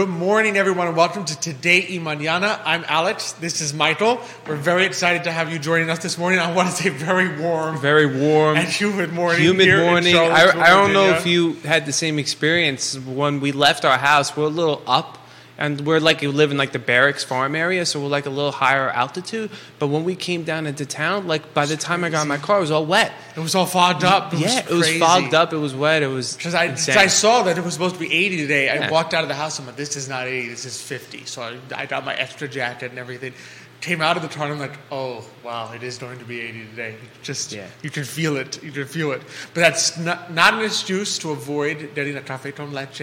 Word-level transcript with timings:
Good 0.00 0.08
morning, 0.08 0.56
everyone, 0.56 0.86
and 0.86 0.96
welcome 0.96 1.26
to 1.26 1.38
Today 1.38 1.86
y 1.90 1.98
Mañana. 2.02 2.58
I'm 2.64 2.86
Alex. 2.88 3.32
This 3.32 3.60
is 3.60 3.74
Michael. 3.74 4.18
We're 4.48 4.56
very 4.56 4.86
excited 4.86 5.24
to 5.24 5.30
have 5.30 5.52
you 5.52 5.58
joining 5.58 5.90
us 5.90 5.98
this 5.98 6.16
morning. 6.16 6.38
I 6.38 6.54
want 6.54 6.70
to 6.70 6.74
say 6.74 6.88
very 6.88 7.38
warm, 7.38 7.76
very 7.76 8.06
warm 8.06 8.56
and 8.56 8.66
humid 8.66 9.12
morning. 9.12 9.42
Humid 9.42 9.68
morning. 9.84 10.14
In 10.14 10.18
I, 10.18 10.58
I 10.58 10.70
don't 10.70 10.94
know 10.94 11.10
if 11.10 11.26
you 11.26 11.52
had 11.64 11.84
the 11.84 11.92
same 11.92 12.18
experience 12.18 12.98
when 12.98 13.40
we 13.40 13.52
left 13.52 13.84
our 13.84 13.98
house. 13.98 14.34
We're 14.34 14.44
a 14.44 14.48
little 14.48 14.80
up, 14.86 15.18
and 15.60 15.82
we're 15.82 16.00
like 16.00 16.22
you 16.22 16.32
live 16.32 16.50
in 16.50 16.56
like 16.56 16.72
the 16.72 16.78
barracks 16.78 17.22
farm 17.22 17.54
area, 17.54 17.84
so 17.84 18.00
we're 18.00 18.08
like 18.08 18.24
a 18.24 18.30
little 18.30 18.50
higher 18.50 18.88
altitude. 18.88 19.50
But 19.78 19.88
when 19.88 20.04
we 20.04 20.16
came 20.16 20.42
down 20.42 20.66
into 20.66 20.86
town, 20.86 21.28
like 21.28 21.52
by 21.52 21.66
the 21.66 21.76
time 21.76 22.02
I 22.02 22.08
got 22.08 22.22
in 22.22 22.28
my 22.28 22.38
car, 22.38 22.58
it 22.58 22.62
was 22.62 22.70
all 22.70 22.86
wet. 22.86 23.12
It 23.36 23.40
was 23.40 23.54
all 23.54 23.66
fogged 23.66 24.02
up. 24.02 24.32
It 24.32 24.40
yeah, 24.40 24.64
was 24.64 24.70
it 24.70 24.74
was 24.74 24.98
fogged 24.98 25.34
up. 25.34 25.52
It 25.52 25.58
was 25.58 25.74
wet. 25.74 26.02
It 26.02 26.06
was 26.06 26.34
Because 26.34 26.54
I. 26.54 26.72
I 26.98 27.06
saw 27.08 27.42
that 27.42 27.58
it 27.58 27.64
was 27.64 27.74
supposed 27.74 27.94
to 27.94 28.00
be 28.00 28.12
80 28.12 28.38
today. 28.38 28.70
I 28.70 28.90
walked 28.90 29.12
out 29.12 29.22
of 29.22 29.28
the 29.28 29.34
house 29.34 29.58
and 29.58 29.64
I'm 29.64 29.72
like, 29.72 29.76
this 29.76 29.96
is 29.96 30.08
not 30.08 30.26
80, 30.26 30.48
this 30.48 30.64
is 30.64 30.80
50. 30.80 31.26
So 31.26 31.42
I, 31.42 31.58
I 31.76 31.86
got 31.86 32.06
my 32.06 32.14
extra 32.14 32.48
jacket 32.48 32.90
and 32.90 32.98
everything. 32.98 33.34
Came 33.80 34.02
out 34.02 34.16
of 34.16 34.22
the 34.22 34.44
I'm 34.44 34.58
like, 34.58 34.76
oh, 34.92 35.24
wow, 35.42 35.72
it 35.72 35.82
is 35.82 35.96
going 35.96 36.18
to 36.18 36.24
be 36.24 36.40
80 36.40 36.66
today. 36.66 36.94
Just, 37.22 37.50
Yeah. 37.52 37.66
you 37.82 37.88
can 37.88 38.04
feel 38.04 38.36
it. 38.36 38.62
You 38.62 38.72
can 38.72 38.84
feel 38.86 39.12
it. 39.12 39.22
But 39.54 39.60
that's 39.60 39.96
not, 39.96 40.32
not 40.32 40.52
an 40.54 40.60
excuse 40.60 41.18
to 41.20 41.30
avoid 41.30 41.94
getting 41.94 42.16
a 42.16 42.20
cafe 42.20 42.52
con 42.52 42.72
leche 42.72 43.00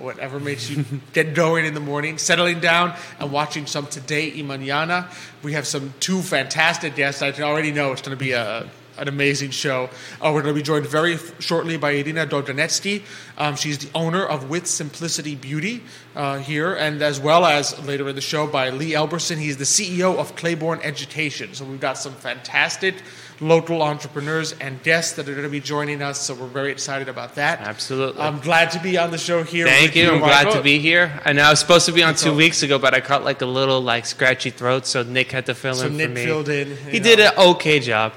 or 0.00 0.06
whatever 0.06 0.40
makes 0.40 0.70
you 0.70 0.84
get 1.12 1.34
going 1.34 1.66
in 1.66 1.74
the 1.74 1.80
morning, 1.80 2.18
settling 2.18 2.58
down 2.58 2.94
and 3.20 3.30
watching 3.30 3.66
some 3.66 3.86
Today 3.86 4.30
y 4.30 4.42
Mañana. 4.42 5.06
We 5.44 5.52
have 5.52 5.66
some 5.66 5.94
two 6.00 6.20
fantastic 6.22 6.96
guests. 6.96 7.22
I 7.22 7.30
can 7.30 7.44
already 7.44 7.70
know 7.70 7.92
it's 7.92 8.02
going 8.02 8.16
to 8.16 8.24
be 8.24 8.32
a 8.32 8.68
an 8.98 9.08
amazing 9.08 9.50
show. 9.50 9.90
Uh, 10.20 10.30
we're 10.34 10.42
going 10.42 10.54
to 10.54 10.58
be 10.58 10.62
joined 10.62 10.86
very 10.86 11.14
f- 11.14 11.40
shortly 11.40 11.76
by 11.76 11.92
Irina 11.92 12.26
Dovganetskiy. 12.26 13.02
Um, 13.36 13.56
she's 13.56 13.78
the 13.78 13.90
owner 13.94 14.24
of 14.24 14.48
With 14.50 14.66
Simplicity 14.66 15.34
Beauty 15.34 15.82
uh, 16.16 16.38
here, 16.38 16.74
and 16.74 17.00
as 17.02 17.20
well 17.20 17.44
as 17.44 17.78
later 17.86 18.08
in 18.08 18.14
the 18.14 18.20
show 18.20 18.46
by 18.46 18.70
Lee 18.70 18.92
Elberson. 18.92 19.38
He's 19.38 19.56
the 19.56 19.64
CEO 19.64 20.16
of 20.18 20.34
Clayborne 20.36 20.80
Education. 20.84 21.54
So 21.54 21.64
we've 21.64 21.80
got 21.80 21.98
some 21.98 22.12
fantastic 22.14 22.96
local 23.40 23.82
entrepreneurs 23.82 24.52
and 24.60 24.82
guests 24.82 25.12
that 25.12 25.28
are 25.28 25.32
going 25.32 25.44
to 25.44 25.48
be 25.50 25.60
joining 25.60 26.02
us. 26.02 26.20
So 26.20 26.34
we're 26.34 26.48
very 26.48 26.72
excited 26.72 27.08
about 27.08 27.36
that. 27.36 27.60
Absolutely. 27.60 28.20
I'm 28.20 28.40
glad 28.40 28.72
to 28.72 28.80
be 28.80 28.98
on 28.98 29.12
the 29.12 29.18
show 29.18 29.44
here. 29.44 29.64
Thank 29.66 29.90
with 29.90 29.96
you. 29.96 30.10
I'm 30.10 30.18
glad 30.18 30.50
to 30.52 30.60
be 30.60 30.80
here. 30.80 31.20
And 31.24 31.38
I 31.40 31.50
was 31.50 31.60
supposed 31.60 31.86
to 31.86 31.92
be 31.92 32.02
on 32.02 32.14
two 32.14 32.30
So- 32.30 32.34
weeks 32.34 32.64
ago, 32.64 32.80
but 32.80 32.94
I 32.94 33.00
caught 33.00 33.22
like 33.22 33.40
a 33.40 33.46
little 33.46 33.80
like 33.80 34.06
scratchy 34.06 34.50
throat, 34.50 34.86
so 34.86 35.04
Nick 35.04 35.30
had 35.30 35.46
to 35.46 35.54
fill 35.54 35.74
So 35.76 35.86
in 35.86 35.96
Nick 35.96 36.08
for 36.08 36.14
me. 36.14 36.22
So 36.22 36.26
Nick 36.26 36.46
filled 36.46 36.48
in. 36.48 36.76
He 36.90 36.96
you 36.96 37.00
did 37.02 37.20
an 37.20 37.32
okay 37.38 37.78
job. 37.78 38.12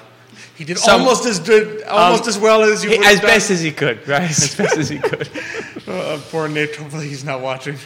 He 0.61 0.65
did 0.65 0.77
almost 0.87 1.25
as 1.25 1.39
good, 1.39 1.81
almost 1.85 2.23
Um, 2.25 2.29
as 2.29 2.37
well 2.37 2.61
as 2.61 2.83
you. 2.83 2.91
He- 2.91 2.97
as 3.03 3.17
done. 3.19 3.25
best 3.25 3.49
as 3.49 3.61
he 3.61 3.71
could, 3.71 4.07
right? 4.07 4.21
As 4.29 4.53
best 4.55 4.77
as 4.77 4.89
he 4.89 4.99
could. 4.99 5.27
Uh, 5.87 6.19
poor 6.29 6.47
Nick. 6.47 6.75
Hopefully 6.75 7.07
he's 7.09 7.23
not 7.23 7.41
watching. 7.41 7.79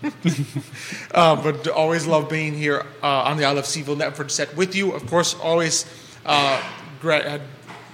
uh, 1.12 1.34
but 1.42 1.66
always 1.66 2.06
love 2.06 2.28
being 2.28 2.54
here 2.54 2.86
uh, 3.02 3.22
on 3.28 3.36
the 3.36 3.44
I 3.44 3.50
Love 3.50 3.64
CVille 3.64 3.96
Network 3.96 4.30
set 4.30 4.56
with 4.56 4.76
you. 4.76 4.92
Of 4.92 5.08
course, 5.08 5.34
always 5.34 5.86
uh, 6.24 6.62
gra- 7.00 7.18
uh, 7.18 7.38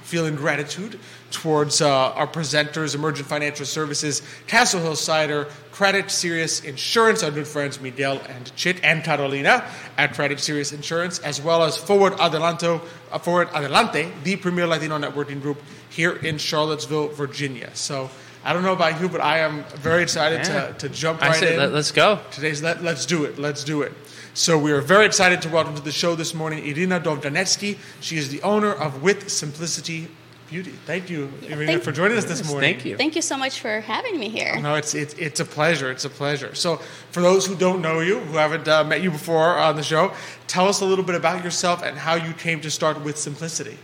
feeling 0.03 0.37
gratitude 0.37 1.01
towards 1.31 1.81
uh, 1.81 1.89
our 2.13 2.27
presenters, 2.27 2.95
Emergent 2.95 3.29
Financial 3.29 3.67
Services, 3.67 4.23
Castle 4.47 4.81
Hill 4.81 4.97
Cider, 4.97 5.49
Credit 5.73 6.11
Serious 6.11 6.61
Insurance, 6.65 7.23
our 7.23 7.31
good 7.31 7.47
friends 7.47 7.81
Miguel 7.81 8.21
and 8.29 8.55
Chit 8.57 8.83
and 8.83 9.05
Carolina 9.05 9.65
at 9.99 10.15
Credit 10.15 10.41
Serious 10.41 10.73
Insurance, 10.73 11.19
as 11.21 11.41
well 11.41 11.63
as 11.63 11.77
Forward 11.77 12.15
Adelanto, 12.15 12.81
uh, 13.13 13.19
Forward 13.19 13.49
Adelante, 13.55 14.11
the 14.25 14.37
premier 14.37 14.67
Latino 14.67 14.98
networking 14.98 15.42
group 15.42 15.61
here 15.91 16.17
in 16.17 16.39
Charlottesville, 16.39 17.09
Virginia. 17.09 17.70
So. 17.75 18.11
I 18.45 18.53
don't 18.53 18.63
know 18.63 18.75
about 18.75 19.01
you, 19.01 19.09
but 19.09 19.20
I 19.20 19.39
am 19.41 19.65
very 19.75 20.05
excited 20.05 20.47
Yeah. 20.47 20.69
to, 20.69 20.73
to 20.75 20.89
jump 20.89 21.20
I 21.20 21.31
right 21.31 21.36
said, 21.36 21.55
in. 21.55 21.59
Let, 21.59 21.73
let's 21.73 21.91
go. 21.91 22.20
Today's 22.31 22.63
let, 22.63 22.81
let's 22.81 23.05
do 23.05 23.25
it. 23.25 23.41
Let's 23.41 23.65
do 23.65 23.83
it. 23.83 23.92
So 24.35 24.57
we 24.57 24.70
are 24.70 24.81
very 24.81 25.05
excited 25.05 25.42
to 25.42 25.48
welcome 25.48 25.75
to 25.75 25.83
the 25.83 25.91
show 25.91 26.15
this 26.15 26.33
morning 26.33 26.65
Irina 26.65 27.01
Dovganetskiy. 27.01 27.77
She 28.01 28.17
is 28.19 28.29
the 28.29 28.41
owner 28.42 28.73
of 28.73 29.03
With 29.03 29.31
Simplicity 29.33 30.07
Beauty. 30.48 30.70
Thank 30.86 31.11
you, 31.11 31.33
Irina, 31.42 31.67
thank- 31.73 31.83
for 31.83 31.92
joining 31.92 32.17
us 32.17 32.24
this 32.24 32.48
morning. 32.48 32.74
Thank 32.74 32.84
you. 32.84 32.96
Thank 32.96 33.17
you 33.17 33.23
so 33.23 33.36
much 33.36 33.61
for 33.61 33.80
having 33.80 34.18
me 34.18 34.29
here. 34.29 34.61
No, 34.61 34.77
it's, 34.77 34.95
it's, 34.95 35.14
it's 35.14 35.40
a 35.40 35.45
pleasure. 35.45 35.90
It's 35.90 36.05
a 36.05 36.11
pleasure. 36.11 36.55
So, 36.55 36.77
for 37.11 37.20
those 37.20 37.46
who 37.46 37.57
don't 37.57 37.83
know 37.83 38.01
you, 38.01 38.20
who 38.20 38.36
haven't 38.36 38.68
uh, 38.68 38.85
met 38.85 39.02
you 39.02 39.11
before 39.11 39.58
on 39.58 39.77
the 39.77 39.83
show, 39.83 40.12
tell 40.46 40.68
us 40.68 40.80
a 40.80 40.85
little 40.85 41.05
bit 41.05 41.17
about 41.17 41.42
yourself 41.42 41.83
and 41.83 41.98
how 41.98 42.14
you 42.14 42.33
came 42.33 42.61
to 42.61 42.70
start 42.70 43.02
with 43.02 43.18
Simplicity. 43.18 43.79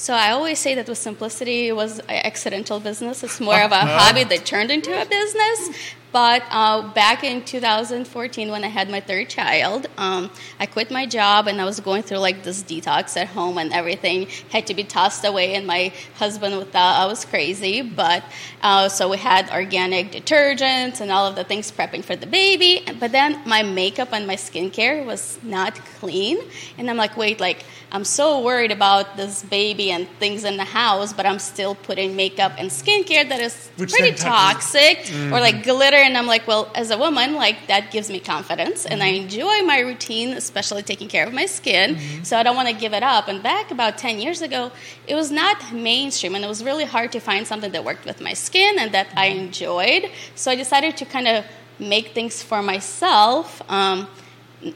So 0.00 0.14
I 0.14 0.30
always 0.30 0.58
say 0.58 0.74
that 0.76 0.88
with 0.88 0.96
simplicity 0.96 1.68
it 1.68 1.76
was 1.76 1.98
an 1.98 2.22
accidental 2.24 2.80
business. 2.80 3.22
It's 3.22 3.38
more 3.38 3.60
of 3.60 3.70
a 3.70 3.80
hobby 3.98 4.24
that 4.24 4.46
turned 4.46 4.70
into 4.70 4.90
a 4.98 5.04
business. 5.04 5.70
But 6.12 6.42
uh, 6.50 6.92
back 6.92 7.22
in 7.22 7.44
2014, 7.44 8.50
when 8.50 8.64
I 8.64 8.68
had 8.68 8.90
my 8.90 9.00
third 9.00 9.28
child, 9.28 9.86
um, 9.96 10.30
I 10.58 10.66
quit 10.66 10.90
my 10.90 11.06
job 11.06 11.46
and 11.46 11.60
I 11.60 11.64
was 11.64 11.78
going 11.78 12.02
through 12.02 12.18
like 12.18 12.42
this 12.42 12.62
detox 12.62 13.16
at 13.16 13.28
home 13.28 13.58
and 13.58 13.72
everything 13.72 14.26
had 14.50 14.66
to 14.66 14.74
be 14.74 14.82
tossed 14.82 15.24
away. 15.24 15.54
And 15.54 15.66
my 15.66 15.92
husband 16.16 16.54
thought 16.72 17.00
I 17.00 17.06
was 17.06 17.24
crazy. 17.24 17.82
But 17.82 18.24
uh, 18.62 18.88
so 18.88 19.08
we 19.08 19.18
had 19.18 19.50
organic 19.50 20.10
detergents 20.10 21.00
and 21.00 21.10
all 21.10 21.26
of 21.26 21.36
the 21.36 21.44
things 21.44 21.70
prepping 21.70 22.04
for 22.04 22.16
the 22.16 22.26
baby. 22.26 22.84
But 22.98 23.12
then 23.12 23.40
my 23.46 23.62
makeup 23.62 24.12
and 24.12 24.26
my 24.26 24.36
skincare 24.36 25.04
was 25.06 25.38
not 25.42 25.74
clean. 26.00 26.38
And 26.76 26.90
I'm 26.90 26.96
like, 26.96 27.16
wait, 27.16 27.40
like, 27.40 27.64
I'm 27.92 28.04
so 28.04 28.40
worried 28.40 28.70
about 28.70 29.16
this 29.16 29.42
baby 29.42 29.90
and 29.90 30.08
things 30.20 30.44
in 30.44 30.56
the 30.56 30.64
house, 30.64 31.12
but 31.12 31.26
I'm 31.26 31.40
still 31.40 31.74
putting 31.74 32.14
makeup 32.14 32.52
and 32.56 32.70
skincare 32.70 33.28
that 33.28 33.40
is 33.40 33.68
Which 33.76 33.92
pretty 33.92 34.16
toxic 34.16 35.10
or 35.32 35.40
like 35.40 35.64
glitter. 35.64 35.99
And 36.02 36.16
I'm 36.16 36.26
like, 36.26 36.46
well, 36.46 36.70
as 36.74 36.90
a 36.90 36.98
woman, 36.98 37.34
like 37.34 37.66
that 37.68 37.90
gives 37.90 38.10
me 38.10 38.20
confidence 38.20 38.86
and 38.86 39.02
I 39.02 39.12
mm-hmm. 39.12 39.24
enjoy 39.24 39.62
my 39.62 39.80
routine, 39.80 40.30
especially 40.30 40.82
taking 40.82 41.08
care 41.08 41.26
of 41.26 41.32
my 41.32 41.46
skin. 41.46 41.96
Mm-hmm. 41.96 42.24
So 42.24 42.36
I 42.36 42.42
don't 42.42 42.56
want 42.56 42.68
to 42.68 42.74
give 42.74 42.92
it 42.92 43.02
up. 43.02 43.28
And 43.28 43.42
back 43.42 43.70
about 43.70 43.98
10 43.98 44.18
years 44.18 44.42
ago, 44.42 44.72
it 45.06 45.14
was 45.14 45.30
not 45.30 45.72
mainstream 45.72 46.34
and 46.34 46.44
it 46.44 46.48
was 46.48 46.64
really 46.64 46.84
hard 46.84 47.12
to 47.12 47.20
find 47.20 47.46
something 47.46 47.72
that 47.72 47.84
worked 47.84 48.04
with 48.04 48.20
my 48.20 48.32
skin 48.32 48.78
and 48.78 48.92
that 48.92 49.08
I 49.16 49.30
mm-hmm. 49.30 49.46
enjoyed. 49.46 50.10
So 50.34 50.50
I 50.50 50.56
decided 50.56 50.96
to 50.98 51.04
kind 51.04 51.28
of 51.28 51.44
make 51.78 52.08
things 52.08 52.42
for 52.42 52.62
myself, 52.62 53.62
um, 53.70 54.08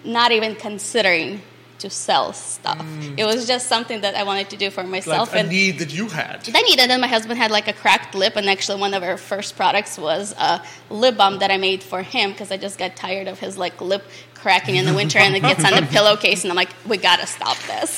not 0.04 0.32
even 0.32 0.54
considering 0.54 1.42
to 1.84 1.90
sell 1.90 2.32
stuff. 2.32 2.84
It 3.16 3.24
was 3.26 3.46
just 3.46 3.66
something 3.74 4.00
that 4.00 4.14
I 4.14 4.22
wanted 4.30 4.48
to 4.50 4.56
do 4.56 4.70
for 4.70 4.82
Like 4.82 4.90
myself. 5.06 5.34
a 5.34 5.38
and 5.38 5.48
need 5.50 5.78
that 5.80 5.92
you 5.98 6.06
had. 6.08 6.38
I 6.54 6.62
needed, 6.62 6.80
and 6.84 6.90
then 6.90 7.00
my 7.00 7.12
husband 7.16 7.36
had 7.44 7.50
like 7.58 7.68
a 7.68 7.74
cracked 7.82 8.14
lip, 8.14 8.34
and 8.36 8.48
actually 8.48 8.80
one 8.80 8.94
of 8.94 9.02
our 9.02 9.18
first 9.18 9.50
products 9.56 9.98
was 9.98 10.32
a 10.38 10.62
lip 10.90 11.16
balm 11.18 11.38
that 11.40 11.50
I 11.50 11.58
made 11.58 11.82
for 11.82 12.00
him 12.02 12.30
because 12.32 12.50
I 12.50 12.56
just 12.56 12.76
got 12.78 12.96
tired 12.96 13.28
of 13.28 13.38
his 13.38 13.58
like 13.64 13.76
lip 13.80 14.02
cracking 14.34 14.76
in 14.76 14.84
the 14.86 14.94
winter, 14.94 15.18
and 15.18 15.34
it 15.36 15.40
gets 15.40 15.62
on 15.64 15.72
the 15.78 15.86
pillowcase, 15.96 16.42
and 16.44 16.50
I'm 16.52 16.56
like, 16.64 16.72
we 16.88 16.96
gotta 16.96 17.26
stop 17.26 17.58
this. 17.72 17.90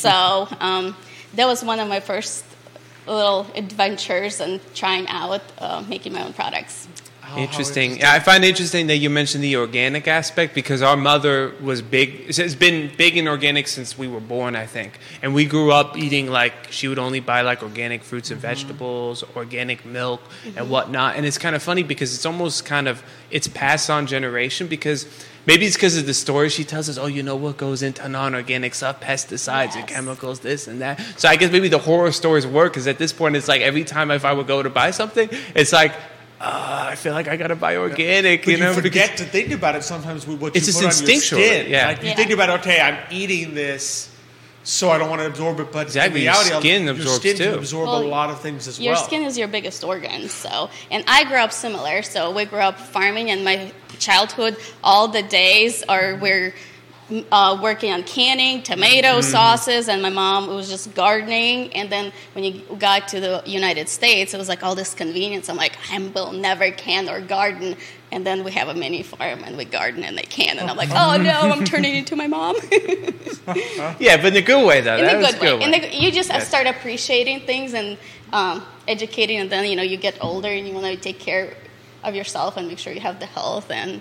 So 0.00 0.48
um, 0.60 0.96
that 1.34 1.46
was 1.46 1.62
one 1.62 1.78
of 1.78 1.88
my 1.88 2.00
first 2.00 2.44
little 3.06 3.46
adventures 3.54 4.40
and 4.40 4.60
trying 4.74 5.06
out 5.08 5.42
uh, 5.58 5.84
making 5.88 6.12
my 6.12 6.22
own 6.24 6.32
products. 6.32 6.88
How- 7.36 7.42
how 7.42 7.48
Interesting. 7.48 7.98
Yeah, 7.98 8.12
I 8.12 8.20
find 8.20 8.44
it 8.44 8.48
interesting 8.48 8.86
that 8.88 8.96
you 8.96 9.10
mentioned 9.10 9.44
the 9.44 9.56
organic 9.56 10.08
aspect 10.08 10.54
because 10.54 10.82
our 10.82 10.96
mother 10.96 11.52
was 11.60 11.82
big. 11.82 12.24
It's 12.28 12.54
been 12.54 12.90
big 12.96 13.16
in 13.16 13.28
organic 13.28 13.68
since 13.68 13.98
we 13.98 14.08
were 14.08 14.20
born, 14.20 14.56
I 14.56 14.66
think. 14.66 14.98
And 15.22 15.34
we 15.34 15.44
grew 15.44 15.70
up 15.72 15.96
eating 15.96 16.30
like 16.30 16.54
she 16.70 16.88
would 16.88 16.98
only 16.98 17.20
buy 17.20 17.42
like 17.42 17.62
organic 17.62 18.02
fruits 18.02 18.30
and 18.30 18.40
vegetables, 18.40 19.22
organic 19.36 19.84
milk, 19.84 20.20
and 20.56 20.70
whatnot. 20.70 21.16
And 21.16 21.26
it's 21.26 21.38
kind 21.38 21.54
of 21.54 21.62
funny 21.62 21.82
because 21.82 22.14
it's 22.14 22.26
almost 22.26 22.64
kind 22.64 22.88
of 22.88 23.02
it's 23.30 23.48
passed 23.48 23.90
on 23.90 24.06
generation 24.06 24.66
because. 24.66 25.06
Maybe 25.48 25.64
it's 25.64 25.76
because 25.76 25.96
of 25.96 26.06
the 26.06 26.12
story 26.14 26.48
she 26.48 26.64
tells 26.64 26.88
us. 26.88 26.98
Oh, 26.98 27.06
you 27.06 27.22
know 27.22 27.36
what 27.36 27.56
goes 27.56 27.80
into 27.80 28.08
non-organic 28.08 28.74
stuff, 28.74 29.00
pesticides 29.00 29.76
and 29.76 29.86
chemicals, 29.86 30.40
this 30.40 30.66
and 30.66 30.80
that. 30.80 31.00
So 31.16 31.28
I 31.28 31.36
guess 31.36 31.52
maybe 31.52 31.68
the 31.68 31.78
horror 31.78 32.10
stories 32.10 32.44
work 32.44 32.72
because 32.72 32.88
at 32.88 32.98
this 32.98 33.12
point 33.12 33.36
it's 33.36 33.46
like 33.46 33.60
every 33.60 33.84
time 33.84 34.10
if 34.10 34.24
I 34.24 34.32
would 34.32 34.48
go 34.48 34.60
to 34.60 34.68
buy 34.68 34.90
something, 34.90 35.28
it's 35.54 35.72
like 35.72 35.92
uh, 36.40 36.88
I 36.90 36.94
feel 36.96 37.12
like 37.14 37.28
I 37.28 37.36
gotta 37.36 37.56
buy 37.56 37.76
organic. 37.76 38.44
But 38.44 38.50
you 38.52 38.56
know, 38.58 38.70
you 38.70 38.76
because- 38.82 38.82
forget 38.90 39.16
to 39.18 39.24
think 39.24 39.52
about 39.52 39.74
it 39.76 39.82
sometimes 39.84 40.26
with 40.26 40.40
what 40.40 40.54
It's 40.56 40.66
you 40.66 40.72
just 40.72 40.80
put 40.80 40.86
instinctual, 40.86 41.38
on 41.40 41.44
your 41.44 41.54
skin. 41.54 41.70
yeah. 41.70 41.86
Like 41.88 42.02
you 42.02 42.08
Yeah. 42.10 42.14
think 42.16 42.30
about, 42.30 42.50
okay, 42.60 42.80
I'm 42.80 42.98
eating 43.10 43.54
this, 43.54 44.08
so 44.62 44.90
I 44.90 44.98
don't 44.98 45.08
want 45.08 45.22
to 45.22 45.26
absorb 45.28 45.60
it. 45.60 45.72
But 45.72 45.86
Exactly, 45.86 46.20
in 46.26 46.32
your 46.34 46.34
skin 46.34 46.82
your 46.84 46.92
absorbs 46.94 47.16
skin 47.20 47.36
can 47.36 47.52
too. 47.52 47.58
absorb 47.58 47.88
Well, 47.88 48.02
a 48.02 48.04
lot 48.06 48.30
of 48.30 48.40
things 48.40 48.68
as 48.68 48.78
Your 48.78 48.92
well. 48.92 49.00
Your 49.00 49.06
skin 49.08 49.22
is 49.22 49.38
your 49.38 49.48
biggest 49.48 49.82
organ. 49.84 50.28
So, 50.28 50.68
and 50.90 51.04
I 51.06 51.24
grew 51.24 51.38
up 51.38 51.52
similar. 51.52 52.02
So 52.02 52.30
we 52.30 52.44
grew 52.44 52.58
up 52.60 52.78
farming, 52.78 53.30
and 53.30 53.42
my 53.44 53.72
childhood, 53.98 54.56
all 54.84 55.08
the 55.08 55.22
days 55.22 55.82
are 55.88 56.16
we're 56.16 56.54
uh, 57.30 57.58
working 57.62 57.92
on 57.92 58.02
canning 58.02 58.62
tomato 58.62 59.20
sauces, 59.20 59.88
and 59.88 60.02
my 60.02 60.10
mom 60.10 60.48
was 60.48 60.68
just 60.68 60.94
gardening. 60.94 61.72
And 61.74 61.88
then 61.90 62.12
when 62.34 62.44
you 62.44 62.62
got 62.78 63.08
to 63.08 63.20
the 63.20 63.42
United 63.46 63.88
States, 63.88 64.34
it 64.34 64.38
was 64.38 64.48
like 64.48 64.62
all 64.64 64.74
this 64.74 64.92
convenience. 64.94 65.48
I'm 65.48 65.56
like, 65.56 65.76
I 65.92 65.98
will 65.98 66.32
never 66.32 66.70
can 66.72 67.08
or 67.08 67.20
garden. 67.20 67.76
And 68.12 68.24
then 68.26 68.44
we 68.44 68.52
have 68.52 68.68
a 68.68 68.74
mini 68.74 69.02
farm, 69.02 69.42
and 69.44 69.56
we 69.56 69.64
garden 69.64 70.02
and 70.04 70.16
they 70.18 70.22
can. 70.22 70.58
And 70.58 70.68
I'm 70.70 70.76
like, 70.76 70.90
oh 70.92 71.16
no, 71.16 71.50
I'm 71.52 71.64
turning 71.72 71.94
into 71.96 72.16
my 72.16 72.26
mom. 72.26 72.56
yeah, 73.98 74.16
but 74.16 74.26
in 74.26 74.36
a 74.36 74.42
good 74.42 74.66
way 74.66 74.80
though. 74.80 74.96
in 74.96 75.04
That 75.04 75.16
a 75.16 75.18
was 75.18 75.34
good 75.34 75.58
way. 75.60 75.64
In 75.66 75.72
way. 75.72 75.80
the, 75.80 75.96
you 75.96 76.10
just 76.12 76.28
Yes. 76.30 76.48
start 76.48 76.66
appreciating 76.66 77.40
things 77.40 77.74
and 77.74 77.96
um, 78.32 78.64
educating, 78.88 79.38
and 79.38 79.50
then 79.50 79.64
you 79.68 79.76
know 79.76 79.82
you 79.82 79.96
get 79.96 80.16
older 80.20 80.48
and 80.48 80.66
you 80.66 80.74
want 80.74 80.86
to 80.86 80.96
take 80.96 81.18
care 81.18 81.54
of 82.04 82.14
yourself 82.14 82.56
and 82.56 82.68
make 82.68 82.78
sure 82.78 82.92
you 82.92 83.00
have 83.00 83.18
the 83.20 83.26
health 83.26 83.70
and 83.70 84.00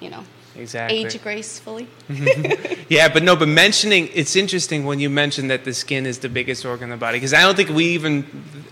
you 0.00 0.10
know 0.10 0.24
Exactly. 0.56 1.04
age 1.04 1.22
gracefully. 1.22 1.88
Yeah, 2.88 3.08
but 3.08 3.22
no, 3.22 3.34
but 3.34 3.48
mentioning 3.48 4.08
it's 4.14 4.36
interesting 4.36 4.84
when 4.84 5.00
you 5.00 5.08
mention 5.08 5.48
that 5.48 5.64
the 5.64 5.72
skin 5.72 6.04
is 6.06 6.18
the 6.18 6.28
biggest 6.28 6.64
organ 6.66 6.84
in 6.84 6.90
the 6.90 6.96
body 6.98 7.16
because 7.18 7.32
I 7.32 7.40
don't 7.40 7.56
think 7.56 7.70
we 7.70 7.86
even 7.86 8.22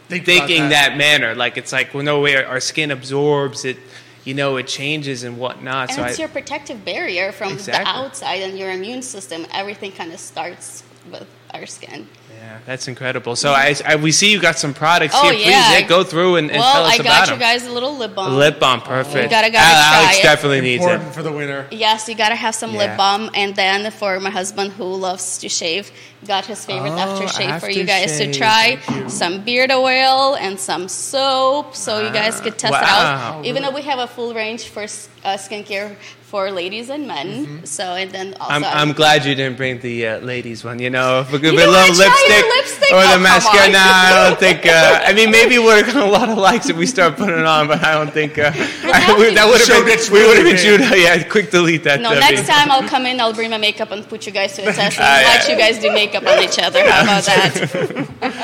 Think 0.08 0.26
think, 0.26 0.50
in 0.50 0.69
that. 0.69 0.90
that. 0.90 0.96
manner. 0.99 1.34
Like 1.34 1.56
it's 1.56 1.73
like 1.73 1.94
well, 1.94 2.05
no 2.05 2.20
way 2.20 2.37
our 2.44 2.61
skin 2.61 2.90
absorbs 2.90 3.64
it, 3.64 3.79
you 4.25 4.34
know, 4.34 4.56
it 4.58 4.67
changes 4.67 5.23
and 5.25 5.38
whatnot. 5.38 5.88
And 5.88 5.96
so 5.96 6.05
it's 6.05 6.19
I, 6.19 6.23
your 6.23 6.29
protective 6.29 6.84
barrier 6.84 7.32
from 7.32 7.55
Exactly. 7.55 7.85
the 7.85 7.90
outside 7.90 8.43
and 8.43 8.58
your 8.58 8.70
immune 8.70 9.00
system. 9.02 9.46
Everything 9.52 9.90
kind 9.93 10.12
of 10.12 10.20
starts 10.20 10.85
with 11.11 11.26
our 11.55 11.64
skin. 11.67 12.06
Yeah, 12.42 12.58
that's 12.66 12.88
incredible. 12.88 13.36
So 13.36 13.52
I, 13.52 13.74
I 13.86 13.94
we 13.96 14.10
see 14.10 14.32
you 14.32 14.40
got 14.40 14.58
some 14.58 14.74
products 14.74 15.14
Oh, 15.16 15.22
here. 15.22 15.32
Please 15.34 15.46
yeah. 15.46 15.78
yeah, 15.78 15.86
go 15.86 16.02
through 16.02 16.36
and, 16.36 16.50
and 16.50 16.58
well, 16.58 16.72
tell 16.72 16.84
us 16.86 16.98
I 16.98 17.02
got 17.02 17.26
you 17.28 17.30
them. 17.34 17.38
guys 17.38 17.64
a 17.66 17.70
little 17.70 17.96
lip 17.96 18.14
balm. 18.16 18.34
Lip 18.34 18.58
balm, 18.58 18.80
perfect. 18.80 19.24
You 19.24 19.30
gotta- 19.30 19.50
gotta 19.50 19.64
Al- 19.76 19.90
try 19.92 20.02
Alex 20.02 20.18
it. 20.18 20.22
definitely 20.22 20.60
needs 20.60 20.82
Important 20.82 21.08
it. 21.10 21.14
for 21.14 21.22
the 21.22 21.30
winter. 21.32 21.66
Yes, 21.70 22.08
you 22.08 22.14
gotta 22.16 22.34
have 22.34 22.54
some 22.62 22.72
Yeah. 22.72 22.78
lip 22.82 22.96
balm, 22.96 23.30
and 23.34 23.54
then 23.54 23.90
for 23.92 24.18
my 24.20 24.30
husband 24.30 24.72
who 24.72 24.84
loves 25.08 25.38
to 25.38 25.48
shave, 25.48 25.92
got 26.26 26.44
his 26.46 26.64
favorite 26.64 26.90
Oh, 26.92 27.04
aftershave 27.20 27.60
for 27.60 27.70
you 27.70 27.84
guys 27.84 28.18
to 28.18 28.32
try. 28.32 28.78
You. 28.92 29.08
Some 29.08 29.42
beard 29.42 29.70
oil 29.70 30.34
and 30.34 30.58
some 30.58 30.88
soap, 30.88 31.76
so 31.76 32.00
you 32.00 32.10
guys 32.10 32.40
could 32.40 32.58
test 32.58 32.72
it 32.74 32.80
Wow. 32.82 33.38
out. 33.38 33.44
Even 33.46 33.62
though 33.62 33.70
we 33.70 33.82
have 33.82 33.98
a 34.00 34.06
full 34.06 34.34
range 34.34 34.64
for 34.68 34.82
uh, 34.82 35.36
skincare 35.36 35.94
for 36.32 36.50
ladies 36.50 36.88
and 36.88 37.02
men, 37.06 37.29
Mm-hmm. 37.44 37.64
so 37.76 37.84
and 38.00 38.08
then 38.17 38.29
also 38.40 38.55
I'm, 38.55 38.64
I'm 38.64 38.93
glad 39.00 39.17
you 39.29 39.34
didn't 39.40 39.58
bring 39.62 39.75
the 39.81 39.96
uh, 40.06 40.19
ladies 40.32 40.64
one. 40.64 40.79
You 40.84 40.88
know, 40.96 41.20
if 41.20 41.29
we 41.31 41.38
could 41.43 41.52
You 41.52 41.61
put 41.61 41.69
a 41.69 41.76
little 41.76 41.94
lipstick, 42.02 42.44
lipstick? 42.56 42.93
or 42.93 42.96
Oh, 42.96 43.06
the 43.12 43.20
come 43.20 43.23
mascara. 43.29 43.67
on. 43.67 43.73
Nah, 43.76 44.08
I 44.08 44.11
don't 44.25 44.38
think. 44.46 44.61
Uh, 44.64 45.08
I 45.08 45.12
mean, 45.12 45.31
maybe 45.31 45.56
we're 45.58 45.84
gonna 45.84 46.06
a 46.06 46.14
lot 46.20 46.29
of 46.34 46.38
likes 46.38 46.67
if 46.73 46.76
we 46.82 46.87
start 46.96 47.17
putting 47.20 47.38
it 47.38 47.44
on, 47.56 47.69
but 47.69 47.84
I 47.84 47.93
don't 47.99 48.12
think 48.19 48.38
uh, 48.38 48.50
I, 48.55 49.14
we, 49.20 49.34
that 49.37 49.44
would 49.44 49.61
have 49.61 49.69
Showed 49.69 49.84
been. 49.84 49.93
it's 49.99 50.08
We 50.11 50.25
would 50.26 50.37
have 50.40 50.46
been 50.49 50.56
really 50.56 50.79
chewed. 50.88 50.99
Yeah, 51.05 51.23
quick 51.34 51.50
delete 51.50 51.84
that. 51.84 52.00
No, 52.00 52.11
next 52.26 52.43
big- 52.43 52.50
time 52.55 52.70
I'll 52.73 52.88
come 52.88 53.05
in, 53.05 53.20
I'll 53.20 53.35
bring 53.40 53.50
my 53.50 53.58
makeup 53.69 53.90
and 53.93 54.00
put 54.08 54.25
you 54.26 54.32
guys 54.32 54.56
to 54.56 54.62
a 54.62 54.73
test 54.81 54.96
and 54.99 55.05
Ah, 55.05 55.20
yeah. 55.20 55.28
watch 55.37 55.44
you 55.52 55.56
guys 55.64 55.78
do 55.85 55.93
makeup 55.93 56.25
on 56.32 56.38
each 56.43 56.58
other. 56.67 56.81
How 56.90 57.02
about 57.05 57.25
that? 57.28 57.52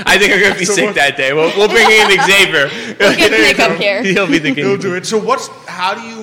I 0.12 0.19
think 0.19 0.29
I'm 0.34 0.41
gonna 0.44 0.58
be 0.58 0.67
So 0.69 0.75
sick 0.75 0.94
that 1.00 1.17
day. 1.17 1.32
We'll, 1.32 1.50
we'll 1.56 1.73
bring 1.73 1.88
in 1.88 2.08
Xavier. 2.29 2.69
We'll 3.00 3.17
get 3.17 3.32
makeup 3.32 3.73
here. 3.81 4.02
He'll 4.02 4.26
be 4.29 4.38
the 4.38 4.52
He'll 4.52 4.76
do 4.76 4.94
it. 4.94 5.06
So 5.06 5.17
what's 5.19 5.49
how 5.67 5.94
do 5.94 6.02
you 6.02 6.18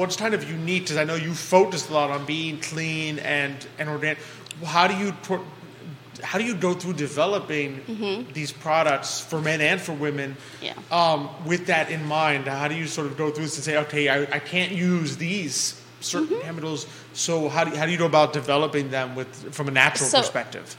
what's 0.00 0.16
kind 0.16 0.34
of 0.34 0.48
unique? 0.50 0.84
Because 0.84 0.96
I 0.96 1.04
know 1.04 1.14
you 1.14 1.34
focused 1.34 1.90
a 1.90 1.92
lot 1.92 2.10
on 2.10 2.24
being 2.26 2.58
clean 2.60 3.18
and 3.20 3.54
and 3.78 3.88
organic. 3.88 4.18
How 4.64 4.86
do 4.88 4.96
you 4.96 5.12
pro- 5.22 5.44
how 6.22 6.38
do 6.38 6.44
you 6.44 6.54
go 6.54 6.74
through 6.74 6.94
developing 6.94 8.26
these 8.34 8.52
products 8.52 9.20
for 9.20 9.40
men 9.40 9.60
and 9.60 9.80
for 9.80 9.92
women? 9.92 10.36
Mm-hmm. 10.36 10.64
Yeah. 10.66 10.74
Um, 11.00 11.28
with 11.46 11.66
that 11.66 11.90
in 11.90 12.04
mind, 12.04 12.46
how 12.46 12.68
do 12.68 12.74
you 12.74 12.86
sort 12.86 13.06
of 13.06 13.16
go 13.16 13.30
through 13.30 13.44
this 13.44 13.56
and 13.56 13.64
say, 13.64 13.76
okay, 13.78 14.08
I, 14.08 14.22
I 14.36 14.38
can't 14.38 14.72
use 14.72 15.16
these 15.16 15.80
certain 16.00 16.28
Mm-hmm. 16.28 16.42
chemicals. 16.46 16.86
So 17.12 17.48
how 17.48 17.64
do 17.64 17.70
you, 17.70 17.76
how 17.78 17.86
do 17.86 17.92
you 17.92 17.98
go 17.98 18.06
about 18.06 18.32
developing 18.32 18.90
them 18.90 19.14
with 19.14 19.28
from 19.54 19.68
a 19.68 19.70
natural 19.70 20.08
So- 20.10 20.18
perspective? 20.20 20.76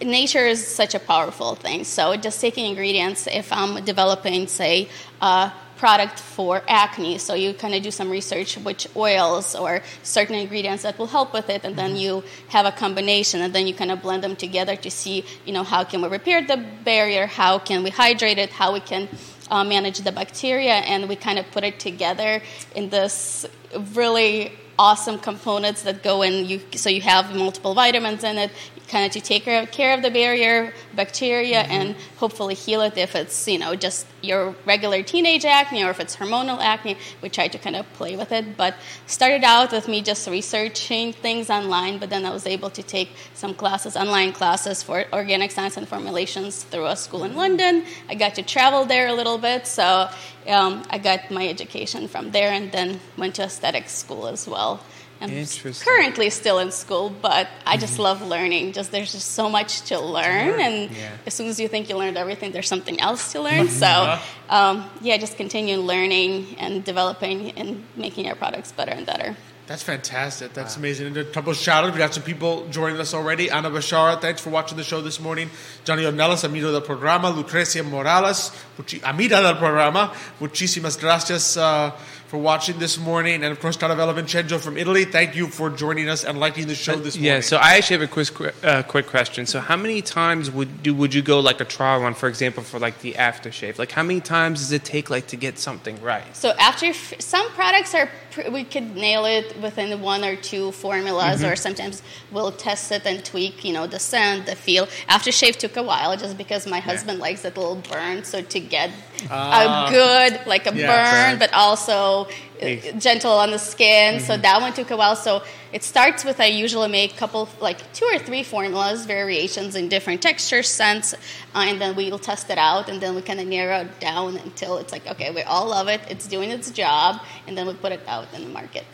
nature 0.00 0.46
is 0.46 0.64
such 0.64 0.94
a 0.94 1.00
powerful 1.00 1.56
thing. 1.56 1.82
So 1.84 2.14
just 2.16 2.40
taking 2.40 2.64
ingredients, 2.66 3.26
if 3.26 3.52
I'm 3.52 3.84
developing, 3.84 4.46
say, 4.46 4.88
a 5.20 5.50
product 5.78 6.18
for 6.18 6.62
acne, 6.68 7.18
so 7.18 7.34
you 7.34 7.54
kind 7.54 7.74
of 7.74 7.82
do 7.82 7.90
some 7.90 8.10
research 8.10 8.58
which 8.58 8.86
oils 8.96 9.54
or 9.54 9.82
certain 10.02 10.34
ingredients 10.34 10.82
that 10.82 10.98
will 10.98 11.06
help 11.06 11.32
with 11.32 11.48
it, 11.48 11.64
and 11.64 11.76
then 11.76 11.96
you 11.96 12.22
have 12.48 12.66
a 12.66 12.72
combination, 12.72 13.40
and 13.40 13.54
then 13.54 13.66
you 13.66 13.74
kind 13.74 13.90
of 13.90 14.02
blend 14.02 14.22
them 14.22 14.36
together 14.36 14.76
to 14.76 14.90
see, 14.90 15.24
you 15.46 15.52
know, 15.52 15.64
how 15.64 15.84
can 15.84 16.02
we 16.02 16.08
repair 16.08 16.44
the 16.44 16.58
barrier, 16.84 17.26
how 17.26 17.58
can 17.58 17.82
we 17.82 17.90
hydrate 17.90 18.38
it, 18.38 18.50
how 18.50 18.72
we 18.72 18.80
can 18.80 19.08
uh, 19.50 19.64
manage 19.64 19.98
the 20.00 20.12
bacteria, 20.12 20.74
and 20.74 21.08
we 21.08 21.16
kind 21.16 21.38
of 21.38 21.50
put 21.52 21.64
it 21.64 21.78
together 21.78 22.42
in 22.74 22.90
this 22.90 23.46
really 23.94 24.52
awesome 24.78 25.18
components 25.18 25.82
that 25.82 26.02
go 26.02 26.22
in. 26.22 26.46
You 26.46 26.60
so 26.74 26.88
you 26.88 27.00
have 27.00 27.34
multiple 27.34 27.74
vitamins 27.74 28.22
in 28.22 28.38
it 28.38 28.50
kind 28.88 29.04
of 29.04 29.12
to 29.12 29.20
take 29.20 29.44
care 29.44 29.94
of, 29.94 30.02
the 30.02 30.10
barrier 30.10 30.72
bacteria 30.94 31.60
and 31.62 31.94
hopefully 32.16 32.54
heal 32.54 32.80
it 32.80 32.96
if 32.96 33.14
it's 33.14 33.48
you 33.48 33.58
know 33.58 33.74
just 33.74 34.06
your 34.22 34.54
regular 34.64 35.02
teenage 35.02 35.44
acne 35.44 35.82
or 35.84 35.90
if 35.90 36.00
it's 36.00 36.16
hormonal 36.16 36.58
acne. 36.60 36.96
We 37.22 37.28
try 37.28 37.48
to 37.48 37.58
kind 37.58 37.76
of 37.76 37.90
play 37.92 38.16
with 38.16 38.32
it 38.32 38.56
but 38.56 38.74
started 39.06 39.44
out 39.44 39.72
with 39.72 39.88
me 39.88 40.02
just 40.02 40.28
researching 40.28 41.12
things 41.12 41.50
online 41.50 41.98
but 41.98 42.10
then 42.10 42.24
i 42.24 42.30
was 42.30 42.46
able 42.46 42.70
to 42.70 42.82
take 42.82 43.10
some 43.34 43.54
classes 43.54 43.96
online 43.96 44.32
classes 44.32 44.82
for 44.82 45.04
organic 45.12 45.50
science 45.50 45.76
and 45.76 45.88
formulations 45.88 46.64
through 46.64 46.86
a 46.86 46.96
school 46.96 47.24
in 47.24 47.34
london. 47.34 47.84
I 48.08 48.14
got 48.14 48.34
to 48.36 48.42
travel 48.42 48.84
there 48.84 49.08
a 49.08 49.12
little 49.12 49.38
bit 49.38 49.66
so 49.66 50.08
um, 50.46 50.82
i 50.90 50.98
got 50.98 51.30
my 51.30 51.46
education 51.48 52.08
from 52.08 52.30
there 52.30 52.50
and 52.50 52.72
then 52.72 53.00
went 53.16 53.34
to 53.36 53.42
aesthetics 53.42 53.92
school 53.92 54.26
as 54.28 54.48
well 54.48 54.80
I'm 55.20 55.30
Interesting. 55.30 55.84
currently 55.84 56.30
still 56.30 56.58
in 56.60 56.70
school, 56.70 57.10
but 57.10 57.48
I 57.66 57.76
just 57.76 57.98
love 57.98 58.22
learning. 58.22 58.72
Just 58.72 58.92
there's 58.92 59.10
just 59.12 59.32
so 59.32 59.48
much 59.50 59.80
to 59.88 59.98
learn, 59.98 60.60
and 60.60 60.90
Yeah. 60.90 61.10
as 61.26 61.34
soon 61.34 61.48
as 61.48 61.58
you 61.58 61.66
think 61.66 61.88
you 61.88 61.96
learned 61.96 62.16
everything, 62.16 62.52
there's 62.52 62.68
something 62.68 63.00
else 63.00 63.32
to 63.32 63.40
learn. 63.40 63.68
So, 63.68 64.18
um, 64.48 64.88
yeah, 65.00 65.16
just 65.16 65.36
continue 65.36 65.78
learning 65.78 66.56
and 66.60 66.84
developing 66.84 67.50
and 67.58 67.82
making 67.96 68.28
our 68.28 68.36
products 68.36 68.70
better 68.70 68.92
and 68.92 69.04
better. 69.04 69.36
That's 69.66 69.82
fantastic. 69.82 70.54
That's 70.54 70.78
amazing. 70.78 71.08
And 71.08 71.16
a 71.18 71.24
couple 71.24 71.50
of 71.50 71.58
shout 71.58 71.84
outs. 71.84 71.92
We 71.92 71.98
got 71.98 72.14
some 72.14 72.22
people 72.22 72.66
joining 72.70 72.98
us 73.00 73.12
already. 73.12 73.50
Ana 73.50 73.68
Bashara, 73.70 74.18
thanks 74.18 74.40
for 74.40 74.48
watching 74.48 74.78
the 74.78 74.82
show 74.84 75.02
this 75.02 75.20
morning. 75.20 75.50
Johnny 75.84 76.04
Ornelas, 76.04 76.42
amigo 76.44 76.72
del 76.72 76.80
programa. 76.80 77.30
Lucrecia 77.30 77.84
Morales, 77.84 78.50
muchi- 78.78 79.02
amiga 79.04 79.42
del 79.42 79.56
programa. 79.56 80.14
Muchísimas 80.40 80.96
gracias 80.98 81.58
uh, 81.58 81.90
for 82.28 82.36
watching 82.36 82.78
this 82.78 82.98
morning. 82.98 83.42
And 83.42 83.46
of 83.46 83.58
course, 83.58 83.76
Caravella 83.76 84.14
Vincenzo 84.14 84.58
from 84.58 84.76
Italy. 84.76 85.04
Thank 85.06 85.34
you 85.34 85.48
for 85.48 85.70
joining 85.70 86.08
us 86.10 86.24
and 86.24 86.38
liking 86.38 86.66
the 86.66 86.74
show 86.74 86.94
this 86.96 87.16
morning. 87.16 87.32
Yeah, 87.32 87.40
so 87.40 87.56
I 87.56 87.76
actually 87.76 88.00
have 88.00 88.10
a 88.10 88.12
quick, 88.12 88.64
uh, 88.64 88.82
quick 88.82 89.06
question. 89.06 89.46
So, 89.46 89.60
how 89.60 89.76
many 89.76 90.02
times 90.02 90.50
would 90.50 90.82
do 90.82 90.94
would 90.94 91.14
you 91.14 91.22
go 91.22 91.40
like 91.40 91.60
a 91.60 91.64
trial 91.64 92.02
run, 92.02 92.14
for 92.14 92.28
example, 92.28 92.62
for 92.62 92.78
like 92.78 93.00
the 93.00 93.14
aftershave? 93.14 93.78
Like, 93.78 93.92
how 93.92 94.02
many 94.02 94.20
times 94.20 94.60
does 94.60 94.72
it 94.72 94.84
take 94.84 95.08
like 95.08 95.26
to 95.28 95.36
get 95.36 95.58
something 95.58 96.00
right? 96.02 96.36
So 96.36 96.50
after 96.60 96.86
f- 96.86 97.14
some 97.18 97.48
products 97.50 97.94
are, 97.94 98.10
pr- 98.30 98.50
we 98.50 98.64
could 98.64 98.94
nail 98.94 99.24
it 99.24 99.58
within 99.62 100.00
one 100.02 100.22
or 100.22 100.36
two 100.36 100.72
formulas, 100.72 101.42
or 101.42 101.56
sometimes 101.56 102.02
we'll 102.30 102.52
test 102.52 102.92
it 102.92 103.06
and 103.06 103.24
tweak, 103.24 103.64
you 103.64 103.72
know, 103.72 103.86
the 103.86 103.98
scent, 103.98 104.44
the 104.46 104.54
feel. 104.54 104.86
Aftershave 105.08 105.56
took 105.56 105.76
a 105.78 105.82
while 105.82 106.14
just 106.16 106.36
because 106.36 106.66
my 106.66 106.80
husband 106.80 107.20
likes 107.20 107.44
it 107.46 107.56
a 107.56 107.60
little 107.60 107.76
burn. 107.90 108.22
So 108.22 108.42
to 108.42 108.60
get 108.60 108.90
a 109.30 109.86
good, 109.90 110.46
like 110.46 110.66
a 110.66 110.74
Yeah, 110.74 110.86
burn, 110.86 111.30
right. 111.30 111.38
but 111.38 111.52
also 111.52 112.24
uh, 112.24 112.26
Hey. 112.60 112.92
gentle 112.98 113.32
on 113.32 113.50
the 113.50 113.58
skin. 113.58 114.20
So 114.20 114.36
that 114.36 114.60
one 114.60 114.72
took 114.72 114.90
a 114.90 114.96
while. 114.96 115.16
So 115.16 115.42
it 115.72 115.84
starts 115.84 116.24
with 116.24 116.40
I 116.40 116.46
usually 116.46 116.88
make 116.88 117.14
a 117.14 117.16
couple, 117.16 117.48
like 117.60 117.92
two 117.92 118.06
or 118.06 118.18
three 118.18 118.42
formulas, 118.42 119.06
variations 119.06 119.74
in 119.76 119.88
different 119.88 120.22
textures, 120.22 120.68
scents, 120.68 121.14
uh, 121.14 121.64
and 121.68 121.80
then 121.80 121.94
we'll 121.94 122.18
test 122.18 122.50
it 122.50 122.58
out, 122.58 122.88
and 122.88 123.00
then 123.00 123.14
we 123.14 123.22
kind 123.22 123.38
of 123.40 123.46
narrow 123.46 123.80
it 123.82 124.00
down 124.00 124.36
until 124.38 124.78
it's 124.78 124.92
like, 124.92 125.06
okay, 125.06 125.30
we 125.30 125.42
all 125.42 125.68
love 125.68 125.88
it, 125.88 126.00
it's 126.08 126.26
doing 126.26 126.50
its 126.50 126.70
job, 126.70 127.20
and 127.46 127.56
then 127.56 127.66
we 127.66 127.74
put 127.74 127.92
it 127.92 128.00
out 128.08 128.26
in 128.34 128.42
the 128.44 128.48
market. 128.50 128.86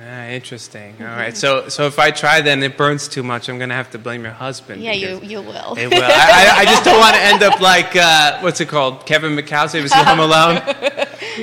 Ah, 0.00 0.26
interesting. 0.28 0.96
All 1.00 1.06
right. 1.06 1.36
So, 1.36 1.68
so 1.68 1.86
if 1.86 1.98
I 1.98 2.10
try, 2.10 2.40
then 2.40 2.62
it 2.62 2.76
burns 2.76 3.08
too 3.08 3.22
much. 3.22 3.48
I'm 3.48 3.58
gonna 3.58 3.74
have 3.74 3.90
to 3.90 3.98
blame 3.98 4.22
your 4.24 4.32
husband. 4.32 4.82
Yeah, 4.82 4.92
you 4.92 5.20
you 5.22 5.40
will. 5.42 5.74
It 5.76 5.88
will. 5.90 6.02
I, 6.02 6.54
I, 6.56 6.60
I 6.60 6.64
just 6.64 6.84
don't 6.84 6.98
want 6.98 7.14
to 7.14 7.22
end 7.22 7.42
up 7.42 7.60
like 7.60 7.94
uh, 7.94 8.40
what's 8.40 8.60
it 8.60 8.68
called? 8.68 9.06
Kevin 9.06 9.36
McAllister. 9.36 9.82
Was 9.82 9.92
Home 9.92 10.18
Alone? 10.28 10.60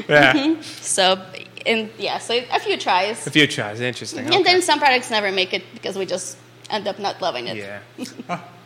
Yeah. 0.09 0.61
So, 0.81 1.21
and 1.65 1.89
yeah, 1.97 2.17
so 2.17 2.33
a 2.51 2.59
few 2.59 2.75
tries, 2.77 3.25
A 3.27 3.31
few 3.31 3.47
tries. 3.47 3.79
Interesting. 3.81 4.33
and 4.33 4.45
then 4.45 4.61
some 4.61 4.79
products 4.79 5.09
never 5.09 5.31
make 5.31 5.53
it 5.53 5.63
because 5.73 5.97
we 5.97 6.05
just 6.05 6.37
end 6.69 6.87
up 6.87 6.99
not 6.99 7.21
loving 7.21 7.47
it. 7.47 7.57
Yeah. 7.57 8.39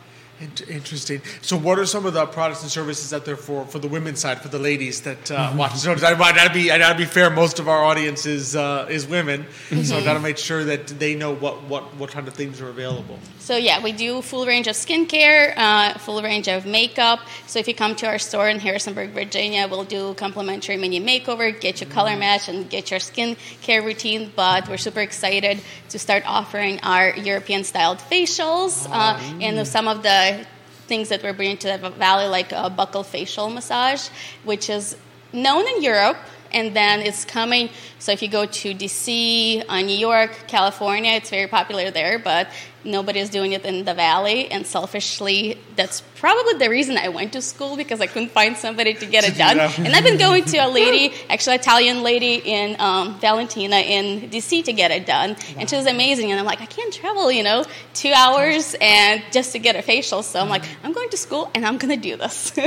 Int- 0.44 0.68
Interesting. 0.68 1.20
So, 1.42 1.56
what 1.56 1.78
are 1.78 1.86
some 1.86 2.04
of 2.06 2.12
the 2.12 2.26
products 2.26 2.62
and 2.62 2.70
services 2.70 3.12
out 3.12 3.24
there 3.24 3.36
for, 3.36 3.64
for 3.66 3.78
the 3.78 3.88
women's 3.88 4.20
side, 4.20 4.40
for 4.42 4.48
the 4.48 4.58
ladies 4.58 5.00
that 5.02 5.30
uh, 5.30 5.52
watch 5.56 5.72
the 5.72 5.78
show? 5.78 5.94
'Cause 5.94 6.04
I, 6.04 6.14
gotta 6.14 6.52
be, 6.52 6.70
I 6.70 6.78
gotta 6.78 6.98
be 6.98 7.04
fair. 7.06 7.30
Most 7.30 7.58
of 7.58 7.68
our 7.68 7.82
audience 7.84 8.26
is 8.26 8.54
uh, 8.54 8.86
is 8.90 9.06
women, 9.06 9.46
so 9.82 9.96
I 9.96 10.04
gotta 10.04 10.20
make 10.20 10.38
sure 10.38 10.62
that 10.64 10.86
they 10.88 11.14
know 11.14 11.34
what, 11.34 11.62
what, 11.64 11.84
what 11.96 12.10
kind 12.10 12.28
of 12.28 12.34
things 12.34 12.60
are 12.60 12.68
available. 12.68 13.18
So 13.38 13.56
yeah, 13.56 13.82
we 13.82 13.92
do 13.92 14.20
full 14.22 14.44
range 14.46 14.66
of 14.68 14.76
skincare, 14.76 15.54
uh, 15.56 15.98
full 15.98 16.22
range 16.22 16.48
of 16.48 16.66
makeup. 16.66 17.20
So 17.46 17.58
if 17.58 17.66
you 17.68 17.74
come 17.74 17.94
to 17.96 18.06
our 18.06 18.18
store 18.18 18.48
in 18.48 18.58
Harrisonburg, 18.60 19.10
Virginia, 19.10 19.66
we'll 19.68 19.84
do 19.84 20.14
complimentary 20.14 20.76
mini 20.76 21.00
makeover, 21.00 21.58
get 21.58 21.80
your 21.80 21.88
color 21.90 22.16
match, 22.16 22.48
and 22.48 22.68
get 22.68 22.90
your 22.90 23.00
skin 23.00 23.36
care 23.62 23.82
routine. 23.82 24.30
But 24.36 24.68
we're 24.68 24.76
super 24.78 25.00
excited 25.00 25.60
to 25.90 25.98
start 25.98 26.22
offering 26.26 26.80
our 26.82 27.10
European 27.16 27.64
styled 27.64 27.98
facials 27.98 28.86
uh, 28.90 29.18
and 29.40 29.66
some 29.66 29.86
of 29.88 30.02
the 30.02 30.33
things 30.86 31.08
that 31.08 31.22
we're 31.22 31.32
bringing 31.32 31.56
to 31.58 31.78
the 31.78 31.90
valley, 31.90 32.26
like 32.26 32.52
a 32.52 32.70
buccal 32.70 33.04
facial 33.04 33.50
massage, 33.50 34.08
which 34.44 34.70
is 34.70 34.96
known 35.32 35.66
in 35.66 35.82
Europe. 35.82 36.16
And 36.52 36.74
then 36.74 37.00
it's 37.00 37.24
coming. 37.24 37.68
So 37.98 38.12
if 38.12 38.22
you 38.22 38.28
go 38.28 38.46
to 38.46 38.74
DC, 38.74 39.64
uh, 39.68 39.80
New 39.80 39.96
York, 39.96 40.44
California, 40.46 41.12
it's 41.12 41.30
very 41.30 41.48
popular 41.48 41.90
there. 41.90 42.20
But 42.20 42.48
Nobody's 42.84 43.30
doing 43.30 43.52
it 43.52 43.64
in 43.64 43.84
the 43.84 43.94
valley, 43.94 44.50
and 44.50 44.66
selfishly, 44.66 45.58
that's 45.76 46.02
probably 46.16 46.54
the 46.54 46.68
reason 46.70 46.96
I 46.96 47.08
went 47.08 47.32
to 47.32 47.42
school 47.42 47.76
because 47.76 48.00
I 48.00 48.06
couldn't 48.06 48.30
find 48.30 48.56
somebody 48.56 48.94
to 48.94 49.06
get 49.06 49.24
it 49.28 49.36
done. 49.36 49.58
And 49.58 49.94
I've 49.94 50.04
been 50.04 50.18
going 50.18 50.44
to 50.44 50.58
a 50.58 50.68
lady, 50.68 51.14
actually 51.28 51.56
Italian 51.56 52.02
lady 52.02 52.34
in 52.44 52.80
um, 52.80 53.18
Valentina 53.20 53.76
in 53.76 54.30
DC 54.30 54.64
to 54.64 54.72
get 54.72 54.90
it 54.90 55.06
done, 55.06 55.36
and 55.56 55.68
she 55.68 55.76
was 55.76 55.86
amazing. 55.86 56.30
And 56.30 56.40
I'm 56.40 56.46
like, 56.46 56.60
I 56.60 56.66
can't 56.66 56.92
travel, 56.92 57.30
you 57.30 57.42
know, 57.42 57.64
two 57.94 58.12
hours 58.12 58.74
and 58.80 59.22
just 59.32 59.52
to 59.52 59.58
get 59.58 59.76
a 59.76 59.82
facial. 59.82 60.22
So 60.22 60.40
I'm 60.40 60.48
like, 60.48 60.64
I'm 60.82 60.92
going 60.92 61.10
to 61.10 61.16
school 61.16 61.50
and 61.54 61.64
I'm 61.64 61.78
going 61.78 61.94
to 61.94 62.00
do 62.00 62.16
this. 62.16 62.52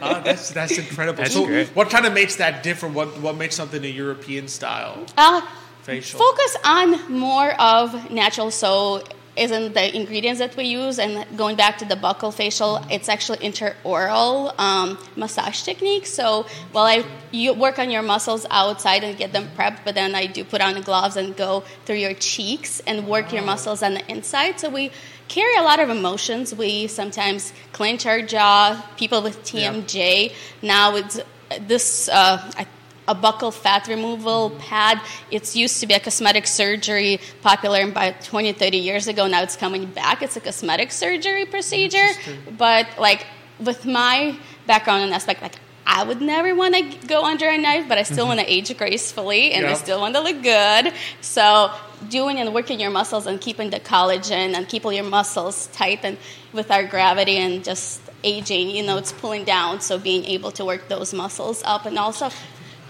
Ah, 0.00 0.20
that's 0.24 0.50
that's 0.50 0.78
incredible. 0.78 1.22
That's 1.22 1.34
so, 1.34 1.44
great. 1.44 1.68
what 1.68 1.90
kind 1.90 2.06
of 2.06 2.12
makes 2.12 2.36
that 2.36 2.62
different? 2.62 2.94
What 2.94 3.20
what 3.20 3.36
makes 3.36 3.56
something 3.56 3.84
a 3.84 3.88
European 3.88 4.48
style 4.48 5.06
uh, 5.16 5.40
facial? 5.82 6.18
focus 6.18 6.56
on 6.64 7.12
more 7.12 7.52
of 7.60 8.10
natural 8.10 8.50
so 8.50 9.02
isn't 9.38 9.74
the 9.74 9.96
ingredients 9.96 10.40
that 10.40 10.56
we 10.56 10.64
use 10.64 10.98
and 10.98 11.24
going 11.36 11.56
back 11.56 11.78
to 11.78 11.84
the 11.84 11.94
buccal 11.94 12.32
facial 12.32 12.84
it's 12.90 13.08
actually 13.08 13.38
intraoral 13.38 14.58
um, 14.58 14.98
massage 15.16 15.62
technique. 15.62 16.06
So 16.06 16.46
while 16.72 16.86
i 16.86 17.04
you 17.30 17.52
work 17.52 17.78
on 17.78 17.90
your 17.90 18.02
muscles 18.02 18.46
outside 18.50 19.04
and 19.04 19.16
get 19.16 19.32
them 19.32 19.48
prepped 19.56 19.80
but 19.84 19.94
then 19.94 20.14
i 20.14 20.24
do 20.26 20.44
put 20.44 20.60
on 20.62 20.74
the 20.74 20.80
gloves 20.80 21.16
and 21.16 21.36
go 21.36 21.62
through 21.84 21.96
your 21.96 22.14
cheeks 22.14 22.80
and 22.86 23.06
work 23.06 23.32
your 23.32 23.42
muscles 23.42 23.82
on 23.82 23.94
the 23.94 24.10
inside. 24.10 24.58
So 24.60 24.70
we 24.70 24.90
carry 25.28 25.56
a 25.56 25.62
lot 25.62 25.78
of 25.78 25.90
emotions. 25.90 26.54
We 26.54 26.86
sometimes 26.86 27.52
clench 27.72 28.06
our 28.06 28.22
jaw. 28.22 28.82
People 28.96 29.22
with 29.22 29.42
tmj 29.42 30.32
now 30.62 30.96
it's 30.96 31.20
this 31.60 32.08
uh, 32.08 32.50
I 32.56 32.66
a 33.08 33.14
buccal 33.14 33.52
fat 33.52 33.88
removal 33.88 34.50
pad. 34.50 35.00
It's 35.30 35.56
used 35.56 35.80
to 35.80 35.86
be 35.86 35.94
a 35.94 36.00
cosmetic 36.00 36.46
surgery, 36.46 37.20
popular 37.42 37.82
about 37.82 38.22
20, 38.22 38.52
30 38.52 38.76
years 38.76 39.08
ago. 39.08 39.26
Now 39.26 39.42
it's 39.42 39.56
coming 39.56 39.86
back. 39.86 40.22
It's 40.22 40.36
a 40.36 40.40
cosmetic 40.40 40.92
surgery 40.92 41.46
procedure. 41.46 42.08
But 42.56 42.86
like 42.98 43.26
with 43.58 43.86
my 43.86 44.38
background 44.66 45.02
and 45.04 45.14
aspect, 45.14 45.42
like 45.42 45.56
I 45.90 46.04
would 46.04 46.20
never 46.20 46.54
want 46.54 46.74
to 46.74 47.06
go 47.06 47.24
under 47.24 47.48
a 47.48 47.56
knife, 47.56 47.88
but 47.88 47.96
I 47.96 48.02
still 48.02 48.18
mm-hmm. 48.18 48.36
want 48.36 48.40
to 48.40 48.46
age 48.46 48.76
gracefully 48.76 49.52
and 49.52 49.66
I 49.66 49.72
still 49.72 50.00
want 50.00 50.14
to 50.16 50.20
look 50.20 50.42
good. 50.42 50.92
So 51.22 51.72
doing 52.10 52.38
and 52.38 52.52
working 52.52 52.78
your 52.78 52.90
muscles 52.90 53.26
and 53.26 53.40
keeping 53.40 53.70
the 53.70 53.80
collagen 53.80 54.54
and 54.54 54.68
keeping 54.68 54.92
your 54.92 55.04
muscles 55.04 55.68
tight 55.68 56.00
and 56.04 56.18
with 56.52 56.70
our 56.70 56.84
gravity 56.84 57.38
and 57.38 57.64
just 57.64 58.02
aging, 58.22 58.68
you 58.68 58.82
know, 58.82 58.98
it's 58.98 59.12
pulling 59.12 59.44
down. 59.44 59.80
So 59.80 59.98
being 59.98 60.26
able 60.26 60.50
to 60.52 60.64
work 60.64 60.88
those 60.88 61.14
muscles 61.14 61.62
up 61.64 61.86
and 61.86 61.98
also 61.98 62.28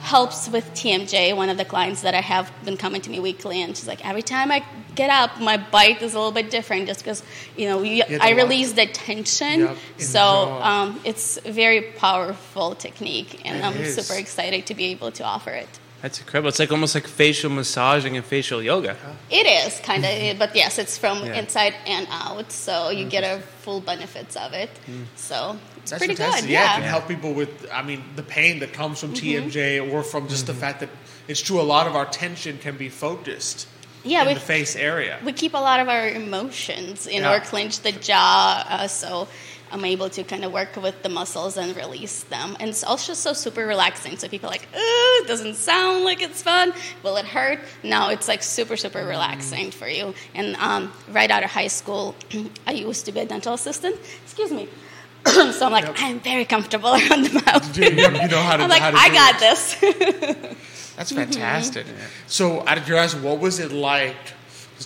helps 0.00 0.48
with 0.48 0.64
TMJ, 0.74 1.36
one 1.36 1.48
of 1.48 1.56
the 1.56 1.64
clients 1.64 2.02
that 2.02 2.14
I 2.14 2.20
have 2.20 2.52
been 2.64 2.76
coming 2.76 3.00
to 3.02 3.10
me 3.10 3.20
weekly, 3.20 3.60
and 3.62 3.76
she's 3.76 3.86
like, 3.88 4.04
every 4.06 4.22
time 4.22 4.50
I 4.50 4.64
get 4.94 5.10
up, 5.10 5.40
my 5.40 5.56
bite 5.56 6.02
is 6.02 6.14
a 6.14 6.18
little 6.18 6.32
bit 6.32 6.50
different 6.50 6.86
just 6.86 7.00
because, 7.00 7.22
you 7.56 7.66
know, 7.68 7.82
you, 7.82 8.04
I 8.20 8.30
release 8.32 8.72
the 8.72 8.86
tension. 8.86 9.60
Yep, 9.60 9.76
so 9.98 10.20
um, 10.62 11.00
it's 11.04 11.38
a 11.44 11.52
very 11.52 11.82
powerful 11.82 12.74
technique, 12.74 13.42
and 13.44 13.58
It 13.58 13.64
I'm 13.64 13.76
is. 13.76 13.94
super 13.96 14.18
excited 14.18 14.66
to 14.66 14.74
be 14.74 14.86
able 14.86 15.10
to 15.12 15.24
offer 15.24 15.50
it. 15.50 15.68
That's 16.02 16.20
incredible. 16.20 16.48
It's 16.48 16.60
like 16.60 16.70
almost 16.70 16.94
like 16.94 17.08
facial 17.08 17.50
massaging 17.50 18.16
and 18.16 18.24
facial 18.24 18.62
yoga. 18.62 18.96
It 19.30 19.46
is 19.46 19.80
kind 19.80 20.04
of, 20.04 20.38
but 20.38 20.54
yes, 20.54 20.78
it's 20.78 20.96
from 20.96 21.24
Yeah. 21.26 21.34
inside 21.40 21.74
and 21.86 22.06
out, 22.10 22.52
so 22.52 22.90
you 22.90 23.04
get 23.04 23.24
a 23.24 23.40
full 23.62 23.80
benefits 23.80 24.36
of 24.36 24.52
it. 24.52 24.70
So 25.16 25.58
it's 25.78 25.90
That's 25.90 26.00
pretty 26.00 26.14
fantastic. 26.14 26.44
good. 26.44 26.52
Yeah, 26.52 26.72
it 26.74 26.80
can 26.80 26.88
help 26.88 27.08
people 27.08 27.32
with, 27.32 27.68
I 27.72 27.82
mean, 27.82 28.04
the 28.14 28.22
pain 28.22 28.60
that 28.60 28.72
comes 28.72 29.00
from 29.00 29.12
Mm-hmm. 29.12 29.48
TMJ 29.48 29.92
or 29.92 30.04
from 30.04 30.28
just 30.28 30.46
the 30.46 30.54
fact 30.54 30.80
that 30.80 30.90
it's 31.26 31.40
true. 31.40 31.60
A 31.60 31.62
lot 31.62 31.86
of 31.88 31.96
our 31.96 32.06
tension 32.06 32.58
can 32.58 32.76
be 32.76 32.88
focused 32.88 33.66
Yeah, 34.04 34.22
in 34.22 34.28
we- 34.28 34.34
the 34.34 34.40
face 34.40 34.76
area. 34.76 35.18
we 35.24 35.32
keep 35.32 35.52
a 35.54 35.58
lot 35.58 35.80
of 35.80 35.88
our 35.88 36.08
emotions 36.08 37.08
in 37.08 37.22
Yeah. 37.22 37.34
or 37.34 37.40
clench 37.40 37.80
the 37.80 37.90
jaw 37.92 38.64
uh, 38.68 38.86
so 38.86 39.26
i'm 39.72 39.84
able 39.84 40.08
to 40.08 40.22
kind 40.24 40.44
of 40.44 40.52
work 40.52 40.76
with 40.76 41.02
the 41.02 41.08
muscles 41.08 41.56
and 41.56 41.74
release 41.76 42.22
them 42.24 42.56
and 42.60 42.70
it's 42.70 42.84
also 42.84 43.14
so 43.14 43.32
super 43.32 43.66
relaxing 43.66 44.16
so 44.16 44.28
people 44.28 44.48
are 44.48 44.52
like 44.52 44.68
oh 44.74 45.20
it 45.24 45.28
doesn't 45.28 45.54
sound 45.54 46.04
like 46.04 46.20
it's 46.22 46.42
fun 46.42 46.72
will 47.02 47.16
it 47.16 47.24
hurt 47.24 47.58
no 47.82 48.08
it's 48.08 48.28
like 48.28 48.42
super 48.42 48.76
super 48.76 49.04
relaxing 49.04 49.70
for 49.70 49.88
you 49.88 50.14
and 50.34 50.56
um, 50.56 50.92
right 51.10 51.30
out 51.30 51.42
of 51.42 51.50
high 51.50 51.66
school 51.68 52.14
i 52.66 52.72
used 52.72 53.04
to 53.06 53.12
be 53.12 53.20
a 53.20 53.26
dental 53.26 53.54
assistant 53.54 53.96
excuse 54.24 54.50
me 54.52 54.68
so 55.26 55.66
i'm 55.66 55.72
like 55.72 55.84
Yep. 55.84 55.94
i'm 55.98 56.20
very 56.20 56.44
comfortable 56.44 56.90
around 56.98 57.24
the 57.24 57.42
mouth 57.46 57.76
You 57.76 57.90
know, 57.94 58.08
you 58.22 58.28
know 58.28 58.40
how 58.42 58.56
to- 58.58 58.62
i'm 58.64 58.70
like 58.70 58.82
how 58.82 58.90
to 58.92 58.96
i 58.96 59.08
got 59.10 59.34
it. 59.36 59.40
this 59.40 60.56
That's 60.98 61.12
Mm-hmm. 61.12 61.30
fantastic. 61.30 61.86
So, 62.26 62.66
out 62.66 62.76
of 62.76 62.84
curiosity, 62.84 63.22
what 63.22 63.38
was 63.38 63.60
it 63.60 63.70
like? 63.70 64.16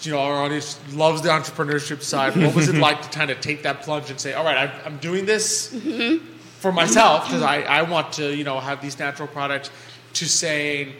You 0.03 0.13
know, 0.13 0.19
our 0.21 0.43
audience 0.45 0.79
loves 0.93 1.23
the 1.23 1.29
entrepreneurship 1.29 2.03
side. 2.03 2.37
What 2.37 2.55
was 2.55 2.69
it 2.69 2.75
like 2.89 3.03
to 3.03 3.09
kind 3.11 3.31
of 3.31 3.41
take 3.41 3.63
that 3.65 3.83
plunge 3.83 4.11
and 4.11 4.19
say, 4.21 4.33
"All 4.33 4.45
right, 4.45 4.57
I- 4.69 4.81
I'm 4.87 4.97
doing 4.99 5.27
this 5.27 5.73
Mm-hmm. 5.73 6.25
for 6.61 6.73
myself 6.73 7.27
because 7.27 7.43
I, 7.43 7.63
I 7.63 7.83
want 7.83 8.13
to, 8.15 8.35
you 8.35 8.45
know, 8.45 8.59
have 8.61 8.81
these 8.83 8.99
natural 8.99 9.29
products." 9.29 9.71
To 10.15 10.27
saying, 10.29 10.93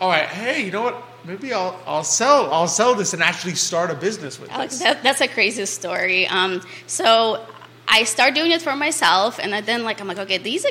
"All 0.00 0.08
right, 0.08 0.26
hey, 0.28 0.64
you 0.64 0.70
know 0.72 0.82
what? 0.82 1.02
Maybe 1.24 1.52
I'll 1.52 1.78
I'll 1.86 2.04
sell 2.04 2.52
I'll 2.52 2.68
sell 2.68 2.94
this 2.94 3.14
and 3.14 3.22
actually 3.22 3.54
start 3.56 3.90
a 3.90 3.94
business 3.94 4.38
with 4.40 4.50
Alex, 4.50 4.74
this." 4.74 4.82
that, 4.82 5.02
that's 5.02 5.20
a 5.20 5.28
crazy 5.28 5.66
story. 5.66 6.26
Um, 6.26 6.62
so 6.86 7.44
I 7.88 8.04
start 8.04 8.34
doing 8.34 8.50
it 8.52 8.62
for 8.62 8.74
myself, 8.76 9.38
and 9.38 9.52
then 9.66 9.84
like 9.84 10.00
I'm 10.00 10.08
like, 10.08 10.18
okay, 10.18 10.38
these 10.38 10.64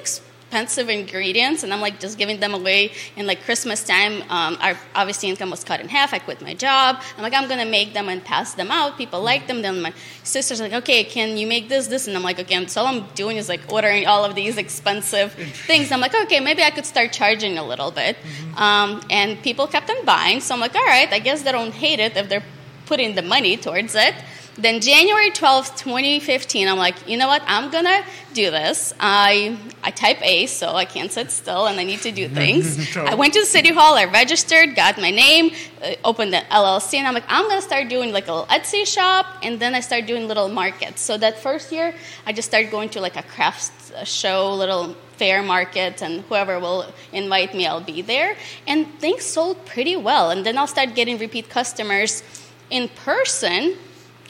expensive 0.55 0.87
ingredients, 0.87 1.63
and 1.63 1.73
I'm 1.73 1.81
like 1.81 1.99
just 1.99 2.17
giving 2.17 2.39
them 2.39 2.53
away. 2.53 2.93
And 3.17 3.27
like 3.27 3.43
Christmas 3.43 3.83
time, 3.83 4.21
um, 4.29 4.57
our 4.61 4.77
obviously 4.95 5.27
income 5.27 5.49
was 5.49 5.65
cut 5.65 5.81
in 5.81 5.89
half. 5.89 6.13
I 6.13 6.19
quit 6.19 6.41
my 6.41 6.53
job. 6.53 7.01
I'm 7.17 7.23
like, 7.23 7.33
I'm 7.33 7.49
gonna 7.49 7.65
make 7.65 7.93
them 7.93 8.07
and 8.07 8.23
pass 8.23 8.53
them 8.53 8.71
out. 8.71 8.97
People 8.97 9.21
like 9.21 9.47
them. 9.47 9.61
Then 9.61 9.81
my 9.81 9.93
sister's 10.23 10.61
like, 10.61 10.71
okay, 10.71 11.03
can 11.03 11.35
you 11.35 11.45
make 11.45 11.67
this, 11.67 11.87
this? 11.87 12.07
And 12.07 12.15
I'm 12.15 12.23
like, 12.23 12.39
okay, 12.39 12.65
so 12.67 12.81
all 12.81 12.87
I'm 12.87 13.05
doing 13.15 13.35
is 13.35 13.49
like 13.49 13.69
ordering 13.69 14.07
all 14.07 14.23
of 14.23 14.33
these 14.33 14.57
expensive 14.57 15.33
things. 15.33 15.91
I'm 15.91 15.99
like, 15.99 16.15
okay, 16.15 16.39
maybe 16.39 16.63
I 16.63 16.71
could 16.71 16.85
start 16.85 17.11
charging 17.11 17.57
a 17.57 17.65
little 17.67 17.91
bit. 17.91 18.15
Um, 18.55 19.01
and 19.09 19.41
people 19.43 19.67
kept 19.67 19.89
on 19.89 20.05
buying. 20.05 20.39
So 20.39 20.53
I'm 20.53 20.61
like, 20.61 20.75
all 20.75 20.85
right, 20.85 21.11
I 21.11 21.19
guess 21.19 21.43
they 21.43 21.51
don't 21.51 21.73
hate 21.73 21.99
it 21.99 22.15
if 22.15 22.29
they're 22.29 22.45
putting 22.85 23.15
the 23.15 23.23
money 23.23 23.57
towards 23.57 23.93
it. 23.93 24.15
Then 24.57 24.79
January 24.79 25.31
12th, 25.31 25.77
2015, 25.77 26.69
I'm 26.69 26.77
like, 26.77 27.09
you 27.09 27.17
know 27.17 27.27
what? 27.27 27.43
I'm 27.45 27.69
gonna 27.71 28.03
do 28.33 28.49
this. 28.51 28.93
I 28.99 29.57
I 29.83 29.91
type 29.91 30.19
A, 30.21 30.45
so 30.45 30.73
I 30.75 30.85
can't 30.85 31.11
sit 31.11 31.29
still, 31.31 31.65
and 31.67 31.77
I 31.77 31.83
need 31.83 32.01
to 32.03 32.11
do 32.11 32.29
things. 32.41 32.65
So- 32.93 33.03
I 33.03 33.15
went 33.15 33.33
to 33.33 33.41
the 33.41 33.45
city 33.45 33.73
hall, 33.73 33.95
I 33.95 34.05
registered, 34.05 34.73
got 34.75 34.97
my 34.97 35.11
name, 35.11 35.51
uh, 35.83 35.95
opened 36.05 36.31
the 36.31 36.41
LLC, 36.49 36.93
and 36.99 37.05
I'm 37.07 37.13
like, 37.13 37.25
I'm 37.27 37.49
gonna 37.49 37.61
start 37.61 37.89
doing 37.89 38.13
like 38.13 38.27
a 38.29 38.31
little 38.33 38.47
Etsy 38.47 38.85
shop, 38.87 39.25
and 39.43 39.59
then 39.59 39.75
I 39.75 39.81
started 39.81 40.07
doing 40.07 40.27
little 40.29 40.47
markets. 40.47 41.01
So 41.01 41.17
that 41.17 41.37
first 41.39 41.71
year, 41.73 41.93
I 42.25 42.31
just 42.31 42.47
started 42.47 42.71
going 42.71 42.87
to 42.89 43.01
like 43.01 43.17
a 43.17 43.23
crafts 43.23 43.91
uh, 43.91 44.05
show, 44.05 44.53
little 44.53 44.95
fair 45.17 45.43
market, 45.43 46.01
and 46.01 46.21
whoever 46.29 46.59
will 46.61 46.85
invite 47.11 47.53
me, 47.53 47.67
I'll 47.67 47.81
be 47.81 48.01
there. 48.01 48.37
And 48.67 48.87
things 48.99 49.23
sold 49.25 49.65
pretty 49.65 49.97
well, 49.97 50.29
and 50.31 50.45
then 50.45 50.57
I'll 50.57 50.67
start 50.77 50.95
getting 50.95 51.17
repeat 51.17 51.49
customers 51.49 52.23
in 52.69 52.87
person. 52.89 53.75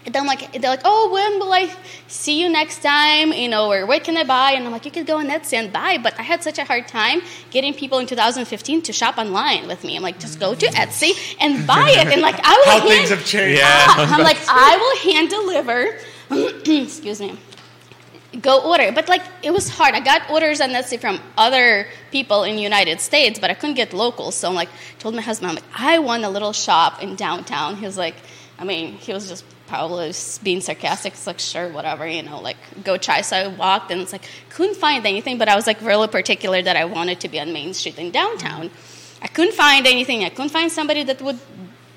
And 0.06 0.14
then 0.14 0.28
like 0.28 0.52
they're 0.54 0.70
like, 0.70 0.82
oh, 0.86 1.10
when 1.12 1.40
will 1.40 1.52
I 1.52 1.74
see 2.08 2.40
you 2.40 2.48
next 2.48 2.84
time? 2.84 3.34
You 3.34 3.50
know, 3.50 3.72
or 3.72 3.86
where 3.88 4.00
can 4.00 4.16
I 4.18 4.24
buy? 4.24 4.52
And 4.52 4.66
I'm 4.66 4.72
like, 4.72 4.86
you 4.86 4.92
could 4.92 5.08
go 5.08 5.18
on 5.18 5.28
Etsy 5.28 5.54
and 5.54 5.74
buy. 5.74 5.98
But 5.98 6.20
I 6.20 6.22
had 6.22 6.44
such 6.44 6.60
a 6.60 6.64
hard 6.64 6.88
time 6.88 7.22
getting 7.50 7.74
people 7.74 7.98
in 7.98 8.06
2015 8.06 8.84
to 8.84 8.94
shop 8.94 9.18
online 9.18 9.68
with 9.68 9.84
me. 9.84 9.96
I'm 9.96 10.04
like, 10.04 10.20
just 10.20 10.40
go 10.40 10.54
to 10.54 10.66
Etsy 10.68 11.36
and 11.40 11.66
buy 11.66 11.90
it. 11.90 12.08
And 12.08 12.22
like, 12.22 12.40
I 12.44 12.54
will 12.66 12.66
How 12.66 12.80
hand, 12.80 12.90
things 12.90 13.10
have 13.10 13.26
changed. 13.26 13.60
Yeah. 13.60 13.66
Ah, 13.68 14.16
I'm 14.16 14.24
like, 14.24 14.38
I 14.48 14.78
will 14.78 15.12
hand 15.12 15.30
deliver. 15.30 15.98
excuse 16.84 17.20
me. 17.20 17.38
Go 18.42 18.70
order, 18.70 18.92
but 18.92 19.08
like 19.08 19.24
it 19.44 19.52
was 19.52 19.70
hard. 19.70 19.96
I 19.96 20.02
got 20.02 20.30
orders 20.30 20.60
on 20.60 20.70
Etsy 20.70 21.00
from 21.00 21.22
other 21.38 21.88
people 22.12 22.44
in 22.44 22.60
United 22.60 23.00
States, 23.00 23.40
but 23.40 23.50
I 23.50 23.54
couldn't 23.54 23.76
get 23.76 23.94
local. 23.94 24.32
So 24.32 24.50
I'm 24.50 24.56
like, 24.56 24.70
told 25.00 25.16
my 25.16 25.22
husband, 25.22 25.50
I'm 25.50 25.56
like, 25.56 25.64
I 25.74 26.00
want 26.00 26.26
a 26.26 26.30
little 26.30 26.52
shop 26.52 27.02
in 27.02 27.16
downtown. 27.16 27.78
He 27.78 27.86
was 27.86 27.98
like, 27.98 28.16
I 28.60 28.66
mean, 28.66 28.94
he 28.94 29.14
was 29.14 29.30
just 29.30 29.46
probably 29.68 30.08
just 30.08 30.44
being 30.44 30.62
sarcastic. 30.62 31.14
It's 31.14 31.28
like, 31.28 31.40
sure, 31.40 31.70
whatever, 31.70 32.08
you 32.08 32.24
know, 32.24 32.40
like 32.40 32.58
go 32.84 32.98
try. 32.98 33.22
So 33.22 33.36
I 33.38 33.48
walked, 33.48 33.92
and 33.92 34.02
it's 34.02 34.12
like 34.12 34.24
couldn't 34.50 34.78
find 34.78 35.06
anything, 35.06 35.38
but 35.38 35.48
I 35.48 35.56
was 35.56 35.68
like 35.68 35.82
really 35.82 36.08
particular 36.08 36.62
that 36.62 36.76
I 36.76 36.86
wanted 36.86 37.20
to 37.22 37.30
be 37.30 37.40
on 37.40 37.52
Main 37.54 37.74
Street 37.74 37.98
in 37.98 38.12
downtown. 38.12 38.72
I 39.22 39.28
couldn't 39.28 39.56
find 39.56 39.88
anything. 39.88 40.24
I 40.24 40.30
couldn't 40.30 40.50
find 40.50 40.72
somebody 40.72 41.04
that 41.04 41.22
would 41.22 41.40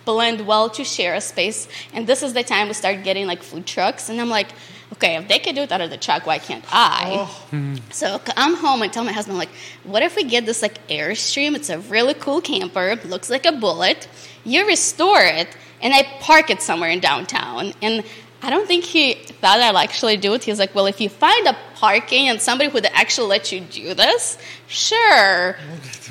blend 0.05 0.47
well 0.47 0.71
to 0.71 0.85
share 0.85 1.15
a 1.15 1.21
space. 1.21 1.69
And 1.93 2.07
this 2.07 2.23
is 2.23 2.33
the 2.33 2.43
time 2.43 2.69
we 2.69 2.75
start 2.75 3.05
getting 3.05 3.27
like 3.27 3.43
food 3.43 3.67
trucks. 3.67 4.09
And 4.09 4.19
I'm 4.19 4.31
like, 4.31 4.49
okay, 4.95 5.17
if 5.17 5.29
they 5.29 5.39
can 5.39 5.55
do 5.55 5.61
it 5.61 5.71
out 5.71 5.83
of 5.83 5.91
the 5.91 5.99
truck, 5.99 6.25
why 6.25 6.39
can't 6.39 6.65
I? 6.73 7.29
Oh. 7.53 7.75
So 7.91 8.19
I'm 8.35 8.55
home 8.55 8.81
and 8.81 8.91
tell 8.91 9.05
my 9.05 9.13
husband, 9.13 9.37
like, 9.37 9.51
what 9.85 10.03
if 10.03 10.17
we 10.17 10.25
get 10.25 10.47
this 10.47 10.63
like 10.63 10.87
Airstream? 10.89 11.55
It's 11.55 11.69
a 11.69 11.79
really 11.79 12.15
cool 12.15 12.41
camper, 12.41 12.97
looks 13.05 13.29
like 13.29 13.45
a 13.45 13.53
bullet. 13.53 14.09
You 14.45 14.67
restore 14.67 15.21
it, 15.21 15.55
and 15.83 15.95
I 15.95 16.03
park 16.21 16.51
it 16.51 16.63
somewhere 16.63 16.91
in 16.91 17.01
downtown. 17.01 17.73
And 17.83 18.05
I 18.43 18.51
don't 18.51 18.67
think 18.67 18.85
he 18.85 19.15
thought 19.15 19.61
I'd 19.61 19.75
actually 19.75 20.17
do 20.17 20.35
it. 20.35 20.45
He's 20.45 20.59
like, 20.59 20.75
well, 20.75 20.87
if 20.87 21.01
you 21.01 21.09
find 21.09 21.47
a 21.47 21.57
parking 21.75 22.29
and 22.29 22.41
somebody 22.41 22.71
would 22.71 22.87
actually 22.87 23.29
let 23.29 23.51
you 23.53 23.61
do 23.61 23.95
this, 23.95 24.39
sure. 24.69 25.57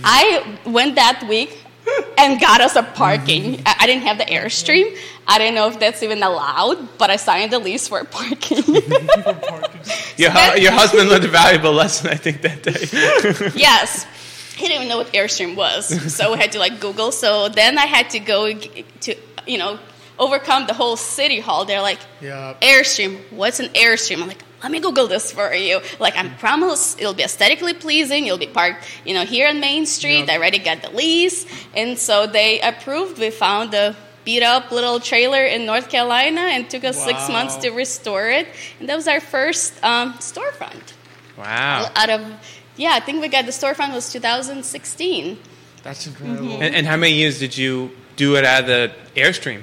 I 0.04 0.60
went 0.66 0.96
that 0.96 1.26
week 1.28 1.58
and 2.18 2.40
got 2.40 2.60
us 2.62 2.76
a 2.76 2.84
parking. 2.84 3.62
I, 3.66 3.76
I 3.82 3.88
didn't 3.88 4.04
have 4.04 4.18
the 4.18 4.26
Airstream. 4.26 4.98
I 5.28 5.38
didn't 5.38 5.56
know 5.56 5.68
if 5.68 5.80
that's 5.80 6.04
even 6.04 6.22
allowed, 6.24 6.98
but 6.98 7.10
I 7.10 7.16
signed 7.16 7.52
the 7.52 7.60
lease 7.60 7.88
for 7.88 8.04
parking. 8.04 8.58
Your, 10.18 10.32
hu- 10.32 10.60
your 10.60 10.72
husband 10.72 11.10
learned 11.10 11.26
a 11.26 11.30
valuable 11.30 11.72
lesson, 11.74 12.10
I 12.10 12.16
think, 12.16 12.42
that 12.42 12.64
day. 12.64 13.52
yes. 13.56 14.06
He 14.56 14.68
didn't 14.68 14.78
even 14.78 14.88
know 14.88 14.98
what 14.98 15.14
Airstream 15.14 15.56
was, 15.56 16.14
so 16.14 16.32
we 16.34 16.40
had 16.40 16.52
to 16.54 16.60
like 16.60 16.80
Google. 16.80 17.12
So 17.12 17.48
then 17.48 17.78
I 17.78 17.86
had 17.86 18.10
to 18.12 18.20
go 18.20 18.52
to, 18.52 19.16
you 19.48 19.58
know, 19.58 19.80
overcome 20.20 20.68
the 20.68 20.74
whole 20.74 20.98
city 20.98 21.40
hall. 21.40 21.66
They're 21.66 21.82
like, 21.82 22.00
Yeah. 22.22 22.56
Airstream, 22.62 23.20
what's 23.32 23.60
an 23.60 23.68
Airstream? 23.70 24.22
I'm 24.22 24.28
like, 24.28 24.44
let 24.64 24.72
me 24.72 24.80
Google 24.80 25.08
this 25.08 25.32
for 25.32 25.54
you. 25.54 25.82
Like, 26.00 26.16
I 26.16 26.28
promise 26.30 26.96
it'll 26.98 27.14
be 27.14 27.24
aesthetically 27.24 27.74
pleasing. 27.74 28.26
You'll 28.26 28.40
be 28.40 28.48
parked, 28.48 28.86
you 29.06 29.14
know, 29.14 29.24
here 29.24 29.48
on 29.48 29.60
Main 29.60 29.86
Street. 29.86 30.26
Yeah. 30.26 30.34
I 30.34 30.38
already 30.38 30.58
got 30.60 30.82
the 30.82 30.90
lease. 30.90 31.46
And 31.76 31.98
so 31.98 32.26
they 32.26 32.60
approved. 32.62 33.20
We 33.20 33.30
found 33.30 33.74
a 33.76 33.96
beat 34.26 34.44
up 34.44 34.72
little 34.72 35.00
trailer 35.00 35.46
in 35.46 35.66
North 35.66 35.90
Carolina 35.90 36.42
and 36.42 36.70
took 36.70 36.84
us 36.84 37.02
six 37.02 37.30
months 37.30 37.56
to 37.58 37.70
restore 37.70 38.30
it. 38.30 38.48
And 38.80 38.90
that 38.90 38.96
was 38.96 39.08
our 39.08 39.22
first 39.22 39.82
um, 39.84 40.14
storefront. 40.14 40.94
Wow. 41.38 41.90
Out 41.96 42.10
of, 42.10 42.22
yeah, 42.76 42.92
I 42.94 43.00
think 43.00 43.22
we 43.22 43.28
got 43.28 43.46
the 43.46 43.52
storefront 43.52 43.94
was 43.94 44.12
2016. 44.12 45.38
That's 45.84 46.08
incredible. 46.08 46.48
Mm-hmm. 46.48 46.62
And, 46.64 46.76
and 46.76 46.88
how 46.88 46.98
many 46.98 47.14
years 47.14 47.40
did 47.40 47.56
you 47.56 47.92
do 48.18 48.36
it 48.36 48.44
out 48.44 48.62
of 48.62 48.68
the 48.68 48.92
Airstream? 49.16 49.62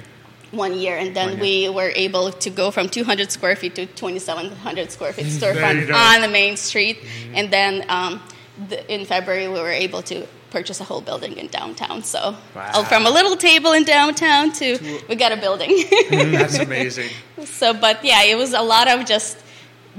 one 0.51 0.73
year, 0.73 0.97
and 0.97 1.15
then 1.15 1.31
One 1.31 1.39
we 1.39 1.69
were 1.69 1.91
able 1.95 2.31
to 2.31 2.49
go 2.49 2.71
from 2.71 2.87
200 2.89 3.31
square 3.31 3.55
feet 3.55 3.75
to 3.75 3.85
2,700 3.85 4.91
square 4.91 5.13
feet 5.13 5.27
storefront 5.27 5.93
on 5.93 6.21
the 6.21 6.27
main 6.27 6.55
street. 6.57 6.97
Mm-hmm. 7.01 7.35
And 7.35 7.51
then 7.51 7.85
um, 7.89 8.21
the, 8.69 8.93
in 8.93 9.05
February, 9.05 9.47
we 9.47 9.59
were 9.59 9.71
able 9.71 10.01
to 10.03 10.25
purchase 10.51 10.79
a 10.79 10.85
whole 10.85 11.01
building 11.01 11.35
in 11.37 11.47
downtown. 11.47 12.03
So 12.03 12.19
oh, 12.23 12.41
Wow. 12.55 12.71
oh, 12.75 12.83
from 12.85 13.05
a 13.05 13.09
little 13.09 13.35
table 13.35 13.73
in 13.73 13.83
downtown 13.83 14.53
to 14.53 14.99
we 15.09 15.15
got 15.15 15.31
a 15.33 15.37
building. 15.37 15.71
Mm-hmm. 15.71 16.31
That's 16.39 16.59
amazing. 16.59 17.09
so, 17.43 17.73
but 17.73 18.03
yeah, 18.03 18.23
it 18.23 18.35
was 18.37 18.53
a 18.53 18.61
lot 18.61 18.87
of 18.87 19.05
just 19.05 19.37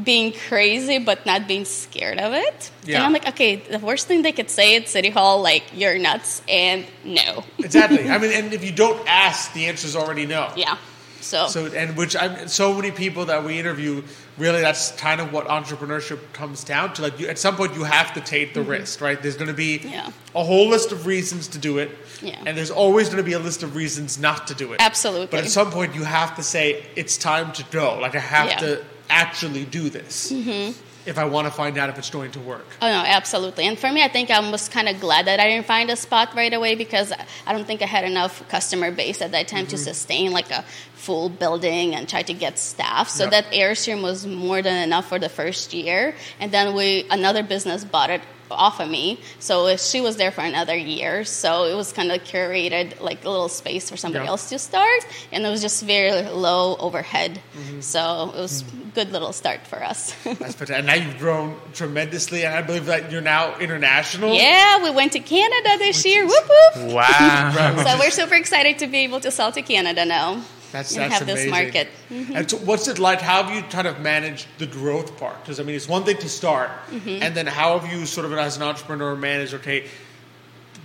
being 0.02 0.32
crazy 0.48 0.98
but 0.98 1.24
not 1.26 1.48
being 1.48 1.64
scared 1.64 2.18
of 2.18 2.32
it. 2.34 2.70
Yeah. 2.84 2.96
And 2.96 3.04
I'm 3.06 3.12
like, 3.12 3.28
okay, 3.28 3.56
the 3.56 3.78
worst 3.78 4.06
thing 4.06 4.22
they 4.22 4.32
could 4.32 4.50
say 4.50 4.76
at 4.76 4.88
City 4.88 5.10
Hall, 5.10 5.40
like, 5.42 5.64
you're 5.74 5.98
nuts, 5.98 6.42
and 6.48 6.84
no. 7.04 7.44
Exactly. 7.58 8.08
I 8.10 8.18
mean, 8.18 8.32
and 8.32 8.52
if 8.52 8.64
you 8.64 8.72
don't 8.72 9.02
ask, 9.08 9.52
the 9.54 9.66
answer's 9.66 9.96
already 9.96 10.26
no. 10.26 10.52
Yeah. 10.56 10.76
So, 11.20 11.48
So 11.48 11.66
and 11.66 11.96
which 11.96 12.14
I'm 12.14 12.46
so 12.46 12.72
many 12.74 12.92
people 12.92 13.24
that 13.24 13.42
we 13.42 13.58
interview 13.58 14.04
really 14.38 14.60
that's 14.60 14.92
kind 14.92 15.20
of 15.20 15.32
what 15.32 15.48
entrepreneurship 15.48 16.20
comes 16.32 16.62
down 16.62 16.92
to. 16.94 17.02
Like 17.02 17.18
you, 17.18 17.26
at 17.26 17.38
some 17.38 17.56
point 17.56 17.74
you 17.74 17.82
have 17.82 18.12
to 18.14 18.20
take 18.20 18.54
the 18.54 18.62
risk, 18.62 19.00
right? 19.00 19.20
There's 19.20 19.34
going 19.36 19.48
to 19.48 19.54
be 19.54 19.78
Mm-hmm. 19.80 19.88
Yeah. 19.88 20.10
a 20.36 20.44
whole 20.44 20.68
list 20.68 20.92
of 20.92 21.04
reasons 21.06 21.48
to 21.48 21.58
do 21.58 21.78
it, 21.78 21.90
Yeah. 22.22 22.40
and 22.46 22.56
there's 22.56 22.70
always 22.70 23.06
going 23.08 23.16
to 23.18 23.24
be 23.24 23.32
a 23.32 23.40
list 23.40 23.62
of 23.64 23.74
reasons 23.74 24.18
not 24.20 24.46
to 24.48 24.54
do 24.54 24.72
it. 24.72 24.80
Absolutely. 24.80 25.26
But 25.28 25.44
at 25.44 25.50
some 25.50 25.70
point 25.72 25.94
you 25.96 26.04
have 26.04 26.36
to 26.36 26.42
say 26.44 26.86
it's 26.94 27.16
time 27.16 27.50
to 27.54 27.64
go. 27.72 27.98
Like 27.98 28.14
I 28.14 28.20
have 28.20 28.46
Yeah. 28.48 28.58
Mm-hmm. 28.60 28.66
to 28.82 28.84
actually 29.08 29.64
do 29.64 29.88
this 29.90 30.32
mm-hmm. 30.32 30.72
if 31.06 31.18
I 31.18 31.24
want 31.24 31.46
to 31.46 31.52
find 31.52 31.78
out 31.78 31.88
if 31.88 31.98
it's 31.98 32.10
going 32.10 32.30
to 32.32 32.40
work. 32.40 32.66
Oh 32.82 32.88
no, 32.88 33.02
absolutely. 33.06 33.66
And 33.66 33.78
for 33.78 33.90
me, 33.90 34.02
I 34.02 34.08
think 34.08 34.30
I 34.30 34.50
was 34.50 34.68
kind 34.68 34.88
of 34.88 35.00
glad 35.00 35.26
that 35.26 35.40
I 35.40 35.48
didn't 35.48 35.66
find 35.66 35.90
a 35.90 35.96
spot 35.96 36.34
right 36.34 36.52
away 36.52 36.74
because 36.74 37.12
I 37.46 37.52
don't 37.52 37.66
think 37.66 37.82
I 37.82 37.86
had 37.86 38.04
enough 38.04 38.46
customer 38.48 38.90
base 38.90 39.22
at 39.22 39.32
that 39.32 39.48
time 39.48 39.66
to 39.68 39.76
mm-hmm. 39.76 39.84
sustain 39.84 40.32
like 40.32 40.50
a 40.50 40.64
full 40.94 41.28
building 41.28 41.94
and 41.94 42.08
try 42.08 42.22
to 42.22 42.34
get 42.34 42.58
staff. 42.58 43.08
So 43.08 43.24
Yep. 43.24 43.30
that 43.30 43.52
Airstream 43.52 44.02
was 44.02 44.26
more 44.26 44.62
than 44.62 44.82
enough 44.82 45.08
for 45.08 45.18
the 45.18 45.28
first 45.28 45.72
year. 45.72 46.14
And 46.40 46.50
then 46.50 46.74
we 46.74 47.06
another 47.10 47.42
business 47.42 47.84
bought 47.84 48.10
it 48.10 48.22
off 48.50 48.80
of 48.80 48.88
me. 48.88 49.20
So 49.38 49.76
she 49.76 50.00
was 50.00 50.16
there 50.16 50.30
for 50.30 50.42
another 50.42 50.76
year. 50.76 51.24
So 51.24 51.64
it 51.64 51.74
was 51.74 51.92
kind 51.92 52.10
of 52.12 52.22
curated 52.22 53.00
like 53.00 53.24
a 53.24 53.30
little 53.30 53.48
space 53.48 53.90
for 53.90 53.96
somebody 53.96 54.24
Yeah. 54.24 54.30
else 54.30 54.48
to 54.50 54.58
start. 54.58 55.06
And 55.32 55.44
it 55.44 55.48
was 55.48 55.60
just 55.60 55.82
very 55.82 56.22
low 56.22 56.76
overhead. 56.76 57.40
Mm-hmm. 57.56 57.80
So 57.80 58.32
it 58.34 58.40
was 58.40 58.62
mm-hmm. 58.62 58.90
good 58.90 59.12
little 59.12 59.32
start 59.32 59.66
for 59.66 59.82
us. 59.82 60.12
That's 60.24 60.38
fantastic. 60.38 60.70
And 60.70 60.86
now 60.86 60.94
you've 60.94 61.18
grown 61.18 61.56
tremendously, 61.74 62.44
and 62.44 62.54
I 62.54 62.62
believe 62.62 62.86
that 62.86 63.10
you're 63.10 63.20
now 63.20 63.58
international. 63.58 64.34
Yeah, 64.34 64.82
we 64.82 64.90
went 64.90 65.12
to 65.12 65.20
Canada 65.20 65.78
this 65.78 66.04
year. 66.04 66.26
Whoop 66.26 66.48
whoop. 66.48 66.94
Wow. 66.94 67.74
So 67.86 67.98
we're 67.98 68.10
super 68.10 68.34
excited 68.34 68.78
to 68.80 68.86
be 68.86 68.98
able 68.98 69.20
to 69.20 69.30
sell 69.30 69.52
to 69.52 69.62
Canada 69.62 70.04
now. 70.04 70.42
That's, 70.76 70.92
and 70.92 71.04
that's 71.04 71.14
have 71.14 71.22
amazing. 71.22 71.50
this 71.50 71.58
market. 71.58 71.88
And 72.36 72.50
so 72.50 72.56
what's 72.58 72.86
it 72.86 72.98
like? 72.98 73.20
How 73.20 73.42
have 73.42 73.54
you 73.54 73.62
kind 73.76 73.86
of 73.86 74.00
managed 74.00 74.46
the 74.58 74.66
growth 74.66 75.16
part? 75.18 75.36
Because 75.40 75.58
I 75.58 75.62
mean, 75.62 75.74
it's 75.74 75.88
one 75.88 76.04
thing 76.04 76.18
to 76.18 76.28
start, 76.28 76.70
Mm-hmm. 76.90 77.22
and 77.22 77.34
then 77.34 77.46
how 77.46 77.78
have 77.78 77.90
you 77.92 78.04
sort 78.06 78.26
of 78.26 78.32
as 78.34 78.56
an 78.58 78.62
entrepreneur 78.62 79.16
managed? 79.16 79.54
Okay, 79.54 79.86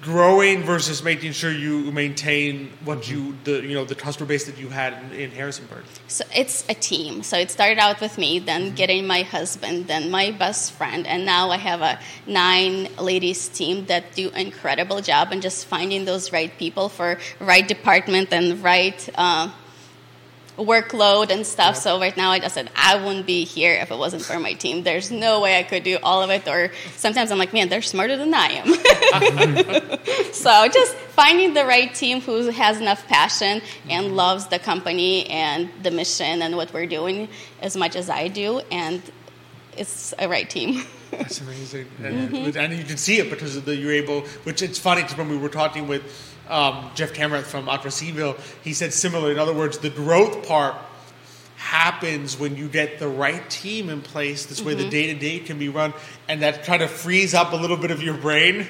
growing 0.02 0.64
versus 0.64 1.04
making 1.04 1.32
sure 1.32 1.52
you 1.52 1.92
maintain 1.92 2.72
what 2.86 3.08
you 3.12 3.36
the 3.44 3.62
you 3.62 3.76
know 3.76 3.86
the 3.86 3.94
customer 3.94 4.28
base 4.28 4.46
that 4.46 4.58
you 4.58 4.68
had 4.70 4.94
in, 5.04 5.12
in 5.24 5.32
Harrisonburg. 5.32 5.84
So 6.08 6.24
it's 6.36 6.66
a 6.70 6.74
team. 6.74 7.22
So 7.22 7.38
it 7.38 7.52
started 7.52 7.78
out 7.78 8.02
with 8.02 8.18
me, 8.18 8.40
then 8.40 8.74
getting 8.74 9.06
my 9.06 9.22
husband, 9.22 9.88
then 9.88 10.10
my 10.10 10.32
best 10.32 10.74
friend, 10.74 11.06
and 11.06 11.26
now 11.26 11.52
I 11.52 11.58
have 11.58 11.82
a 11.82 12.00
nine 12.26 12.90
ladies 12.98 13.48
team 13.50 13.86
that 13.88 14.04
do 14.16 14.30
incredible 14.32 15.02
job 15.02 15.30
and 15.32 15.42
just 15.42 15.66
finding 15.68 16.06
those 16.06 16.32
right 16.34 16.52
people 16.58 16.90
for 16.90 17.20
right 17.40 17.68
department 17.68 18.34
and 18.34 18.64
right 18.64 19.00
uh, 19.16 19.52
workload 20.58 21.30
and 21.32 21.46
stuff. 21.46 21.76
So 21.78 22.00
right 22.00 22.16
now, 22.16 22.32
I 22.32 22.40
just 22.40 22.54
said 22.56 22.70
I 22.76 23.04
wouldn't 23.04 23.26
be 23.26 23.46
here 23.46 23.74
if 23.76 23.90
it 23.92 23.98
wasn't 23.98 24.24
for 24.24 24.40
my 24.40 24.54
team. 24.54 24.84
There's 24.84 25.10
no 25.12 25.40
way 25.42 25.58
I 25.58 25.64
could 25.64 25.84
do 25.84 25.98
all 26.04 26.22
of 26.22 26.30
it. 26.30 26.48
Or 26.48 26.72
sometimes 26.98 27.32
I'm 27.32 27.38
like, 27.38 27.54
man, 27.54 27.70
they're 27.70 27.82
smarter 27.82 28.18
than 28.18 28.34
I 28.34 28.48
am. 28.52 28.68
so 30.34 30.68
just 30.68 30.96
finding 30.96 31.54
the 31.54 31.66
right 31.66 31.94
team 31.94 32.22
who 32.22 32.50
has 32.50 32.80
enough 32.80 33.08
passion 33.08 33.62
and 33.90 34.16
loves 34.16 34.48
the 34.48 34.60
company 34.60 35.26
and 35.28 35.70
the 35.84 35.92
mission 35.92 36.42
and 36.42 36.56
what 36.56 36.74
we're 36.74 36.86
doing 36.86 37.28
as 37.62 37.76
much 37.78 37.96
as 37.96 38.10
I 38.10 38.28
do, 38.28 38.60
and 38.72 39.02
it's 39.78 40.14
a 40.20 40.28
right 40.28 40.50
team. 40.50 40.84
That's 41.12 41.42
amazing, 41.42 41.88
and, 42.04 42.30
Mm-hmm. 42.32 42.58
and 42.58 42.74
you 42.74 42.84
can 42.86 42.98
see 42.98 43.18
it 43.20 43.30
because 43.30 43.58
of 43.58 43.66
the 43.66 43.76
you're 43.76 43.92
able. 43.92 44.22
Which 44.44 44.62
it's 44.62 44.80
funny 44.80 45.02
because 45.02 45.18
when 45.18 45.28
we 45.30 45.38
were 45.38 45.50
talking 45.50 45.88
with 45.88 46.04
um, 46.52 46.92
Jeff 46.96 47.14
Cameron 47.14 47.44
from 47.44 47.68
Opera 47.70 47.92
Seville, 47.92 48.36
he 48.64 48.74
said 48.74 48.94
similar. 48.94 49.32
In 49.32 49.40
other 49.40 49.54
words, 49.54 49.78
the 49.80 49.90
growth 49.90 50.48
part 50.48 50.76
happens 51.58 52.38
when 52.40 52.56
you 52.58 52.68
get 52.68 53.00
the 53.00 53.08
right 53.08 53.48
team 53.50 53.90
in 53.90 54.02
place. 54.02 54.46
This 54.46 54.62
way, 54.62 54.74
the 54.74 54.82
Mm-hmm. 54.84 54.90
day 54.90 55.14
to 55.14 55.20
day 55.20 55.40
can 55.40 55.58
be 55.60 55.70
run, 55.70 55.94
and 56.28 56.42
that 56.42 56.64
kind 56.64 56.82
of 56.82 56.90
frees 56.90 57.34
up 57.34 57.54
a 57.54 57.56
little 57.56 57.78
bit 57.78 57.92
of 57.92 58.02
your 58.04 58.16
brain 58.18 58.68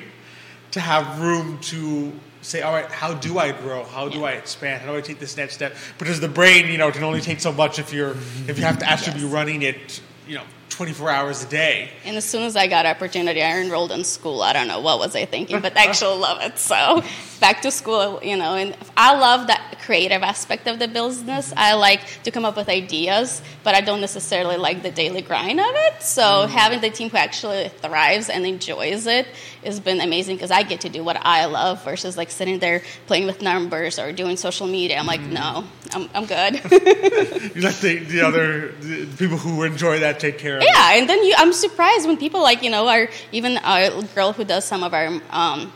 to 0.71 0.79
have 0.79 1.19
room 1.19 1.57
to 1.59 2.11
say, 2.41 2.61
all 2.61 2.73
right, 2.73 2.89
how 2.91 3.13
do 3.13 3.37
I 3.39 3.51
grow? 3.51 3.83
How 3.83 4.09
do 4.09 4.19
Yeah. 4.19 4.25
I 4.25 4.31
expand? 4.33 4.81
How 4.81 4.91
do 4.91 4.97
I 4.97 5.01
take 5.01 5.19
this 5.19 5.37
next 5.37 5.53
step? 5.53 5.75
Because 5.97 6.19
the 6.19 6.27
brain, 6.27 6.67
you 6.67 6.77
know, 6.77 6.91
can 6.91 7.03
only 7.03 7.21
take 7.21 7.39
so 7.39 7.51
much 7.51 7.77
if 7.79 7.93
you're 7.93 8.15
if 8.47 8.57
you 8.57 8.63
have 8.65 8.79
to 8.79 8.89
actually 8.89 9.19
be 9.19 9.25
running 9.25 9.61
it, 9.61 10.01
you 10.31 10.37
know, 10.37 10.45
24 10.69 11.09
hours 11.09 11.43
a 11.43 11.49
day. 11.49 11.89
And 12.05 12.15
as 12.15 12.23
soon 12.23 12.43
as 12.43 12.55
I 12.55 12.67
got 12.67 12.85
opportunity, 12.85 13.43
I 13.43 13.59
enrolled 13.59 13.91
in 13.91 14.05
school. 14.05 14.41
I 14.41 14.53
don't 14.53 14.69
know 14.69 14.79
what 14.79 14.97
was 14.97 15.13
I 15.13 15.25
thinking, 15.25 15.59
but 15.59 15.75
I 15.77 15.87
actually 15.87 16.17
love 16.19 16.41
it. 16.41 16.57
So 16.57 17.03
back 17.41 17.61
to 17.63 17.71
school, 17.71 18.21
you 18.23 18.37
know, 18.37 18.55
and 18.55 18.73
I 18.95 19.19
love 19.19 19.47
that 19.47 19.60
creative 19.91 20.23
aspect 20.23 20.67
of 20.67 20.79
the 20.79 20.87
business. 20.87 21.51
I 21.57 21.73
like 21.73 21.99
to 22.23 22.31
come 22.31 22.45
up 22.45 22.55
with 22.55 22.69
ideas, 22.69 23.41
but 23.65 23.75
I 23.75 23.81
don't 23.81 23.99
necessarily 23.99 24.55
like 24.55 24.83
the 24.83 24.89
daily 24.89 25.21
grind 25.21 25.59
of 25.59 25.73
it. 25.87 26.01
So 26.01 26.47
having 26.47 26.79
the 26.79 26.89
team 26.89 27.09
who 27.09 27.17
actually 27.17 27.67
thrives 27.83 28.29
and 28.29 28.45
enjoys 28.45 29.05
it 29.05 29.27
has 29.65 29.81
been 29.81 29.99
amazing 29.99 30.37
because 30.37 30.49
I 30.49 30.63
get 30.63 30.79
to 30.87 30.89
do 30.89 31.03
what 31.03 31.17
I 31.19 31.43
love 31.43 31.83
versus 31.83 32.15
like 32.15 32.31
sitting 32.31 32.59
there 32.59 32.83
playing 33.07 33.25
with 33.25 33.41
numbers 33.41 33.99
or 33.99 34.13
doing 34.13 34.37
social 34.37 34.65
media. 34.65 34.97
I'm 34.97 35.07
like, 35.07 35.19
no, 35.39 35.65
I'm, 35.93 36.09
I'm 36.15 36.25
good. 36.25 36.61
You 37.51 37.61
let 37.63 37.75
the, 37.81 37.97
the 37.97 38.21
other 38.21 38.71
the 38.79 39.05
people 39.17 39.37
who 39.37 39.63
enjoy 39.63 39.99
that 39.99 40.21
take 40.21 40.37
care 40.37 40.55
of 40.57 40.63
it. 40.63 40.69
Yeah, 40.73 40.95
and 40.95 41.09
then 41.09 41.21
you, 41.23 41.33
I'm 41.37 41.51
surprised 41.51 42.07
when 42.07 42.15
people 42.15 42.41
like 42.41 42.63
you 42.63 42.69
know 42.69 42.87
are 42.87 43.09
even 43.33 43.57
a 43.57 44.07
girl 44.15 44.31
who 44.31 44.45
does 44.45 44.63
some 44.63 44.83
of 44.83 44.93
our 44.93 45.07
um, 45.31 45.73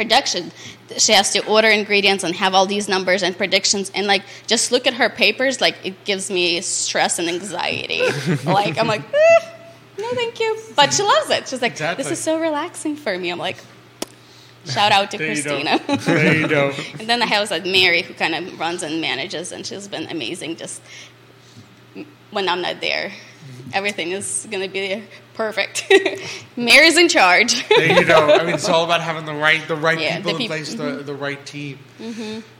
production. 0.00 0.50
She 0.96 1.12
has 1.12 1.32
to 1.34 1.46
order 1.46 1.68
ingredients 1.68 2.24
and 2.24 2.34
have 2.36 2.54
all 2.54 2.66
these 2.66 2.88
numbers 2.88 3.22
and 3.22 3.36
predictions, 3.36 3.90
and 3.94 4.06
like 4.06 4.22
just 4.46 4.72
look 4.72 4.86
at 4.86 4.94
her 4.94 5.10
papers. 5.10 5.60
Like 5.60 5.76
it 5.84 6.04
gives 6.04 6.30
me 6.30 6.60
stress 6.62 7.18
and 7.18 7.28
anxiety. 7.28 8.02
like 8.44 8.78
I'm 8.78 8.86
like, 8.94 9.02
eh, 9.12 9.40
no, 9.98 10.08
thank 10.20 10.40
you. 10.40 10.50
But 10.74 10.94
she 10.94 11.02
loves 11.02 11.28
it. 11.30 11.48
She's 11.48 11.62
like, 11.62 11.72
Exactly. 11.72 12.02
this 12.02 12.12
is 12.12 12.18
so 12.18 12.40
relaxing 12.40 12.96
for 12.96 13.16
me. 13.18 13.30
I'm 13.30 13.38
like, 13.38 13.58
shout 14.64 14.92
out 14.92 15.10
to 15.12 15.18
There 15.18 15.34
you. 15.34 15.42
Christina. 15.42 15.78
There 16.06 16.34
you 16.34 16.48
go. 16.48 16.72
And 16.98 17.06
then 17.08 17.20
I 17.22 17.26
have 17.26 17.50
like 17.50 17.66
Mary 17.66 18.02
who 18.02 18.14
kind 18.14 18.34
of 18.34 18.58
runs 18.58 18.82
and 18.82 19.00
manages, 19.00 19.52
and 19.52 19.66
she's 19.66 19.86
been 19.86 20.06
amazing. 20.08 20.56
Just 20.56 20.80
when 22.30 22.48
I'm 22.48 22.62
not 22.62 22.80
there, 22.80 23.12
everything 23.74 24.12
is 24.12 24.48
going 24.50 24.62
to 24.66 24.72
be 24.72 25.02
perfect. 25.44 25.86
Mary's 26.56 26.96
in 26.98 27.08
charge. 27.08 27.66
There 27.68 27.98
you 28.00 28.04
go. 28.04 28.18
I 28.38 28.44
mean, 28.44 28.54
it's 28.54 28.68
all 28.68 28.84
about 28.84 29.00
having 29.00 29.24
the 29.24 29.34
right 29.46 29.62
the 29.66 29.76
right 29.76 29.98
Yeah, 29.98 30.16
people 30.16 30.30
the 30.32 30.36
in 30.36 30.38
peop- 30.38 30.48
place, 30.48 30.74
the 30.74 30.90
the 31.10 31.14
right 31.14 31.42
team. 31.46 31.78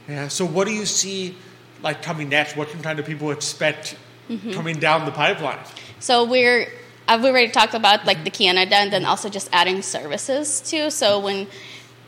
Yeah. 0.09 0.27
So, 0.37 0.43
what 0.45 0.65
do 0.67 0.73
you 0.73 0.85
see 0.85 1.35
like 1.83 2.01
coming 2.01 2.29
next? 2.29 2.55
What 2.57 2.67
kind 2.87 2.97
of 2.99 3.05
people 3.05 3.31
expect 3.31 3.95
Mm-hmm. 4.29 4.51
coming 4.53 4.77
down 4.79 5.03
the 5.05 5.11
pipeline? 5.11 5.59
So 5.99 6.23
we're 6.23 6.67
I've 7.07 7.25
already 7.25 7.51
talked 7.51 7.73
about 7.73 8.05
like 8.05 8.23
the 8.23 8.29
Canada 8.29 8.75
and 8.77 8.89
then 8.93 9.03
also 9.03 9.27
just 9.29 9.49
adding 9.51 9.81
services 9.81 10.61
too. 10.61 10.89
So 10.89 11.19
when 11.19 11.47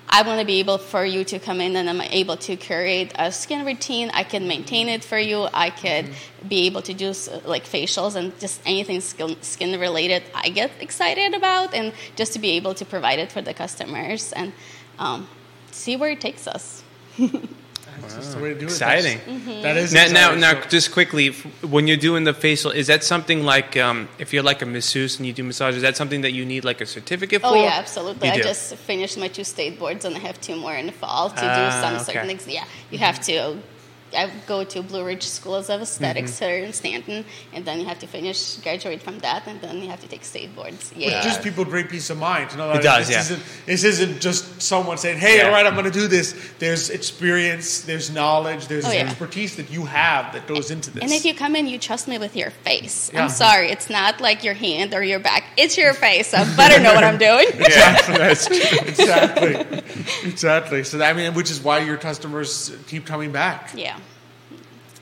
I 0.10 0.22
want 0.22 0.39
to 0.39 0.46
be 0.46 0.60
able 0.60 0.78
for 0.78 1.04
you 1.06 1.24
to 1.24 1.39
come 1.39 1.60
in 1.60 1.76
and 1.76 1.89
I'm 1.89 2.02
able 2.02 2.38
to 2.38 2.56
create 2.56 3.12
a 3.16 3.32
skin 3.32 3.66
routine. 3.66 4.12
I 4.13 4.24
can 4.24 4.48
maintain 4.48 4.88
it 4.88 5.04
for 5.04 5.18
you. 5.18 5.48
I 5.54 5.70
could 5.70 6.06
Mm-hmm. 6.06 6.48
be 6.50 6.66
able 6.68 6.82
to 6.84 6.94
do 6.94 7.13
like 7.46 7.66
facials 7.66 8.16
and 8.16 8.38
just 8.39 8.62
anything 8.66 9.02
skin, 9.02 9.42
skin 9.42 9.80
related. 9.80 10.24
I 10.36 10.50
get 10.50 10.72
excited 10.82 11.34
about 11.34 11.74
and 11.74 11.94
just 12.16 12.34
to 12.34 12.39
be 12.39 12.52
able 12.52 12.74
to 12.76 12.86
provide 12.86 13.20
it 13.20 13.32
for 13.32 13.42
the 13.42 13.54
customers 13.54 14.34
and 14.34 14.54
um, 15.00 15.28
see 15.72 15.96
where 15.96 16.12
it 16.12 16.22
takes 16.22 16.48
us. 16.48 16.84
That's 18.02 18.16
just 18.16 18.36
the 18.36 18.42
way 18.44 18.50
to 18.54 18.60
do 18.60 18.66
it. 18.66 18.70
Exciting. 18.72 19.18
That's- 19.20 19.34
Mm-hmm. 19.44 19.62
That 19.64 19.78
is 19.78 19.94
Now, 19.94 20.08
now, 20.08 20.36
now, 20.36 20.62
just 20.70 20.92
quickly, 20.92 21.30
when 21.62 21.88
you're 21.88 21.98
doing 22.10 22.24
the 22.24 22.34
facial, 22.34 22.72
is 22.72 22.88
that 22.88 23.04
something 23.04 23.44
like 23.44 23.76
um, 23.78 24.08
if 24.20 24.34
you're 24.34 24.44
like 24.44 24.62
a 24.62 24.66
masseuse 24.66 25.18
and 25.18 25.26
you 25.28 25.34
do 25.34 25.44
massage? 25.44 25.76
Is 25.76 25.82
that 25.82 25.96
something 25.98 26.22
that 26.22 26.32
you 26.32 26.46
need 26.46 26.64
like 26.66 26.82
a 26.82 26.86
certificate 26.86 27.42
for? 27.42 27.48
Oh 27.48 27.56
yeah, 27.56 27.76
absolutely. 27.84 28.28
You 28.28 28.34
I 28.34 28.38
do. 28.38 28.44
just 28.44 28.76
finished 28.76 29.18
my 29.18 29.28
two 29.28 29.44
state 29.44 29.80
boards 29.80 30.06
and 30.06 30.16
I 30.16 30.20
have 30.20 30.40
two 30.42 30.56
more 30.56 30.76
in 30.76 30.86
the 30.86 30.92
fall 30.92 31.30
to 31.30 31.36
Ah, 31.38 31.56
do 31.60 31.82
some 31.82 31.96
okay. 31.96 32.04
certain 32.14 32.28
things. 32.28 32.48
Yeah, 32.48 32.66
you 32.92 32.98
have 33.00 33.20
to. 33.22 33.58
I 34.15 34.32
go 34.47 34.63
to 34.63 34.82
Blue 34.84 35.04
Ridge 35.06 35.23
Schools 35.23 35.69
of 35.69 35.82
Aesthetics 35.82 36.32
Mm-hmm. 36.34 36.45
here 36.45 36.63
in 36.65 36.73
Staunton, 36.73 37.26
and 37.54 37.65
then 37.65 37.80
you 37.80 37.86
have 37.86 37.99
to 37.99 38.08
finish, 38.08 38.58
graduate 38.58 39.02
from 39.02 39.19
that, 39.19 39.47
and 39.47 39.60
then 39.62 39.82
you 39.82 39.89
have 39.89 40.02
to 40.02 40.08
take 40.08 40.23
state 40.23 40.56
boards. 40.56 40.93
Yeah, 40.95 41.19
It 41.19 41.23
gives 41.23 41.38
people 41.38 41.65
great 41.65 41.89
peace 41.89 42.10
of 42.10 42.17
mind 42.17 42.49
to 42.52 42.58
know 42.58 42.67
that 42.67 42.78
It 42.80 42.84
does, 42.84 43.08
this, 43.08 43.15
yeah. 43.15 43.21
isn't, 43.21 43.43
this 43.65 43.84
isn't 43.84 44.21
just 44.21 44.62
someone 44.62 44.97
saying, 44.97 45.17
"Hey, 45.19 45.38
Yeah. 45.38 45.45
all 45.45 45.52
right, 45.52 45.65
I'm 45.65 45.73
going 45.73 45.86
to 45.86 45.91
do 45.91 46.08
this." 46.08 46.34
There's 46.60 46.89
experience, 46.89 47.82
there's 47.82 48.10
knowledge, 48.12 48.67
there's 48.67 48.86
Oh, 48.86 48.91
yeah. 48.91 49.02
expertise 49.10 49.56
that 49.58 49.69
you 49.71 49.86
have 49.86 50.34
that 50.34 50.47
goes 50.47 50.71
into 50.71 50.91
this. 50.91 51.04
And 51.04 51.12
if 51.12 51.26
you 51.26 51.34
come 51.34 51.56
in, 51.56 51.67
you 51.67 51.78
trust 51.80 52.08
me 52.08 52.17
with 52.17 52.36
your 52.36 52.52
face. 52.52 53.12
Yeah. 53.13 53.23
I'm 53.23 53.30
sorry, 53.30 53.69
it's 53.71 53.89
not 53.89 54.19
like 54.21 54.43
your 54.43 54.54
hand 54.56 54.93
or 54.93 55.04
your 55.04 55.19
back. 55.19 55.43
It's 55.58 55.78
your 55.78 55.93
face. 55.93 56.28
So 56.30 56.38
I 56.38 56.56
better 56.56 56.80
know 56.82 56.93
what 56.93 57.04
I'm 57.04 57.17
doing. 57.17 57.47
exactly. 57.54 58.17
that's 58.17 58.45
true. 58.47 58.58
exactly, 58.88 59.54
exactly. 60.23 60.84
So 60.84 60.97
that, 60.97 61.10
I 61.10 61.13
mean, 61.13 61.34
which 61.34 61.52
is 61.52 61.60
why 61.62 61.80
your 61.80 61.97
customers 61.97 62.76
keep 62.88 63.06
coming 63.06 63.32
back. 63.32 63.71
yeah. 63.76 63.97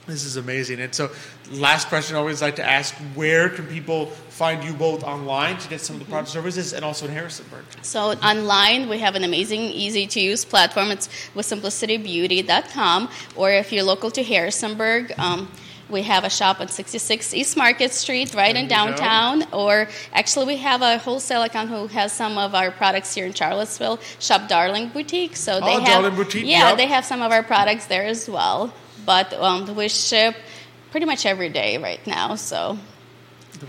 This 0.07 0.25
is 0.25 0.35
amazing. 0.35 0.79
And 0.81 0.93
so, 0.93 1.11
last 1.51 1.87
question 1.87 2.15
I 2.15 2.19
always 2.19 2.41
like 2.41 2.55
to 2.55 2.63
ask: 2.65 2.93
Where 3.15 3.49
can 3.49 3.67
people 3.67 4.07
find 4.07 4.63
you 4.63 4.73
both 4.73 5.03
online 5.03 5.57
to 5.59 5.69
get 5.69 5.79
some 5.79 5.95
of 5.97 5.99
the 5.99 6.05
product 6.09 6.29
services, 6.29 6.73
and 6.73 6.83
also 6.83 7.05
in 7.05 7.11
Harrisonburg? 7.13 7.63
So 7.83 8.13
online, 8.13 8.89
we 8.89 8.97
have 8.99 9.15
an 9.15 9.23
amazing, 9.23 9.61
easy 9.61 10.07
to 10.07 10.19
use 10.19 10.43
platform. 10.43 10.89
It's 10.91 11.07
with 11.35 11.45
simplicitybeauty.com. 11.45 13.09
Or 13.35 13.51
if 13.51 13.71
you're 13.71 13.83
local 13.83 14.09
to 14.11 14.23
Harrisonburg, 14.23 15.13
um, 15.19 15.51
we 15.89 16.01
have 16.03 16.23
a 16.23 16.29
shop 16.29 16.59
on 16.61 16.67
66 16.69 17.33
East 17.33 17.55
Market 17.57 17.91
Street, 17.93 18.33
right 18.33 18.53
There 18.53 18.63
in 18.63 18.69
downtown. 18.69 19.43
Or 19.51 19.87
actually, 20.13 20.45
we 20.47 20.57
have 20.57 20.81
a 20.81 20.97
wholesale 20.97 21.43
account 21.43 21.69
who 21.69 21.87
has 21.87 22.11
some 22.11 22.37
of 22.37 22.55
our 22.55 22.71
products 22.71 23.13
here 23.13 23.25
in 23.25 23.33
Charlottesville. 23.33 23.99
Shop 24.19 24.47
Darling 24.47 24.89
Boutique. 24.89 25.35
So 25.35 25.59
they 25.59 25.75
Oh, 25.75 25.79
have, 25.79 25.87
Darling 25.87 26.15
Boutique, 26.15 26.45
yeah, 26.45 26.69
yep. 26.69 26.77
they 26.77 26.87
have 26.87 27.05
some 27.05 27.21
of 27.21 27.31
our 27.31 27.43
products 27.43 27.85
there 27.85 28.05
as 28.05 28.27
well. 28.29 28.73
But 29.05 29.33
um, 29.33 29.75
we 29.75 29.87
ship 29.89 30.35
pretty 30.91 31.05
much 31.05 31.25
every 31.25 31.49
day 31.49 31.77
right 31.77 32.05
now. 32.07 32.35
So 32.35 32.77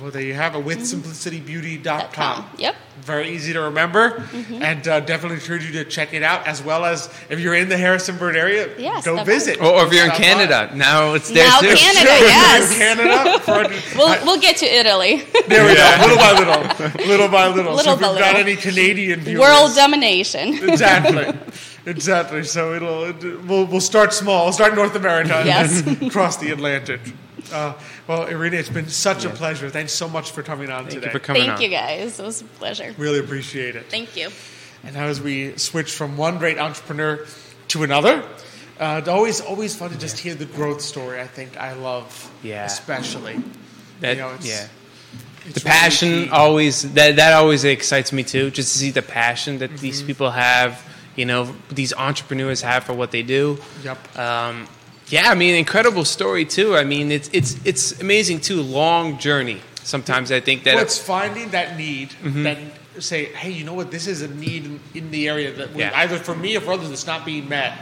Well, 0.01 0.11
there 0.11 0.23
you 0.23 0.35
have 0.35 0.55
it 0.55 0.64
with 0.64 0.79
simplicitybeauty.com. 0.81 2.51
Yep. 2.59 2.75
Very 3.03 3.31
easy 3.31 3.53
to 3.53 3.62
remember, 3.62 4.11
Mm-hmm. 4.33 4.62
and 4.62 4.87
uh, 4.88 5.01
definitely 5.01 5.38
encourage 5.38 5.64
you 5.64 5.73
to 5.73 5.85
check 5.85 6.14
it 6.14 6.23
out. 6.23 6.47
As 6.47 6.62
well 6.62 6.85
as 6.85 7.09
if 7.29 7.40
you're 7.40 7.55
in 7.55 7.68
the 7.68 7.77
Harrisonburg 7.77 8.37
area, 8.37 8.68
Yes, 8.79 9.05
go 9.05 9.16
definitely. 9.16 9.35
visit. 9.35 9.61
Or, 9.61 9.66
or 9.73 9.87
if 9.87 9.92
you're 9.92 10.05
in 10.05 10.11
Stop 10.11 10.18
by. 10.21 10.25
Canada, 10.25 10.71
now 10.77 11.14
it's 11.14 11.31
there 11.31 11.47
Now 11.49 11.61
too. 11.61 11.75
Canada, 11.75 12.16
Sure, 12.16 12.27
yes. 12.29 12.79
Canada, 12.79 13.40
for- 13.40 13.97
We'll, 13.99 14.25
we'll 14.25 14.40
get 14.40 14.57
to 14.59 14.66
Italy. 14.66 15.23
there 15.49 15.66
we 15.66 15.75
go. 15.75 15.97
Little 16.01 16.16
by 16.16 16.33
little, 16.38 17.07
little 17.09 17.29
by 17.29 17.49
little. 17.49 17.79
so 17.79 17.92
Little 17.92 17.95
if 17.95 18.01
by 18.01 18.09
you've 18.11 18.18
got 18.18 18.37
any 18.37 18.57
Canadian 18.57 19.21
viewers, 19.21 19.40
World 19.40 19.75
domination. 19.75 20.68
exactly, 20.68 21.27
exactly. 21.87 22.45
So 22.45 22.75
it'll 22.75 23.05
it, 23.05 23.45
we'll 23.45 23.66
we'll 23.66 23.81
start 23.81 24.12
small. 24.12 24.45
We'll 24.45 24.53
start 24.53 24.71
in 24.73 24.77
North 24.77 24.95
America, 24.97 25.35
and 25.37 25.47
Yes. 25.47 25.83
then 25.83 26.11
cross 26.11 26.37
the 26.37 26.51
Atlantic. 26.51 27.01
Uh, 27.53 27.75
well, 28.07 28.27
Irina, 28.27 28.57
it's 28.57 28.68
been 28.68 28.88
such 28.88 29.25
a 29.25 29.31
pleasure. 29.31 29.68
Thanks 29.68 29.92
so 29.92 30.09
much 30.09 30.31
for 30.31 30.42
coming 30.42 30.71
on 30.71 30.85
Thank 30.85 30.95
today. 30.95 31.07
you 31.07 31.12
for 31.12 31.18
coming 31.18 31.42
Thank 31.42 31.57
on. 31.57 31.62
you 31.62 31.68
guys. 31.68 32.18
It 32.18 32.23
was 32.25 32.40
a 32.40 32.45
pleasure. 32.45 32.95
Really 32.99 33.18
appreciate 33.18 33.77
it. 33.77 33.87
Thank 33.90 34.16
you. 34.16 34.31
And 34.85 34.95
now, 34.95 35.05
as 35.07 35.21
we 35.21 35.57
switch 35.59 35.92
from 35.92 36.16
one 36.16 36.38
great 36.38 36.59
entrepreneur 36.59 37.27
to 37.68 37.83
another, 37.83 38.23
uh, 38.81 38.97
it's 39.01 39.09
always 39.09 39.40
always 39.40 39.75
fun 39.77 39.90
to 39.90 39.99
just 39.99 40.18
hear 40.18 40.35
the 40.35 40.47
growth 40.47 40.81
story. 40.81 41.21
I 41.21 41.27
think 41.27 41.57
I 41.57 41.73
love, 41.75 42.31
Yeah. 42.42 42.64
especially. 42.64 43.42
That, 44.01 44.16
You 44.16 44.23
know, 44.23 44.29
it's- 44.35 44.47
yeah. 44.47 44.66
It's 45.45 45.55
the 45.55 45.61
passion 45.68 46.25
key. 46.25 46.31
always 46.31 46.83
that 46.95 47.16
that 47.16 47.33
always 47.33 47.64
excites 47.64 48.12
me 48.12 48.23
too 48.23 48.51
just 48.51 48.73
to 48.73 48.79
see 48.79 48.90
the 48.92 49.03
passion 49.03 49.59
that 49.59 49.71
Mm-hmm. 49.71 49.83
these 49.83 50.03
people 50.03 50.31
have 50.31 50.81
you 51.16 51.25
know 51.27 51.55
these 51.70 51.92
entrepreneurs 51.94 52.62
have 52.62 52.85
for 52.85 52.94
what 52.94 53.11
they 53.11 53.22
do 53.22 53.59
Yep. 53.85 54.18
um, 54.18 54.66
yeah 55.09 55.31
i 55.31 55.35
mean 55.35 55.55
incredible 55.55 56.05
story 56.05 56.44
too 56.44 56.77
i 56.77 56.85
mean 56.85 57.11
it's 57.12 57.29
it's 57.33 57.57
it's 57.66 58.01
amazing 58.01 58.40
too 58.40 58.62
long 58.62 59.18
journey 59.18 59.61
sometimes 59.83 60.31
i 60.33 60.40
think 60.40 60.64
that 60.64 60.75
well, 60.75 60.85
it's 60.85 60.98
finding 60.98 61.51
that 61.51 61.77
need 61.77 62.11
Mm-hmm. 62.22 62.42
that 62.44 62.59
say, 62.98 63.25
hey, 63.33 63.51
you 63.51 63.64
know 63.64 63.72
what? 63.72 63.90
This 63.90 64.07
is 64.07 64.20
a 64.20 64.29
need 64.29 64.66
in, 64.66 64.79
in 64.94 65.11
the 65.11 65.27
area 65.27 65.51
that 65.51 65.72
we, 65.72 65.81
Yeah. 65.81 65.92
either 65.94 66.18
for 66.18 66.35
me 66.35 66.55
or 66.59 66.61
for 66.61 66.72
others 66.75 66.90
that's 66.90 67.07
not 67.07 67.25
being 67.25 67.48
met. 67.48 67.72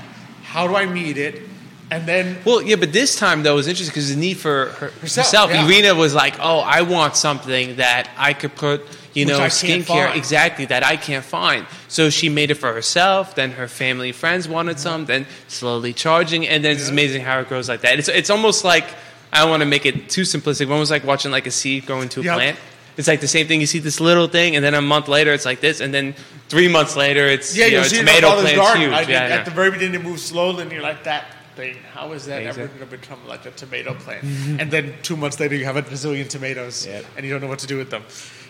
How 0.45 0.69
do 0.69 0.77
I 0.77 0.87
meet 0.87 1.19
it? 1.19 1.43
And 1.91 2.07
then 2.07 2.39
well 2.45 2.63
yeah 2.63 2.77
but 2.77 2.93
this 2.93 3.17
time 3.17 3.43
though 3.43 3.57
was 3.57 3.67
interesting 3.67 3.91
because 3.93 4.09
the 4.15 4.21
need 4.21 4.37
for 4.37 4.67
her, 4.79 4.91
Herself, 5.01 5.27
herself, 5.27 5.51
yeah. 5.51 5.67
irina 5.67 5.95
was 5.97 6.15
like 6.15 6.37
oh 6.39 6.61
i 6.61 6.83
want 6.83 7.17
something 7.17 7.75
that 7.77 8.09
i 8.17 8.33
could 8.33 8.55
put 8.55 8.87
you 9.15 9.27
Which 9.27 9.35
know 9.35 9.41
skincare 9.41 10.15
exactly 10.15 10.65
that 10.67 10.85
i 10.85 10.97
can't 10.97 11.25
find 11.25 11.67
so 11.89 12.11
she 12.11 12.29
made 12.29 12.51
it 12.51 12.55
for 12.57 12.73
herself 12.73 13.35
then 13.35 13.53
her 13.53 13.69
family 13.69 14.13
friends 14.13 14.49
wanted 14.49 14.77
mm-hmm. 14.77 14.83
some 14.83 15.05
then 15.07 15.27
slowly 15.49 15.93
charging 15.93 16.47
and 16.47 16.65
then 16.65 16.77
it's 16.77 16.89
amazing 16.89 17.23
how 17.23 17.41
it 17.41 17.49
grows 17.49 17.69
like 17.69 17.81
that 17.81 17.99
it's, 17.99 18.09
it's 18.09 18.31
almost 18.31 18.65
like 18.65 18.85
i 19.33 19.41
don't 19.41 19.51
want 19.51 19.61
to 19.63 19.67
make 19.67 19.85
it 19.87 20.09
too 20.09 20.23
simplistic 20.23 20.71
almost 20.71 20.91
like 20.91 21.05
watching 21.05 21.31
like 21.31 21.47
a 21.47 21.51
seed 21.51 21.87
grow 21.87 22.01
into 22.01 22.21
a 22.21 22.25
Yep. 22.25 22.35
plant 22.35 22.59
it's 22.97 23.09
like 23.09 23.21
the 23.21 23.29
same 23.29 23.47
thing. 23.47 23.61
You 23.61 23.67
see 23.67 23.79
this 23.79 23.99
little 24.01 24.27
thing, 24.27 24.57
and 24.57 24.65
then 24.65 24.75
a 24.75 24.83
month 24.83 25.09
later, 25.09 25.33
it's 25.33 25.47
like 25.47 25.61
this, 25.61 25.81
and 25.81 25.95
then 25.95 26.15
three 26.49 26.69
months 26.69 26.97
later, 26.97 27.27
it's 27.27 27.57
yeah, 27.57 27.67
you 27.67 27.73
know, 27.77 27.81
a 27.81 27.85
see 27.85 27.97
it 27.97 28.01
tomato 28.01 28.29
my 28.29 28.35
father's 28.35 28.43
plant's 28.43 28.61
garden. 28.61 28.83
huge. 28.83 28.93
I 28.93 29.01
did- 29.05 29.09
Yeah, 29.11 29.23
At 29.23 29.31
yeah. 29.31 29.43
the 29.45 29.51
very 29.53 29.71
beginning, 29.71 30.01
it 30.01 30.05
moves 30.05 30.23
slowly, 30.23 30.63
and 30.63 30.73
you're 30.73 30.83
like, 30.83 31.05
that 31.05 31.25
thing. 31.57 31.77
How 31.95 32.13
is 32.13 32.27
that 32.27 32.43
Yeah, 32.43 32.51
ever 32.51 32.67
going 32.67 32.81
to 32.81 32.87
become 32.87 33.19
like 33.27 33.47
a 33.47 33.53
tomato 33.53 33.95
plant? 33.95 34.25
Mm-hmm. 34.25 34.61
and 34.61 34.71
then 34.71 34.95
two 35.03 35.17
months 35.17 35.41
later, 35.41 35.55
you 35.55 35.65
have 35.65 35.77
a 35.77 35.83
bazillion 35.83 36.29
tomatoes, 36.29 36.87
Yep. 36.87 37.05
and 37.17 37.25
you 37.25 37.33
don't 37.33 37.41
know 37.41 37.47
what 37.49 37.61
to 37.61 37.67
do 37.67 37.79
with 37.79 37.91
them. 37.91 38.03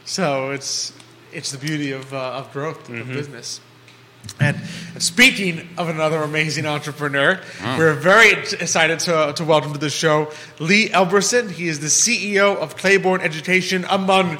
So 0.05 0.51
it's 0.51 0.93
it's 1.33 1.53
the 1.53 1.59
beauty 1.59 1.93
of 1.93 2.13
uh, 2.13 2.33
of 2.33 2.53
growth 2.53 2.89
of 2.89 2.95
Mm-hmm. 2.97 3.13
business. 3.13 3.61
And 4.39 4.59
speaking 4.99 5.67
of 5.79 5.89
another 5.89 6.23
amazing 6.23 6.67
entrepreneur, 6.67 7.41
we're 7.79 7.95
very 7.95 8.33
excited 8.33 8.99
to, 9.01 9.33
to 9.35 9.45
welcome 9.45 9.73
to 9.73 9.79
the 9.79 9.89
show 9.89 10.31
Lee 10.59 10.91
Elberson. 10.91 11.49
He 11.51 11.69
is 11.69 11.81
the 11.81 11.87
CEO 11.87 12.55
of 12.57 12.77
Clayborne 12.77 13.21
Education, 13.21 13.87
among 13.89 14.37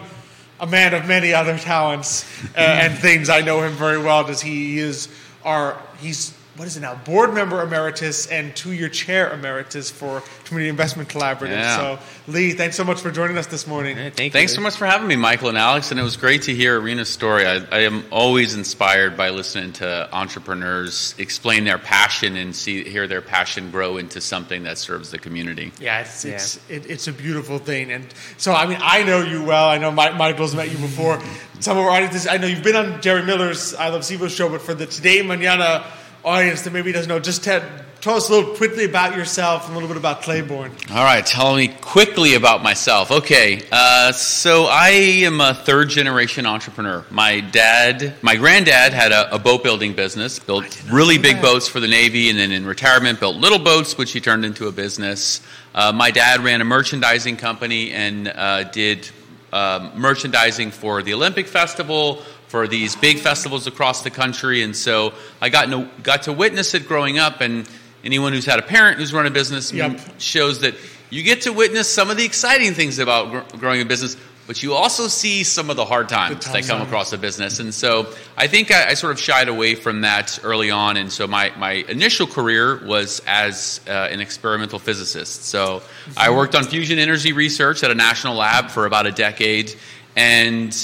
a 0.61 0.67
man 0.67 0.93
of 0.93 1.09
many 1.09 1.33
other 1.33 1.57
talents 1.57 2.25
uh, 2.55 2.61
and 2.61 2.99
things. 2.99 3.31
I 3.31 3.41
know 3.41 3.63
him 3.63 3.73
very 3.73 3.97
well 3.97 4.27
as 4.29 4.43
he 4.43 4.79
is 4.79 5.09
our 5.45 5.81
he's 6.01 6.35
what 6.57 6.67
is 6.67 6.77
it 6.77 6.81
now 6.81 6.95
board 6.97 7.33
member 7.33 7.63
emeritus 7.63 8.27
and 8.27 8.55
two-year 8.57 8.89
chair 8.89 9.33
emeritus 9.33 9.91
for 9.91 10.23
Community 10.45 10.69
Investment 10.69 11.09
Collaborative. 11.09 11.51
Yeah. 11.51 11.77
So 11.77 11.99
Lee, 12.27 12.53
thanks 12.53 12.77
so 12.77 12.83
much 12.83 13.01
for 13.01 13.13
joining 13.13 13.39
us 13.39 13.47
this 13.47 13.69
morning. 13.69 13.97
Yeah, 13.97 14.11
thank 14.11 14.33
Thanks 14.33 14.51
you. 14.53 14.57
so 14.57 14.61
much 14.63 14.75
for 14.75 14.85
having 14.85 15.07
me, 15.07 15.15
Michael 15.15 15.49
and 15.49 15.57
Alex. 15.57 15.93
And 15.93 16.01
it 16.01 16.03
was 16.03 16.17
great 16.17 16.43
to 16.43 16.55
hear 16.55 16.75
Irina's 16.75 17.09
story. 17.09 17.47
I, 17.47 17.65
I 17.71 17.79
am 17.83 18.05
always 18.11 18.57
inspired 18.57 19.17
by 19.17 19.31
listening 19.31 19.73
to 19.75 20.09
entrepreneurs 20.13 21.15
explain 21.19 21.63
their 21.65 21.79
passion 21.79 22.37
and 22.37 22.55
see 22.55 22.83
hear 22.83 23.07
their 23.07 23.23
passion 23.23 23.71
grow 23.71 23.97
into 23.97 24.21
something 24.21 24.65
that 24.65 24.77
serves 24.79 25.11
the 25.13 25.19
community. 25.19 25.73
Yeah, 25.81 26.01
it's 26.01 26.25
Yeah. 26.25 26.35
it's 26.35 26.57
it, 26.69 26.91
it's 26.91 27.07
a 27.07 27.13
beautiful 27.13 27.59
thing, 27.59 27.93
and 27.93 28.13
so 28.37 28.53
I 28.53 28.67
mean 28.67 28.79
I 28.81 29.05
know 29.05 29.21
you 29.23 29.45
well. 29.45 29.69
I 29.69 29.79
know 29.79 29.93
Mike, 29.93 30.17
Michael's 30.17 30.55
met 30.55 30.71
you 30.73 30.79
before. 30.79 31.21
Some 31.61 31.77
of 31.79 31.85
our 31.85 31.91
audiences, 31.91 32.27
I 32.27 32.39
know 32.39 32.47
you've 32.49 32.65
been 32.65 32.75
on 32.77 33.01
Jerry 33.03 33.23
Miller's 33.23 33.75
I 33.75 33.89
Love 33.91 34.03
CVille 34.03 34.35
show, 34.35 34.49
but 34.49 34.63
for 34.63 34.75
the 34.75 34.87
Today 34.87 35.19
Mañana 35.23 35.85
audience 36.25 36.63
that 36.63 36.73
maybe 36.73 36.93
doesn't 36.93 37.09
know, 37.09 37.19
just 37.19 37.45
tell, 37.45 37.63
tell 38.01 38.17
us 38.17 38.29
a 38.29 38.33
little 38.33 38.55
quickly 38.55 38.85
about 38.85 39.17
yourself 39.17 39.67
and 39.67 39.73
a 39.73 39.75
little 39.75 39.89
bit 39.89 39.97
about 39.97 40.23
Clayborne. 40.23 40.71
All 40.91 41.05
right, 41.05 41.25
tell 41.25 41.57
me 41.57 41.69
quickly 41.69 42.35
about 42.35 42.63
myself. 42.63 43.11
Okay, 43.11 43.63
uh, 43.73 44.13
so 44.13 44.67
I 44.71 44.89
am 44.89 45.41
a 45.41 45.55
third 45.55 45.89
generation 45.89 46.47
entrepreneur. 46.47 47.05
My 47.11 47.41
dad, 47.41 48.15
my 48.23 48.37
granddad 48.37 48.93
had 48.93 49.13
a, 49.13 49.35
a 49.35 49.39
boat 49.39 49.63
building 49.63 49.95
business, 49.95 50.39
built 50.39 50.83
really 50.91 51.19
big 51.19 51.37
that. 51.37 51.43
boats 51.43 51.69
for 51.69 51.81
the 51.81 51.89
Navy, 51.89 52.31
and 52.31 52.39
then 52.39 52.53
in 52.53 52.67
retirement 52.67 53.21
built 53.21 53.37
little 53.37 53.59
boats, 53.59 53.97
which 53.97 54.13
he 54.13 54.21
turned 54.21 54.45
into 54.45 54.69
a 54.69 54.73
business. 54.73 55.41
Uh, 55.75 55.93
my 55.93 56.11
dad 56.11 56.41
ran 56.41 56.61
a 56.61 56.65
merchandising 56.65 57.37
company 57.37 57.93
and 57.93 58.29
uh, 58.29 58.65
did 58.65 59.09
um, 59.53 59.93
merchandising 59.95 60.71
for 60.71 61.03
the 61.03 61.15
Olympic 61.15 61.47
Festival, 61.47 62.23
for 62.51 62.67
these 62.67 62.97
big 62.97 63.19
festivals 63.21 63.69
across 63.69 64.03
the 64.03 64.11
country, 64.11 64.63
and 64.65 64.75
so 64.75 65.15
I 65.41 65.51
got 65.51 65.71
to, 65.71 65.89
got 66.03 66.25
to 66.25 66.33
witness 66.33 66.75
it 66.75 66.89
growing 66.89 67.17
up. 67.17 67.41
And 67.41 67.69
anyone 68.03 68.33
who's 68.33 68.45
had 68.45 68.59
a 68.59 68.63
parent 68.63 68.99
who's 68.99 69.13
run 69.13 69.25
a 69.27 69.31
business 69.31 69.73
Yep. 69.73 70.01
shows 70.19 70.61
that 70.63 70.75
you 71.11 71.23
get 71.23 71.43
to 71.43 71.53
witness 71.53 71.89
some 71.89 72.11
of 72.11 72.17
the 72.17 72.25
exciting 72.25 72.75
things 72.75 72.99
about 72.99 73.31
gr- 73.31 73.57
growing 73.59 73.81
a 73.83 73.85
business, 73.85 74.17
but 74.49 74.65
you 74.65 74.75
also 74.75 75.07
see 75.07 75.45
some 75.45 75.71
of 75.71 75.77
the 75.77 75.85
hard 75.85 76.09
times 76.09 76.45
that 76.53 76.67
come 76.67 76.83
across 76.83 77.13
a 77.13 77.19
business. 77.19 77.61
And 77.61 77.73
so 77.73 78.13
I 78.37 78.49
think 78.49 78.73
I, 78.73 78.89
I 78.91 78.95
sort 78.95 79.13
of 79.13 79.21
shied 79.21 79.49
away 79.49 79.77
from 79.77 80.01
that 80.01 80.41
early 80.43 80.73
on. 80.73 80.97
And 80.97 81.13
so 81.13 81.29
my, 81.29 81.53
my 81.57 81.73
initial 81.89 82.27
career 82.27 82.85
was 82.85 83.23
as 83.29 83.81
uh, 83.87 83.93
an 84.11 84.21
experimental 84.21 84.81
physicist. 84.81 85.45
So 85.45 85.83
I 86.17 86.31
worked 86.31 86.57
on 86.57 86.65
fusion 86.65 86.99
energy 86.99 87.33
research 87.33 87.85
at 87.85 87.93
a 87.93 87.95
national 87.95 88.35
lab 88.35 88.71
for 88.71 88.87
about 88.87 89.07
a 89.07 89.13
decade. 89.13 89.73
And 90.17 90.75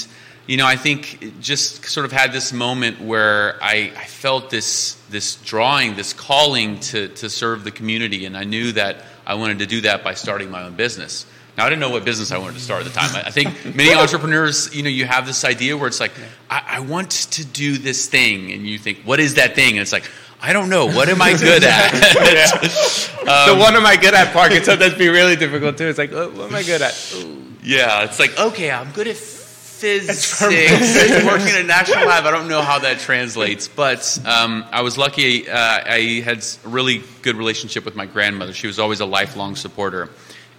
you 0.47 0.55
know, 0.55 0.65
I 0.65 0.77
think 0.77 1.41
just 1.41 1.85
sort 1.85 2.05
of 2.05 2.11
had 2.13 2.31
this 2.31 2.53
moment 2.53 3.01
where 3.01 3.61
I, 3.61 3.91
I 3.95 4.05
felt 4.05 4.49
this 4.49 4.93
this 5.09 5.35
drawing, 5.35 5.95
this 5.95 6.13
calling 6.13 6.79
to 6.79 7.09
to 7.09 7.29
serve 7.29 7.65
the 7.65 7.71
community, 7.71 8.25
and 8.25 8.35
I 8.37 8.45
knew 8.45 8.71
that 8.71 9.03
I 9.25 9.35
wanted 9.35 9.59
to 9.59 9.65
do 9.65 9.81
that 9.81 10.05
by 10.05 10.13
starting 10.13 10.49
my 10.49 10.63
own 10.63 10.75
business. 10.75 11.25
Now 11.57 11.65
I 11.65 11.69
didn't 11.69 11.81
know 11.81 11.89
what 11.89 12.05
business 12.05 12.31
I 12.31 12.37
wanted 12.37 12.53
to 12.53 12.61
start 12.61 12.85
at 12.85 12.93
the 12.93 12.97
time. 12.97 13.13
I 13.13 13.27
I 13.27 13.31
think 13.31 13.75
many 13.75 13.93
entrepreneurs, 13.93 14.73
you 14.73 14.83
know, 14.83 14.89
you 14.89 15.05
have 15.05 15.25
this 15.25 15.43
idea 15.43 15.75
where 15.75 15.87
it's 15.87 15.99
like, 15.99 16.13
I, 16.49 16.63
I 16.67 16.79
want 16.79 17.11
to 17.11 17.45
do 17.45 17.77
this 17.77 18.07
thing, 18.07 18.53
and 18.53 18.65
you 18.65 18.77
think, 18.77 18.99
what 18.99 19.19
is 19.19 19.35
that 19.35 19.53
thing? 19.53 19.71
And 19.71 19.79
it's 19.79 19.91
like, 19.91 20.09
I 20.41 20.53
don't 20.53 20.69
know. 20.69 20.85
What 20.85 21.09
am 21.09 21.21
I 21.21 21.33
good 21.33 21.63
at? 21.63 21.91
the 21.91 23.51
um, 23.51 23.59
one 23.59 23.75
am 23.75 23.85
I 23.85 23.97
good 23.97 24.13
at 24.13 24.31
part 24.31 24.53
can 24.53 24.63
sometimes 24.63 24.93
be 24.93 25.09
really 25.09 25.35
difficult 25.35 25.77
too. 25.77 25.87
It's 25.87 25.97
like, 25.97 26.13
oh, 26.13 26.29
what 26.29 26.49
am 26.49 26.55
I 26.55 26.63
good 26.63 26.81
at? 26.81 27.13
Ooh. 27.15 27.43
Yeah, 27.63 28.05
it's 28.05 28.17
like 28.17 28.39
okay, 28.39 28.71
I'm 28.71 28.91
good 28.91 29.07
at 29.07 29.17
physics. 29.77 30.41
working 30.41 31.47
in 31.47 31.55
a 31.57 31.63
national 31.63 32.07
lab, 32.07 32.25
I 32.25 32.31
don't 32.31 32.47
know 32.47 32.61
how 32.61 32.79
that 32.79 32.99
translates, 32.99 33.67
but 33.67 34.19
um, 34.25 34.65
I 34.71 34.81
was 34.81 34.97
lucky. 34.97 35.47
Uh, 35.47 35.55
I 35.55 36.21
had 36.23 36.43
a 36.65 36.67
really 36.67 37.03
good 37.21 37.35
relationship 37.35 37.85
with 37.85 37.95
my 37.95 38.05
grandmother. 38.05 38.53
She 38.53 38.67
was 38.67 38.79
always 38.79 38.99
a 38.99 39.05
lifelong 39.05 39.55
supporter, 39.55 40.09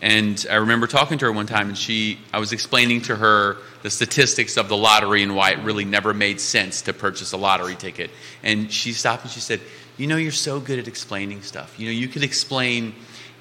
and 0.01 0.47
I 0.49 0.57
remember 0.57 0.87
talking 0.87 1.19
to 1.19 1.25
her 1.27 1.33
one 1.33 1.47
time, 1.47 1.69
and 1.69 1.77
she, 1.77 2.19
I 2.33 2.39
was 2.39 2.53
explaining 2.53 3.03
to 3.03 3.17
her 3.17 3.57
the 3.83 3.91
statistics 3.91 4.57
of 4.57 4.69
the 4.69 4.77
lottery 4.77 5.23
and 5.23 5.35
why 5.35 5.51
it 5.51 5.59
really 5.59 5.85
never 5.85 6.15
made 6.15 6.41
sense 6.41 6.83
to 6.83 6.93
purchase 6.93 7.33
a 7.33 7.37
lottery 7.37 7.75
ticket, 7.75 8.11
and 8.43 8.73
she 8.73 8.93
stopped 8.93 9.25
and 9.25 9.33
she 9.33 9.41
said, 9.41 9.61
"You 9.97 10.07
know, 10.07 10.17
you're 10.17 10.33
so 10.33 10.61
good 10.61 10.79
at 10.79 10.87
explaining 10.87 11.43
stuff. 11.43 11.79
You 11.79 11.87
know, 11.87 11.93
you 11.93 12.09
could 12.09 12.23
explain." 12.23 12.95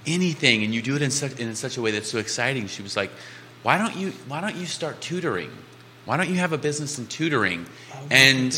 anything 0.10 0.64
and 0.64 0.74
you 0.74 0.82
do 0.82 0.96
it 0.96 1.02
in 1.02 1.12
such, 1.12 1.38
in 1.38 1.54
such 1.54 1.76
a 1.76 1.82
way 1.82 1.92
that's 1.92 2.10
so 2.10 2.18
exciting 2.18 2.66
she 2.66 2.82
was 2.82 2.96
like 2.96 3.12
why 3.62 3.78
don't 3.78 3.98
you 3.98 4.12
why 4.30 4.40
don't 4.40 4.56
you 4.56 4.66
start 4.66 5.02
tutoring 5.02 5.52
why 6.08 6.18
don't 6.18 6.30
you 6.30 6.38
have 6.38 6.54
a 6.54 6.58
business 6.58 6.98
in 6.98 7.06
tutoring? 7.06 7.68
Oh, 7.94 8.08
and 8.10 8.52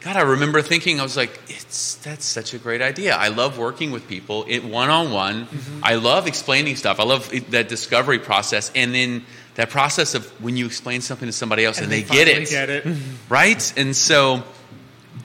god 0.00 0.16
i 0.16 0.20
remember 0.20 0.60
thinking 0.60 1.00
i 1.00 1.02
was 1.02 1.16
like 1.16 1.40
it's 1.48 1.94
that's 2.02 2.24
such 2.24 2.54
a 2.54 2.58
great 2.58 2.82
idea. 2.82 3.14
I 3.14 3.28
love 3.28 3.58
working 3.58 3.92
with 3.92 4.06
people 4.08 4.44
it 4.48 4.64
one-on-one. 4.64 5.46
Mm-hmm. 5.46 5.80
I 5.82 5.94
love 5.94 6.26
explaining 6.26 6.76
stuff. 6.76 7.00
I 7.00 7.04
love 7.04 7.30
that 7.50 7.68
discovery 7.68 8.18
process 8.18 8.70
and 8.74 8.94
then 8.94 9.24
that 9.54 9.70
process 9.70 10.14
of 10.14 10.26
when 10.42 10.56
you 10.56 10.66
explain 10.66 11.00
something 11.00 11.26
to 11.28 11.32
somebody 11.32 11.64
else 11.64 11.78
and, 11.78 11.90
they, 11.90 12.02
get 12.02 12.28
it. 12.28 12.48
Get 12.48 12.70
it. 12.70 12.86
right? 13.28 13.72
And 13.78 13.94
so 13.94 14.42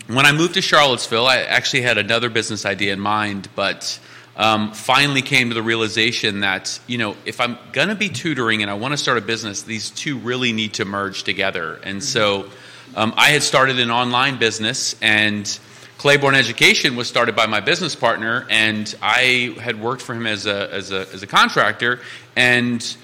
when 0.08 0.26
I 0.26 0.32
moved 0.32 0.54
to 0.56 0.62
Charlottesville, 0.62 1.28
I 1.28 1.38
actually 1.42 1.82
had 1.82 1.98
another 1.98 2.30
business 2.30 2.66
idea 2.66 2.94
in 2.94 3.00
mind, 3.00 3.50
but 3.56 4.00
um, 4.38 4.72
finally 4.72 5.22
came 5.22 5.50
to 5.50 5.56
the 5.56 5.64
realization 5.64 6.42
that 6.42 6.80
you 6.88 6.98
know 6.98 7.18
if 7.26 7.42
I'm 7.42 7.58
going 7.74 7.90
to 7.90 7.96
be 7.96 8.10
tutoring 8.10 8.62
and 8.62 8.72
I 8.72 8.76
want 8.76 8.94
to 8.94 8.98
start 8.98 9.18
a 9.18 9.22
business, 9.22 9.64
these 9.64 9.90
two 9.90 10.18
really 10.20 10.54
need 10.54 10.76
to 10.76 10.86
merge 10.86 11.24
together. 11.24 11.80
And 11.84 12.04
so 12.04 12.50
um, 12.96 13.14
I 13.18 13.30
had 13.30 13.44
started 13.44 13.80
an 13.80 13.92
online 13.92 14.38
business 14.38 14.96
and. 15.02 15.60
Clayborne 15.98 16.36
Education 16.36 16.96
was 16.96 17.08
started 17.08 17.36
by 17.36 17.48
my 17.48 17.60
business 17.60 17.96
partner, 17.96 18.46
and 18.52 18.94
I 19.02 19.56
had 19.60 19.82
worked 19.82 20.04
for 20.04 20.14
him 20.14 20.28
as 20.28 20.46
a, 20.46 20.72
as 20.72 20.92
a, 20.92 21.12
as 21.12 21.24
a 21.24 21.28
contractor, 21.28 22.02
and 22.36 22.98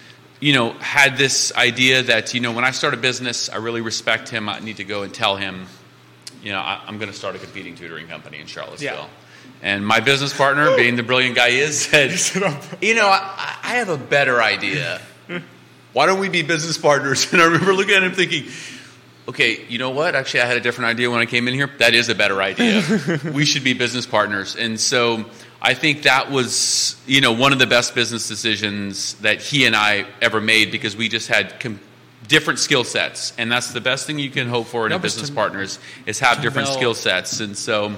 you 0.44 0.52
know, 0.52 0.74
had 0.74 1.16
this 1.16 1.54
idea 1.56 2.04
that, 2.04 2.34
you 2.34 2.42
know, 2.42 2.52
when 2.52 2.66
I 2.66 2.72
start 2.72 2.94
a 2.94 2.98
business, 2.98 3.48
I 3.48 3.56
really 3.58 3.80
respect 3.80 4.28
him. 4.28 4.50
I 4.50 4.60
need 4.60 4.76
to 4.78 4.84
go 4.84 5.04
and 5.04 5.14
tell 5.14 5.38
him, 5.38 5.68
you 6.44 6.52
know, 6.52 6.60
I, 6.60 6.84
I'm 6.86 6.98
going 6.98 7.10
to 7.10 7.18
start 7.18 7.36
a 7.36 7.40
competing 7.40 7.76
tutoring 7.76 8.08
company 8.08 8.40
in 8.40 8.48
Charlottesville. 8.48 8.94
Yeah. 8.94 9.23
And 9.64 9.88
my 9.88 10.02
business 10.02 10.36
partner, 10.36 10.76
being 10.76 10.98
the 10.98 11.04
brilliant 11.04 11.36
guy 11.38 11.52
he 11.52 11.60
is, 11.60 11.80
said, 11.86 12.12
you 12.82 12.94
know, 12.96 13.08
I, 13.08 13.58
I 13.64 13.76
have 13.78 13.88
a 13.90 13.98
better 13.98 14.44
idea. 14.44 15.02
Why 15.94 16.06
don't 16.06 16.20
we 16.20 16.28
be 16.30 16.42
business 16.42 16.78
partners? 16.78 17.26
And 17.34 17.42
I 17.42 17.46
remember 17.46 17.74
looking 17.74 17.96
at 17.96 18.04
him 18.04 18.12
thinking, 18.12 18.46
okay, 19.30 19.66
you 19.70 19.78
know 19.78 19.92
what? 19.92 20.16
Actually, 20.16 20.42
I 20.42 20.48
had 20.48 20.58
a 20.58 20.60
different 20.60 20.90
idea 20.90 21.10
when 21.10 21.22
I 21.22 21.26
came 21.26 21.48
in 21.48 21.54
here. 21.54 21.70
That 21.80 21.94
is 21.94 22.10
a 22.10 22.16
better 22.16 22.42
idea. 22.42 22.84
we 23.34 23.46
should 23.46 23.64
be 23.64 23.74
business 23.74 24.06
partners. 24.06 24.56
And 24.58 24.78
so 24.80 25.24
I 25.62 25.76
think 25.76 26.04
that 26.04 26.30
was, 26.30 27.02
you 27.08 27.22
know, 27.22 27.32
one 27.32 27.54
of 27.54 27.60
the 27.60 27.68
best 27.68 27.96
business 27.96 28.28
decisions 28.28 29.14
that 29.16 29.42
he 29.42 29.66
and 29.66 29.76
I 29.78 30.06
ever 30.22 30.42
made 30.42 30.72
because 30.72 30.98
we 30.98 31.08
just 31.08 31.30
had 31.30 31.60
com- 31.62 31.80
different 32.28 32.60
skill 32.60 32.84
sets. 32.84 33.32
And 33.38 33.50
that's 33.50 33.72
the 33.72 33.82
best 33.82 34.08
thing 34.08 34.20
you 34.20 34.30
can 34.30 34.50
hope 34.50 34.68
for 34.68 34.86
in 34.86 34.90
That 34.90 34.98
a 34.98 35.00
business 35.00 35.30
to- 35.30 35.36
partner 35.36 35.62
is, 35.62 35.80
have 36.20 36.42
different 36.42 36.68
skill 36.68 36.94
sets. 36.96 37.40
And 37.40 37.58
so 37.58 37.96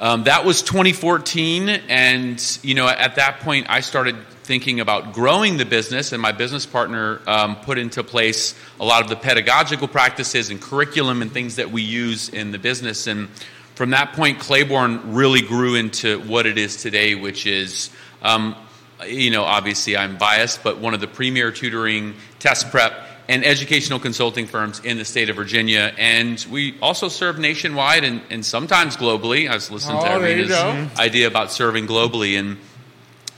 um, 0.00 0.24
that 0.24 0.44
was 0.44 0.62
2014, 0.62 1.68
and 1.68 2.58
you 2.62 2.74
know, 2.74 2.88
at 2.88 3.16
that 3.16 3.40
point, 3.40 3.66
I 3.68 3.80
started 3.80 4.16
thinking 4.44 4.78
about 4.78 5.12
growing 5.12 5.56
the 5.56 5.64
business, 5.64 6.12
and 6.12 6.22
my 6.22 6.32
business 6.32 6.66
partner 6.66 7.20
um, 7.26 7.56
put 7.56 7.78
into 7.78 8.04
place 8.04 8.54
a 8.78 8.84
lot 8.84 9.02
of 9.02 9.08
the 9.08 9.16
pedagogical 9.16 9.88
practices 9.88 10.50
and 10.50 10.62
curriculum 10.62 11.20
and 11.20 11.32
things 11.32 11.56
that 11.56 11.70
we 11.72 11.82
use 11.82 12.28
in 12.28 12.52
the 12.52 12.58
business. 12.58 13.08
And 13.08 13.28
from 13.74 13.90
that 13.90 14.12
point, 14.12 14.38
Clayborne 14.38 15.00
really 15.04 15.42
grew 15.42 15.74
into 15.74 16.20
what 16.20 16.46
it 16.46 16.58
is 16.58 16.80
today, 16.82 17.14
which 17.14 17.46
is. 17.46 17.90
Um, 18.22 18.56
you 19.06 19.30
know, 19.30 19.44
obviously 19.44 19.96
I'm 19.96 20.18
biased, 20.18 20.64
but 20.64 20.78
one 20.78 20.92
of 20.92 21.00
the 21.00 21.06
premier 21.06 21.52
tutoring, 21.52 22.14
test 22.40 22.72
prep, 22.72 23.08
and 23.28 23.44
educational 23.44 23.98
consulting 23.98 24.46
firms 24.46 24.80
in 24.80 24.96
the 24.96 25.04
state 25.04 25.28
of 25.28 25.36
Virginia. 25.36 25.92
And 25.98 26.44
we 26.50 26.78
also 26.80 27.08
serve 27.08 27.38
nationwide 27.38 28.02
and, 28.02 28.22
and 28.30 28.44
sometimes 28.44 28.96
globally. 28.96 29.48
I 29.50 29.54
was 29.54 29.70
listening 29.70 30.00
to 30.00 30.12
Oh, 30.12 30.18
you 30.18 30.24
Irina's 30.24 30.98
idea 30.98 31.26
about 31.26 31.52
serving 31.52 31.86
globally. 31.86 32.38
And 32.38 32.56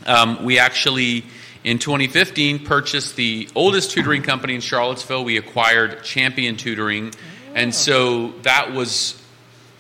um, 0.07 0.45
we 0.45 0.61
actually, 0.61 1.25
in 1.65 1.81
2015, 1.81 2.65
purchased 2.65 3.17
the 3.17 3.49
oldest 3.57 3.91
tutoring 3.91 4.23
company 4.23 4.55
in 4.55 4.61
Charlottesville. 4.61 5.25
We 5.25 5.37
acquired 5.37 6.05
Champion 6.05 6.57
Tutoring. 6.57 7.13
And 7.55 7.75
so 7.75 8.29
that 8.43 8.73
was 8.73 9.21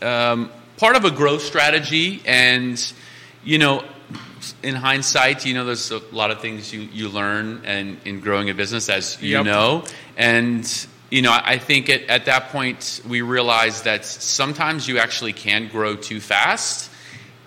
um, 0.02 0.50
part 0.76 0.96
of 0.96 1.04
a 1.04 1.12
growth 1.12 1.42
strategy. 1.42 2.20
And, 2.26 2.92
you 3.44 3.58
know, 3.58 3.84
in 4.62 4.74
hindsight, 4.74 5.44
you 5.46 5.55
know, 5.55 5.64
there's 5.64 5.90
a 5.90 5.98
lot 6.12 6.31
of 6.31 6.40
things 6.40 6.72
you, 6.72 6.81
you 6.81 7.09
learn 7.09 7.62
and 7.64 7.98
in 8.05 8.20
growing 8.20 8.50
a 8.50 8.55
business, 8.55 8.88
as 8.88 9.20
you 9.22 9.37
Yep. 9.37 9.44
know. 9.44 9.85
And, 10.16 10.87
you 11.11 11.22
know, 11.22 11.33
I 11.33 11.59
think 11.59 11.88
at, 11.88 12.03
at 12.05 12.24
that 12.26 12.48
point, 12.50 13.00
we 13.09 13.22
realized 13.22 13.85
that 13.85 14.05
sometimes 14.05 14.87
you 14.88 14.98
actually 14.98 15.33
can 15.33 15.68
grow 15.68 15.96
too 15.96 16.20
fast. 16.20 16.90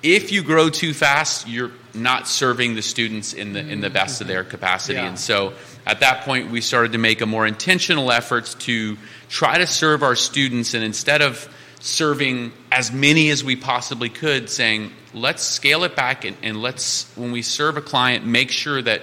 If 0.02 0.32
you 0.32 0.44
grow 0.44 0.70
too 0.70 0.94
fast, 0.94 1.48
you're 1.48 1.72
not 1.94 2.28
serving 2.28 2.76
the 2.76 2.82
students 2.82 3.34
in 3.34 3.54
the, 3.54 3.60
in 3.60 3.80
the 3.82 3.90
best 3.90 4.20
of 4.22 4.28
their 4.28 4.44
capacity. 4.44 4.96
Yeah. 4.96 5.08
And 5.08 5.20
so 5.20 5.54
at 5.86 6.00
that 6.02 6.24
point, 6.26 6.52
we 6.52 6.60
started 6.62 6.92
to 6.94 6.98
make 6.98 7.22
a 7.22 7.26
more 7.26 7.46
intentional 7.48 8.12
effort 8.12 8.56
to 8.60 8.98
try 9.30 9.60
to 9.60 9.68
serve 9.68 10.04
our 10.04 10.16
students. 10.16 10.74
And 10.74 10.84
instead 10.84 11.22
of 11.22 11.48
serving 11.84 12.54
as 12.72 12.94
many 12.94 13.30
as 13.30 13.44
we 13.44 13.58
possibly 13.58 14.08
could, 14.08 14.50
saying, 14.50 14.90
let's 15.14 15.44
scale 15.44 15.84
it 15.84 15.98
back 15.98 16.24
and, 16.24 16.38
and 16.42 16.62
let's, 16.62 17.12
when 17.18 17.34
we 17.34 17.42
serve 17.42 17.76
a 17.76 17.82
client, 17.82 18.26
make 18.26 18.52
sure 18.52 18.82
that 18.82 19.02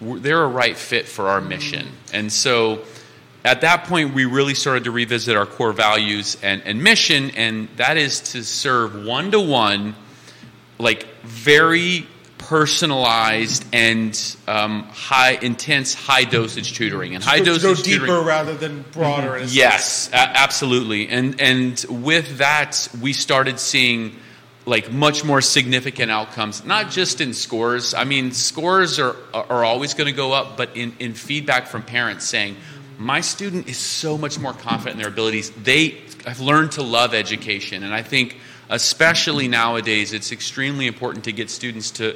they're 0.00 0.44
a 0.44 0.48
right 0.48 0.76
fit 0.76 1.08
for 1.08 1.28
our 1.28 1.40
mission. 1.40 1.88
And 2.12 2.32
so 2.32 2.84
at 3.44 3.62
that 3.62 3.84
point, 3.84 4.14
we 4.14 4.24
really 4.24 4.54
started 4.54 4.84
to 4.84 4.92
revisit 4.92 5.36
our 5.36 5.46
core 5.46 5.72
values 5.72 6.36
and, 6.44 6.62
and 6.62 6.80
mission, 6.80 7.30
and 7.30 7.68
that 7.76 7.96
is 7.96 8.20
to 8.32 8.44
serve 8.44 9.04
one 9.04 9.32
to 9.32 9.40
one, 9.40 9.96
like 10.78 11.08
very 11.24 12.06
personalized 12.52 13.64
and 13.72 14.36
um, 14.46 14.82
high 14.92 15.32
intense 15.40 15.94
high 15.94 16.24
dosage 16.24 16.74
tutoring 16.74 17.14
and 17.14 17.24
high 17.24 17.38
Go- 17.38 17.46
dosage 17.46 17.62
go 17.62 17.74
tutoring 17.74 18.00
deeper 18.10 18.20
rather 18.20 18.54
than 18.54 18.84
broader. 18.92 19.38
sense. 19.38 19.54
Yes, 19.54 20.10
a- 20.12 20.16
absolutely. 20.16 21.08
And 21.08 21.40
and 21.40 21.82
with 21.88 22.36
that, 22.38 22.88
we 23.00 23.14
started 23.14 23.58
seeing 23.58 24.16
like 24.66 24.92
much 24.92 25.24
more 25.24 25.40
significant 25.40 26.10
outcomes, 26.10 26.62
not 26.66 26.90
just 26.90 27.22
in 27.22 27.32
scores. 27.32 27.94
I 27.94 28.04
mean, 28.04 28.32
scores 28.32 28.98
are 28.98 29.16
are 29.32 29.64
always 29.64 29.94
going 29.94 30.08
to 30.08 30.16
go 30.16 30.32
up, 30.32 30.58
but 30.58 30.76
in 30.76 30.94
in 30.98 31.14
feedback 31.14 31.68
from 31.68 31.82
parents 31.82 32.26
saying, 32.26 32.56
my 32.98 33.22
student 33.22 33.66
is 33.66 33.78
so 33.78 34.18
much 34.18 34.38
more 34.38 34.52
confident 34.52 34.96
in 34.96 34.98
their 34.98 35.08
abilities. 35.10 35.50
They 35.52 36.02
have 36.26 36.40
learned 36.40 36.72
to 36.72 36.82
love 36.82 37.14
education, 37.14 37.82
and 37.82 37.94
I 37.94 38.02
think 38.02 38.36
especially 38.68 39.48
nowadays, 39.48 40.12
it's 40.12 40.32
extremely 40.32 40.86
important 40.86 41.24
to 41.24 41.32
get 41.32 41.48
students 41.48 41.92
to 41.92 42.14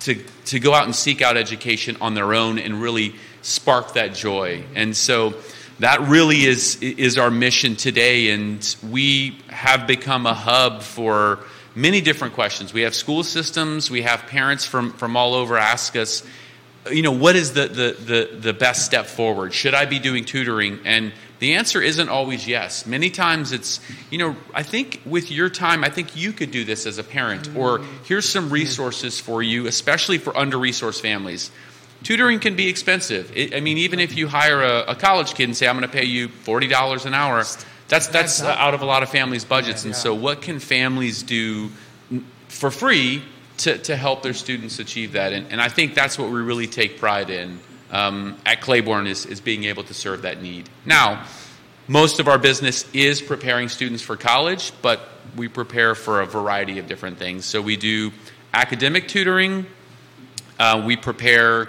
to 0.00 0.22
to 0.46 0.60
go 0.60 0.74
out 0.74 0.84
and 0.84 0.94
seek 0.94 1.22
out 1.22 1.36
education 1.36 1.96
on 2.00 2.14
their 2.14 2.34
own 2.34 2.58
and 2.58 2.80
really 2.80 3.14
spark 3.42 3.94
that 3.94 4.14
joy. 4.14 4.62
And 4.74 4.96
so 4.96 5.34
that 5.78 6.00
really 6.02 6.44
is 6.44 6.76
is 6.80 7.18
our 7.18 7.30
mission 7.30 7.76
today 7.76 8.30
and 8.30 8.76
we 8.88 9.38
have 9.48 9.86
become 9.86 10.26
a 10.26 10.34
hub 10.34 10.82
for 10.82 11.40
many 11.74 12.00
different 12.00 12.34
questions. 12.34 12.72
We 12.72 12.82
have 12.82 12.94
school 12.94 13.22
systems, 13.22 13.90
we 13.90 14.02
have 14.02 14.26
parents 14.26 14.64
from 14.64 14.92
from 14.92 15.16
all 15.16 15.34
over 15.34 15.56
ask 15.56 15.96
us 15.96 16.22
you 16.90 17.02
know, 17.02 17.12
what 17.12 17.36
is 17.36 17.52
the, 17.52 17.66
the, 17.66 17.96
the, 17.98 18.36
the 18.38 18.52
best 18.52 18.84
step 18.84 19.06
forward? 19.06 19.52
Should 19.52 19.74
I 19.74 19.86
be 19.86 19.98
doing 19.98 20.24
tutoring? 20.24 20.80
And 20.84 21.12
the 21.38 21.54
answer 21.54 21.82
isn't 21.82 22.08
always 22.08 22.48
yes. 22.48 22.86
Many 22.86 23.10
times 23.10 23.52
it's, 23.52 23.80
you 24.10 24.18
know, 24.18 24.36
I 24.54 24.62
think 24.62 25.02
with 25.04 25.30
your 25.30 25.50
time, 25.50 25.84
I 25.84 25.90
think 25.90 26.16
you 26.16 26.32
could 26.32 26.50
do 26.50 26.64
this 26.64 26.86
as 26.86 26.98
a 26.98 27.04
parent, 27.04 27.54
or 27.54 27.80
here's 28.04 28.28
some 28.28 28.50
resources 28.50 29.20
for 29.20 29.42
you, 29.42 29.66
especially 29.66 30.18
for 30.18 30.36
under 30.36 30.56
resourced 30.56 31.00
families. 31.00 31.50
Tutoring 32.02 32.40
can 32.40 32.56
be 32.56 32.68
expensive. 32.68 33.30
It, 33.36 33.54
I 33.54 33.60
mean, 33.60 33.78
even 33.78 34.00
if 34.00 34.16
you 34.16 34.28
hire 34.28 34.62
a, 34.62 34.92
a 34.92 34.94
college 34.94 35.34
kid 35.34 35.44
and 35.44 35.56
say, 35.56 35.68
I'm 35.68 35.76
going 35.76 35.88
to 35.88 35.94
pay 35.94 36.04
you 36.04 36.28
$40 36.28 37.06
an 37.06 37.14
hour, 37.14 37.42
that's, 37.88 38.06
that's 38.06 38.42
uh, 38.42 38.48
out 38.58 38.74
of 38.74 38.80
a 38.82 38.86
lot 38.86 39.02
of 39.02 39.10
families' 39.10 39.44
budgets. 39.44 39.84
And 39.84 39.94
so, 39.94 40.14
what 40.14 40.40
can 40.42 40.58
families 40.58 41.22
do 41.22 41.70
for 42.48 42.70
free 42.70 43.22
to, 43.58 43.78
to 43.78 43.96
help 43.96 44.22
their 44.22 44.34
students 44.34 44.78
achieve 44.78 45.12
that? 45.12 45.32
And, 45.32 45.50
and 45.50 45.60
I 45.60 45.68
think 45.68 45.94
that's 45.94 46.18
what 46.18 46.30
we 46.30 46.40
really 46.40 46.66
take 46.66 46.98
pride 46.98 47.30
in 47.30 47.60
um, 47.90 48.36
at 48.44 48.60
Clayborne 48.60 49.06
is, 49.06 49.26
is 49.26 49.40
being 49.40 49.64
able 49.64 49.84
to 49.84 49.94
serve 49.94 50.22
that 50.22 50.42
need. 50.42 50.68
Now, 50.84 51.24
most 51.88 52.18
of 52.18 52.28
our 52.28 52.38
business 52.38 52.84
is 52.92 53.22
preparing 53.22 53.68
students 53.68 54.02
for 54.02 54.16
college, 54.16 54.72
but 54.82 55.08
we 55.36 55.48
prepare 55.48 55.94
for 55.94 56.20
a 56.20 56.26
variety 56.26 56.78
of 56.78 56.88
different 56.88 57.18
things. 57.18 57.44
So 57.44 57.62
we 57.62 57.76
do 57.76 58.12
academic 58.52 59.06
tutoring, 59.08 59.66
uh, 60.58 60.82
we 60.84 60.96
prepare 60.96 61.68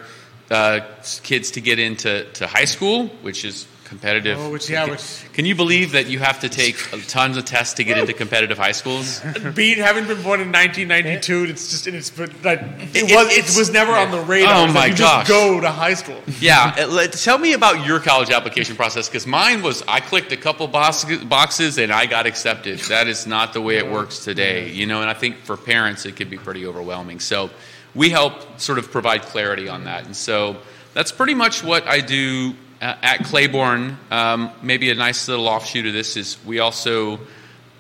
uh, 0.50 0.80
kids 1.24 1.52
to 1.52 1.62
get 1.62 1.78
into 1.78 2.26
to 2.34 2.48
high 2.48 2.66
school, 2.66 3.08
which 3.22 3.44
is 3.46 3.68
competitive. 3.88 4.38
Oh, 4.40 4.50
which- 4.50 4.70
yeah, 4.70 4.86
which- 4.86 5.24
Can 5.34 5.46
you 5.46 5.56
believe 5.56 5.94
that 5.94 6.08
you 6.08 6.20
have 6.20 6.40
to 6.42 6.50
take 6.50 6.76
tons 7.08 7.38
of 7.38 7.46
tests 7.46 7.76
to 7.76 7.84
get 7.84 7.98
into 7.98 8.14
competitive 8.14 8.58
high 8.58 8.74
schools? 8.74 9.22
Being 9.56 9.78
having 9.80 10.06
been 10.06 10.22
born 10.22 10.42
in 10.42 10.52
1992, 10.52 11.46
it's 11.50 11.70
just 11.72 11.88
in 11.88 11.96
it's 11.96 12.10
but 12.10 12.30
like, 12.44 12.60
it, 12.94 12.96
It- 12.96 13.16
was 13.16 13.28
it's- 13.32 13.56
it 13.56 13.60
was 13.60 13.70
never 13.72 13.94
on 13.94 14.12
the 14.12 14.20
radar. 14.20 14.54
Oh, 14.54 14.66
It's 14.66 14.74
like 14.74 14.82
my 14.82 14.86
you 14.88 14.98
gosh. 14.98 15.28
Just 15.28 15.40
go 15.40 15.62
to 15.62 15.70
high 15.72 15.94
school. 15.94 16.22
Yeah, 16.40 16.76
uh, 16.78 16.88
let- 16.88 17.14
tell 17.14 17.38
me 17.38 17.54
about 17.54 17.86
your 17.86 18.00
college 18.00 18.30
application 18.30 18.76
process 18.76 19.08
because 19.08 19.26
mine 19.26 19.62
was 19.62 19.84
I 19.88 20.00
clicked 20.02 20.32
a 20.32 20.38
couple 20.38 20.68
box- 20.68 21.06
boxes 21.26 21.78
and 21.78 21.92
I 21.92 22.06
got 22.06 22.26
accepted. 22.26 22.80
That 22.90 23.08
is 23.08 23.26
not 23.26 23.54
the 23.54 23.62
way 23.62 23.78
it 23.78 23.90
works 23.90 24.20
today, 24.24 24.70
you 24.70 24.86
know. 24.86 25.02
And 25.02 25.10
I 25.10 25.14
think 25.14 25.38
for 25.46 25.56
parents 25.58 26.06
it 26.06 26.16
could 26.16 26.30
be 26.30 26.38
pretty 26.38 26.66
overwhelming. 26.66 27.20
So 27.20 27.50
we 27.96 28.10
help 28.10 28.60
sort 28.60 28.78
of 28.80 28.92
provide 28.92 29.22
clarity 29.24 29.68
on 29.70 29.86
that, 29.86 30.06
and 30.06 30.16
so 30.16 30.58
that's 30.94 31.12
pretty 31.12 31.34
much 31.34 31.64
what 31.64 31.88
I 31.88 32.00
do 32.02 32.54
at 32.82 33.20
Clayborne. 33.20 33.96
Um, 34.12 34.52
maybe 34.62 34.90
a 34.92 34.96
nice 34.96 35.28
little 35.28 35.48
offshoot 35.48 35.86
of 35.86 35.94
this 35.94 36.18
is 36.18 36.38
we 36.46 36.60
also. 36.60 37.20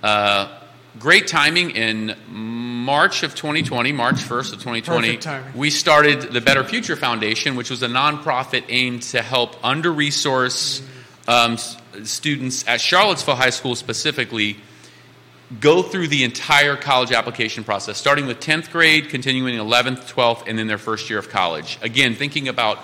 Uh, 0.04 0.54
Great 1.00 1.28
timing 1.28 1.72
in 1.72 2.16
March 2.28 3.22
of 3.22 3.36
2020, 3.36 3.92
March 3.92 4.16
1st 4.16 4.54
of 4.54 4.60
2020. 4.64 5.20
We 5.54 5.70
started 5.70 6.34
the 6.34 6.42
Better 6.42 6.64
Future 6.64 6.96
Foundation, 6.96 7.56
which 7.56 7.70
was 7.70 7.84
a 7.84 7.88
nonprofit 7.88 8.64
aimed 8.70 9.04
to 9.04 9.22
help 9.22 9.64
under 9.64 9.92
resourced 9.92 10.84
um, 11.28 11.58
students 12.04 12.68
at 12.68 12.82
Charlottesville 12.82 13.36
High 13.36 13.52
School 13.52 13.76
specifically 13.76 14.58
go 15.60 15.84
through 15.84 16.08
the 16.08 16.24
entire 16.24 16.76
college 16.76 17.12
application 17.12 17.64
process, 17.64 17.98
starting 17.98 18.26
with 18.26 18.40
10th 18.40 18.72
grade, 18.72 19.10
continuing 19.10 19.56
11th, 19.56 20.12
12th, 20.12 20.48
and 20.48 20.58
then 20.58 20.68
their 20.68 20.78
first 20.78 21.10
year 21.10 21.20
of 21.20 21.30
college. 21.30 21.78
Again, 21.82 22.16
thinking 22.16 22.48
about 22.48 22.80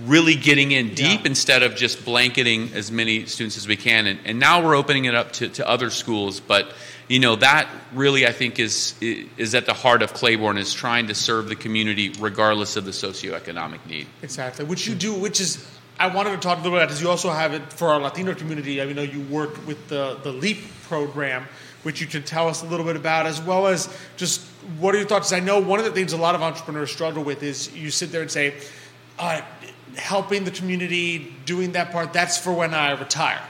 really 0.00 0.34
getting 0.34 0.72
in 0.72 0.94
deep 0.94 1.20
Yeah. 1.20 1.26
instead 1.26 1.62
of 1.62 1.76
just 1.76 2.04
blanketing 2.04 2.70
as 2.74 2.90
many 2.90 3.26
students 3.26 3.56
as 3.56 3.68
we 3.68 3.76
can. 3.76 4.06
And, 4.06 4.18
and 4.24 4.38
now 4.38 4.64
we're 4.64 4.74
opening 4.74 5.04
it 5.04 5.14
up 5.14 5.32
to, 5.34 5.48
to 5.50 5.68
other 5.68 5.90
schools. 5.90 6.40
But, 6.40 6.72
you 7.08 7.20
know, 7.20 7.36
that 7.36 7.68
really, 7.92 8.26
I 8.26 8.32
think, 8.32 8.58
is, 8.58 8.94
is 9.00 9.54
at 9.54 9.66
the 9.66 9.74
heart 9.74 10.02
of 10.02 10.12
Clayborne, 10.12 10.58
is 10.58 10.74
trying 10.74 11.06
to 11.08 11.14
serve 11.14 11.48
the 11.48 11.56
community 11.56 12.12
regardless 12.18 12.76
of 12.76 12.84
the 12.84 12.90
socioeconomic 12.90 13.86
need. 13.86 14.06
Exactly, 14.22 14.64
which 14.64 14.86
you 14.86 14.94
do, 14.94 15.14
which 15.14 15.40
is 15.40 15.64
I 15.98 16.08
wanted 16.08 16.30
to 16.30 16.38
talk 16.38 16.58
a 16.58 16.62
little 16.62 16.72
bit 16.72 16.78
about 16.78 16.88
because 16.88 17.00
you 17.00 17.08
also 17.08 17.30
have 17.30 17.54
it 17.54 17.72
for 17.72 17.88
our 17.88 18.00
Latino 18.00 18.34
community. 18.34 18.82
I 18.82 18.92
know 18.92 19.02
you 19.02 19.20
work 19.20 19.64
with 19.64 19.86
the 19.88 20.18
the 20.24 20.32
Leap 20.32 20.58
program, 20.88 21.46
which 21.84 22.00
you 22.00 22.08
can 22.08 22.24
tell 22.24 22.48
us 22.48 22.62
a 22.62 22.66
little 22.66 22.84
bit 22.84 22.96
about, 22.96 23.26
as 23.26 23.40
well 23.40 23.68
as 23.68 23.88
just 24.16 24.40
what 24.80 24.92
are 24.92 24.98
your 24.98 25.06
thoughts? 25.06 25.32
I 25.32 25.38
know 25.38 25.60
one 25.60 25.78
of 25.78 25.84
the 25.84 25.92
things 25.92 26.12
a 26.12 26.16
lot 26.16 26.34
of 26.34 26.42
entrepreneurs 26.42 26.90
struggle 26.90 27.22
with 27.22 27.44
is 27.44 27.72
you 27.76 27.92
sit 27.92 28.10
there 28.10 28.22
and 28.22 28.30
say, 28.30 28.54
uh, 29.20 29.42
helping 29.96 30.44
the 30.44 30.50
community, 30.50 31.34
doing 31.44 31.72
that 31.72 31.92
part, 31.92 32.12
that's 32.12 32.38
for 32.38 32.52
when 32.52 32.74
I 32.74 32.92
retire. 32.92 33.42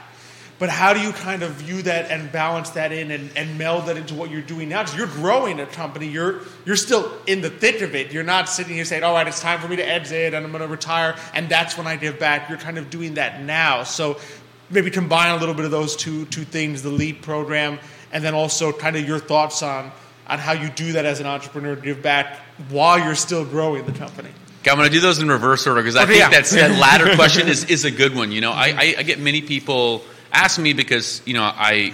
But 0.57 0.69
how 0.69 0.93
do 0.93 1.01
you 1.01 1.11
kind 1.11 1.43
of 1.43 1.51
view 1.53 1.81
that 1.81 2.09
and 2.09 2.31
balance 2.31 2.69
that 2.71 2.93
in 2.93 3.11
and, 3.11 3.29
and 3.35 3.57
meld 3.57 3.87
that 3.87 3.97
into 3.97 4.15
what 4.15 4.31
you're 4.31 4.41
doing 4.41 4.69
now? 4.69 4.83
Because 4.83 4.97
you're 4.97 5.07
growing 5.07 5.59
a 5.59 5.65
company, 5.65 6.07
you're 6.07 6.41
you're 6.65 6.77
still 6.77 7.11
in 7.27 7.41
the 7.41 7.49
thick 7.49 7.81
of 7.81 7.93
it. 7.93 8.13
You're 8.13 8.23
not 8.23 8.47
sitting 8.47 8.73
here 8.73 8.85
saying, 8.85 9.03
"All 9.03 9.13
right, 9.13 9.27
it's 9.27 9.41
time 9.41 9.59
for 9.59 9.67
me 9.67 9.75
to 9.75 9.87
exit 9.87 10.33
and 10.33 10.45
I'm 10.45 10.51
going 10.51 10.61
to 10.61 10.69
retire," 10.69 11.17
and 11.33 11.49
that's 11.49 11.77
when 11.77 11.87
I 11.87 11.97
give 11.97 12.19
back. 12.19 12.47
You're 12.47 12.57
kind 12.57 12.77
of 12.77 12.89
doing 12.89 13.15
that 13.15 13.43
now. 13.43 13.83
So 13.83 14.17
maybe 14.69 14.89
combine 14.91 15.35
a 15.35 15.37
little 15.37 15.55
bit 15.55 15.65
of 15.65 15.71
those 15.71 15.97
two 15.97 16.25
two 16.27 16.45
things: 16.45 16.81
the 16.83 16.89
Leap 16.89 17.21
program, 17.21 17.77
and 18.13 18.23
then 18.23 18.33
also 18.33 18.71
kind 18.71 18.95
of 18.95 19.05
your 19.05 19.19
thoughts 19.19 19.61
on 19.61 19.91
on 20.27 20.39
how 20.39 20.53
you 20.53 20.69
do 20.69 20.93
that 20.93 21.03
as 21.03 21.19
an 21.19 21.25
entrepreneur 21.25 21.75
give 21.75 22.01
back 22.01 22.39
while 22.69 22.97
you're 22.97 23.15
still 23.15 23.43
growing 23.43 23.85
the 23.85 23.91
company. 23.91 24.31
Okay, 24.65 24.71
I'm 24.71 24.77
going 24.77 24.89
to 24.89 24.95
do 24.95 24.99
those 24.99 25.19
in 25.19 25.29
reverse 25.29 25.67
order 25.67 25.79
because 25.79 25.95
I 25.95 26.05
Okay, 26.05 26.13
think 26.13 26.21
yeah. 26.21 26.29
that's, 26.31 26.49
that 26.55 26.71
latter 26.79 27.13
question 27.13 27.47
is, 27.47 27.65
is 27.65 27.85
a 27.85 27.91
good 27.91 28.15
one. 28.15 28.31
You 28.31 28.41
know, 28.41 28.51
I, 28.51 28.69
I, 28.75 28.95
I 28.97 29.03
get 29.03 29.19
many 29.19 29.43
people 29.43 30.01
ask 30.33 30.59
me 30.59 30.73
because, 30.73 31.21
you 31.23 31.35
know, 31.35 31.43
I 31.43 31.93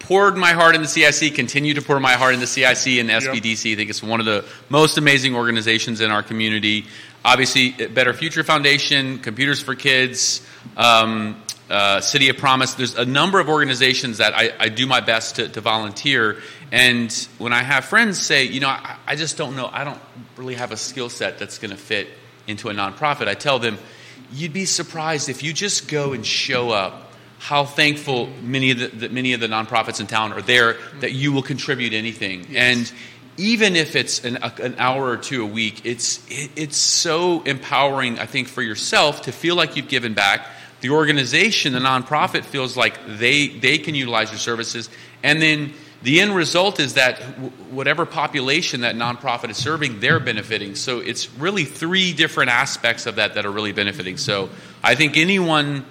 poured 0.00 0.36
my 0.36 0.52
heart 0.52 0.74
into 0.74 0.86
CIC, 0.88 1.34
continue 1.34 1.72
to 1.72 1.80
pour 1.80 1.98
my 2.00 2.12
heart 2.12 2.34
into 2.34 2.46
CIC 2.46 2.98
and 2.98 3.08
SBDC. 3.08 3.72
I 3.72 3.76
think 3.76 3.88
it's 3.88 4.02
one 4.02 4.20
of 4.20 4.26
the 4.26 4.44
most 4.68 4.98
amazing 4.98 5.34
organizations 5.34 6.02
in 6.02 6.10
our 6.10 6.22
community. 6.22 6.84
Obviously, 7.24 7.70
Better 7.70 8.12
Future 8.12 8.44
Foundation, 8.44 9.18
Computers 9.18 9.62
for 9.62 9.74
Kids, 9.74 10.46
um, 10.76 11.42
uh, 11.70 12.00
City 12.00 12.28
of 12.28 12.36
Promise. 12.38 12.74
There's 12.74 12.94
a 12.94 13.04
number 13.04 13.40
of 13.40 13.48
organizations 13.48 14.18
that 14.18 14.34
I, 14.34 14.52
I 14.58 14.68
do 14.68 14.86
my 14.86 15.00
best 15.00 15.36
to, 15.36 15.48
to 15.48 15.60
volunteer. 15.60 16.38
And 16.72 17.12
when 17.38 17.52
I 17.52 17.62
have 17.62 17.84
friends 17.84 18.20
say, 18.20 18.44
you 18.44 18.60
know, 18.60 18.68
I, 18.68 18.96
I 19.06 19.16
just 19.16 19.36
don't 19.36 19.56
know, 19.56 19.68
I 19.72 19.84
don't 19.84 20.00
really 20.36 20.54
have 20.54 20.72
a 20.72 20.76
skill 20.76 21.08
set 21.08 21.38
that's 21.38 21.58
going 21.58 21.70
to 21.70 21.76
fit 21.76 22.08
into 22.46 22.68
a 22.70 22.72
nonprofit, 22.72 23.28
I 23.28 23.34
tell 23.34 23.58
them, 23.58 23.78
you'd 24.32 24.52
be 24.52 24.64
surprised 24.64 25.28
if 25.28 25.42
you 25.42 25.52
just 25.52 25.88
go 25.88 26.12
and 26.12 26.24
show 26.24 26.70
up 26.70 27.12
how 27.38 27.64
thankful 27.64 28.28
many 28.42 28.72
of 28.72 28.78
the, 28.78 28.88
the 28.88 29.08
many 29.08 29.32
of 29.32 29.40
the 29.40 29.46
nonprofits 29.46 30.00
in 30.00 30.06
town 30.06 30.32
are 30.32 30.42
there 30.42 30.76
that 31.00 31.12
you 31.12 31.32
will 31.32 31.42
contribute 31.42 31.92
anything 31.92 32.44
and 32.56 32.92
even 33.36 33.76
if 33.76 33.94
it's 33.94 34.24
an, 34.24 34.38
a, 34.42 34.52
an 34.60 34.74
hour 34.78 35.08
or 35.08 35.16
two 35.16 35.44
a 35.44 35.46
week 35.46 35.82
it's 35.84 36.26
it, 36.28 36.50
it's 36.56 36.76
so 36.76 37.40
empowering 37.42 38.18
i 38.18 38.26
think 38.26 38.48
for 38.48 38.60
yourself 38.60 39.22
to 39.22 39.30
feel 39.32 39.54
like 39.54 39.76
you've 39.76 39.88
given 39.88 40.14
back 40.14 40.48
the 40.80 40.90
organization 40.90 41.72
the 41.72 41.78
nonprofit 41.78 42.44
feels 42.44 42.76
like 42.76 42.98
they 43.06 43.48
they 43.48 43.78
can 43.78 43.94
utilize 43.94 44.30
your 44.30 44.38
services 44.38 44.88
and 45.22 45.42
then 45.42 45.72
the 46.02 46.20
end 46.20 46.34
result 46.34 46.78
is 46.78 46.94
that 46.94 47.18
whatever 47.70 48.06
population 48.06 48.82
that 48.82 48.94
nonprofit 48.94 49.50
is 49.50 49.56
serving, 49.56 49.98
they're 49.98 50.20
benefiting. 50.20 50.76
So 50.76 51.00
it's 51.00 51.32
really 51.34 51.64
three 51.64 52.12
different 52.12 52.50
aspects 52.50 53.06
of 53.06 53.16
that 53.16 53.34
that 53.34 53.44
are 53.44 53.50
really 53.50 53.72
benefiting. 53.72 54.16
So 54.16 54.48
I 54.82 54.94
think 54.94 55.16
anyone, 55.16 55.84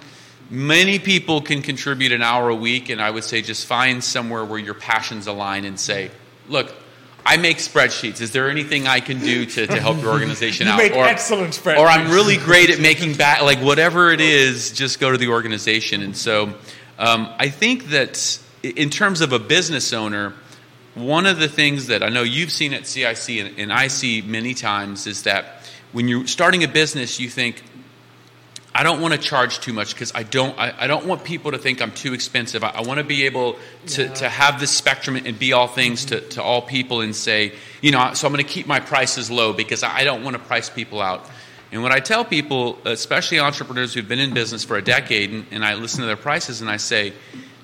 many 0.48 0.98
people 0.98 1.42
can 1.42 1.60
contribute 1.60 2.12
an 2.12 2.22
hour 2.22 2.48
a 2.48 2.54
week, 2.54 2.88
and 2.88 3.02
I 3.02 3.10
would 3.10 3.24
say 3.24 3.42
just 3.42 3.66
find 3.66 4.02
somewhere 4.02 4.46
where 4.46 4.58
your 4.58 4.74
passions 4.74 5.26
align 5.26 5.66
and 5.66 5.78
say, 5.78 6.10
look, 6.48 6.74
I 7.28 7.36
make 7.36 7.58
spreadsheets. 7.58 8.22
Is 8.22 8.30
there 8.32 8.48
anything 8.48 8.86
I 8.86 9.00
can 9.00 9.20
do 9.20 9.44
to, 9.44 9.66
to 9.66 9.78
help 9.78 10.00
your 10.00 10.12
organization 10.12 10.66
You 10.66 10.72
out? 10.72 10.78
make 10.78 10.92
excellent 10.92 11.52
spreadsheets. 11.52 11.78
Or 11.78 11.86
I'm 11.86 12.10
really 12.10 12.38
great 12.38 12.70
at 12.70 12.80
making 12.80 13.16
back, 13.16 13.42
like 13.42 13.58
whatever 13.58 14.10
it 14.10 14.22
is, 14.22 14.72
just 14.72 14.98
go 14.98 15.12
to 15.12 15.18
the 15.18 15.28
organization. 15.28 16.00
And 16.02 16.16
so 16.16 16.54
um, 16.98 17.28
I 17.38 17.50
think 17.50 17.90
that 17.90 18.40
in 18.62 18.88
terms 18.88 19.20
of 19.20 19.34
a 19.34 19.38
business 19.38 19.92
owner, 19.92 20.32
one 20.94 21.26
of 21.26 21.38
the 21.38 21.48
things 21.48 21.88
that 21.88 22.02
I 22.02 22.08
know 22.08 22.22
you've 22.22 22.50
seen 22.50 22.72
at 22.72 22.86
CIC 22.86 23.28
and, 23.28 23.58
and 23.58 23.72
I 23.74 23.88
see 23.88 24.22
many 24.22 24.54
times 24.54 25.06
is 25.06 25.24
that 25.24 25.68
when 25.92 26.08
you're 26.08 26.26
starting 26.26 26.64
a 26.64 26.68
business, 26.68 27.20
you 27.20 27.28
think, 27.28 27.62
I 28.74 28.82
don't 28.82 29.00
want 29.00 29.14
to 29.14 29.18
charge 29.18 29.60
too 29.60 29.72
much 29.72 29.94
because 29.94 30.12
I 30.14 30.22
don't 30.22 30.56
I, 30.58 30.74
I 30.78 30.86
don't 30.86 31.06
want 31.06 31.24
people 31.24 31.52
to 31.52 31.58
think 31.58 31.80
I'm 31.80 31.92
too 31.92 32.14
expensive. 32.14 32.62
I, 32.62 32.68
I 32.68 32.82
want 32.82 32.98
to 32.98 33.04
be 33.04 33.24
able 33.24 33.56
to, 33.88 34.08
to 34.08 34.28
have 34.28 34.60
this 34.60 34.70
spectrum 34.70 35.16
and 35.16 35.38
be 35.38 35.52
all 35.52 35.66
things 35.66 36.06
to, 36.06 36.20
to 36.20 36.42
all 36.42 36.62
people 36.62 37.00
and 37.00 37.14
say, 37.14 37.54
you 37.80 37.90
know, 37.90 38.12
so 38.14 38.26
I'm 38.26 38.32
going 38.32 38.44
to 38.44 38.50
keep 38.50 38.66
my 38.66 38.80
prices 38.80 39.30
low 39.30 39.52
because 39.52 39.82
I 39.82 40.04
don't 40.04 40.22
want 40.22 40.34
to 40.34 40.42
price 40.42 40.70
people 40.70 41.00
out. 41.00 41.28
And 41.70 41.82
what 41.82 41.92
I 41.92 42.00
tell 42.00 42.24
people, 42.24 42.78
especially 42.84 43.40
entrepreneurs 43.40 43.92
who've 43.92 44.08
been 44.08 44.20
in 44.20 44.32
business 44.32 44.64
for 44.64 44.76
a 44.76 44.82
decade, 44.82 45.30
and, 45.30 45.46
and 45.50 45.64
I 45.64 45.74
listen 45.74 46.00
to 46.00 46.06
their 46.06 46.16
prices 46.16 46.60
and 46.60 46.70
I 46.70 46.78
say, 46.78 47.12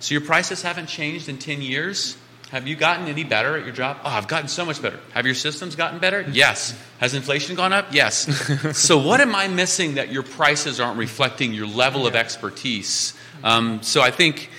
so 0.01 0.13
your 0.13 0.21
prices 0.21 0.63
haven't 0.63 0.87
changed 0.87 1.29
in 1.29 1.39
10 1.39 1.63
years? 1.63 2.19
Have 2.55 2.69
you 2.69 2.77
gotten 2.77 3.09
any 3.09 3.25
better 3.25 3.57
at 3.59 3.65
your 3.65 3.75
job? 3.75 3.97
Oh, 4.05 4.11
I've 4.11 4.29
gotten 4.29 4.47
so 4.47 4.65
much 4.65 4.81
better. 4.81 5.01
Have 5.13 5.27
your 5.27 5.35
systems 5.35 5.75
gotten 5.75 5.99
better? 5.99 6.25
Yes. 6.31 6.81
Has 7.01 7.13
inflation 7.13 7.57
gone 7.57 7.73
up? 7.73 7.89
Yes. 7.91 8.29
so, 8.79 8.97
what 8.97 9.21
am 9.21 9.35
I 9.35 9.49
missing 9.49 9.95
that 9.95 10.13
your 10.13 10.23
prices 10.23 10.79
aren't 10.79 10.97
reflecting 10.97 11.53
your 11.53 11.67
level 11.67 12.07
of 12.07 12.15
expertise? 12.15 13.13
Um, 13.43 13.83
so, 13.83 14.03
I 14.03 14.13
think 14.13 14.51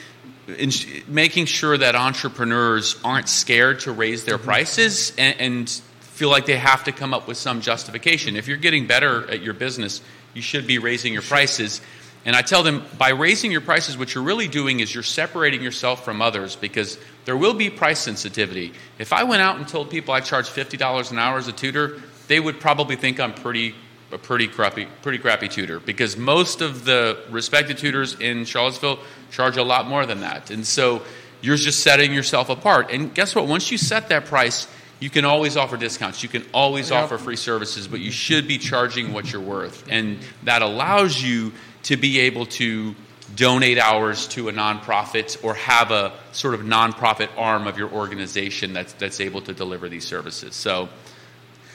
in 0.57 0.71
making 1.07 1.45
sure 1.45 1.77
that 1.77 1.95
entrepreneurs 1.95 2.99
aren't 3.01 3.29
scared 3.29 3.79
to 3.79 3.93
raise 3.93 4.25
their 4.25 4.39
prices 4.39 5.13
and, 5.17 5.39
and 5.39 5.69
feel 6.01 6.29
like 6.29 6.47
they 6.47 6.57
have 6.57 6.83
to 6.83 6.91
come 6.91 7.13
up 7.13 7.29
with 7.29 7.37
some 7.37 7.61
justification. 7.61 8.35
If 8.35 8.49
you're 8.49 8.57
getting 8.57 8.87
better 8.87 9.25
at 9.31 9.41
your 9.41 9.53
business, 9.53 10.01
you 10.33 10.41
should 10.41 10.67
be 10.67 10.79
raising 10.79 11.13
your 11.13 11.21
prices. 11.21 11.79
And 12.25 12.35
I 12.35 12.41
tell 12.41 12.63
them 12.63 12.83
by 12.97 13.09
raising 13.09 13.51
your 13.51 13.61
prices, 13.61 13.97
what 13.97 14.13
you're 14.15 14.23
really 14.23 14.47
doing 14.47 14.79
is 14.81 14.93
you're 14.93 15.03
separating 15.03 15.61
yourself 15.61 16.03
from 16.03 16.21
others 16.21 16.55
because 16.55 16.97
there 17.25 17.35
will 17.35 17.53
be 17.53 17.69
price 17.69 17.99
sensitivity. 17.99 18.73
If 18.99 19.11
I 19.11 19.23
went 19.23 19.41
out 19.41 19.57
and 19.57 19.67
told 19.67 19.89
people 19.89 20.13
I 20.13 20.19
charge 20.21 20.47
$50 20.47 21.11
an 21.11 21.19
hour 21.19 21.37
as 21.37 21.47
a 21.47 21.51
tutor, 21.51 22.01
they 22.27 22.39
would 22.39 22.59
probably 22.59 22.95
think 22.95 23.19
I'm 23.19 23.33
pretty 23.33 23.75
a 24.11 24.17
pretty 24.19 24.47
crappy, 24.47 24.87
pretty 25.01 25.17
crappy 25.17 25.47
tutor 25.47 25.79
because 25.79 26.15
most 26.15 26.61
of 26.61 26.85
the 26.85 27.17
respected 27.31 27.77
tutors 27.77 28.17
in 28.19 28.45
Charlottesville 28.45 28.99
charge 29.31 29.57
a 29.57 29.63
lot 29.63 29.87
more 29.87 30.05
than 30.05 30.21
that. 30.21 30.51
And 30.51 30.65
so 30.65 31.01
you're 31.41 31.57
just 31.57 31.81
setting 31.81 32.13
yourself 32.13 32.49
apart. 32.49 32.91
And 32.91 33.13
guess 33.13 33.35
what? 33.35 33.47
Once 33.47 33.71
you 33.71 33.77
set 33.79 34.09
that 34.09 34.25
price, 34.25 34.67
you 34.99 35.09
can 35.09 35.25
always 35.25 35.57
offer 35.57 35.75
discounts. 35.75 36.23
You 36.23 36.29
can 36.29 36.45
always 36.53 36.91
Yep. 36.91 37.03
offer 37.03 37.17
free 37.17 37.35
services, 37.35 37.87
but 37.87 37.99
you 37.99 38.11
should 38.11 38.47
be 38.47 38.57
charging 38.57 39.11
what 39.11 39.31
you're 39.31 39.41
worth. 39.41 39.83
And 39.89 40.19
that 40.43 40.61
allows 40.61 41.21
you 41.21 41.51
to 41.83 41.97
be 41.97 42.19
able 42.21 42.45
to 42.45 42.95
donate 43.35 43.79
hours 43.79 44.27
to 44.27 44.49
a 44.49 44.53
nonprofit 44.53 45.43
or 45.43 45.55
have 45.55 45.91
a 45.91 46.13
sort 46.31 46.53
of 46.53 46.61
nonprofit 46.61 47.29
arm 47.37 47.67
of 47.67 47.77
your 47.77 47.91
organization 47.91 48.73
that's, 48.73 48.93
that's 48.93 49.19
able 49.19 49.41
to 49.41 49.53
deliver 49.53 49.89
these 49.89 50.05
services. 50.05 50.55
So 50.55 50.89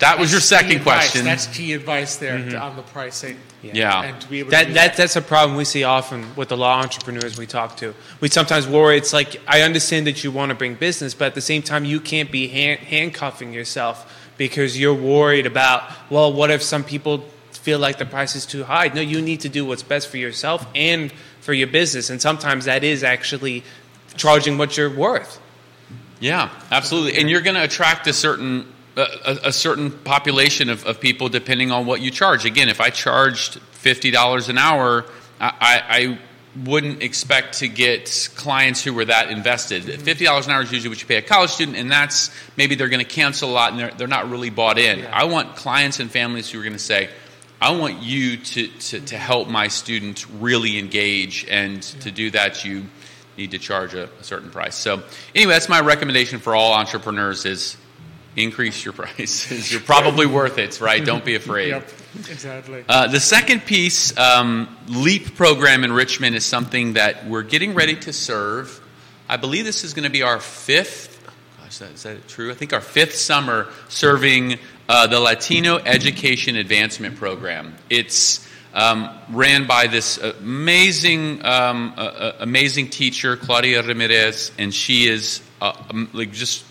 that 0.00 0.18
was 0.18 0.30
your 0.30 0.40
That's 0.40 0.50
key 0.50 0.56
second 0.56 0.82
question. 0.82 1.24
That's 1.24 1.46
key 1.46 1.74
advice 1.74 2.16
there 2.16 2.38
mm-hmm. 2.38 2.60
on 2.60 2.76
the 2.76 2.82
pricing. 2.82 3.36
yeah. 3.62 4.02
And 4.02 4.20
to 4.20 4.28
be 4.28 4.40
able 4.40 4.50
to 4.50 4.56
That, 4.56 4.74
that 4.74 4.96
that's 4.96 5.16
a 5.16 5.20
problem 5.22 5.58
we 5.58 5.64
see 5.64 5.84
often 5.84 6.34
with 6.36 6.48
the 6.48 6.56
law 6.56 6.80
entrepreneurs 6.80 7.36
we 7.36 7.46
talk 7.46 7.76
to. 7.78 7.94
We 8.20 8.28
sometimes 8.28 8.66
worry. 8.66 8.96
It's 8.96 9.12
like 9.12 9.40
I 9.46 9.62
understand 9.62 10.06
that 10.06 10.24
you 10.24 10.30
want 10.30 10.50
to 10.50 10.54
bring 10.54 10.74
business, 10.74 11.12
but 11.12 11.26
at 11.26 11.34
the 11.34 11.42
same 11.42 11.62
time, 11.62 11.84
you 11.84 12.00
can't 12.00 12.32
be 12.32 12.48
hand, 12.48 12.80
handcuffing 12.80 13.52
yourself 13.52 14.30
because 14.38 14.78
you're 14.78 14.94
worried 14.94 15.44
about. 15.44 15.82
Well, 16.08 16.32
what 16.32 16.50
if 16.50 16.62
some 16.62 16.82
people 16.82 17.26
feel 17.60 17.78
like 17.78 17.98
the 17.98 18.06
price 18.06 18.34
is 18.36 18.46
too 18.46 18.64
high? 18.64 18.88
No, 18.88 19.00
you 19.00 19.20
need 19.22 19.40
to 19.40 19.48
do 19.48 19.64
what's 19.64 19.82
best 19.82 20.08
for 20.08 20.16
yourself 20.16 20.66
and 20.74 21.12
for 21.40 21.52
your 21.52 21.68
business, 21.68 22.10
and 22.10 22.20
sometimes 22.20 22.66
that 22.66 22.84
is 22.84 23.02
actually 23.02 23.64
charging 24.16 24.58
what 24.58 24.76
you're 24.76 24.94
worth. 24.94 25.40
Yeah, 26.20 26.50
absolutely. 26.70 27.18
And 27.18 27.30
you're 27.30 27.40
going 27.40 27.56
to 27.56 27.64
attract 27.64 28.06
a 28.06 28.12
certain 28.12 28.66
a, 28.96 29.38
a- 29.44 29.52
certain 29.52 29.90
population 29.90 30.68
of, 30.68 30.84
of 30.84 31.00
people 31.00 31.28
depending 31.28 31.70
on 31.70 31.86
what 31.86 32.00
you 32.00 32.10
charge. 32.10 32.44
Again, 32.44 32.68
if 32.68 32.80
I 32.80 32.90
charged 32.90 33.54
fifty 33.72 34.10
dollars 34.10 34.48
an 34.48 34.58
hour, 34.58 35.06
I, 35.40 35.82
I, 35.88 36.18
wouldn't 36.64 37.00
expect 37.00 37.60
to 37.60 37.68
get 37.68 38.28
clients 38.34 38.82
who 38.82 38.92
were 38.92 39.04
that 39.04 39.30
invested. 39.30 39.84
Mm-hmm. 39.84 40.02
Fifty 40.02 40.24
dollars 40.24 40.46
an 40.46 40.52
hour 40.52 40.62
is 40.62 40.72
usually 40.72 40.88
what 40.88 41.00
you 41.00 41.06
pay 41.06 41.16
a 41.16 41.22
college 41.22 41.50
student, 41.50 41.76
and 41.76 41.90
that's 41.90 42.30
maybe 42.56 42.74
they're 42.74 42.88
going 42.88 43.04
to 43.04 43.10
cancel 43.10 43.50
a 43.50 43.52
lot 43.52 43.70
and 43.70 43.80
they're, 43.80 43.90
they're 43.92 44.08
not 44.08 44.28
really 44.28 44.50
bought 44.50 44.76
in. 44.76 45.06
I 45.06 45.24
want 45.24 45.54
clients 45.54 46.00
and 46.00 46.10
families 46.10 46.50
who 46.50 46.58
are 46.58 46.64
going 46.64 46.72
to 46.72 46.78
say. 46.78 47.08
I 47.60 47.72
want 47.72 48.02
you 48.02 48.38
to, 48.38 48.68
to, 48.68 49.00
to 49.00 49.18
help 49.18 49.48
my 49.48 49.68
student 49.68 50.24
really 50.38 50.78
engage, 50.78 51.44
and 51.46 51.82
to 51.82 52.10
do 52.10 52.30
that, 52.30 52.64
you 52.64 52.86
need 53.36 53.50
to 53.50 53.58
charge 53.58 53.92
a, 53.94 54.08
a 54.18 54.24
certain 54.24 54.50
price. 54.50 54.76
So, 54.76 55.02
anyway, 55.34 55.52
that's 55.52 55.68
my 55.68 55.80
recommendation 55.80 56.38
for 56.38 56.54
all 56.54 56.72
entrepreneurs: 56.72 57.44
is 57.44 57.76
increase 58.36 58.84
your 58.84 58.92
prices. 58.94 59.70
You're 59.70 59.82
probably 59.82 60.26
worth 60.26 60.58
it, 60.58 60.80
right? 60.80 61.04
Don't 61.04 61.24
be 61.24 61.34
afraid. 61.42 61.68
Yep, 61.68 61.88
exactly. 62.30 62.84
Uh, 62.88 63.08
the 63.08 63.20
second 63.20 63.66
piece, 63.66 64.16
um, 64.16 64.74
LEAP 64.88 65.34
program 65.36 65.84
in 65.84 65.92
Richmond, 65.92 66.36
is 66.36 66.46
something 66.46 66.94
that 66.94 67.26
we're 67.26 67.42
getting 67.42 67.74
ready 67.74 67.96
to 67.96 68.12
serve. 68.12 68.80
I 69.28 69.36
believe 69.36 69.64
this 69.64 69.84
is 69.84 69.94
going 69.94 70.04
to 70.04 70.10
be 70.10 70.22
our 70.22 70.40
fifth. 70.40 71.22
Gosh, 71.58 71.68
is 71.68 71.78
that, 71.78 71.90
is 71.92 72.02
that 72.04 72.28
true? 72.28 72.50
I 72.50 72.54
think 72.54 72.72
our 72.72 72.80
fifth 72.80 73.14
summer 73.14 73.68
serving 73.88 74.58
uh, 74.90 75.06
the 75.06 75.20
Latino 75.20 75.76
Education 75.76 76.56
Advancement 76.56 77.14
Program. 77.14 77.76
It's 77.88 78.44
um, 78.74 79.08
ran 79.30 79.68
by 79.68 79.86
this 79.86 80.18
amazing, 80.18 81.44
um, 81.44 81.94
uh, 81.96 82.32
amazing 82.40 82.90
teacher, 82.90 83.36
Claudia 83.36 83.84
Ramirez, 83.84 84.50
and 84.58 84.74
she 84.74 85.06
is 85.06 85.42
uh, 85.60 85.80
um, 85.90 86.10
like 86.12 86.32
just 86.32 86.64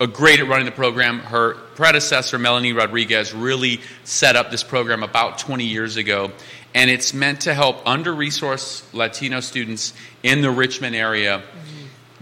a 0.00 0.08
great 0.08 0.40
at 0.40 0.48
running 0.48 0.66
the 0.66 0.72
program. 0.72 1.20
Her 1.20 1.54
predecessor, 1.76 2.40
Melanie 2.40 2.72
Rodriguez, 2.72 3.32
really 3.32 3.80
set 4.02 4.34
up 4.34 4.50
this 4.50 4.64
program 4.64 5.04
about 5.04 5.38
20 5.38 5.64
years 5.64 5.96
ago. 5.96 6.32
And 6.74 6.90
it's 6.90 7.14
meant 7.14 7.42
to 7.42 7.54
help 7.54 7.86
under 7.86 8.12
resourced 8.12 8.82
Latino 8.92 9.38
students 9.38 9.92
in 10.24 10.42
the 10.42 10.50
Richmond 10.50 10.96
area 10.96 11.40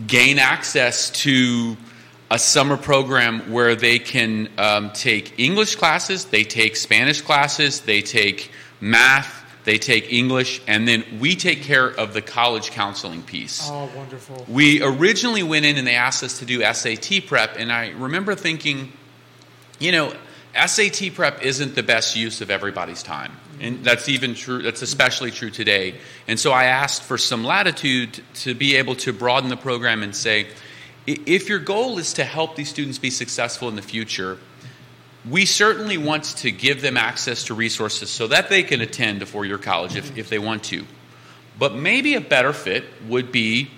gain 0.07 0.39
access 0.39 1.09
to 1.22 1.78
a 2.33 2.39
summer 2.39 2.78
program 2.78 3.53
where 3.53 3.76
they 3.76 3.99
can 3.99 4.49
um, 4.57 4.91
take 4.93 5.39
English 5.39 5.76
classes, 5.76 6.24
they 6.24 6.45
take 6.45 6.76
Spanish 6.76 7.20
classes, 7.20 7.83
they 7.83 8.01
take 8.01 8.51
math, 8.80 9.45
they 9.64 9.76
take 9.76 10.11
English, 10.11 10.62
and 10.66 10.89
then 10.89 11.05
we 11.20 11.37
take 11.37 11.62
care 11.62 11.87
of 11.87 12.14
the 12.14 12.22
college 12.22 12.70
counseling 12.70 13.22
piece. 13.22 13.68
oh, 13.70 13.91
wonderful. 13.95 14.47
We 14.49 14.83
originally 14.83 15.43
went 15.43 15.66
in 15.66 15.76
and 15.76 15.87
they 15.87 15.95
asked 15.95 16.24
us 16.24 16.39
to 16.39 16.47
do 16.47 16.62
SAT 16.72 17.26
prep, 17.26 17.57
and 17.59 17.70
I 17.70 17.91
remember 17.91 18.35
thinking, 18.35 18.95
you 19.78 19.93
know, 19.93 20.14
SAT 20.55 21.14
prep 21.14 21.43
isn't 21.43 21.74
the 21.74 21.83
best 21.83 22.16
use 22.16 22.41
of 22.41 22.51
everybody's 22.51 23.03
time. 23.03 23.33
And 23.61 23.85
that's 23.85 24.09
even 24.09 24.35
true, 24.35 24.62
that's 24.62 24.80
especially 24.80 25.33
true 25.33 25.51
today. 25.51 25.97
And 26.26 26.41
so 26.41 26.51
I 26.51 26.64
asked 26.64 27.03
for 27.03 27.18
some 27.18 27.45
latitude 27.45 28.22
to 28.37 28.55
be 28.55 28.76
able 28.76 28.97
to 28.97 29.12
broaden 29.12 29.51
the 29.51 29.57
program 29.59 30.03
and 30.03 30.16
say, 30.16 30.47
if 31.07 31.49
your 31.49 31.59
goal 31.59 31.99
is 31.99 32.15
to 32.15 32.25
help 32.25 32.57
these 32.57 32.69
students 32.69 32.99
be 32.99 33.11
successful 33.11 33.69
in 33.69 33.77
the 33.77 33.83
future, 33.83 34.39
we 35.29 35.47
certainly 35.47 35.99
want 35.99 36.25
to 36.25 36.51
give 36.51 36.83
them 36.83 36.97
access 36.97 37.45
to 37.45 37.55
resources 37.55 38.11
so 38.11 38.27
that 38.29 38.49
they 38.49 38.63
can 38.63 38.81
attend 38.81 39.23
a 39.23 39.27
four 39.27 39.45
year 39.45 39.59
college 39.59 39.97
if, 39.97 40.17
if 40.17 40.29
they 40.29 40.39
want 40.39 40.65
to. 40.65 40.85
But 41.59 41.75
maybe 41.75 42.15
a 42.15 42.21
better 42.21 42.53
fit 42.53 42.85
would 43.09 43.31
be 43.31 43.71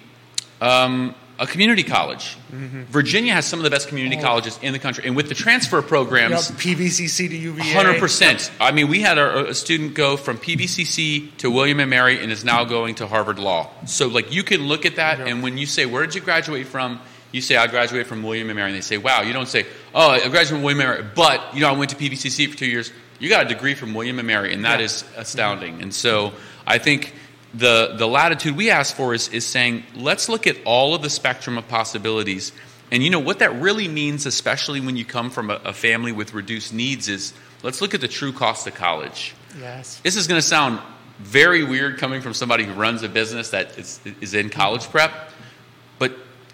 um, 0.61 1.14
a 1.39 1.47
community 1.47 1.83
college. 1.83 2.37
Virginia 2.51 3.33
has 3.33 3.45
some 3.45 3.59
of 3.59 3.64
the 3.64 3.70
best 3.70 3.89
community 3.89 4.20
colleges 4.20 4.59
in 4.62 4.72
the 4.72 4.79
country. 4.79 5.05
And 5.07 5.16
with 5.16 5.29
the 5.29 5.35
transfer 5.35 5.79
Yep, 5.79 5.89
programs, 5.89 6.51
PVCC 6.53 7.29
to 7.29 7.37
UVA. 7.37 7.72
Hundred 7.72 7.99
percent. 7.99 8.51
I 8.61 8.70
mean, 8.70 8.89
we 8.89 9.01
had 9.01 9.18
a, 9.18 9.49
a 9.49 9.55
student 9.55 9.95
go 9.95 10.16
from 10.16 10.39
PVCC 10.39 11.37
to 11.39 11.51
William 11.51 11.81
and 11.81 11.91
Mary, 11.91 12.22
and 12.22 12.31
is 12.31 12.45
now 12.45 12.64
going 12.64 12.95
to 12.97 13.07
Harvard 13.09 13.39
Law. 13.39 13.70
So, 13.87 14.07
like, 14.07 14.33
you 14.33 14.45
can 14.45 14.68
look 14.68 14.87
at 14.87 14.97
that, 14.97 15.20
and 15.20 15.43
when 15.43 15.59
you 15.59 15.66
say, 15.66 15.85
"Where 15.87 16.07
did 16.07 16.14
you 16.14 16.20
graduate 16.20 16.68
from?" 16.68 17.01
You 17.35 17.41
say, 17.41 17.57
"I 17.57 17.66
graduated 17.66 18.07
from 18.07 18.22
William 18.22 18.49
and 18.49 18.57
Mary," 18.57 18.68
and 18.70 18.76
they 18.76 18.80
say, 18.80 18.97
"Wow." 18.97 19.22
You 19.22 19.32
don't 19.32 19.49
say, 19.49 19.66
"Oh, 19.95 20.11
I 20.11 20.18
graduated 20.20 20.49
from 20.49 20.62
William 20.62 20.80
and 20.80 20.89
Mary," 20.99 21.05
but 21.14 21.53
you 21.55 21.61
know, 21.61 21.68
I 21.68 21.72
went 21.72 21.91
to 21.91 21.97
PVCC 21.97 22.47
for 22.51 22.57
two 22.57 22.66
years. 22.66 22.93
You 23.18 23.28
got 23.28 23.45
a 23.45 23.49
degree 23.49 23.74
from 23.74 23.93
William 23.93 24.18
and 24.20 24.26
Mary, 24.28 24.53
and 24.55 24.64
that 24.64 24.78
Yeah. 24.78 24.87
is 24.87 25.05
astounding. 25.16 25.82
And 25.82 25.93
so, 25.93 26.32
I 26.66 26.78
think 26.78 27.12
the 27.53 27.95
the 27.97 28.07
latitude 28.07 28.57
we 28.57 28.70
ask 28.70 28.95
for 28.97 29.14
is 29.14 29.28
is 29.28 29.45
saying, 29.47 29.82
let's 29.97 30.28
look 30.28 30.47
at 30.47 30.57
all 30.64 30.95
of 30.95 31.03
the 31.03 31.11
spectrum 31.11 31.59
of 31.59 31.66
possibilities. 31.68 32.53
And 32.93 33.03
you 33.03 33.11
know 33.11 33.18
what 33.18 33.41
that 33.41 33.53
really 33.61 33.89
means, 33.89 34.26
especially 34.26 34.80
when 34.80 34.97
you 34.97 35.05
come 35.05 35.30
from 35.30 35.51
a, 35.51 35.55
a 35.64 35.72
family 35.72 36.12
with 36.12 36.35
reduced 36.35 36.72
needs, 36.72 37.09
is 37.09 37.32
let's 37.64 37.80
look 37.80 37.95
at 37.95 38.01
the 38.01 38.07
true 38.09 38.32
cost 38.32 38.66
of 38.68 38.74
college. 38.74 39.35
Yes. 39.61 40.01
This 40.05 40.14
is 40.16 40.28
going 40.28 40.39
to 40.41 40.47
sound 40.47 40.78
very 41.18 41.64
weird 41.64 41.99
coming 41.99 42.20
from 42.20 42.35
somebody 42.35 42.62
who 42.64 42.72
runs 42.74 43.03
a 43.03 43.09
business 43.09 43.51
that 43.51 43.76
is, 43.78 44.01
is 44.20 44.35
in 44.35 44.51
college 44.51 44.82
prep, 44.91 45.30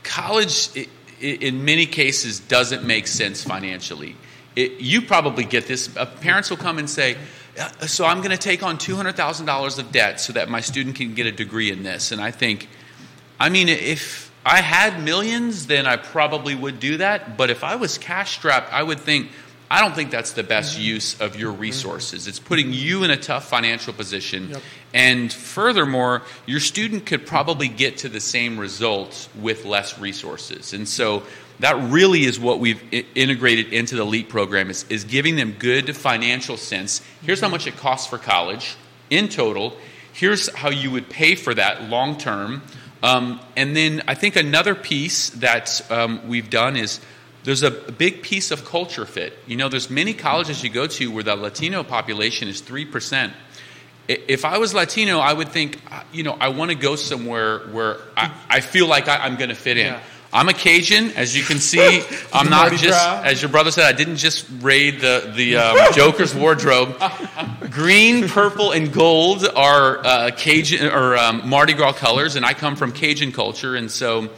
college, 0.03 0.69
in 1.21 1.65
many 1.65 1.87
cases, 1.87 2.41
doesn't 2.41 2.85
make 2.85 3.07
sense 3.07 3.45
financially. 3.45 4.17
It, 4.57 4.81
you 4.81 5.03
probably 5.03 5.45
get 5.45 5.67
this. 5.67 5.95
Uh, 5.97 6.07
parents 6.07 6.51
will 6.51 6.57
come 6.57 6.79
and 6.79 6.91
say, 6.91 7.17
"Uh, 7.59 7.69
"So 7.87 8.05
I'm 8.05 8.19
going 8.19 8.31
to 8.31 8.37
take 8.37 8.63
on 8.63 8.79
two 8.79 8.97
hundred 8.97 9.17
thousand 9.17 9.47
dollars 9.47 9.79
of 9.79 9.93
debt 9.93 10.21
so 10.21 10.33
that 10.33 10.49
my 10.49 10.61
student 10.61 10.97
can 10.97 11.15
get 11.15 11.27
a 11.27 11.33
degree 11.33 11.71
in 11.71 11.83
this." 11.83 12.13
And 12.13 12.21
I 12.21 12.31
think, 12.31 12.69
I 13.39 13.49
mean, 13.49 13.69
if 13.69 14.31
I 14.45 14.61
had 14.61 15.03
millions, 15.03 15.67
then 15.67 15.87
I 15.87 15.97
probably 15.97 16.55
would 16.55 16.81
do 16.81 16.97
that. 16.97 17.37
But 17.37 17.51
if 17.51 17.63
I 17.63 17.77
was 17.77 17.99
cash 17.99 18.37
strapped, 18.39 18.73
I 18.73 18.83
would 18.83 19.01
think, 19.01 19.31
I 19.71 19.81
don't 19.81 19.95
think 19.95 20.11
that's 20.11 20.33
the 20.33 20.43
best 20.43 20.79
use 20.79 21.21
of 21.21 21.37
your 21.37 21.53
resources. 21.53 22.27
It's 22.27 22.41
putting 22.41 22.73
you 22.73 23.05
in 23.05 23.11
a 23.11 23.17
tough 23.17 23.49
financial 23.49 23.93
position. 23.93 24.51
Yep. 24.51 24.63
And 24.93 25.33
furthermore, 25.33 26.23
your 26.45 26.59
student 26.59 27.07
could 27.07 27.25
probably 27.25 27.69
get 27.69 27.99
to 27.99 28.09
the 28.09 28.19
same 28.21 28.59
results 28.59 29.29
with 29.41 29.65
less 29.65 29.97
resources. 29.99 30.73
And 30.73 30.89
so 30.89 31.23
that 31.61 31.77
really 31.93 32.25
is 32.25 32.41
what 32.41 32.59
we've 32.59 32.83
i- 32.93 33.05
integrated 33.15 33.73
into 33.73 33.95
the 33.95 34.05
LEAP 34.05 34.29
program 34.29 34.71
is, 34.71 34.85
is 34.89 35.05
giving 35.05 35.37
them 35.37 35.55
good 35.57 35.97
financial 35.97 36.57
sense. 36.57 37.01
Here's 37.23 37.41
how 37.41 37.49
much 37.49 37.69
it 37.69 37.77
costs 37.77 38.09
for 38.09 38.19
college 38.19 38.77
in 39.09 39.29
total. 39.29 39.77
Here's 40.13 40.53
how 40.53 40.71
you 40.71 40.91
would 40.91 41.09
pay 41.09 41.37
for 41.37 41.55
that 41.55 41.85
long 41.85 42.19
term. 42.19 42.63
Um, 43.05 43.41
and 43.57 43.77
then 43.77 44.03
I 44.09 44.15
think 44.15 44.35
another 44.35 44.75
piece 44.75 45.31
that 45.31 45.89
um, 45.93 46.27
we've 46.29 46.51
done 46.51 46.77
is 46.77 47.01
there's 47.45 47.63
a 47.63 47.71
big 47.71 48.23
piece 48.23 48.51
of 48.51 48.65
culture 48.65 49.07
fit. 49.07 49.39
You 49.47 49.57
know, 49.57 49.69
there's 49.69 49.91
many 49.91 50.15
colleges 50.15 50.63
you 50.63 50.71
go 50.71 50.87
to 50.87 51.11
where 51.11 51.23
the 51.23 51.37
Latino 51.37 51.83
population 51.83 52.49
is 52.49 52.61
3%. 52.61 53.33
If 54.09 54.45
I 54.45 54.59
was 54.59 54.75
Latino, 54.75 55.19
I 55.19 55.33
would 55.33 55.49
think, 55.49 55.81
uh, 55.91 56.03
you 56.13 56.23
know, 56.23 56.37
I 56.41 56.49
want 56.49 56.71
to 56.71 56.77
go 56.77 56.97
somewhere 56.97 57.61
where 57.69 57.99
I, 58.17 58.33
I 58.49 58.61
feel 58.61 58.87
like 58.87 59.09
I, 59.09 59.25
I'm 59.25 59.37
going 59.37 59.51
to 59.51 59.55
fit 59.55 59.77
in. 59.77 59.87
Yeah. 59.87 60.01
I'm 60.33 60.49
a 60.49 60.53
Cajun, 60.53 61.13
as 61.13 61.37
you 61.37 61.43
can 61.43 61.59
see. 61.59 62.03
I'm 62.33 62.49
not 62.49 62.73
just, 62.73 63.25
as 63.25 63.43
your 63.43 63.51
brother 63.51 63.73
said, 63.73 63.87
I 63.87 63.97
didn't 63.97 64.17
just 64.17 64.47
raid 64.61 65.01
the 65.01 65.33
the 65.35 65.57
um, 65.57 65.77
Joker's 65.93 66.35
wardrobe. 66.35 66.97
Green, 67.71 68.29
purple, 68.29 68.71
and 68.71 68.93
gold 68.93 69.45
are 69.45 69.99
uh, 70.05 70.31
Cajun 70.37 70.87
or 70.87 71.17
um, 71.17 71.49
Mardi 71.49 71.73
Gras 71.73 71.95
colors, 71.95 72.37
and 72.37 72.47
I 72.47 72.55
come 72.55 72.77
from 72.77 72.93
Cajun 72.93 73.33
culture, 73.33 73.75
and 73.75 73.91
so 73.91 74.31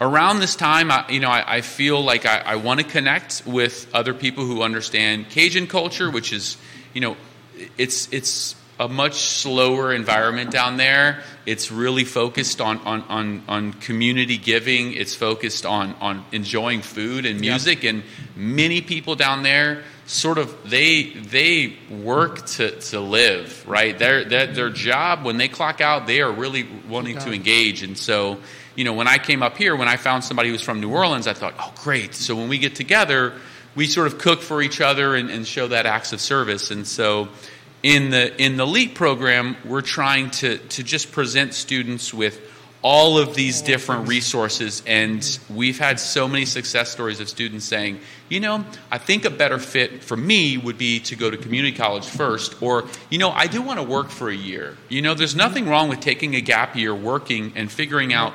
around 0.00 0.40
this 0.40 0.56
time, 0.56 0.90
I, 0.90 1.08
you 1.08 1.20
know, 1.20 1.28
I, 1.28 1.56
I 1.56 1.60
feel 1.60 2.02
like 2.02 2.26
I, 2.26 2.38
I 2.38 2.56
want 2.56 2.80
to 2.80 2.86
connect 2.86 3.42
with 3.46 3.88
other 3.94 4.14
people 4.14 4.44
who 4.44 4.62
understand 4.62 5.28
Cajun 5.28 5.66
culture, 5.66 6.10
which 6.10 6.32
is, 6.32 6.56
you 6.94 7.00
know, 7.00 7.16
it's 7.76 8.10
it's 8.12 8.56
a 8.78 8.88
much 8.88 9.20
slower 9.20 9.92
environment 9.92 10.50
down 10.50 10.78
there. 10.78 11.22
It's 11.44 11.70
really 11.70 12.04
focused 12.04 12.62
on 12.62 12.78
on, 12.78 13.02
on, 13.02 13.42
on 13.46 13.72
community 13.74 14.38
giving. 14.38 14.94
It's 14.94 15.14
focused 15.14 15.66
on 15.66 15.94
on 16.00 16.24
enjoying 16.32 16.80
food 16.80 17.26
and 17.26 17.38
music, 17.40 17.84
and 17.84 18.02
many 18.34 18.80
people 18.80 19.16
down 19.16 19.42
there 19.42 19.82
sort 20.06 20.38
of 20.38 20.68
they 20.68 21.04
they 21.04 21.76
work 21.88 22.44
to, 22.44 22.80
to 22.80 22.98
live 22.98 23.64
right 23.68 23.96
their, 23.96 24.24
their 24.24 24.48
their 24.48 24.68
job 24.68 25.24
when 25.24 25.36
they 25.36 25.46
clock 25.46 25.80
out 25.80 26.08
they 26.08 26.20
are 26.20 26.32
really 26.32 26.66
wanting 26.88 27.16
to 27.16 27.32
engage 27.32 27.84
and 27.84 27.96
so 27.96 28.36
you 28.80 28.84
know 28.84 28.94
when 28.94 29.06
i 29.06 29.18
came 29.18 29.42
up 29.42 29.58
here 29.58 29.76
when 29.76 29.88
i 29.88 29.98
found 29.98 30.24
somebody 30.24 30.48
who 30.48 30.54
was 30.54 30.62
from 30.62 30.80
new 30.80 30.90
orleans 30.90 31.26
i 31.26 31.34
thought 31.34 31.52
oh 31.58 31.70
great. 31.84 32.14
So 32.14 32.34
when 32.34 32.48
we 32.48 32.56
get 32.56 32.74
together 32.74 33.34
we 33.74 33.86
sort 33.86 34.06
of 34.06 34.16
cook 34.16 34.40
for 34.40 34.62
each 34.62 34.80
other 34.80 35.14
and, 35.14 35.30
and 35.30 35.46
show 35.46 35.68
that 35.68 35.84
acts 35.86 36.14
of 36.14 36.20
service. 36.20 36.70
And 36.70 36.86
so 36.86 37.28
in 37.82 38.10
the 38.10 38.42
in 38.42 38.56
the 38.56 38.66
leap 38.66 38.94
program 38.94 39.54
we're 39.66 39.82
trying 39.82 40.30
to 40.30 40.56
to 40.56 40.82
just 40.82 41.12
present 41.12 41.52
students 41.52 42.14
with 42.14 42.40
all 42.82 43.18
of 43.18 43.34
these 43.34 43.60
different 43.60 44.08
resources. 44.08 44.82
And 44.86 45.38
we've 45.50 45.78
had 45.78 46.00
so 46.00 46.26
many 46.26 46.46
success 46.46 46.90
stories 46.90 47.20
of 47.20 47.28
students 47.28 47.66
saying 47.66 48.00
you 48.30 48.40
know 48.40 48.64
i 48.90 48.96
think 48.96 49.26
a 49.26 49.30
better 49.30 49.58
fit 49.58 50.02
for 50.02 50.16
me 50.16 50.56
would 50.56 50.78
be 50.78 51.00
to 51.00 51.16
go 51.16 51.30
to 51.30 51.36
community 51.36 51.76
college 51.76 52.06
first. 52.06 52.62
Or 52.62 52.88
you 53.10 53.18
know 53.18 53.30
i 53.30 53.46
do 53.46 53.60
want 53.60 53.78
to 53.78 53.84
work 53.84 54.08
for 54.08 54.30
a 54.30 54.34
year. 54.34 54.78
You 54.88 55.02
know 55.02 55.12
there's 55.12 55.36
nothing 55.36 55.68
wrong 55.68 55.90
with 55.90 56.00
taking 56.00 56.34
a 56.34 56.40
gap 56.40 56.76
year 56.76 56.94
working 56.94 57.52
and 57.56 57.70
figuring 57.70 58.14
out 58.14 58.32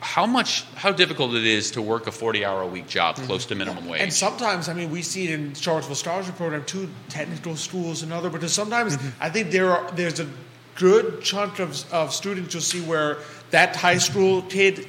how 0.00 0.26
much 0.26 0.64
how 0.74 0.92
difficult 0.92 1.34
it 1.34 1.44
is 1.44 1.70
to 1.70 1.80
work 1.80 2.06
a 2.06 2.12
40 2.12 2.44
hour 2.44 2.62
a 2.62 2.66
week 2.66 2.86
job 2.86 3.16
mm-hmm. 3.16 3.26
close 3.26 3.46
to 3.46 3.54
minimum 3.54 3.88
wage 3.88 4.02
And 4.02 4.12
sometimes, 4.12 4.68
I 4.68 4.74
mean, 4.74 4.90
we 4.90 5.00
see 5.00 5.24
it 5.24 5.30
in 5.30 5.54
Charlottesville 5.54 5.96
Scholarship 5.96 6.36
Program 6.36 6.64
too, 6.64 6.90
technical 7.08 7.56
schools 7.56 8.02
and 8.02 8.12
other. 8.12 8.28
But 8.28 8.48
sometimes 8.50 8.96
mm-hmm. 8.96 9.22
I 9.22 9.30
think 9.30 9.50
there 9.50 9.70
are 9.70 9.90
there's 9.92 10.20
a 10.20 10.28
good 10.74 11.22
chunk 11.22 11.60
of, 11.60 11.92
of 11.92 12.12
students 12.12 12.52
you'll 12.52 12.62
see 12.62 12.80
where 12.80 13.18
that 13.52 13.76
high 13.76 13.98
school 13.98 14.42
kid 14.42 14.86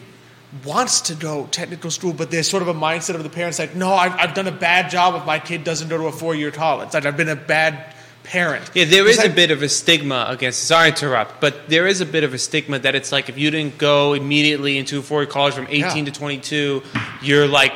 wants 0.64 1.02
to 1.02 1.16
go 1.16 1.48
technical 1.48 1.92
school, 1.92 2.14
but 2.14 2.32
there's 2.32 2.50
sort 2.50 2.64
of 2.64 2.70
a 2.70 2.74
mindset 2.74 3.16
of 3.16 3.24
the 3.24 3.30
parents 3.30 3.60
like, 3.60 3.76
no, 3.76 3.94
I've, 3.94 4.14
I've 4.14 4.34
done 4.34 4.48
a 4.48 4.52
bad 4.52 4.90
job 4.90 5.16
if 5.16 5.26
my 5.26 5.40
kid 5.40 5.64
doesn't 5.64 5.90
go 5.90 5.98
to 5.98 6.06
a 6.06 6.12
four 6.12 6.36
year 6.36 6.52
college. 6.52 6.94
Like 6.94 7.06
I've 7.06 7.18
been 7.18 7.30
a 7.30 7.36
bad 7.36 7.95
parent. 8.26 8.70
Yeah, 8.74 8.86
there 8.86 9.08
is 9.08 9.24
a 9.24 9.30
bit 9.30 9.52
of 9.52 9.62
a 9.64 9.70
stigma 9.70 10.26
against. 10.30 10.64
Sorry 10.66 10.92
to 10.92 11.06
interrupt, 11.06 11.40
but 11.40 11.70
there 11.70 11.88
is 11.88 12.02
a 12.02 12.06
bit 12.06 12.24
of 12.24 12.34
a 12.34 12.38
stigma 12.38 12.80
that 12.80 12.96
it's 12.96 13.12
like 13.12 13.30
if 13.30 13.38
you 13.38 13.50
didn't 13.52 13.78
go 13.78 14.14
immediately 14.14 14.78
into 14.78 15.00
a 15.00 15.02
four-year 15.02 15.30
college 15.32 15.54
from 15.54 15.68
18 15.70 16.06
Yeah. 16.06 16.12
to 16.12 16.20
22, 16.20 16.84
you're 17.22 17.48
like 17.48 17.74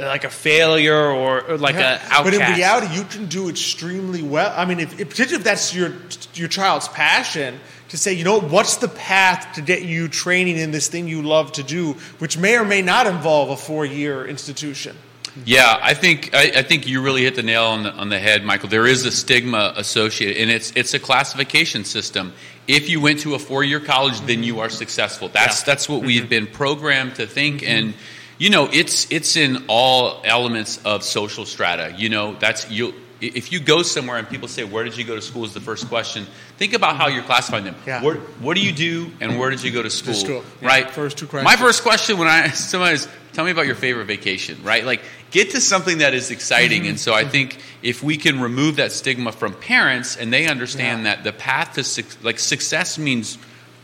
like 0.00 0.24
a 0.24 0.30
failure 0.30 0.96
or, 1.12 1.42
or 1.42 1.58
like 1.58 1.76
Yeah. 1.76 1.92
a 1.92 1.94
outcast. 2.12 2.24
But 2.24 2.34
in 2.34 2.40
reality, 2.40 2.94
you 2.94 3.04
can 3.04 3.26
do 3.26 3.48
extremely 3.48 4.20
well. 4.20 4.52
I 4.56 4.64
mean, 4.64 4.80
if, 4.80 4.98
if 4.98 5.08
particularly 5.10 5.36
if 5.42 5.44
that's 5.44 5.72
your 5.74 5.92
your 6.34 6.48
child's 6.48 6.88
passion, 6.88 7.60
to 7.90 7.96
say, 7.96 8.12
you 8.12 8.24
know, 8.24 8.40
what's 8.40 8.76
the 8.78 8.88
path 8.88 9.54
to 9.54 9.60
get 9.62 9.82
you 9.82 10.08
training 10.08 10.56
in 10.58 10.72
this 10.72 10.88
thing 10.88 11.06
you 11.06 11.22
love 11.22 11.52
to 11.52 11.62
do, 11.62 11.92
which 12.18 12.36
may 12.36 12.56
or 12.58 12.64
may 12.64 12.82
not 12.82 13.06
involve 13.06 13.50
a 13.50 13.56
four 13.56 13.84
year 13.86 14.26
institution. 14.26 14.96
Yeah, 15.44 15.78
I 15.82 15.94
think 15.94 16.34
I, 16.34 16.52
I 16.56 16.62
think 16.62 16.86
you 16.86 17.02
really 17.02 17.22
hit 17.22 17.34
the 17.34 17.42
nail 17.42 17.64
on 17.64 17.82
the, 17.82 17.92
on 17.92 18.08
the 18.08 18.18
head, 18.18 18.44
Michael. 18.44 18.68
There 18.68 18.86
is 18.86 19.04
a 19.04 19.12
stigma 19.12 19.74
associated, 19.76 20.40
and 20.40 20.50
it's 20.50 20.72
it's 20.74 20.94
a 20.94 20.98
classification 20.98 21.84
system. 21.84 22.32
If 22.66 22.88
you 22.88 23.00
went 23.00 23.20
to 23.20 23.34
a 23.34 23.38
four 23.38 23.62
year 23.62 23.80
college, 23.80 24.20
then 24.22 24.42
you 24.42 24.60
are 24.60 24.70
successful. 24.70 25.28
That's 25.28 25.62
that's 25.62 25.88
what 25.88 26.02
we've 26.02 26.22
mm-hmm. 26.22 26.30
been 26.30 26.46
programmed 26.46 27.16
to 27.16 27.26
think, 27.26 27.60
mm-hmm. 27.60 27.70
and 27.70 27.94
you 28.38 28.50
know, 28.50 28.68
it's 28.72 29.10
it's 29.10 29.36
in 29.36 29.64
all 29.68 30.20
elements 30.24 30.80
of 30.84 31.02
social 31.02 31.46
strata. 31.46 31.94
You 31.96 32.08
know, 32.08 32.34
that's 32.34 32.70
you. 32.70 32.94
If 33.18 33.50
you 33.50 33.60
go 33.60 33.82
somewhere 33.82 34.18
and 34.18 34.28
people 34.28 34.46
say, 34.46 34.64
"Where 34.64 34.84
did 34.84 34.98
you 34.98 35.04
go 35.04 35.14
to 35.14 35.22
school?" 35.22 35.44
is 35.44 35.54
the 35.54 35.60
first 35.60 35.88
question. 35.88 36.26
Think 36.58 36.74
about 36.74 36.96
how 36.96 37.08
you're 37.08 37.22
classifying 37.22 37.64
them. 37.64 37.74
Yeah. 37.86 38.02
What, 38.02 38.16
what 38.40 38.56
do 38.56 38.62
you 38.62 38.72
do, 38.72 39.10
and 39.20 39.38
where 39.38 39.48
did 39.48 39.62
you 39.62 39.70
go 39.70 39.82
to 39.82 39.88
school? 39.88 40.14
school. 40.14 40.44
Yeah, 40.60 40.68
Right. 40.68 40.90
first 40.90 41.16
two 41.16 41.26
questions. 41.26 41.44
My 41.44 41.56
first 41.56 41.82
question 41.82 42.18
when 42.18 42.28
I 42.28 42.38
ask 42.48 42.68
somebody 42.68 42.94
is, 42.94 43.08
tell 43.32 43.46
me 43.46 43.52
about 43.52 43.66
your 43.66 43.74
favorite 43.74 44.04
vacation, 44.04 44.62
right? 44.62 44.84
Like 44.84 45.02
get 45.30 45.50
to 45.50 45.60
something 45.60 45.98
that 45.98 46.14
is 46.14 46.30
exciting. 46.30 46.82
Mm-hmm. 46.82 46.90
And 46.90 47.00
so 47.00 47.14
I 47.14 47.24
think 47.24 47.58
if 47.82 48.02
we 48.02 48.16
can 48.16 48.40
remove 48.40 48.76
that 48.76 48.92
stigma 48.92 49.32
from 49.32 49.54
parents 49.54 50.16
and 50.16 50.32
they 50.32 50.46
understand 50.46 51.04
Yeah. 51.04 51.14
that 51.16 51.24
the 51.24 51.32
path 51.32 51.74
to 51.74 51.84
suc- 51.84 52.22
like 52.24 52.38
success 52.38 52.98
means 52.98 53.38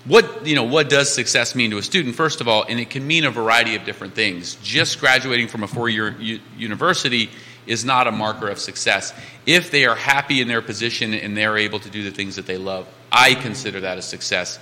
what 0.05 0.47
you 0.47 0.57
know 0.57 0.64
what 0.64 0.88
does 0.88 1.12
success 1.12 1.55
mean 1.55 1.70
to 1.70 1.78
a 1.78 1.82
student? 1.82 2.14
First 2.16 2.40
of 2.40 2.49
all 2.49 2.64
and 2.68 2.80
it 2.80 2.90
can 2.90 3.07
mean 3.07 3.24
a 3.24 3.30
variety 3.30 3.76
of 3.76 3.84
different 3.84 4.14
things. 4.14 4.57
Just 4.62 4.99
graduating 5.01 5.49
from 5.49 5.62
a 5.62 5.68
four-year 5.68 6.16
u- 6.18 6.40
university 6.57 7.30
is 7.66 7.84
not 7.84 8.09
a 8.09 8.12
marker 8.12 8.49
of 8.49 8.59
success. 8.59 9.12
If 9.47 9.70
they 9.70 9.86
are 9.86 9.95
happy 9.95 10.40
in 10.40 10.49
their 10.49 10.62
position 10.62 11.14
and 11.14 11.36
they're 11.36 11.57
able 11.57 11.78
to 11.80 11.88
do 11.90 12.03
the 12.03 12.11
things 12.11 12.36
that 12.36 12.47
they 12.47 12.57
love 12.57 12.86
i 13.12 13.34
consider 13.34 13.80
that 13.80 13.99
a 13.99 14.03
success. 14.03 14.59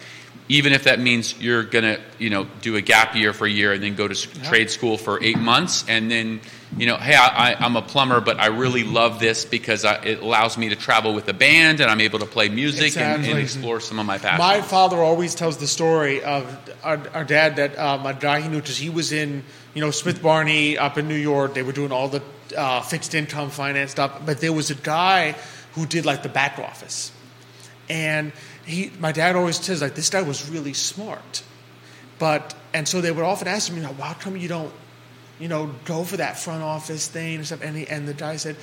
Even 0.49 0.72
if 0.72 0.83
that 0.85 0.99
means 0.99 1.41
you're 1.41 1.62
going 1.62 1.85
to 1.85 2.01
you 2.18 2.28
know 2.28 2.47
do 2.61 2.74
a 2.76 2.81
gap 2.83 3.14
year 3.14 3.33
for 3.33 3.47
a 3.47 3.51
year 3.51 3.72
and 3.72 3.83
then 3.83 3.95
go 3.95 4.09
to 4.09 4.14
trade 4.45 4.68
school 4.70 4.99
for 4.99 5.22
eight 5.22 5.39
months 5.39 5.85
and 5.89 6.11
then 6.11 6.41
you 6.77 6.87
know 6.87 6.97
hey 6.97 7.14
I, 7.14 7.53
I, 7.53 7.55
i'm 7.64 7.77
a 7.77 7.83
plumber 7.83 8.21
but 8.21 8.39
i 8.39 8.47
really 8.47 8.85
love 8.85 9.18
this 9.18 9.45
because 9.45 9.85
I, 9.85 9.95
it 10.03 10.21
allows 10.21 10.57
me 10.57 10.68
to 10.68 10.77
travel 10.77 11.14
with 11.14 11.29
a 11.29 11.33
band 11.33 11.81
and 11.81 11.91
i'm 11.91 12.01
able 12.01 12.21
to 12.21 12.27
play 12.27 12.49
music 12.49 12.97
and, 12.97 13.25
and 13.25 13.39
explore 13.39 13.81
some 13.81 13.99
of 13.99 14.07
my 14.07 14.18
passions. 14.18 14.39
My 14.39 14.61
father 14.61 14.99
always 14.99 15.35
tells 15.35 15.59
the 15.59 15.66
story 15.66 16.23
of 16.23 16.45
our, 16.83 17.01
our 17.12 17.25
dad 17.25 17.57
that 17.57 17.79
um, 17.79 18.07
a 18.07 18.14
guy 18.14 18.41
he 18.41 18.49
knew 18.49 18.61
because 18.61 18.77
he 18.77 18.91
was 18.91 19.12
in 19.12 19.43
you 19.75 19.81
know 19.81 19.91
Smith 19.91 20.23
Barney 20.23 20.79
up 20.79 20.99
in 20.99 21.09
New 21.09 21.16
York. 21.16 21.55
They 21.55 21.62
were 21.62 21.73
doing 21.73 21.93
all 21.93 22.09
the 22.09 22.23
uh, 22.57 22.83
fixed 22.83 23.14
income 23.14 23.51
finance 23.51 23.93
stuff, 23.93 24.23
but 24.25 24.41
there 24.41 24.53
was 24.53 24.71
a 24.71 24.75
guy 24.75 25.37
who 25.73 25.87
did 25.87 26.05
like 26.07 26.23
the 26.23 26.29
back 26.29 26.59
office, 26.59 27.12
and 27.89 28.33
he 28.64 28.93
my 28.99 29.12
dad 29.12 29.37
always 29.37 29.57
says 29.57 29.83
like 29.83 29.95
this 29.95 30.11
guy 30.11 30.23
was 30.23 30.49
really 30.49 30.73
smart, 30.73 31.43
but 32.18 32.55
and 32.73 32.87
so 32.87 33.01
they 33.01 33.11
would 33.11 33.25
often 33.25 33.49
ask 33.49 33.68
him, 33.68 33.77
you 33.77 33.83
know, 33.83 33.95
how 33.95 34.14
come 34.14 34.37
you 34.37 34.49
don't 34.49 34.73
you 35.41 35.49
know 35.49 35.74
go 35.84 36.05
for 36.05 36.18
that 36.18 36.38
front 36.38 36.62
office 36.62 37.09
thing 37.09 37.36
and 37.36 37.47
stuff, 37.47 37.62
and 37.62 37.76
he, 37.76 37.88
and 37.88 38.07
the 38.07 38.14
guy 38.14 38.36
said. 38.36 38.57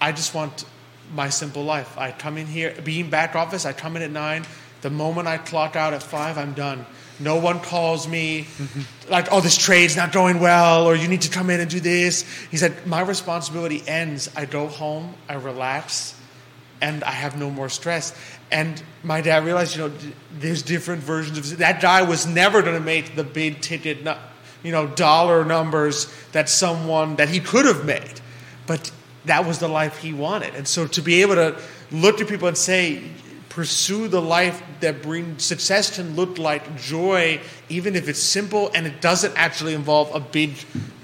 I 0.00 0.12
just 0.12 0.34
want 0.34 0.66
my 1.14 1.30
simple 1.30 1.64
life. 1.64 1.96
I 1.96 2.10
come 2.10 2.36
in 2.36 2.46
here, 2.46 2.74
being 2.84 3.08
back 3.08 3.34
office, 3.34 3.64
I 3.64 3.72
come 3.72 3.96
in 3.96 4.02
at 4.02 4.10
nine. 4.10 4.44
The 4.82 4.90
moment 4.90 5.28
I 5.28 5.38
clock 5.38 5.76
out 5.76 5.94
at 5.94 6.02
five, 6.02 6.36
I'm 6.36 6.52
done. 6.52 6.84
No 7.20 7.36
one 7.36 7.60
calls 7.60 8.06
me 8.06 8.42
mm-hmm. 8.42 9.10
like, 9.10 9.28
oh, 9.30 9.40
this 9.40 9.56
trade's 9.56 9.96
not 9.96 10.12
going 10.12 10.40
well, 10.40 10.86
or 10.86 10.94
you 10.94 11.08
need 11.08 11.22
to 11.22 11.30
come 11.30 11.48
in 11.48 11.60
and 11.60 11.70
do 11.70 11.80
this. 11.80 12.24
He 12.50 12.56
said, 12.56 12.86
my 12.86 13.00
responsibility 13.00 13.82
ends. 13.86 14.28
I 14.36 14.44
go 14.44 14.66
home, 14.66 15.14
I 15.28 15.34
relax, 15.34 16.14
and 16.80 17.04
I 17.04 17.12
have 17.12 17.38
no 17.38 17.50
more 17.50 17.68
stress. 17.68 18.12
And 18.50 18.82
my 19.02 19.20
dad 19.20 19.44
realized, 19.44 19.76
you 19.76 19.88
know, 19.88 19.94
there's 20.38 20.62
different 20.62 21.02
versions 21.02 21.52
of 21.52 21.58
that 21.58 21.80
guy 21.80 22.02
was 22.02 22.26
never 22.26 22.60
going 22.60 22.76
to 22.76 22.84
make 22.84 23.14
the 23.14 23.24
big 23.24 23.60
ticket, 23.60 24.04
nu- 24.04 24.16
you 24.64 24.72
know, 24.72 24.88
dollar 24.88 25.44
numbers 25.44 26.12
that 26.32 26.48
someone 26.48 27.14
that 27.16 27.28
he 27.28 27.38
could 27.38 27.66
have 27.66 27.84
made, 27.84 28.20
but 28.66 28.90
that 29.26 29.46
was 29.46 29.60
the 29.60 29.68
life 29.68 29.98
he 29.98 30.12
wanted. 30.12 30.56
And 30.56 30.66
so 30.66 30.88
to 30.88 31.00
be 31.00 31.22
able 31.22 31.36
to 31.36 31.56
look 31.92 32.20
at 32.20 32.26
people 32.26 32.48
and 32.48 32.58
say, 32.58 33.02
pursue 33.48 34.08
the 34.08 34.20
life 34.20 34.60
that 34.80 35.00
brings 35.00 35.44
success 35.44 35.94
can 35.94 36.16
look 36.16 36.38
like 36.38 36.76
joy, 36.76 37.40
even 37.68 37.94
if 37.94 38.08
it's 38.08 38.18
simple 38.18 38.70
and 38.74 38.86
it 38.86 39.00
doesn't 39.00 39.32
actually 39.36 39.74
involve 39.74 40.12
a 40.12 40.18
big 40.18 40.56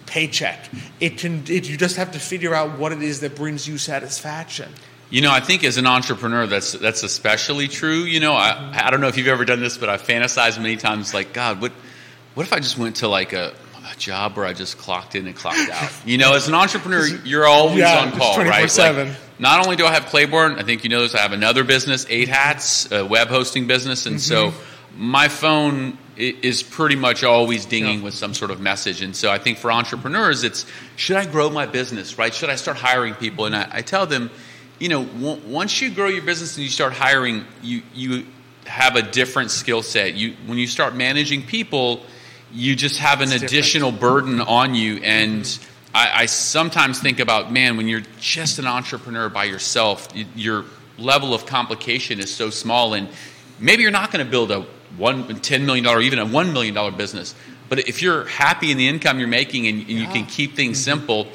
paycheck. 0.07 0.69
It 0.99 1.19
can. 1.19 1.45
It, 1.49 1.69
you 1.69 1.77
just 1.77 1.97
have 1.97 2.11
to 2.13 2.19
figure 2.19 2.53
out 2.53 2.79
what 2.79 2.91
it 2.91 3.03
is 3.03 3.21
that 3.21 3.37
brings 3.37 3.69
you 3.69 3.79
satisfaction. 3.79 4.69
You 5.09 5.23
know, 5.23 5.31
I 5.31 5.41
think 5.41 5.65
as 5.65 5.77
an 5.77 5.87
entrepreneur, 5.87 6.47
that's 6.47 6.73
that's 6.73 7.05
especially 7.05 7.69
true. 7.69 8.03
You 8.03 8.21
know, 8.21 8.33
I 8.33 8.73
I 8.75 8.91
don't 8.91 9.01
know 9.01 9.09
if 9.09 9.17
you've 9.17 9.29
ever 9.29 9.45
done 9.45 9.61
this, 9.61 9.79
but 9.79 9.89
I've 9.89 10.03
fantasized 10.03 10.61
many 10.61 10.77
times, 10.77 11.15
like, 11.15 11.33
God, 11.33 11.61
what 11.61 11.73
what 12.35 12.47
if 12.47 12.53
I 12.53 12.59
just 12.61 12.79
went 12.79 12.97
to 12.97 13.09
like 13.09 13.33
a, 13.33 13.53
a 13.93 13.97
job 13.97 14.37
where 14.37 14.47
I 14.47 14.53
just 14.53 14.79
clocked 14.79 15.15
in 15.15 15.27
and 15.27 15.35
clocked 15.37 15.71
out? 15.71 15.91
You 16.05 16.19
know, 16.19 16.35
as 16.35 16.49
an 16.49 16.55
entrepreneur, 16.55 17.07
you're 17.25 17.47
always 17.47 17.79
Yeah, 17.79 18.01
on 18.01 18.13
call, 18.13 18.39
right? 18.39 18.65
24/7. 18.69 19.09
Like, 19.09 19.17
not 19.39 19.65
only 19.65 19.77
do 19.77 19.87
I 19.87 19.93
have 19.93 20.05
Clayborne, 20.07 20.59
I 20.59 20.63
think 20.63 20.85
you 20.85 20.91
know 20.91 21.01
this. 21.03 21.15
I 21.15 21.21
have 21.21 21.33
another 21.33 21.65
business, 21.65 22.07
Eight 22.11 22.29
Hats, 22.29 22.91
a 22.93 23.05
web 23.07 23.29
hosting 23.29 23.67
business, 23.67 24.05
and 24.07 24.21
so 24.21 24.51
mm-hmm. 24.51 25.03
my 25.03 25.29
phone 25.29 25.97
is 26.17 26.63
pretty 26.63 26.97
much 26.97 27.25
always 27.25 27.65
dinging 27.65 27.99
Yeah. 28.01 28.05
with 28.05 28.15
some 28.15 28.35
sort 28.35 28.51
of 28.51 28.61
message. 28.61 29.01
And 29.01 29.17
so 29.17 29.31
I 29.31 29.39
think 29.39 29.57
for 29.57 29.73
entrepreneurs, 29.73 30.45
it's 30.45 30.67
should 30.97 31.17
I 31.17 31.25
grow 31.25 31.49
my 31.49 31.65
business, 31.65 32.19
right? 32.19 32.35
Should 32.35 32.51
I 32.51 32.57
start 32.57 32.77
hiring 32.77 33.15
people? 33.15 33.47
And 33.47 33.57
I, 33.57 33.67
I 33.73 33.81
tell 33.81 34.05
them, 34.05 34.31
you 34.79 34.91
know, 34.91 35.05
w- 35.05 35.41
once 35.47 35.81
you 35.81 35.91
grow 35.91 36.09
your 36.09 36.23
business 36.23 36.57
and 36.59 36.65
you 36.65 36.71
start 36.71 36.93
hiring, 36.93 37.47
you 37.63 37.81
you 37.95 38.27
have 38.67 38.97
a 38.97 39.03
different 39.03 39.51
skill 39.51 39.83
set. 39.83 40.13
You 40.15 40.35
when 40.45 40.59
you 40.59 40.67
start 40.67 40.95
managing 40.95 41.43
people, 41.47 42.03
you 42.53 42.77
just 42.77 42.99
have 42.99 43.21
an 43.21 43.25
It's 43.25 43.33
different. 43.33 43.53
additional 43.53 43.93
burden 43.93 44.41
on 44.41 44.75
you. 44.75 44.97
And 44.99 45.59
I, 45.95 46.23
I 46.23 46.27
sometimes 46.27 47.01
think 47.01 47.21
about, 47.21 47.53
man, 47.53 47.77
when 47.77 47.89
you're 47.89 48.03
just 48.21 48.59
an 48.59 48.67
entrepreneur 48.67 49.29
by 49.29 49.45
yourself, 49.45 50.09
your 50.35 50.65
level 50.99 51.35
of 51.35 51.47
complication 51.47 52.21
is 52.21 52.33
so 52.33 52.51
small. 52.51 52.95
And 52.95 53.09
maybe 53.59 53.83
you're 53.83 53.93
not 53.93 54.13
going 54.13 54.25
to 54.25 54.31
build 54.31 54.51
a 54.51 54.67
one, 54.97 55.25
$10 55.25 55.65
million 55.65 55.87
or 55.87 56.01
even 56.01 56.19
a 56.19 56.27
$1 56.27 56.53
million 56.53 56.97
business. 56.97 57.35
But 57.69 57.89
if 57.89 58.03
you're 58.03 58.25
happy 58.27 58.73
in 58.73 58.77
the 58.77 58.89
income 58.89 59.19
you're 59.19 59.29
making 59.29 59.69
and, 59.69 59.81
and 59.81 59.91
you 59.91 60.07
can 60.07 60.27
keep 60.27 60.55
things 60.55 60.79
mm-hmm. 60.79 61.01
simple, 61.01 61.29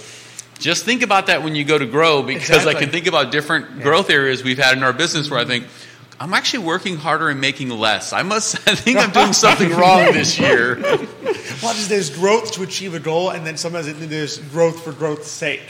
just 0.60 0.86
think 0.86 1.02
about 1.02 1.28
that 1.28 1.44
when 1.44 1.56
you 1.56 1.64
go 1.64 1.78
to 1.78 1.86
grow 1.86 2.22
because 2.24 2.66
I 2.68 2.74
can 2.74 2.90
think 2.90 3.08
about 3.08 3.32
different 3.32 3.82
growth 3.82 4.10
areas 4.10 4.44
we've 4.44 4.58
had 4.58 4.78
in 4.78 4.84
our 4.84 4.94
business 4.94 5.30
where 5.30 5.40
I 5.40 5.46
think, 5.46 5.66
I'm 6.20 6.34
actually 6.34 6.66
working 6.66 6.96
harder 6.98 7.30
and 7.30 7.42
making 7.42 7.70
less. 7.70 8.14
I 8.14 8.22
must. 8.24 8.56
I 8.68 8.76
think 8.76 8.98
I'm 8.98 9.12
doing 9.12 9.34
something 9.34 9.72
wrong 9.72 10.12
this 10.14 10.40
year. 10.40 10.76
Well, 11.62 11.74
there's- 11.74 11.88
there's 11.88 12.10
growth 12.10 12.52
to 12.54 12.64
achieve 12.64 12.94
a 12.96 13.00
goal, 13.00 13.30
and 13.32 13.46
then 13.48 13.58
sometimes 13.58 13.92
there's 14.08 14.38
growth 14.40 14.84
for 14.84 14.92
growth's 14.92 15.32
sake. 15.32 15.62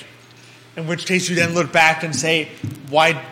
In 0.75 0.87
which 0.87 1.05
case, 1.05 1.29
you 1.29 1.35
then 1.35 1.53
look 1.53 1.71
back 1.71 2.03
and 2.03 2.13
say, 2.15 2.49
"Why, 2.89 3.23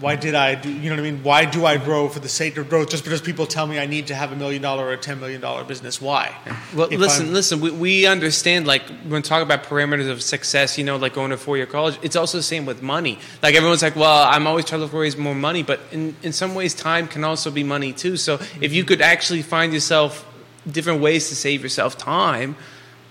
why 0.00 0.16
did 0.16 0.34
I 0.34 0.56
do? 0.56 0.70
You 0.72 0.90
know 0.90 0.96
what 0.96 1.06
I 1.06 1.10
mean? 1.10 1.22
Why 1.22 1.44
do 1.44 1.64
I 1.66 1.76
grow 1.76 2.08
for 2.08 2.18
the 2.18 2.28
sake 2.28 2.56
of 2.56 2.68
growth? 2.68 2.90
Just 2.90 3.04
because 3.04 3.20
people 3.20 3.46
tell 3.46 3.66
me 3.66 3.78
I 3.78 3.86
need 3.86 4.08
to 4.08 4.14
have 4.14 4.32
a 4.32 4.36
million 4.36 4.60
dollar 4.60 4.86
or 4.86 4.92
a 4.92 4.96
ten 4.96 5.20
million 5.20 5.40
dollar 5.40 5.62
business? 5.62 6.00
Why? 6.00 6.34
Well, 6.74 6.88
If 6.90 6.98
listen, 6.98 7.26
I'm- 7.26 7.34
listen. 7.34 7.60
We, 7.60 7.70
we 7.70 8.06
understand, 8.06 8.66
like 8.66 8.82
when 9.06 9.22
talking 9.22 9.44
about 9.46 9.62
parameters 9.64 10.10
of 10.10 10.20
success, 10.22 10.76
you 10.78 10.84
know, 10.84 10.96
like 10.96 11.14
going 11.14 11.30
to 11.30 11.36
four-year 11.36 11.66
college. 11.66 11.96
It's 12.02 12.16
also 12.16 12.38
the 12.38 12.42
same 12.42 12.66
with 12.66 12.82
money. 12.82 13.18
Like 13.42 13.54
everyone's 13.54 13.82
like, 13.82 13.94
"Well, 13.94 14.24
I'm 14.28 14.46
always 14.48 14.64
trying 14.64 14.88
to 14.88 14.96
raise 14.96 15.16
more 15.16 15.34
money," 15.34 15.62
but 15.62 15.78
in 15.92 16.16
in 16.22 16.32
some 16.32 16.54
ways, 16.56 16.74
time 16.74 17.06
can 17.06 17.22
also 17.22 17.50
be 17.52 17.62
money 17.62 17.92
too. 17.92 18.16
So 18.16 18.40
if 18.60 18.72
you 18.72 18.82
could 18.84 19.00
actually 19.00 19.42
find 19.42 19.72
yourself 19.72 20.26
different 20.70 21.00
ways 21.02 21.28
to 21.28 21.36
save 21.36 21.62
yourself 21.62 21.96
time, 21.96 22.56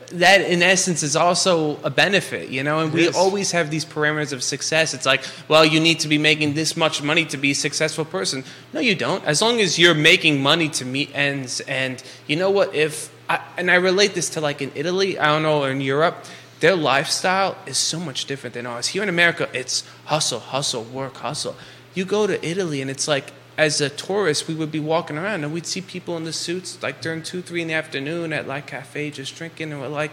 that 0.07 0.41
in 0.41 0.61
essence 0.61 1.03
is 1.03 1.15
also 1.15 1.77
a 1.83 1.89
benefit, 1.89 2.49
you 2.49 2.63
know. 2.63 2.79
And 2.79 2.93
we 2.93 3.07
is. 3.07 3.15
always 3.15 3.51
have 3.51 3.69
these 3.71 3.85
parameters 3.85 4.33
of 4.33 4.43
success. 4.43 4.93
It's 4.93 5.05
like, 5.05 5.23
well, 5.47 5.65
you 5.65 5.79
need 5.79 5.99
to 6.01 6.07
be 6.07 6.17
making 6.17 6.53
this 6.53 6.75
much 6.77 7.01
money 7.01 7.25
to 7.25 7.37
be 7.37 7.51
a 7.51 7.55
successful 7.55 8.05
person. 8.05 8.43
No, 8.73 8.79
you 8.79 8.95
don't. 8.95 9.23
As 9.25 9.41
long 9.41 9.59
as 9.59 9.77
you're 9.79 9.95
making 9.95 10.41
money 10.41 10.69
to 10.69 10.85
meet 10.85 11.09
ends, 11.15 11.59
and 11.61 12.03
you 12.27 12.35
know 12.35 12.49
what? 12.49 12.73
If 12.75 13.13
I, 13.29 13.41
and 13.57 13.71
I 13.71 13.75
relate 13.75 14.13
this 14.13 14.29
to 14.31 14.41
like 14.41 14.61
in 14.61 14.71
Italy, 14.75 15.17
I 15.17 15.27
don't 15.27 15.43
know, 15.43 15.63
or 15.63 15.71
in 15.71 15.81
Europe. 15.81 16.25
Their 16.59 16.75
lifestyle 16.77 17.57
is 17.65 17.77
so 17.77 17.99
much 17.99 18.23
different 18.23 18.53
than 18.53 18.65
ours. 18.65 18.87
Here 18.87 19.03
in 19.03 19.09
America, 19.09 19.49
it's 19.53 19.83
hustle, 20.05 20.39
hustle, 20.39 20.83
work, 20.83 21.17
hustle. 21.17 21.57
You 21.93 22.05
go 22.05 22.25
to 22.25 22.45
Italy, 22.45 22.81
and 22.81 22.89
it's 22.89 23.07
like 23.07 23.33
as 23.57 23.81
a 23.81 23.89
tourist, 23.89 24.47
we 24.47 24.55
would 24.55 24.71
be 24.71 24.79
walking 24.79 25.17
around 25.17 25.43
and 25.43 25.53
we'd 25.53 25.65
see 25.65 25.81
people 25.81 26.17
in 26.17 26.23
the 26.23 26.33
suits 26.33 26.81
like 26.81 27.01
during 27.01 27.21
two, 27.21 27.41
three 27.41 27.61
in 27.61 27.67
the 27.67 27.73
afternoon 27.73 28.33
at 28.33 28.47
like 28.47 28.67
cafe 28.67 29.11
just 29.11 29.35
drinking, 29.35 29.71
and 29.71 29.81
we're 29.81 29.87
like, 29.87 30.11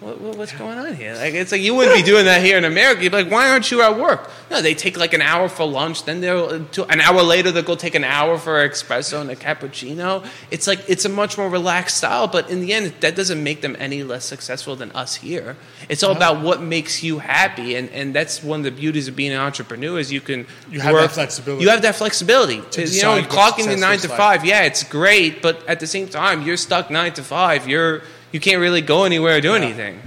what, 0.00 0.20
what, 0.20 0.36
what's 0.36 0.52
going 0.52 0.76
on 0.76 0.94
here? 0.94 1.14
Like 1.14 1.34
it's 1.34 1.52
like 1.52 1.62
you 1.62 1.74
wouldn't 1.74 1.96
be 1.96 2.02
doing 2.02 2.24
that 2.26 2.42
here 2.42 2.58
in 2.58 2.64
America. 2.64 3.02
You'd 3.02 3.12
be 3.12 3.22
like, 3.22 3.32
why 3.32 3.48
aren't 3.48 3.70
you 3.70 3.80
at 3.80 3.96
work? 3.98 4.28
No, 4.50 4.60
they 4.60 4.74
take 4.74 4.98
like 4.98 5.14
an 5.14 5.22
hour 5.22 5.48
for 5.48 5.64
lunch, 5.64 6.04
then 6.04 6.20
they'll 6.20 6.44
uh, 6.44 6.58
to- 6.72 6.84
an 6.86 7.00
hour 7.00 7.22
later 7.22 7.50
they'll 7.50 7.62
go 7.62 7.74
take 7.74 7.94
an 7.94 8.04
hour 8.04 8.36
for 8.36 8.62
an 8.62 8.70
espresso 8.70 9.20
and 9.20 9.30
a 9.30 9.36
cappuccino. 9.36 10.26
It's 10.50 10.66
like 10.66 10.80
it's 10.88 11.04
a 11.04 11.08
much 11.08 11.38
more 11.38 11.48
relaxed 11.48 11.96
style, 11.96 12.26
but 12.26 12.50
in 12.50 12.60
the 12.60 12.72
end, 12.72 12.92
that 13.00 13.16
doesn't 13.16 13.42
make 13.42 13.62
them 13.62 13.76
any 13.78 14.02
less 14.02 14.24
successful 14.24 14.76
than 14.76 14.90
us 14.92 15.14
here. 15.16 15.56
It's 15.88 16.02
all 16.02 16.12
about 16.12 16.42
what 16.42 16.60
makes 16.60 17.02
you 17.02 17.18
happy, 17.18 17.76
and, 17.76 17.88
and 17.90 18.14
that's 18.14 18.42
one 18.42 18.60
of 18.60 18.64
the 18.64 18.70
beauties 18.72 19.08
of 19.08 19.16
being 19.16 19.32
an 19.32 19.38
entrepreneur 19.40 19.98
is 19.98 20.12
you 20.12 20.20
can 20.20 20.46
You 20.70 20.80
have 20.80 20.94
that 20.94 21.12
flexibility. 21.12 21.62
You 21.62 21.70
have 21.70 21.82
that 21.82 21.94
flexibility 21.94 22.60
to 22.72 22.84
you 22.86 23.02
know 23.02 23.22
clocking 23.22 23.56
to 23.56 23.62
success 23.62 23.80
nine 23.80 23.98
to 23.98 24.08
like. 24.08 24.18
five. 24.18 24.44
Yeah, 24.44 24.62
it's 24.64 24.82
great, 24.82 25.40
but 25.40 25.66
at 25.68 25.80
the 25.80 25.86
same 25.86 26.08
time, 26.08 26.42
you're 26.42 26.56
stuck 26.56 26.90
nine 26.90 27.12
to 27.14 27.22
five. 27.22 27.68
You're 27.68 28.02
you 28.34 28.40
can't 28.40 28.60
really 28.60 28.80
go 28.80 29.04
anywhere 29.04 29.36
or 29.36 29.40
do 29.40 29.54
anything. 29.54 30.00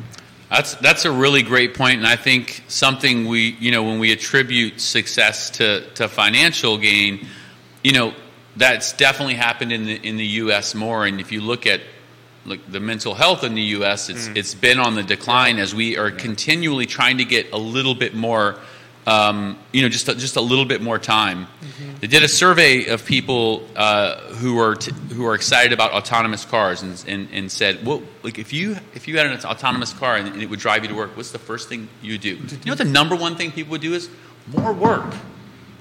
That's 0.50 0.76
that's 0.76 1.06
a 1.06 1.12
really 1.12 1.44
great 1.44 1.76
point, 1.76 1.98
and 1.98 2.06
I 2.06 2.18
think 2.18 2.62
something 2.68 3.26
we 3.26 3.56
you 3.60 3.72
know 3.72 3.84
when 3.84 4.00
we 4.00 4.12
attribute 4.12 4.82
success 4.82 5.50
to 5.52 5.90
to 5.92 6.10
financial 6.10 6.78
gain, 6.78 7.26
you 7.84 7.94
know 7.94 8.14
that's 8.58 8.92
definitely 8.92 9.36
happened 9.36 9.72
in 9.72 9.86
the 9.86 9.96
in 9.96 10.18
the 10.18 10.26
U.S. 10.44 10.76
more. 10.76 11.06
And 11.06 11.22
if 11.22 11.32
you 11.32 11.40
look 11.40 11.66
at 11.66 11.80
like 12.46 12.70
the 12.70 12.82
mental 12.82 13.14
health 13.14 13.46
in 13.46 13.56
the 13.56 13.62
U.S., 13.80 14.10
it's 14.10 14.28
mm. 14.28 14.36
it's 14.36 14.54
been 14.54 14.80
on 14.80 14.96
the 14.96 15.04
decline 15.04 15.58
as 15.58 15.74
we 15.74 15.98
are 15.98 16.12
continually 16.12 16.86
trying 16.86 17.20
to 17.20 17.26
get 17.26 17.54
a 17.54 17.58
little 17.58 17.96
bit 17.96 18.14
more. 18.14 18.60
Um, 19.08 19.58
you 19.72 19.84
know, 19.84 19.88
just 19.88 20.10
a, 20.10 20.16
just 20.16 20.36
a 20.36 20.42
little 20.42 20.66
bit 20.66 20.82
more 20.82 21.00
time. 21.00 21.48
They 22.02 22.08
did 22.08 22.24
a 22.24 22.28
survey 22.28 22.88
of 22.88 23.06
people 23.06 23.66
uh, 23.74 24.18
who 24.34 24.60
are 24.60 24.76
t- 24.76 24.92
who 25.14 25.26
are 25.26 25.34
excited 25.34 25.72
about 25.72 25.94
autonomous 25.94 26.44
cars, 26.44 26.84
and, 26.84 27.02
and, 27.08 27.30
and 27.32 27.52
said, 27.52 27.86
"Well, 27.86 28.04
like 28.24 28.38
if 28.38 28.52
you 28.52 28.76
if 28.94 29.08
you 29.08 29.18
had 29.18 29.28
an 29.28 29.40
autonomous 29.46 29.94
car 29.94 30.18
and, 30.18 30.28
and 30.28 30.44
it 30.44 30.50
would 30.50 30.60
drive 30.60 30.84
you 30.84 30.90
to 30.90 30.96
work, 30.96 31.16
what's 31.16 31.32
the 31.32 31.40
first 31.40 31.70
thing 31.70 31.88
you 32.02 32.18
do? 32.18 32.36
You 32.36 32.58
know 32.66 32.72
what 32.74 32.80
the 32.80 32.84
number 32.84 33.16
one 33.16 33.38
thing 33.38 33.52
people 33.52 33.72
would 33.72 33.82
do 33.82 33.94
is 33.94 34.10
more 34.46 34.74
work. 34.74 35.14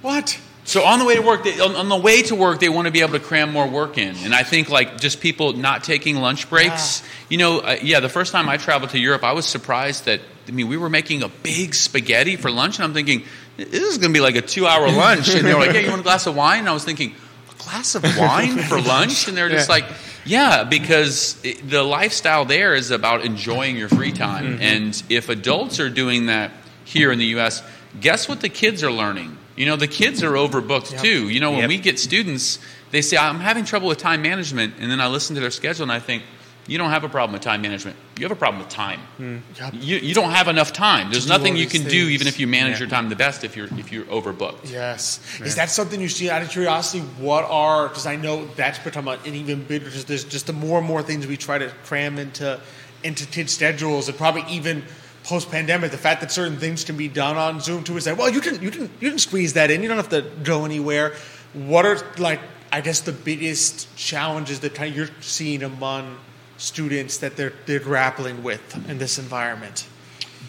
What? 0.02 0.40
So 0.64 0.84
on 0.84 0.98
the 0.98 1.04
way 1.04 1.14
to 1.14 1.22
work, 1.22 1.44
they, 1.44 1.58
on, 1.60 1.76
on 1.76 1.88
the 1.88 1.96
way 1.96 2.22
to 2.22 2.34
work, 2.34 2.58
they 2.60 2.68
want 2.68 2.86
to 2.86 2.92
be 2.92 3.00
able 3.00 3.12
to 3.12 3.20
cram 3.20 3.52
more 3.52 3.68
work 3.68 3.98
in. 3.98 4.16
And 4.24 4.34
I 4.34 4.42
think 4.42 4.68
like 4.68 5.00
just 5.00 5.20
people 5.20 5.52
not 5.52 5.84
taking 5.84 6.16
lunch 6.16 6.48
breaks. 6.48 7.02
You 7.28 7.38
know, 7.38 7.58
uh, 7.60 7.76
yeah. 7.82 8.00
The 8.00 8.08
first 8.08 8.32
time 8.32 8.48
I 8.48 8.56
traveled 8.56 8.90
to 8.90 8.98
Europe, 8.98 9.24
I 9.24 9.32
was 9.32 9.46
surprised 9.46 10.04
that 10.06 10.20
I 10.48 10.50
mean 10.52 10.68
we 10.68 10.76
were 10.76 10.90
making 10.90 11.22
a 11.22 11.28
big 11.28 11.74
spaghetti 11.74 12.36
for 12.36 12.50
lunch, 12.50 12.76
and 12.78 12.84
I'm 12.84 12.94
thinking 12.94 13.24
this 13.56 13.82
is 13.82 13.98
going 13.98 14.12
to 14.12 14.16
be 14.16 14.20
like 14.22 14.36
a 14.36 14.42
two-hour 14.42 14.90
lunch. 14.90 15.34
And 15.34 15.46
they 15.46 15.54
were 15.54 15.60
like, 15.60 15.72
"Yeah, 15.74 15.80
you 15.80 15.88
want 15.90 16.00
a 16.00 16.04
glass 16.04 16.26
of 16.26 16.36
wine?" 16.36 16.60
And 16.60 16.68
I 16.68 16.72
was 16.72 16.84
thinking, 16.84 17.14
"A 17.50 17.62
glass 17.62 17.94
of 17.94 18.02
wine 18.18 18.58
for 18.58 18.80
lunch?" 18.80 19.28
And 19.28 19.36
they're 19.36 19.48
just 19.48 19.68
like, 19.68 19.84
"Yeah," 20.24 20.64
because 20.64 21.38
it, 21.44 21.68
the 21.68 21.82
lifestyle 21.82 22.44
there 22.44 22.74
is 22.74 22.90
about 22.90 23.24
enjoying 23.24 23.76
your 23.76 23.88
free 23.88 24.12
time. 24.12 24.44
Mm-hmm. 24.44 24.62
And 24.62 25.02
if 25.08 25.28
adults 25.28 25.80
are 25.80 25.90
doing 25.90 26.26
that 26.26 26.52
here 26.84 27.10
in 27.12 27.18
the 27.18 27.26
U.S., 27.36 27.62
guess 28.00 28.28
what 28.28 28.40
the 28.40 28.48
kids 28.48 28.82
are 28.82 28.92
learning? 28.92 29.36
You 29.56 29.64
know, 29.66 29.76
the 29.76 29.88
kids 29.88 30.22
are 30.22 30.32
overbooked 30.32 31.00
too. 31.00 31.28
You 31.30 31.40
know, 31.40 31.52
when 31.52 31.60
Yep. 31.60 31.68
we 31.70 31.78
get 31.78 31.98
students, 31.98 32.58
they 32.90 33.00
say, 33.00 33.16
I'm 33.16 33.40
having 33.40 33.64
trouble 33.64 33.88
with 33.88 33.96
time 33.96 34.20
management. 34.20 34.74
And 34.78 34.90
then 34.90 35.00
I 35.00 35.06
listen 35.06 35.34
to 35.36 35.40
their 35.40 35.50
schedule 35.50 35.84
and 35.84 35.90
I 35.92 35.98
think, 35.98 36.22
you 36.66 36.78
don't 36.78 36.90
have 36.90 37.04
a 37.04 37.08
problem 37.08 37.32
with 37.32 37.42
time 37.42 37.62
management. 37.62 37.96
You 38.18 38.24
have 38.24 38.32
a 38.32 38.36
problem 38.36 38.60
with 38.62 38.70
time. 38.70 39.00
Hmm. 39.18 39.38
Yep. 39.58 39.74
You, 39.74 39.96
you 39.98 40.14
don't 40.14 40.30
have 40.30 40.48
enough 40.48 40.72
time. 40.72 41.10
There's 41.10 41.26
do 41.26 41.32
nothing 41.32 41.56
you 41.56 41.66
can 41.66 41.84
do 41.84 42.08
even 42.08 42.26
if 42.26 42.40
you 42.40 42.46
manage 42.46 42.74
Yeah. 42.74 42.80
your 42.80 42.88
time 42.88 43.08
the 43.08 43.16
best 43.16 43.44
if 43.44 43.56
you're, 43.56 43.68
if 43.78 43.92
you're 43.92 44.04
overbooked. 44.06 44.70
Yes. 44.70 45.20
Is 45.40 45.54
that 45.56 45.70
something 45.70 46.00
you 46.00 46.08
see 46.08 46.28
out 46.28 46.42
of 46.42 46.50
curiosity? 46.50 47.04
What 47.18 47.44
are, 47.44 47.88
because 47.88 48.06
I 48.06 48.16
know 48.16 48.46
that's 48.56 48.78
what 48.78 48.86
we're 48.86 48.90
talking 48.92 49.08
about, 49.08 49.26
and 49.26 49.36
even 49.36 49.62
bigger, 49.64 49.90
just 49.90 50.08
there's 50.08 50.24
just 50.24 50.46
the 50.46 50.52
more 50.52 50.78
and 50.78 50.86
more 50.86 51.02
things 51.02 51.26
we 51.26 51.36
try 51.36 51.58
to 51.58 51.68
cram 51.84 52.18
into, 52.18 52.60
into 53.04 53.26
kids' 53.26 53.52
schedules, 53.52 54.08
and 54.08 54.16
probably 54.18 54.42
even 54.50 54.82
post 55.24 55.50
pandemic, 55.50 55.90
the 55.90 55.98
fact 55.98 56.20
that 56.20 56.30
certain 56.32 56.56
things 56.56 56.84
can 56.84 56.96
be 56.96 57.08
done 57.08 57.36
on 57.36 57.60
Zoom 57.60 57.82
too 57.84 57.96
is 57.96 58.04
that 58.04 58.16
well, 58.16 58.30
you 58.30 58.40
can, 58.40 58.62
you 58.62 58.70
can, 58.70 58.90
you 59.00 59.10
can 59.10 59.18
squeeze 59.18 59.52
that 59.54 59.70
in. 59.70 59.82
You 59.82 59.88
don't 59.88 59.96
have 59.96 60.08
to 60.10 60.22
go 60.42 60.64
anywhere. 60.64 61.14
What 61.52 61.84
are, 61.86 61.98
like, 62.18 62.40
I 62.72 62.80
guess 62.80 63.00
the 63.00 63.12
biggest 63.12 63.94
challenges 63.96 64.60
that 64.60 64.74
kind 64.74 64.90
of 64.90 64.96
you're 64.96 65.08
seeing 65.20 65.62
among 65.62 66.16
students 66.56 67.18
that 67.18 67.36
they're, 67.36 67.52
they're 67.66 67.80
grappling 67.80 68.42
with 68.42 68.88
in 68.88 68.98
this 68.98 69.18
environment? 69.18 69.86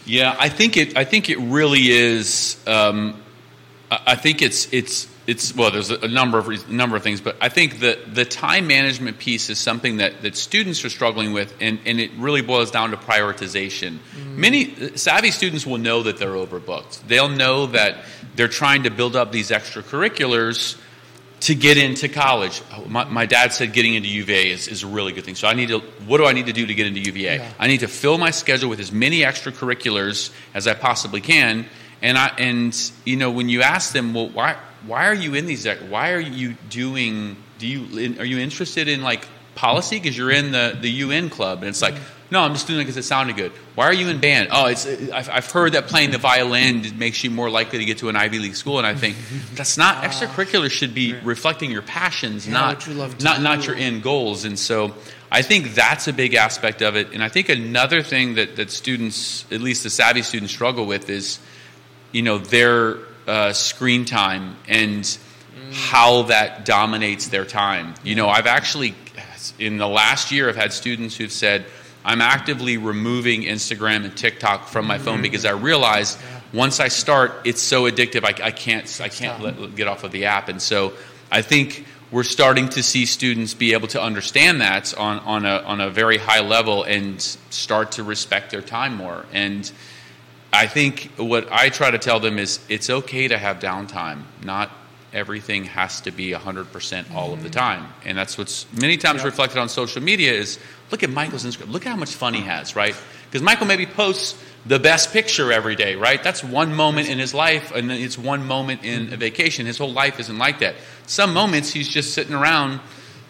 Yeah, 0.04 0.34
I 0.38 0.48
think 0.48 0.76
it. 0.76 0.96
I 0.96 1.04
think 1.04 1.28
it 1.28 1.38
really 1.38 1.90
is. 1.90 2.56
Um, 2.66 3.22
I 3.90 4.16
think 4.16 4.40
it's 4.40 4.72
it's 4.72 5.06
it's 5.26 5.54
well. 5.54 5.70
There's 5.70 5.90
a 5.90 6.08
number 6.08 6.38
of 6.38 6.70
number 6.70 6.96
of 6.96 7.02
things, 7.02 7.20
but 7.20 7.36
I 7.42 7.50
think 7.50 7.80
the 7.80 7.98
the 8.10 8.24
time 8.24 8.66
management 8.66 9.18
piece 9.18 9.50
is 9.50 9.58
something 9.58 9.98
that 9.98 10.22
that 10.22 10.34
students 10.36 10.82
are 10.86 10.88
struggling 10.88 11.34
with, 11.34 11.54
and 11.60 11.78
and 11.84 12.00
it 12.00 12.10
really 12.16 12.40
boils 12.40 12.70
down 12.70 12.90
to 12.92 12.96
prioritization. 12.96 13.98
Many 14.34 14.96
savvy 14.96 15.30
students 15.30 15.66
will 15.66 15.78
know 15.78 16.02
that 16.04 16.16
they're 16.16 16.28
overbooked. 16.28 17.06
They'll 17.06 17.28
know 17.28 17.66
that 17.66 18.04
they're 18.34 18.48
trying 18.48 18.84
to 18.84 18.90
build 18.90 19.14
up 19.14 19.30
these 19.30 19.50
extracurriculars 19.50 20.78
to 21.40 21.54
get 21.54 21.76
into 21.76 22.08
college. 22.08 22.62
My, 22.86 23.04
my 23.04 23.26
dad 23.26 23.52
said 23.52 23.72
getting 23.72 23.94
into 23.94 24.08
UVA 24.08 24.50
is, 24.50 24.68
is 24.68 24.82
a 24.82 24.86
really 24.86 25.12
good 25.12 25.24
thing. 25.24 25.34
So 25.34 25.46
I 25.46 25.54
need 25.54 25.68
to, 25.68 25.78
what 26.06 26.18
do 26.18 26.26
I 26.26 26.32
need 26.32 26.46
to 26.46 26.52
do 26.52 26.66
to 26.66 26.74
get 26.74 26.86
into 26.86 27.00
UVA? 27.00 27.36
Yeah. 27.36 27.52
I 27.58 27.68
need 27.68 27.80
to 27.80 27.88
fill 27.88 28.18
my 28.18 28.30
schedule 28.30 28.68
with 28.68 28.80
as 28.80 28.90
many 28.90 29.20
extracurriculars 29.20 30.32
as 30.54 30.66
I 30.66 30.74
possibly 30.74 31.20
can. 31.20 31.66
And 32.02 32.18
I, 32.18 32.28
and 32.38 32.92
you 33.04 33.16
know, 33.16 33.30
when 33.30 33.48
you 33.48 33.62
ask 33.62 33.92
them, 33.92 34.14
well, 34.14 34.28
why, 34.28 34.56
why 34.86 35.06
are 35.06 35.14
you 35.14 35.34
in 35.34 35.46
these, 35.46 35.66
why 35.88 36.12
are 36.12 36.20
you 36.20 36.54
doing, 36.70 37.36
do 37.58 37.66
you, 37.66 38.18
are 38.18 38.24
you 38.24 38.38
interested 38.38 38.88
in 38.88 39.02
like 39.02 39.26
policy? 39.54 40.00
Cause 40.00 40.16
you're 40.16 40.30
in 40.30 40.52
the, 40.52 40.76
the 40.80 40.90
UN 40.90 41.30
club. 41.30 41.58
And 41.58 41.68
it's 41.68 41.82
like, 41.82 41.94
no, 42.30 42.40
I'm 42.40 42.52
just 42.52 42.66
doing 42.66 42.80
it 42.80 42.82
because 42.82 42.98
it 42.98 43.04
sounded 43.04 43.36
good. 43.36 43.52
Why 43.74 43.86
are 43.86 43.92
you 43.92 44.08
in 44.08 44.20
band? 44.20 44.48
Oh, 44.52 44.66
it's, 44.66 44.86
I've, 44.86 45.30
I've 45.30 45.50
heard 45.50 45.72
that 45.72 45.86
playing 45.86 46.10
the 46.10 46.18
violin 46.18 46.84
makes 46.98 47.24
you 47.24 47.30
more 47.30 47.48
likely 47.48 47.78
to 47.78 47.84
get 47.84 47.98
to 47.98 48.10
an 48.10 48.16
Ivy 48.16 48.38
League 48.38 48.54
school. 48.54 48.78
And 48.78 48.86
I 48.86 48.94
think 48.94 49.16
that's 49.54 49.78
not, 49.78 50.04
extracurricular 50.04 50.70
should 50.70 50.94
be 50.94 51.14
reflecting 51.14 51.70
your 51.70 51.82
passions, 51.82 52.46
not, 52.46 52.86
you 52.86 52.94
not, 52.94 53.40
not 53.40 53.66
your 53.66 53.76
end 53.76 54.02
goals. 54.02 54.44
And 54.44 54.58
so 54.58 54.94
I 55.32 55.40
think 55.40 55.74
that's 55.74 56.06
a 56.06 56.12
big 56.12 56.34
aspect 56.34 56.82
of 56.82 56.96
it. 56.96 57.12
And 57.12 57.22
I 57.22 57.30
think 57.30 57.48
another 57.48 58.02
thing 58.02 58.34
that, 58.34 58.56
that 58.56 58.70
students, 58.70 59.46
at 59.50 59.62
least 59.62 59.82
the 59.82 59.90
savvy 59.90 60.22
students, 60.22 60.52
struggle 60.52 60.86
with 60.86 61.08
is, 61.08 61.38
you 62.12 62.22
know, 62.22 62.38
their 62.38 62.98
uh, 63.26 63.52
screen 63.54 64.04
time 64.04 64.56
and 64.68 65.18
how 65.72 66.22
that 66.22 66.64
dominates 66.64 67.28
their 67.28 67.44
time. 67.44 67.94
You 68.02 68.14
know, 68.16 68.28
I've 68.28 68.46
actually 68.46 68.94
in 69.58 69.78
the 69.78 69.88
last 69.88 70.30
year, 70.32 70.48
I've 70.48 70.56
had 70.56 70.72
students 70.72 71.16
who've 71.16 71.32
said, 71.32 71.66
I'm 72.08 72.22
actively 72.22 72.78
removing 72.78 73.42
Instagram 73.42 74.06
and 74.06 74.16
TikTok 74.16 74.68
from 74.68 74.86
my 74.86 74.96
phone 74.96 75.20
because 75.20 75.44
I 75.44 75.50
realize 75.50 76.16
once 76.54 76.80
I 76.80 76.88
start, 76.88 77.32
it's 77.44 77.60
so 77.60 77.82
addictive. 77.82 78.24
I, 78.24 78.46
I 78.46 78.50
can't, 78.50 79.00
I 79.02 79.10
can't 79.10 79.42
let, 79.42 79.74
get 79.74 79.88
off 79.88 80.04
of 80.04 80.10
the 80.10 80.24
app. 80.24 80.48
And 80.48 80.62
so 80.62 80.94
I 81.30 81.42
think 81.42 81.84
we're 82.10 82.22
starting 82.22 82.70
to 82.70 82.82
see 82.82 83.04
students 83.04 83.52
be 83.52 83.74
able 83.74 83.88
to 83.88 84.02
understand 84.02 84.62
that 84.62 84.96
on, 84.96 85.18
on, 85.18 85.44
a, 85.44 85.58
on 85.58 85.82
a 85.82 85.90
very 85.90 86.16
high 86.16 86.40
level 86.40 86.82
and 86.82 87.20
start 87.50 87.92
to 87.92 88.02
respect 88.02 88.52
their 88.52 88.62
time 88.62 88.96
more. 88.96 89.26
And 89.34 89.70
I 90.50 90.66
think 90.66 91.10
what 91.18 91.52
I 91.52 91.68
try 91.68 91.90
to 91.90 91.98
tell 91.98 92.20
them 92.20 92.38
is 92.38 92.58
it's 92.70 92.88
okay 92.88 93.28
to 93.28 93.36
have 93.36 93.58
downtime. 93.58 94.22
Not 94.42 94.70
everything 95.12 95.64
has 95.64 96.00
to 96.02 96.10
be 96.10 96.32
100% 96.32 97.14
all 97.14 97.32
of 97.32 97.42
the 97.42 97.48
mm-hmm. 97.48 97.58
time. 97.58 97.92
And 98.04 98.16
that's 98.16 98.36
what's 98.36 98.66
many 98.72 98.96
times 98.96 99.24
reflected 99.24 99.58
on 99.58 99.68
social 99.68 100.02
media 100.02 100.32
is 100.32 100.58
look 100.90 101.02
at 101.02 101.10
Michael's 101.10 101.44
Instagram. 101.44 101.70
Look 101.70 101.86
at 101.86 101.90
how 101.90 101.96
much 101.96 102.14
fun 102.14 102.34
he 102.34 102.42
has, 102.42 102.76
right? 102.76 102.94
Because 103.26 103.42
Michael 103.42 103.66
maybe 103.66 103.86
posts 103.86 104.42
the 104.66 104.78
best 104.78 105.12
picture 105.12 105.52
every 105.52 105.76
day, 105.76 105.96
right? 105.96 106.22
That's 106.22 106.42
one 106.44 106.74
moment 106.74 107.08
in 107.08 107.18
his 107.18 107.32
life, 107.32 107.72
and 107.72 107.90
it's 107.90 108.18
one 108.18 108.46
moment 108.46 108.84
in 108.84 109.06
mm-hmm. 109.06 109.14
a 109.14 109.16
vacation. 109.16 109.66
His 109.66 109.78
whole 109.78 109.92
life 109.92 110.20
isn't 110.20 110.38
like 110.38 110.60
that. 110.60 110.76
Some 111.06 111.32
moments 111.32 111.70
he's 111.72 111.88
just 111.88 112.12
sitting 112.12 112.34
around 112.34 112.80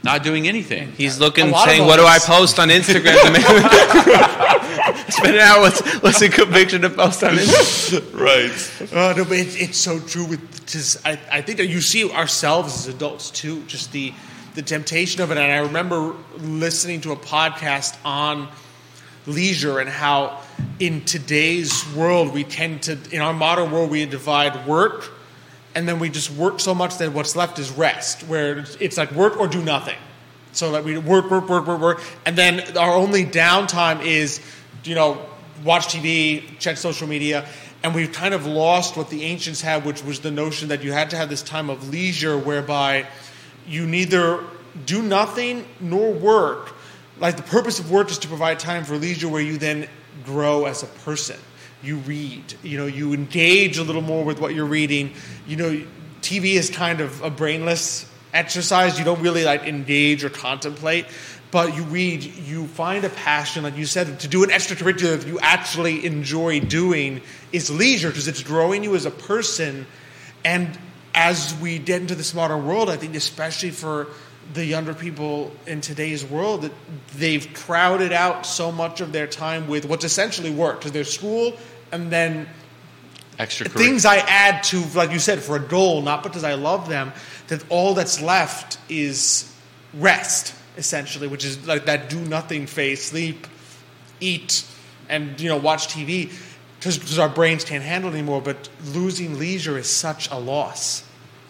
not 0.03 0.23
doing 0.23 0.47
anything. 0.49 0.93
He's 0.93 1.19
looking, 1.19 1.49
A 1.49 1.51
lot 1.51 1.69
of 1.69 1.75
saying, 1.75 1.87
"What 1.87 1.97
do 1.97 2.05
I 2.07 2.19
post 2.19 2.59
on 2.59 2.69
Instagram?" 2.69 3.21
to 3.23 3.31
make- 3.33 5.13
Spinning 5.13 5.41
out 5.41 5.61
what's 5.61 5.81
what's 6.03 6.21
a 6.23 6.29
good 6.29 6.51
picture 6.51 6.79
to 6.79 6.91
post 6.91 7.23
on 7.25 7.35
Instagram. 7.35 8.15
right. 8.83 8.93
Uh, 8.93 9.15
no, 9.17 9.25
but 9.25 9.39
it's, 9.39 9.57
it's 9.57 9.79
so 9.79 9.99
true. 10.01 10.25
With 10.27 10.67
just, 10.67 11.05
I, 11.07 11.19
I 11.31 11.41
think 11.41 11.59
that 11.59 11.67
you 11.67 11.81
see 11.81 12.11
ourselves 12.11 12.75
as 12.75 12.95
adults 12.95 13.31
too. 13.31 13.63
Just 13.65 13.93
the 13.93 14.13
the 14.55 14.63
temptation 14.63 15.23
of 15.23 15.31
it. 15.31 15.39
And 15.39 15.53
I 15.53 15.59
remember 15.59 16.15
listening 16.37 17.01
to 17.03 17.13
a 17.13 17.17
podcast 17.17 17.97
on 18.05 18.49
leisure 19.27 19.79
and 19.79 19.89
how 19.89 20.41
in 20.81 21.05
today's 21.05 21.85
world 21.95 22.33
we 22.33 22.45
tend 22.45 22.83
to, 22.83 22.99
in 23.13 23.21
our 23.21 23.33
modern 23.33 23.71
world, 23.71 23.91
we 23.91 24.05
divide 24.07 24.67
work, 24.67 25.13
and 25.79 25.89
then 25.89 26.01
we 26.01 26.09
just 26.09 26.33
work 26.33 26.59
so 26.59 26.75
much 26.75 26.99
that 26.99 27.13
what's 27.13 27.37
left 27.37 27.61
is 27.61 27.71
rest, 27.71 28.25
where 28.25 28.65
it's, 28.81 28.99
like 28.99 29.13
work 29.13 29.39
or 29.39 29.47
do 29.47 29.63
nothing. 29.63 29.95
So 30.51 30.73
that 30.73 30.83
we 30.83 30.99
work, 30.99 31.31
work, 31.31 31.49
work, 31.49 31.69
work, 31.69 31.81
work, 31.81 32.03
and 32.27 32.37
then 32.37 32.77
our 32.77 32.93
only 32.93 33.25
downtime 33.25 34.03
is, 34.03 34.41
you 34.83 34.97
know, 34.97 35.25
watch 35.65 35.87
TV, 35.87 36.59
check 36.59 36.79
social 36.79 37.07
media, 37.07 37.47
and 37.85 37.95
we've 37.95 38.11
kind 38.11 38.35
of 38.35 38.45
lost 38.45 38.97
what 38.97 39.09
the 39.09 39.23
ancients 39.23 39.61
had, 39.61 39.85
which 39.85 40.03
was 40.03 40.19
the 40.19 40.33
notion 40.33 40.71
that 40.71 40.83
you 40.83 40.91
had 40.91 41.11
to 41.11 41.17
have 41.17 41.29
this 41.29 41.45
time 41.45 41.71
of 41.71 41.91
leisure 41.91 42.37
whereby 42.37 43.07
you 43.65 43.87
neither 43.87 44.43
do 44.85 45.01
nothing 45.01 45.65
nor 45.79 46.13
work. 46.13 46.75
Like 47.21 47.37
the 47.37 47.45
purpose 47.45 47.79
of 47.79 47.89
work 47.89 48.11
is 48.11 48.19
to 48.19 48.27
provide 48.27 48.59
time 48.59 48.83
for 48.83 48.97
leisure 48.97 49.29
where 49.29 49.43
you 49.43 49.59
then 49.59 49.89
grow 50.25 50.65
as 50.65 50.83
a 50.83 50.87
person. 50.87 51.39
You 51.83 51.97
read, 51.99 52.55
you 52.63 52.77
know, 52.79 52.87
you 52.87 53.13
engage 53.13 53.79
a 53.79 53.83
little 53.83 54.03
more 54.03 54.25
with 54.25 54.41
what 54.41 54.55
you're 54.55 54.67
reading. 54.67 55.13
You 55.47 55.57
know, 55.57 55.83
TV 56.23 56.55
is 56.55 56.71
kind 56.71 57.01
of 57.01 57.23
a 57.23 57.31
brainless 57.31 58.11
exercise. 58.33 58.99
You 58.99 59.05
don't 59.05 59.23
really 59.23 59.45
like 59.45 59.63
engage 59.63 60.25
or 60.25 60.31
contemplate, 60.31 61.07
but 61.51 61.77
you 61.77 61.85
read, 61.85 62.25
you 62.25 62.67
find 62.67 63.05
a 63.05 63.09
passion, 63.09 63.63
like 63.63 63.77
you 63.77 63.87
said, 63.87 64.21
to 64.21 64.29
do 64.29 64.43
an 64.43 64.51
extracurricular 64.51 65.19
that 65.19 65.27
you 65.27 65.39
actually 65.41 66.05
enjoy 66.05 66.61
doing 66.61 67.21
is 67.53 67.71
leisure 67.71 68.09
because 68.09 68.29
it's 68.29 68.43
growing 68.43 68.85
you 68.85 68.95
as 68.95 69.07
a 69.07 69.11
person. 69.11 69.87
And 70.45 70.79
as 71.15 71.57
we 71.61 71.79
get 71.79 72.01
into 72.03 72.15
this 72.15 72.35
modern 72.35 72.67
world, 72.67 72.91
I 72.91 72.97
think 72.97 73.15
especially 73.15 73.71
for 73.71 74.09
the 74.55 74.65
younger 74.65 74.95
people 74.95 75.53
in 75.67 75.81
today's 75.81 76.25
world, 76.25 76.63
that 76.63 76.73
they've 77.17 77.53
crowded 77.55 78.13
out 78.13 78.47
so 78.47 78.73
much 78.73 79.01
of 79.01 79.13
their 79.13 79.27
time 79.27 79.69
with 79.69 79.85
what's 79.85 80.05
essentially 80.05 80.51
work, 80.51 80.79
because 80.79 80.93
there's 80.93 81.13
school 81.13 81.55
and 81.93 82.11
then 82.11 82.49
Extracurricular. 83.39 83.77
things 83.77 84.05
I 84.05 84.17
add 84.17 84.65
to, 84.65 84.83
like 84.95 85.13
you 85.13 85.19
said, 85.19 85.41
for 85.41 85.57
a 85.57 85.61
goal, 85.61 86.03
not 86.03 86.23
because 86.23 86.45
I 86.45 86.55
love 86.55 86.89
them, 86.89 87.13
that 87.49 87.63
all 87.71 87.95
that's 87.95 88.21
left 88.21 88.79
is 88.89 89.55
rest, 89.95 90.55
essentially, 90.77 91.29
which 91.29 91.45
is 91.45 91.67
like 91.67 91.87
that 91.87 92.11
do 92.11 92.21
nothing 92.21 92.67
phase, 92.67 93.05
sleep, 93.05 93.47
eat, 94.21 94.65
and 95.09 95.41
you 95.41 95.49
know 95.49 95.57
watch 95.57 95.89
TV, 95.89 96.33
because 96.79 97.19
our 97.19 97.29
brains 97.29 97.65
can't 97.65 97.85
handle 97.85 98.11
it 98.11 98.15
anymore. 98.15 98.43
But 98.43 98.69
losing 98.87 99.39
leisure 99.39 99.79
is 99.79 99.89
such 99.89 100.31
a 100.31 100.39
loss. 100.39 101.08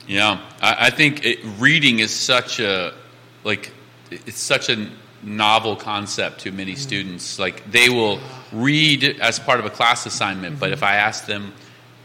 Yeah, 0.08 0.40
I, 0.62 0.86
I 0.86 0.90
think 0.90 1.24
it, 1.24 1.38
reading 1.58 1.98
is 1.98 2.12
such 2.12 2.60
a 2.60 2.94
like 3.44 3.70
it's 4.10 4.40
such 4.40 4.70
a 4.70 4.88
novel 5.22 5.76
concept 5.76 6.40
to 6.40 6.50
many 6.50 6.74
mm. 6.74 6.78
students. 6.78 7.38
Like 7.38 7.70
they 7.70 7.90
will 7.90 8.18
read 8.50 9.04
as 9.20 9.38
part 9.38 9.60
of 9.60 9.66
a 9.66 9.70
class 9.70 10.06
assignment, 10.06 10.58
but 10.58 10.66
mm-hmm. 10.66 10.72
if 10.72 10.82
I 10.82 10.96
ask 10.96 11.26
them, 11.26 11.52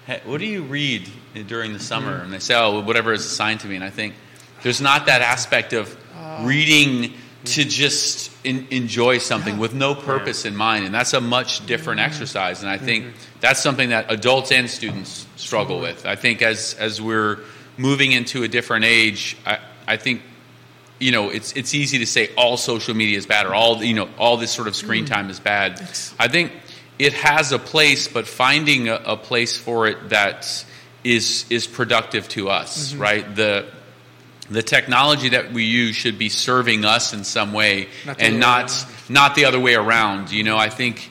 hey, 0.06 0.22
"What 0.26 0.40
do 0.40 0.46
you 0.46 0.64
read 0.64 1.10
during 1.48 1.72
the 1.72 1.80
summer?" 1.80 2.16
Mm-hmm. 2.16 2.24
and 2.26 2.34
they 2.34 2.40
say, 2.40 2.56
"Oh, 2.56 2.82
whatever 2.82 3.14
is 3.14 3.26
assigned 3.26 3.62
to 3.62 3.68
me," 3.68 3.76
and 3.76 3.86
I 3.86 3.90
think 3.90 4.16
there's 4.64 4.82
not 4.82 5.06
that 5.06 5.22
aspect 5.22 5.72
of 5.72 5.98
oh. 6.18 6.46
reading 6.46 7.14
to 7.46 7.64
just 7.64 8.32
in, 8.46 8.68
enjoy 8.70 9.18
something 9.18 9.58
with 9.58 9.74
no 9.74 9.96
purpose 9.96 10.44
in 10.44 10.56
mind, 10.56 10.86
and 10.86 10.94
that's 10.94 11.14
a 11.14 11.22
much 11.22 11.66
different 11.66 12.02
mm-hmm. 12.02 12.12
exercise. 12.12 12.64
And 12.64 12.70
I 12.70 12.78
think 12.78 13.14
that's 13.40 13.62
something 13.62 13.90
that 13.90 14.12
adults 14.12 14.52
and 14.52 14.70
students 14.70 15.26
struggle 15.38 15.80
with. 15.80 16.06
I 16.06 16.18
think 16.18 16.42
as 16.42 16.74
as 16.76 17.02
we're 17.02 17.40
moving 17.78 18.12
into 18.12 18.44
a 18.44 18.48
different 18.48 18.86
age, 18.86 19.38
I, 19.46 19.60
I 19.88 19.98
think 19.98 20.22
you 21.00 21.12
know 21.12 21.30
it's 21.30 21.54
it's 21.54 21.74
easy 21.74 22.00
to 22.00 22.06
say 22.06 22.30
all 22.38 22.58
social 22.58 22.94
media 22.94 23.18
is 23.18 23.26
bad 23.26 23.46
or 23.46 23.54
all 23.54 23.84
you 23.84 23.94
know 23.94 24.10
all 24.18 24.38
this 24.38 24.52
sort 24.52 24.68
of 24.68 24.76
screen 24.76 25.06
time 25.06 25.30
is 25.30 25.40
bad. 25.40 25.80
I 26.20 26.28
think 26.28 26.52
it 27.00 27.14
has 27.14 27.52
a 27.52 27.60
place, 27.60 28.08
but 28.08 28.28
finding 28.28 28.90
a, 28.90 28.96
a 28.96 29.18
place 29.18 29.58
for 29.58 29.88
it 29.88 30.10
that 30.10 30.66
is 31.04 31.46
is 31.50 31.68
productive 31.68 32.28
to 32.30 32.50
us, 32.50 32.94
right? 32.94 33.36
The 33.36 33.66
the 34.50 34.64
technology 34.64 35.30
that 35.30 35.52
we 35.52 35.64
use 35.64 35.96
should 35.96 36.18
be 36.18 36.30
serving 36.30 36.86
us 36.86 37.14
in 37.14 37.24
some 37.24 37.54
way 37.54 37.88
Not 38.06 38.22
and 38.22 38.40
not 38.40 38.86
not 39.10 39.36
the 39.36 39.46
other 39.46 39.60
way 39.60 39.76
around. 39.76 40.32
You 40.32 40.44
know, 40.44 40.58
I 40.58 40.70
think 40.70 41.10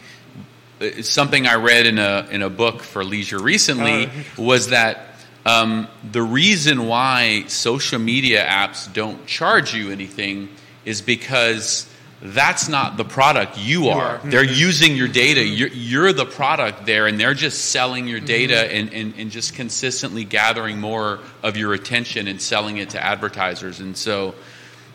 uh, 0.80 1.02
something 1.02 1.46
I 1.46 1.56
read 1.56 1.86
in 1.86 1.98
a 1.98 2.26
in 2.30 2.42
a 2.42 2.50
book 2.50 2.82
for 2.82 3.04
leisure 3.04 3.38
recently 3.38 4.08
was 4.38 4.68
that 4.68 5.11
um, 5.44 5.88
the 6.10 6.22
reason 6.22 6.86
why 6.86 7.44
social 7.48 7.98
media 7.98 8.44
apps 8.44 8.92
don't 8.92 9.26
charge 9.26 9.74
you 9.74 9.90
anything 9.90 10.48
is 10.84 11.02
because 11.02 11.88
that's 12.20 12.68
not 12.68 12.96
the 12.96 13.04
product 13.04 13.58
you 13.58 13.88
are. 13.88 14.20
They're 14.22 14.44
using 14.44 14.94
your 14.94 15.08
data. 15.08 15.44
You're, 15.44 15.68
you're 15.68 16.12
the 16.12 16.24
product 16.24 16.86
there, 16.86 17.08
and 17.08 17.18
they're 17.18 17.34
just 17.34 17.66
selling 17.66 18.06
your 18.06 18.20
data 18.20 18.72
and, 18.72 18.94
and, 18.94 19.14
and 19.18 19.30
just 19.32 19.54
consistently 19.54 20.22
gathering 20.22 20.78
more 20.78 21.18
of 21.42 21.56
your 21.56 21.74
attention 21.74 22.28
and 22.28 22.40
selling 22.40 22.76
it 22.76 22.90
to 22.90 23.02
advertisers. 23.02 23.80
And 23.80 23.96
so, 23.96 24.36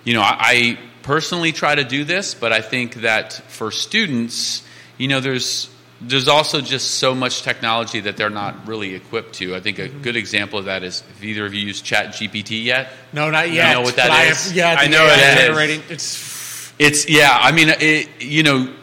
you 0.06 0.14
know, 0.14 0.22
I, 0.22 0.38
I 0.40 0.80
personally 1.04 1.52
try 1.52 1.76
to 1.76 1.84
do 1.84 2.06
this, 2.06 2.34
but 2.34 2.54
I 2.54 2.62
think 2.62 2.96
that 2.96 3.34
for 3.34 3.72
students, 3.72 4.64
you 4.98 5.10
know, 5.10 5.20
there's 5.20 5.70
there's 6.02 6.28
also 6.28 6.62
just 6.62 6.96
so 6.96 7.16
much 7.16 7.42
technology 7.42 8.00
that 8.02 8.18
they're 8.18 8.30
not 8.30 8.68
really 8.68 8.94
equipped 8.94 9.36
to. 9.36 9.56
I 9.56 9.60
think 9.60 9.80
a 9.80 9.90
mm-hmm. 9.90 10.02
good 10.02 10.16
example 10.16 10.60
of 10.60 10.66
that 10.66 10.84
is 10.84 11.04
if 11.10 11.24
either 11.24 11.46
of 11.46 11.54
you 11.54 11.66
use 11.66 11.82
Chat 11.82 12.08
GPT 12.08 12.64
yet. 12.64 12.92
No, 13.14 13.30
not 13.30 13.52
yet. 13.52 13.70
You 13.70 13.74
know 13.76 13.82
what 13.82 13.96
that 13.96 14.10
but 14.10 14.18
I 14.18 14.26
is? 14.26 14.48
have- 14.48 14.56
yeah, 14.56 14.76
I 14.78 14.88
know 14.88 15.06
AI 15.06 15.14
it 15.14 15.20
is. 15.20 15.46
generating. 15.46 15.84
It's 15.90 16.74
It's 16.80 17.10
yeah. 17.10 17.30
I 17.32 17.52
mean, 17.52 17.70
it, 17.70 18.22
you 18.22 18.44
know, 18.44 18.74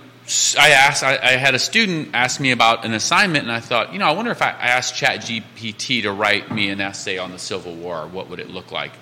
I 0.59 0.71
asked. 0.71 1.05
I, 1.05 1.19
I 1.19 1.33
had 1.33 1.55
a 1.55 1.59
student 1.59 2.11
ask 2.15 2.41
me 2.41 2.51
about 2.51 2.85
an 2.85 2.95
assignment, 2.95 3.45
and 3.45 3.53
I 3.53 3.61
thought, 3.61 3.93
you 3.93 3.99
know, 3.99 4.07
I 4.07 4.13
wonder 4.13 4.31
if 4.31 4.43
I, 4.43 4.51
I 4.51 4.69
asked 4.69 4.97
Chat 4.97 5.21
GPT 5.21 6.03
to 6.03 6.11
write 6.11 6.51
me 6.51 6.71
an 6.71 6.81
essay 6.81 7.19
on 7.19 7.31
the 7.31 7.39
Civil 7.39 7.77
War, 7.77 8.07
what 8.09 8.29
would 8.31 8.41
it 8.41 8.51
look 8.51 8.73
like? 8.73 8.93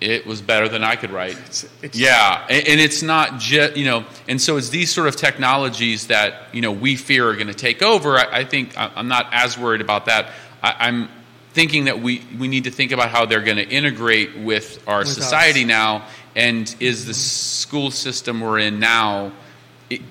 It 0.00 0.26
was 0.26 0.40
better 0.40 0.68
than 0.68 0.84
I 0.84 0.94
could 0.94 1.10
write. 1.10 1.32
it's- 1.32 1.94
yeah, 1.94 2.46
and, 2.48 2.68
and 2.68 2.80
it's 2.80 3.02
not 3.02 3.40
just 3.40 3.76
you 3.76 3.84
know, 3.84 4.04
and 4.28 4.40
so 4.40 4.56
it's 4.56 4.68
these 4.68 4.92
sort 4.92 5.08
of 5.08 5.16
technologies 5.16 6.06
that 6.06 6.48
you 6.52 6.60
know 6.60 6.70
we 6.72 6.94
fear 6.96 7.28
are 7.28 7.34
going 7.34 7.48
to 7.48 7.54
take 7.54 7.82
over. 7.82 8.16
I, 8.16 8.38
I 8.40 8.44
think 8.44 8.72
I'm 8.76 9.08
not 9.08 9.28
as 9.32 9.58
worried 9.58 9.80
about 9.80 10.06
that. 10.06 10.30
I, 10.62 10.74
I'm 10.78 11.08
thinking 11.52 11.86
that 11.86 12.00
we 12.00 12.22
we 12.38 12.46
need 12.46 12.64
to 12.64 12.70
think 12.70 12.92
about 12.92 13.10
how 13.10 13.26
they're 13.26 13.42
going 13.42 13.56
to 13.56 13.68
integrate 13.68 14.36
with 14.38 14.82
our 14.86 15.00
us. 15.00 15.12
society 15.14 15.64
now, 15.64 16.06
and 16.36 16.72
is 16.78 17.06
the 17.06 17.14
school 17.14 17.90
system 17.90 18.40
we're 18.40 18.58
in 18.60 18.78
now 18.78 19.32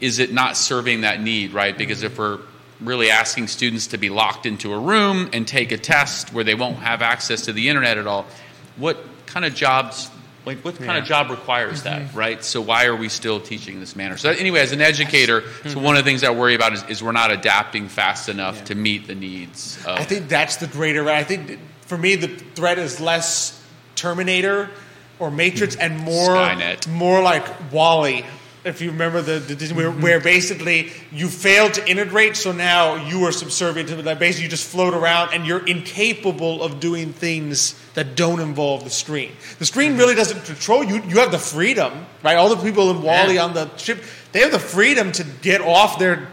is 0.02 0.20
it 0.20 0.34
not 0.34 0.58
serving 0.58 1.02
that 1.02 1.22
need 1.22 1.54
right? 1.54 1.78
Because 1.78 2.04
if 2.04 2.18
we're 2.18 2.40
really 2.82 3.10
asking 3.10 3.48
students 3.48 3.88
to 3.88 3.98
be 3.98 4.10
locked 4.10 4.46
into 4.46 4.74
a 4.74 4.80
room 4.80 5.30
and 5.34 5.48
take 5.48 5.72
a 5.72 5.78
test 5.78 6.34
where 6.34 6.44
they 6.44 6.56
won't 6.56 6.78
have 6.78 7.02
access 7.02 7.44
to 7.44 7.54
the 7.54 7.70
internet 7.70 7.98
at 7.98 8.06
all, 8.08 8.26
what 8.76 8.98
kind 9.28 9.46
of 9.46 9.54
jobs 9.54 10.10
like 10.46 10.64
what 10.64 10.78
kind 10.78 10.98
of 10.98 11.04
job 11.04 11.30
requires 11.30 11.84
that 11.84 12.02
mm-hmm. 12.02 12.18
right 12.18 12.44
so 12.44 12.62
why 12.62 12.86
are 12.86 12.96
we 12.96 13.10
still 13.10 13.40
teaching 13.40 13.80
this 13.80 13.96
manner 13.96 14.18
so 14.18 14.30
anyway 14.30 14.62
as 14.62 14.72
an 14.72 14.82
educator 14.82 15.42
so 15.42 15.48
mm-hmm. 15.48 15.84
one 15.84 15.98
of 15.98 16.04
the 16.06 16.10
things 16.10 16.24
i 16.24 16.30
worry 16.32 16.56
about 16.56 16.72
is, 16.74 16.84
is 16.86 17.04
we're 17.04 17.12
not 17.12 17.32
adapting 17.32 17.90
fast 17.90 18.30
enough 18.30 18.64
to 18.64 18.74
meet 18.74 19.08
the 19.08 19.16
needs 19.16 19.78
of 19.86 20.00
I 20.00 20.04
think 20.04 20.30
that's 20.30 20.58
the 20.58 20.68
greater. 20.68 21.10
I 21.10 21.24
think 21.24 21.60
for 21.82 21.98
me, 21.98 22.16
the 22.16 22.28
threat 22.28 22.78
is 22.78 23.00
less 23.00 23.62
Terminator 23.96 24.70
or 25.20 25.32
Matrix, 25.32 25.76
and 25.76 25.98
more 25.98 26.30
Skynet. 26.30 26.88
more 26.88 27.22
like 27.22 27.72
WALL-E. 27.72 28.24
If 28.68 28.82
you 28.82 28.91
remember 28.91 29.22
the, 29.22 29.39
the 29.39 29.55
Disney, 29.55 29.76
where, 29.76 29.91
where 29.91 30.20
basically 30.20 30.91
you 31.11 31.28
failed 31.28 31.74
to 31.76 31.89
integrate, 31.89 32.36
so 32.36 32.51
now 32.51 32.95
you 33.07 33.24
are 33.26 33.32
subservient 33.32 33.89
to 33.89 33.95
that. 34.03 34.20
Basically, 34.20 34.43
you 34.43 34.49
just 34.49 34.68
float 34.70 34.93
around 34.93 35.34
and 35.34 35.45
you're 35.45 35.65
incapable 35.65 36.61
of 36.61 36.80
doing 36.80 37.13
things 37.13 37.80
that 37.93 38.15
don't 38.15 38.39
involve 38.39 38.84
the 38.84 38.89
screen. 38.89 39.32
The 39.59 39.65
screen 39.65 39.91
mm-hmm. 39.91 39.99
really 39.99 40.15
doesn't 40.15 40.45
control 40.45 40.84
you. 40.84 41.01
You 41.03 41.20
have 41.20 41.32
the 41.32 41.39
freedom, 41.39 42.05
right? 42.24 42.36
All 42.36 42.49
the 42.49 42.61
people 42.61 42.91
in 42.91 43.01
WALL-E 43.01 43.36
Yeah. 43.36 43.45
on 43.45 43.53
the 43.53 43.76
ship, 43.78 44.03
they 44.32 44.39
have 44.41 44.51
the 44.51 44.59
freedom 44.59 45.11
to 45.13 45.24
get 45.41 45.61
off 45.61 45.99
their 45.99 46.28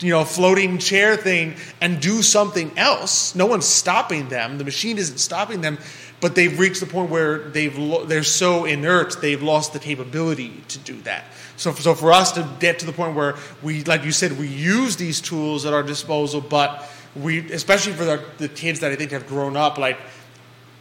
you 0.00 0.10
know, 0.10 0.24
floating 0.24 0.78
chair 0.78 1.16
thing 1.16 1.56
and 1.80 2.00
do 2.00 2.22
something 2.22 2.72
else. 2.78 3.34
No 3.34 3.46
one's 3.46 3.66
stopping 3.66 4.28
them. 4.28 4.58
The 4.58 4.64
machine 4.64 4.98
isn't 4.98 5.18
stopping 5.18 5.60
them, 5.60 5.78
but 6.20 6.34
they've 6.34 6.58
reached 6.58 6.80
the 6.80 6.86
point 6.86 7.10
where 7.10 7.38
they've 7.38 7.76
lo- 7.76 8.04
they're 8.04 8.22
so 8.22 8.64
inert 8.64 9.20
they've 9.20 9.42
lost 9.42 9.72
the 9.72 9.78
capability 9.78 10.62
to 10.68 10.78
do 10.78 11.00
that. 11.02 11.24
So, 11.60 11.74
so 11.74 11.94
for 11.94 12.10
us 12.10 12.32
to 12.32 12.48
get 12.58 12.78
to 12.78 12.86
the 12.86 12.92
point 12.92 13.14
where 13.14 13.36
we, 13.62 13.84
like 13.84 14.02
you 14.02 14.12
said, 14.12 14.38
we 14.38 14.48
use 14.48 14.96
these 14.96 15.20
tools 15.20 15.66
at 15.66 15.74
our 15.74 15.82
disposal, 15.82 16.40
but 16.40 16.90
we, 17.14 17.52
especially 17.52 17.92
for 17.92 18.06
the, 18.06 18.24
the 18.38 18.48
kids 18.48 18.80
that 18.80 18.90
I 18.90 18.96
think 18.96 19.10
have 19.10 19.26
grown 19.26 19.58
up, 19.58 19.76
like 19.76 19.98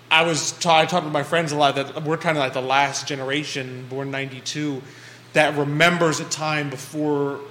I 0.10 0.24
was 0.24 0.54
ta- 0.54 0.80
I 0.80 0.86
talked 0.86 1.04
with 1.04 1.12
my 1.12 1.24
friends 1.24 1.52
a 1.52 1.58
lot 1.58 1.76
that 1.76 2.02
we're 2.06 2.16
kind 2.16 2.38
of 2.38 2.42
like 2.42 2.54
the 2.54 2.62
last 2.62 3.10
generation, 3.10 3.88
born 3.90 4.10
'92, 4.10 4.82
that 5.34 5.58
remembers 5.58 6.22
a 6.22 6.26
time 6.26 6.70
before 6.70 7.42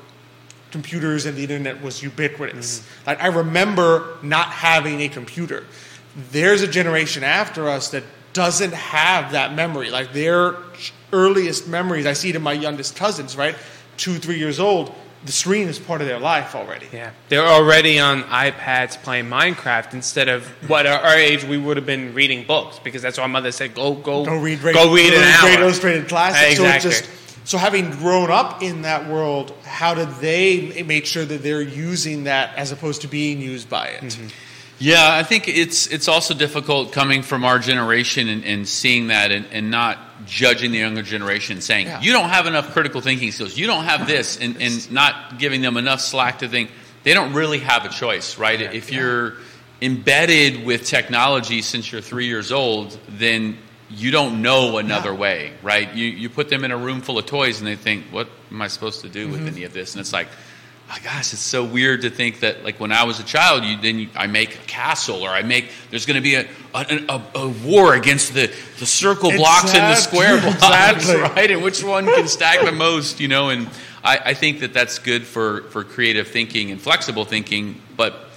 computers 0.71 1.27
and 1.27 1.37
the 1.37 1.43
internet 1.43 1.83
was 1.83 2.03
ubiquitous. 2.03 2.79
Mm-hmm. 2.81 3.11
Like 3.11 3.23
I 3.23 3.27
remember 3.27 4.17
not 4.23 4.47
having 4.47 5.03
a 5.03 5.09
computer. 5.11 5.67
There's 6.33 6.63
a 6.63 6.67
generation 6.67 7.25
after 7.25 7.69
us 7.69 7.91
that 7.91 8.05
doesn't 8.39 8.73
have 8.73 9.33
that 9.33 9.55
memory. 9.55 9.91
Like 9.91 10.13
their 10.13 10.57
earliest 11.13 11.67
memories, 11.67 12.07
I 12.07 12.13
see 12.13 12.31
it 12.31 12.37
in 12.37 12.43
my 12.43 12.53
youngest 12.53 12.95
cousins, 12.95 13.37
right? 13.37 13.57
Two, 13.97 14.15
three 14.19 14.39
years 14.39 14.61
old. 14.61 14.95
The 15.25 15.33
screen 15.33 15.67
is 15.67 15.81
part 15.81 16.01
of 16.01 16.07
their 16.07 16.21
life 16.21 16.55
already. 16.55 16.87
Yeah, 16.93 17.11
they're 17.29 17.45
already 17.45 17.99
on 17.99 18.23
iPads 18.23 19.03
playing 19.03 19.25
Minecraft 19.25 19.93
instead 19.93 20.29
of 20.29 20.47
what 20.71 20.87
at 20.87 21.03
our 21.03 21.17
age 21.17 21.43
we 21.43 21.59
would 21.59 21.77
have 21.77 21.85
been 21.85 22.15
reading 22.15 22.47
books 22.47 22.79
because 22.79 23.03
that's 23.03 23.19
what 23.19 23.25
our 23.25 23.29
mother 23.29 23.51
said. 23.51 23.75
Go, 23.75 23.95
go, 23.95 24.25
Go 24.25 24.37
read, 24.37 24.63
go 24.63 24.95
read 24.95 25.13
an 25.13 25.25
hour. 25.25 25.49
Great 25.49 25.59
illustrated 25.59 26.09
classics. 26.09 26.53
Exactly. 26.53 26.91
So, 26.93 26.97
it's 26.97 27.09
just, 27.09 27.49
so 27.49 27.59
having 27.59 27.91
grown 27.91 28.31
up 28.31 28.63
in 28.63 28.83
that 28.83 29.11
world, 29.11 29.53
how 29.65 29.95
did 29.95 30.11
they 30.21 30.85
make 30.85 31.07
sure 31.07 31.25
that 31.25 31.43
they're 31.43 31.61
using 31.61 32.25
that 32.25 32.55
as 32.57 32.71
opposed 32.71 33.01
to 33.03 33.09
being 33.09 33.41
used 33.41 33.69
by 33.69 33.89
it? 33.89 34.05
Mm-hmm. 34.05 34.29
Yeah, 34.81 35.13
I 35.13 35.23
think 35.25 35.49
it's 35.49 35.87
it's 35.89 36.07
also 36.09 36.35
difficult 36.35 36.93
coming 36.93 37.23
from 37.23 37.45
our 37.45 37.59
generation 37.59 38.29
and, 38.29 38.45
and 38.45 38.69
seeing 38.69 39.09
that 39.09 39.33
and, 39.33 39.47
and 39.51 39.71
not 39.71 39.99
judging 40.27 40.71
the 40.73 40.79
younger 40.79 41.03
generation 41.03 41.61
saying 41.61 41.87
Yeah. 41.87 42.01
you 42.01 42.13
don't 42.13 42.29
have 42.29 42.47
enough 42.47 42.73
critical 42.73 43.01
thinking 43.01 43.33
skills, 43.33 43.57
you 43.57 43.67
don't 43.67 43.85
have 43.85 44.07
this, 44.07 44.37
and, 44.39 44.61
and 44.63 44.91
not 44.93 45.39
giving 45.39 45.63
them 45.63 45.77
enough 45.77 46.01
slack 46.01 46.41
to 46.41 46.49
think 46.49 46.71
they 47.03 47.15
don't 47.15 47.33
really 47.33 47.59
have 47.61 47.85
a 47.85 47.89
choice, 47.89 48.39
right? 48.39 48.61
If 48.61 48.93
you're 48.93 49.35
embedded 49.81 50.65
with 50.65 50.85
technology 50.85 51.63
since 51.63 51.91
you're 51.91 52.01
three 52.01 52.27
years 52.27 52.53
old, 52.53 52.99
then 53.09 53.57
you 53.91 54.11
don't 54.11 54.43
know 54.43 54.79
another 54.79 55.13
Yeah. 55.13 55.19
way, 55.19 55.53
right? 55.63 55.93
You 55.95 56.07
you 56.07 56.29
put 56.29 56.51
them 56.51 56.63
in 56.65 56.71
a 56.73 56.77
room 56.77 57.01
full 57.01 57.19
of 57.19 57.27
toys 57.27 57.59
and 57.59 57.67
they 57.67 57.77
think, 57.77 58.05
what 58.13 58.29
am 58.51 58.61
I 58.63 58.69
supposed 58.69 59.01
to 59.03 59.09
do 59.09 59.25
Mm-hmm. 59.29 59.33
with 59.45 59.47
any 59.57 59.65
of 59.65 59.73
this? 59.73 59.95
And 59.95 60.01
it's 60.01 60.13
like, 60.13 60.29
my 60.89 60.99
gosh, 61.01 61.35
it's 61.35 61.43
so 61.43 61.65
weird 61.65 62.03
to 62.03 62.11
think 62.11 62.41
that 62.41 62.65
like 62.65 62.81
when 62.81 62.93
I 62.93 63.05
was 63.05 63.21
a 63.21 63.25
child, 63.25 63.63
you 63.65 63.77
then 63.77 63.99
you, 63.99 64.09
I 64.17 64.27
make 64.27 64.55
a 64.55 64.67
castle 64.67 65.23
or 65.23 65.29
I 65.29 65.43
make 65.43 65.71
there's 65.91 66.07
going 66.07 66.17
to 66.17 66.23
be 66.23 66.37
a 66.37 66.49
a, 66.75 67.05
a 67.09 67.23
a 67.41 67.49
war 67.49 67.95
against 67.95 68.33
the 68.33 68.51
the 68.79 68.87
circle 68.87 69.31
blocks 69.31 69.75
and 69.75 69.83
the 69.83 69.97
square 69.97 70.41
blocks, 70.59 70.63
exactly. 70.63 71.17
right? 71.17 71.51
And 71.51 71.63
which 71.63 71.85
one 71.85 72.07
can 72.07 72.27
stack 72.27 72.65
the 72.65 72.73
most, 72.73 73.21
you 73.21 73.29
know? 73.29 73.51
And 73.51 73.69
I, 74.03 74.19
I 74.27 74.35
think 74.35 74.61
that 74.61 74.73
that's 74.73 74.99
good 74.99 75.27
for 75.27 75.63
for 75.65 75.85
creative 75.85 76.29
thinking 76.29 76.71
and 76.71 76.81
flexible 76.81 77.27
thinking, 77.27 77.81
but 77.97 78.29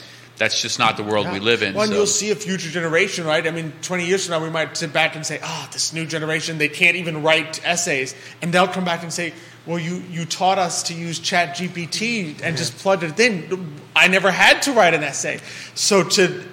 that's 0.42 0.60
just 0.60 0.80
not 0.80 0.98
the 0.98 1.04
world 1.04 1.32
we 1.32 1.40
live 1.40 1.62
in. 1.62 1.76
Well, 1.76 1.84
and 1.84 1.92
so. 1.92 1.98
you'll 1.98 2.08
see 2.08 2.32
a 2.32 2.36
future 2.36 2.70
generation, 2.72 3.26
right? 3.26 3.46
I 3.46 3.52
mean, 3.52 3.72
20 3.84 4.08
years 4.08 4.26
from 4.26 4.32
now, 4.32 4.44
we 4.44 4.50
might 4.50 4.76
sit 4.76 4.92
back 4.92 5.16
and 5.16 5.24
say, 5.24 5.40
oh, 5.44 5.70
this 5.72 5.94
new 5.94 6.04
generation, 6.04 6.58
they 6.58 6.68
can't 6.68 6.96
even 6.96 7.22
write 7.22 7.64
essays. 7.64 8.16
And 8.42 8.52
they'll 8.52 8.68
come 8.68 8.84
back 8.84 9.04
and 9.04 9.14
say, 9.14 9.34
well, 9.66 9.78
you, 9.78 10.04
you 10.10 10.26
taught 10.26 10.58
us 10.58 10.84
to 10.84 10.94
use 10.94 11.20
Chat 11.20 11.56
GPT 11.56 12.42
and 12.42 12.58
just 12.58 12.78
plugged 12.78 13.04
it 13.04 13.20
in. 13.20 13.76
I 13.96 14.08
never 14.08 14.32
had 14.32 14.62
to 14.64 14.74
write 14.74 14.94
an 14.94 15.04
essay. 15.04 15.40
So 15.76 16.04
to, 16.04 16.44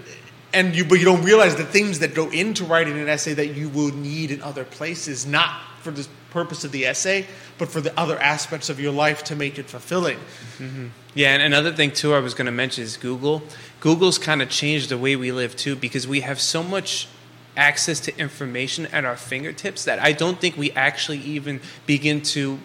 and 0.53 0.77
you, 0.77 0.85
but 0.85 0.99
you 0.99 1.07
don't 1.07 1.23
realize 1.23 1.57
the 1.57 1.65
things 1.65 2.01
that 2.01 2.15
go 2.15 2.31
into 2.31 2.65
writing 2.65 2.99
an 2.99 3.09
essay 3.09 3.33
that 3.35 3.49
you 3.49 3.71
will 3.71 3.95
need 3.95 4.31
in 4.31 4.43
other 4.43 4.65
places, 4.65 5.27
not 5.27 5.61
for 5.81 5.91
the 5.91 6.07
purpose 6.31 6.65
of 6.65 6.73
the 6.73 6.85
essay, 6.85 7.27
but 7.57 7.69
for 7.69 7.81
the 7.81 7.99
other 7.99 8.19
aspects 8.19 8.69
of 8.69 8.79
your 8.79 8.93
life 8.93 9.25
to 9.25 9.37
make 9.37 9.59
it 9.59 9.67
fulfilling. 9.67 10.19
Mm-hmm. 10.59 10.89
Yeah, 11.15 11.33
and 11.33 11.43
another 11.43 11.73
thing 11.73 11.93
too 11.93 12.15
I 12.15 12.19
was 12.19 12.35
going 12.35 12.47
to 12.47 12.53
mention 12.53 12.85
is 12.85 12.97
Google. 12.99 13.43
Google's 13.81 14.19
kind 14.19 14.43
of 14.43 14.51
changed 14.51 14.91
the 14.91 14.99
way 14.99 15.17
we 15.17 15.33
live 15.33 15.57
too 15.57 15.77
because 15.77 16.07
we 16.07 16.21
have 16.21 16.41
so 16.41 16.63
much 16.63 17.09
access 17.57 17.99
to 18.01 18.17
information 18.19 18.87
at 18.87 19.05
our 19.05 19.17
fingertips 19.17 19.85
that 19.85 19.99
I 19.99 20.13
don't 20.13 20.41
think 20.41 20.57
we 20.57 20.71
actually 20.73 21.19
even 21.19 21.61
begin 21.87 22.23
to 22.23 22.59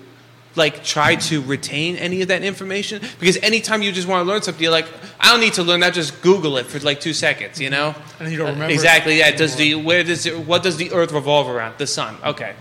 like 0.55 0.83
try 0.83 1.15
to 1.15 1.41
retain 1.41 1.95
any 1.95 2.21
of 2.21 2.27
that 2.27 2.43
information 2.43 3.01
because 3.19 3.37
anytime 3.37 3.81
you 3.81 3.91
just 3.91 4.07
want 4.07 4.25
to 4.25 4.31
learn 4.31 4.41
something 4.41 4.61
you're 4.61 4.71
like 4.71 4.87
I 5.19 5.31
don't 5.31 5.39
need 5.39 5.53
to 5.53 5.63
learn 5.63 5.79
that 5.79 5.93
just 5.93 6.21
Google 6.21 6.57
it 6.57 6.65
for 6.67 6.79
like 6.79 6.99
2 6.99 7.13
seconds, 7.13 7.59
you 7.59 7.69
know? 7.69 7.95
And 8.19 8.31
you 8.31 8.37
don't 8.37 8.47
remember 8.47 8.71
it 8.71 8.73
Exactly. 8.73 9.19
Yeah, 9.19 9.31
does 9.31 9.55
the 9.55 9.75
where 9.75 10.03
does 10.03 10.25
it, 10.25 10.37
what 10.39 10.63
does 10.63 10.77
the 10.77 10.91
earth 10.91 11.11
revolve 11.11 11.47
around? 11.47 11.77
The 11.77 11.87
sun. 11.87 12.17
Okay. 12.23 12.53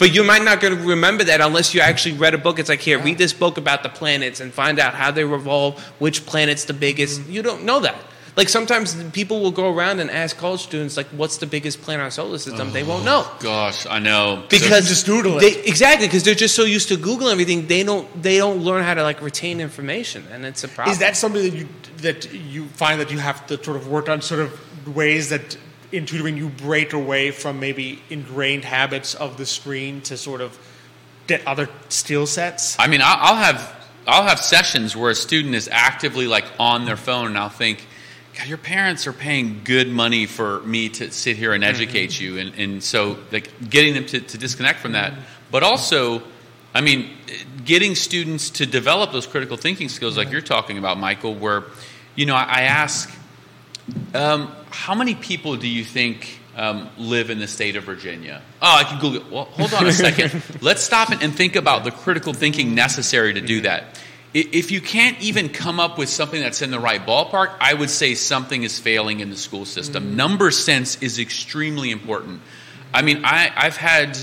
But 0.00 0.14
you 0.14 0.24
might 0.24 0.42
not 0.42 0.60
going 0.62 0.74
to 0.74 0.82
remember 0.82 1.24
that 1.24 1.42
unless 1.42 1.74
you 1.74 1.82
actually 1.82 2.14
read 2.14 2.32
a 2.32 2.38
book. 2.38 2.58
It's 2.58 2.70
like, 2.70 2.80
here, 2.80 2.98
read 2.98 3.18
this 3.18 3.34
book 3.34 3.58
about 3.58 3.82
the 3.82 3.90
planets 3.90 4.40
and 4.40 4.50
find 4.50 4.78
out 4.78 4.94
how 4.94 5.10
they 5.10 5.24
revolve, 5.24 5.78
which 5.98 6.24
planet's 6.24 6.64
the 6.64 6.72
biggest. 6.72 7.20
Mm-hmm. 7.20 7.32
You 7.32 7.42
don't 7.42 7.64
know 7.64 7.80
that. 7.80 7.96
Like 8.40 8.48
sometimes 8.48 8.94
people 9.10 9.42
will 9.42 9.50
go 9.50 9.70
around 9.70 10.00
and 10.00 10.10
ask 10.10 10.34
college 10.38 10.62
students, 10.62 10.96
like, 10.96 11.08
what's 11.08 11.36
the 11.36 11.46
biggest 11.46 11.82
planet 11.82 12.00
in 12.00 12.04
our 12.06 12.10
solar 12.10 12.38
system? 12.38 12.72
they 12.72 12.82
won't 12.82 13.04
know. 13.04 13.24
Oh, 13.26 13.38
gosh, 13.38 13.84
I 13.84 13.98
know. 13.98 14.44
Because 14.48 14.88
just 14.88 15.04
Google 15.04 15.36
it. 15.36 15.40
They, 15.42 15.62
exactly, 15.68 16.06
because 16.06 16.24
they're 16.24 16.34
just 16.34 16.54
so 16.54 16.64
used 16.64 16.88
to 16.88 16.96
Googling 16.96 17.32
everything, 17.32 17.66
they 17.66 17.82
don't 17.82 18.08
they 18.22 18.38
don't 18.38 18.62
learn 18.62 18.82
how 18.82 18.94
to 18.94 19.02
like 19.02 19.20
retain 19.20 19.60
information, 19.60 20.24
and 20.32 20.46
it's 20.46 20.64
a 20.64 20.68
problem. 20.68 20.90
Is 20.90 21.00
that 21.00 21.18
something 21.18 21.42
that 21.42 21.54
you 21.54 21.68
that 21.98 22.32
you 22.32 22.64
find 22.68 22.98
that 22.98 23.12
you 23.12 23.18
have 23.18 23.46
to 23.48 23.62
sort 23.62 23.76
of 23.76 23.88
work 23.88 24.08
on 24.08 24.22
sort 24.22 24.40
of 24.40 24.96
ways 24.96 25.28
that 25.28 25.58
in 25.92 26.06
tutoring 26.06 26.38
you 26.38 26.48
break 26.48 26.94
away 26.94 27.32
from 27.32 27.60
maybe 27.60 28.02
ingrained 28.08 28.64
habits 28.64 29.14
of 29.14 29.36
the 29.36 29.44
screen 29.44 30.00
to 30.00 30.16
sort 30.16 30.40
of 30.40 30.58
get 31.26 31.46
other 31.46 31.68
skill 31.90 32.26
sets? 32.26 32.74
I 32.78 32.86
mean, 32.86 33.02
I'll 33.02 33.18
I'll 33.20 33.36
have 33.36 33.76
I'll 34.06 34.26
have 34.26 34.40
sessions 34.40 34.96
where 34.96 35.10
a 35.10 35.14
student 35.14 35.54
is 35.54 35.68
actively 35.70 36.26
like 36.26 36.46
on 36.58 36.86
their 36.86 36.96
phone, 36.96 37.26
and 37.26 37.38
I'll 37.38 37.50
think, 37.50 37.86
God, 38.40 38.48
your 38.48 38.58
parents 38.58 39.06
are 39.06 39.12
paying 39.12 39.60
good 39.64 39.88
money 39.88 40.24
for 40.24 40.60
me 40.60 40.88
to 40.88 41.10
sit 41.10 41.36
here 41.36 41.52
and 41.52 41.62
educate 41.62 42.18
you, 42.18 42.38
and, 42.38 42.54
and 42.54 42.82
so 42.82 43.18
like 43.30 43.50
getting 43.68 43.92
them 43.92 44.06
to, 44.06 44.20
to 44.20 44.38
disconnect 44.38 44.80
from 44.80 44.92
that, 44.92 45.12
but 45.50 45.62
also. 45.62 46.22
I 46.72 46.82
mean, 46.82 47.10
getting 47.64 47.96
students 47.96 48.50
to 48.50 48.64
develop 48.64 49.10
those 49.10 49.26
critical 49.26 49.56
thinking 49.56 49.88
skills, 49.88 50.16
like 50.16 50.30
you're 50.30 50.40
talking 50.40 50.78
about, 50.78 50.98
Michael, 50.98 51.34
where, 51.34 51.64
you 52.14 52.26
know, 52.26 52.36
I, 52.36 52.44
I 52.44 52.62
ask, 52.62 53.12
um, 54.14 54.52
how 54.70 54.94
many 54.94 55.16
people 55.16 55.56
do 55.56 55.66
you 55.66 55.82
think 55.82 56.38
um, 56.56 56.88
live 56.96 57.28
in 57.28 57.40
the 57.40 57.48
state 57.48 57.74
of 57.74 57.82
Virginia? 57.82 58.40
Oh, 58.62 58.76
I 58.76 58.84
can 58.84 59.00
Google 59.00 59.22
it. 59.22 59.32
Well, 59.32 59.44
hold 59.46 59.74
on 59.74 59.84
a 59.88 59.92
second. 59.92 60.44
Let's 60.60 60.80
stop 60.80 61.10
and 61.10 61.34
think 61.34 61.56
about 61.56 61.82
the 61.82 61.90
critical 61.90 62.32
thinking 62.32 62.72
necessary 62.72 63.34
to 63.34 63.40
do 63.40 63.62
that. 63.62 64.00
If 64.32 64.70
you 64.70 64.80
can't 64.80 65.20
even 65.20 65.48
come 65.48 65.80
up 65.80 65.98
with 65.98 66.08
something 66.08 66.40
that's 66.40 66.62
in 66.62 66.70
the 66.70 66.78
right 66.78 67.04
ballpark, 67.04 67.52
I 67.60 67.74
would 67.74 67.90
say 67.90 68.14
something 68.14 68.62
is 68.62 68.78
failing 68.78 69.18
in 69.18 69.30
the 69.30 69.36
school 69.36 69.64
system. 69.64 70.04
Mm-hmm. 70.04 70.16
Number 70.16 70.50
sense 70.52 71.02
is 71.02 71.18
extremely 71.18 71.90
important. 71.90 72.40
I 72.94 73.02
mean, 73.02 73.24
I, 73.24 73.50
I've 73.56 73.76
had 73.76 74.16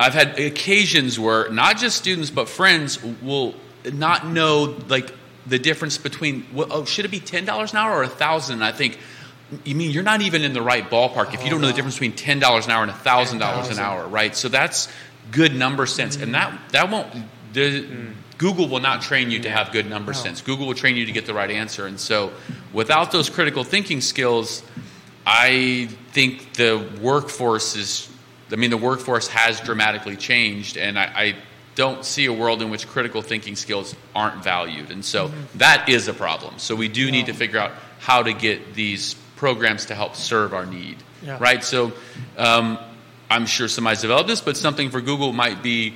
I've 0.00 0.14
had 0.14 0.38
occasions 0.38 1.18
where 1.20 1.50
not 1.50 1.76
just 1.76 1.98
students 1.98 2.30
but 2.30 2.48
friends 2.48 3.02
will 3.22 3.54
not 3.92 4.26
know 4.26 4.76
like 4.88 5.12
the 5.46 5.58
difference 5.58 5.98
between 5.98 6.46
well, 6.52 6.68
oh 6.70 6.84
should 6.84 7.04
it 7.04 7.10
be 7.10 7.20
ten 7.20 7.44
dollars 7.44 7.72
an 7.72 7.78
hour 7.78 7.98
or 7.98 8.02
a 8.02 8.08
thousand? 8.08 8.62
I 8.62 8.72
think 8.72 8.98
you 9.64 9.74
mean 9.74 9.90
you're 9.90 10.02
not 10.02 10.22
even 10.22 10.42
in 10.42 10.54
the 10.54 10.62
right 10.62 10.88
ballpark 10.88 11.34
if 11.34 11.44
you 11.44 11.50
don't 11.50 11.60
know 11.60 11.66
the 11.66 11.72
oh, 11.72 11.76
difference 11.76 11.96
between 11.96 12.12
ten 12.12 12.38
dollars 12.38 12.66
an 12.66 12.72
hour 12.72 12.82
and 12.82 12.90
a 12.90 12.94
thousand 12.94 13.38
dollars 13.38 13.68
an 13.68 13.78
hour, 13.78 14.06
right? 14.06 14.34
So 14.34 14.48
that's 14.48 14.88
good 15.30 15.54
number 15.54 15.86
sense, 15.86 16.16
and 16.16 16.32
mm-hmm. 16.32 16.56
that 16.72 16.72
that 16.72 16.90
won't 16.90 17.12
the 17.52 17.82
mm. 17.82 18.12
Google 18.38 18.68
will 18.68 18.80
not 18.80 19.02
train 19.02 19.30
you 19.30 19.40
to 19.40 19.50
have 19.50 19.72
good 19.72 19.88
number 19.88 20.12
sense. 20.12 20.40
Google 20.40 20.66
will 20.66 20.74
train 20.74 20.96
you 20.96 21.06
to 21.06 21.12
get 21.12 21.26
the 21.26 21.34
right 21.34 21.50
answer, 21.50 21.86
and 21.86 21.98
so 22.00 22.32
without 22.72 23.12
those 23.12 23.30
critical 23.30 23.62
thinking 23.64 24.00
skills, 24.00 24.62
I 25.26 25.88
think 26.12 26.54
the 26.54 26.88
workforce 27.00 27.76
is. 27.76 28.08
I 28.50 28.56
mean, 28.56 28.70
the 28.70 28.76
workforce 28.76 29.28
has 29.28 29.60
dramatically 29.60 30.16
changed, 30.16 30.76
and 30.76 30.98
I, 30.98 31.04
I 31.04 31.34
don't 31.74 32.04
see 32.04 32.26
a 32.26 32.32
world 32.32 32.60
in 32.60 32.68
which 32.70 32.86
critical 32.86 33.22
thinking 33.22 33.56
skills 33.56 33.94
aren't 34.14 34.44
valued, 34.44 34.90
and 34.90 35.02
so 35.04 35.30
that 35.54 35.88
is 35.88 36.08
a 36.08 36.12
problem. 36.14 36.58
So 36.58 36.74
we 36.76 36.88
do 36.88 37.10
need 37.10 37.26
to 37.26 37.32
figure 37.32 37.58
out 37.58 37.72
how 37.98 38.22
to 38.22 38.32
get 38.34 38.74
these 38.74 39.14
programs 39.36 39.86
to 39.86 39.94
help 39.94 40.16
serve 40.16 40.52
our 40.52 40.66
need, 40.66 40.96
Yeah. 41.24 41.38
right? 41.40 41.62
So. 41.64 41.92
Um, 42.36 42.78
I'm 43.30 43.46
sure 43.46 43.66
somebody's 43.66 44.02
developed 44.02 44.28
this, 44.28 44.42
but 44.42 44.58
something 44.58 44.90
for 44.90 45.00
Google 45.00 45.32
might 45.32 45.62
be, 45.62 45.94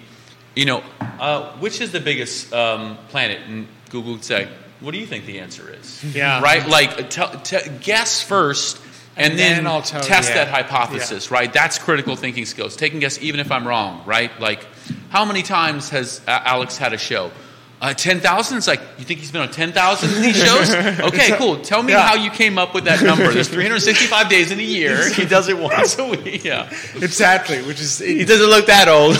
you 0.56 0.64
know, 0.64 0.82
uh, 1.00 1.52
which 1.58 1.80
is 1.80 1.92
the 1.92 2.00
biggest 2.00 2.52
um, 2.52 2.96
planet? 3.08 3.38
And 3.46 3.68
Google 3.90 4.12
would 4.14 4.24
say, 4.24 4.48
what 4.80 4.90
do 4.92 4.98
you 4.98 5.06
think 5.06 5.26
the 5.26 5.38
answer 5.38 5.72
is? 5.72 6.02
Yeah. 6.14 6.40
Right? 6.40 6.66
Like, 6.66 7.10
tell 7.10 7.30
t- 7.40 7.58
guess 7.80 8.22
first. 8.22 8.80
And, 9.18 9.30
And 9.32 9.38
then, 9.38 9.64
then 9.64 9.82
test 9.82 10.28
Yeah. 10.28 10.44
that 10.44 10.48
hypothesis, 10.48 11.30
right? 11.30 11.50
That's 11.50 11.78
critical 11.78 12.16
thinking 12.16 12.44
skills. 12.44 12.76
Taking 12.76 13.00
guess, 13.00 13.18
even 13.22 13.40
if 13.40 13.50
I'm 13.50 13.66
wrong, 13.66 14.02
right? 14.04 14.30
Like, 14.38 14.66
how 15.08 15.24
many 15.24 15.42
times 15.42 15.88
has 15.88 16.20
Alex 16.26 16.76
had 16.76 16.92
a 16.92 16.98
show? 16.98 17.30
Uh, 17.78 17.92
10,000? 17.92 18.56
It's 18.56 18.66
like, 18.66 18.80
you 18.98 19.04
think 19.04 19.20
he's 19.20 19.30
been 19.30 19.42
on 19.42 19.50
10,000 19.50 20.08
of 20.08 20.22
these 20.22 20.36
shows? 20.42 20.74
Okay, 21.06 21.36
cool. 21.36 21.58
Tell 21.60 21.82
me 21.82 21.92
Yeah. 21.92 22.06
how 22.06 22.14
you 22.14 22.30
came 22.30 22.56
up 22.58 22.72
with 22.74 22.84
that 22.84 23.02
number. 23.02 23.30
There's 23.30 23.48
365 23.50 24.28
days 24.30 24.50
in 24.50 24.58
a 24.58 24.62
year. 24.62 25.10
He 25.14 25.26
does 25.26 25.48
it 25.48 25.58
once 25.58 25.98
a 25.98 26.06
week. 26.06 26.42
Yeah. 26.42 26.70
Exactly, 26.94 27.60
which 27.62 27.80
is 27.80 27.98
He 27.98 28.24
doesn't 28.24 28.48
look 28.48 28.66
that 28.66 28.88
old. 28.88 29.16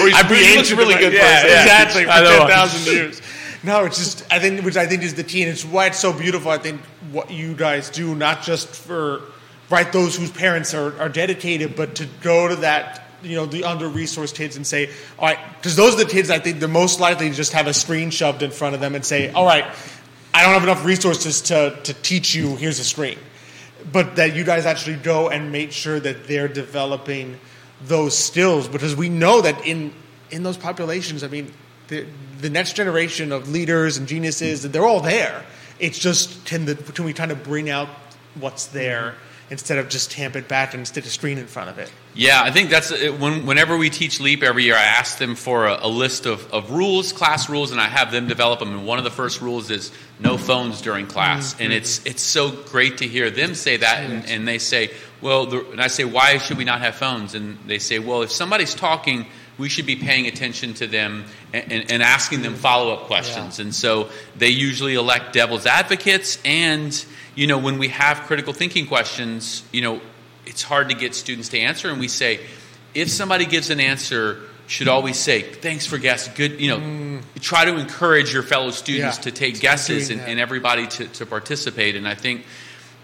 Or 0.00 0.08
he's 0.08 0.22
be 0.28 0.36
he 0.36 0.56
looks 0.56 0.72
really 0.72 0.94
good 0.94 1.12
for 1.12 1.16
yeah, 1.18 1.60
exactly 1.62 2.04
for 2.04 2.10
ten 2.10 2.48
thousand 2.48 2.92
years. 2.92 3.20
No, 3.62 3.84
it's 3.84 3.98
just 3.98 4.24
I 4.32 4.38
think 4.38 4.64
which 4.64 4.76
I 4.76 4.86
think 4.86 5.02
is 5.02 5.14
the 5.14 5.22
key, 5.24 5.42
and 5.42 5.50
it's 5.52 5.64
why 5.64 5.86
it's 5.86 5.98
so 6.00 6.12
beautiful. 6.12 6.50
I 6.50 6.58
think 6.58 6.80
what 7.12 7.30
you 7.30 7.54
guys 7.54 7.90
do, 7.90 8.14
not 8.14 8.42
just 8.42 8.68
for 8.74 9.22
right 9.70 9.90
those 9.92 10.16
whose 10.16 10.30
parents 10.30 10.74
are, 10.74 10.98
are 11.00 11.08
dedicated, 11.08 11.76
but 11.76 11.94
to 11.96 12.06
go 12.22 12.48
to 12.48 12.56
that 12.56 13.01
you 13.22 13.36
know 13.36 13.46
the 13.46 13.64
under 13.64 13.88
resourced 13.88 14.34
kids 14.34 14.56
and 14.56 14.66
say, 14.66 14.90
all 15.18 15.28
right, 15.28 15.38
because 15.56 15.76
those 15.76 15.94
are 15.94 16.04
the 16.04 16.10
kids 16.10 16.30
I 16.30 16.38
think 16.38 16.60
they're 16.60 16.68
most 16.68 17.00
likely 17.00 17.28
to 17.30 17.34
just 17.34 17.52
have 17.52 17.66
a 17.66 17.74
screen 17.74 18.10
shoved 18.10 18.42
in 18.42 18.50
front 18.50 18.74
of 18.74 18.80
them 18.80 18.94
and 18.94 19.04
say, 19.04 19.30
all 19.32 19.46
right, 19.46 19.64
I 20.34 20.42
don't 20.42 20.54
have 20.54 20.64
enough 20.64 20.84
resources 20.84 21.40
to 21.42 21.78
to 21.84 21.94
teach 21.94 22.34
you. 22.34 22.56
Here's 22.56 22.78
a 22.78 22.84
screen 22.84 23.18
but 23.90 24.16
that 24.16 24.36
you 24.36 24.44
guys 24.44 24.66
actually 24.66 24.96
go 24.96 25.28
and 25.28 25.50
make 25.50 25.72
sure 25.72 25.98
that 25.98 26.26
they're 26.26 26.48
developing 26.48 27.38
those 27.84 28.16
skills 28.16 28.68
because 28.68 28.94
we 28.94 29.08
know 29.08 29.40
that 29.40 29.66
in 29.66 29.92
in 30.30 30.42
those 30.42 30.56
populations, 30.56 31.24
I 31.24 31.28
mean, 31.28 31.52
the 31.88 32.06
the 32.40 32.50
next 32.50 32.74
generation 32.74 33.32
of 33.32 33.48
leaders 33.48 33.96
and 33.96 34.06
geniuses, 34.06 34.62
they're 34.62 34.86
all 34.86 35.00
there. 35.00 35.44
It's 35.78 35.98
just 35.98 36.44
can 36.44 36.64
the 36.64 36.74
can 36.76 37.04
we 37.04 37.12
kind 37.12 37.32
of 37.32 37.42
bring 37.42 37.70
out 37.70 37.88
what's 38.38 38.66
there 38.66 39.14
instead 39.50 39.78
of 39.78 39.88
just 39.88 40.10
tamp 40.10 40.36
it 40.36 40.48
back 40.48 40.74
and 40.74 40.86
stick 40.86 41.04
a 41.04 41.10
screen 41.10 41.38
in 41.38 41.46
front 41.46 41.70
of 41.70 41.78
it? 41.78 41.90
Yeah, 42.14 42.42
I 42.42 42.50
think 42.50 42.68
that's 42.68 42.90
it. 42.90 43.18
when, 43.18 43.46
whenever 43.46 43.76
we 43.76 43.88
teach 43.88 44.20
Leap 44.20 44.42
every 44.42 44.64
year, 44.64 44.76
I 44.76 44.82
ask 44.82 45.16
them 45.16 45.34
for 45.34 45.66
a, 45.66 45.86
a 45.86 45.88
list 45.88 46.26
of, 46.26 46.52
of 46.52 46.70
rules, 46.70 47.12
class 47.12 47.48
rules, 47.48 47.72
and 47.72 47.80
I 47.80 47.88
have 47.88 48.12
them 48.12 48.28
develop 48.28 48.58
them. 48.58 48.68
And 48.74 48.86
one 48.86 48.98
of 48.98 49.04
the 49.04 49.10
first 49.10 49.40
rules 49.40 49.70
is 49.70 49.90
no 50.20 50.36
phones 50.36 50.82
during 50.82 51.06
class. 51.06 51.54
Mm-hmm. 51.54 51.62
And 51.62 51.72
it's 51.72 52.04
it's 52.04 52.22
so 52.22 52.50
great 52.50 52.98
to 52.98 53.08
hear 53.08 53.30
them 53.30 53.54
say 53.54 53.78
that, 53.78 54.04
and, 54.04 54.26
and 54.26 54.46
they 54.46 54.58
say, 54.58 54.90
well, 55.22 55.46
the, 55.46 55.70
and 55.70 55.80
I 55.80 55.86
say, 55.86 56.04
why 56.04 56.36
should 56.36 56.58
we 56.58 56.64
not 56.64 56.80
have 56.80 56.96
phones? 56.96 57.34
And 57.34 57.56
they 57.66 57.78
say, 57.78 57.98
well, 57.98 58.22
if 58.22 58.30
somebody's 58.30 58.74
talking, 58.74 59.24
we 59.56 59.70
should 59.70 59.86
be 59.86 59.96
paying 59.96 60.26
attention 60.26 60.74
to 60.74 60.86
them 60.86 61.24
and, 61.54 61.72
and, 61.72 61.92
and 61.92 62.02
asking 62.02 62.42
them 62.42 62.52
mm-hmm. 62.52 62.60
follow 62.60 62.92
up 62.92 63.06
questions. 63.06 63.58
And 63.58 63.74
so 63.74 64.10
they 64.36 64.48
usually 64.48 64.94
elect 64.96 65.32
devil's 65.32 65.64
advocates. 65.64 66.38
And, 66.44 66.92
you 67.34 67.46
know, 67.46 67.56
when 67.58 67.78
we 67.78 67.88
have 67.88 68.18
critical 68.22 68.52
thinking 68.52 68.86
questions, 68.86 69.62
you 69.72 69.80
know, 69.80 70.00
it's 70.52 70.62
hard 70.62 70.90
to 70.90 70.94
get 70.94 71.14
students 71.14 71.48
to 71.48 71.58
answer. 71.58 71.90
And 71.90 71.98
we 71.98 72.08
say, 72.08 72.40
if 72.94 73.10
somebody 73.10 73.46
gives 73.46 73.70
an 73.70 73.80
answer, 73.80 74.38
should 74.66 74.88
always 74.88 75.18
say, 75.18 75.42
thanks 75.42 75.86
for 75.86 75.98
guessing. 75.98 76.34
Good, 76.36 76.60
you 76.60 76.68
know, 76.68 77.20
try 77.40 77.64
to 77.64 77.76
encourage 77.76 78.32
your 78.32 78.42
fellow 78.42 78.70
students 78.70 79.16
Yeah, 79.16 79.22
to 79.22 79.30
take 79.32 79.60
guesses 79.60 80.10
and, 80.10 80.20
and 80.20 80.38
everybody 80.38 80.86
to, 80.86 81.08
to 81.08 81.26
participate. 81.26 81.96
And 81.96 82.06
I 82.06 82.14
think 82.14 82.44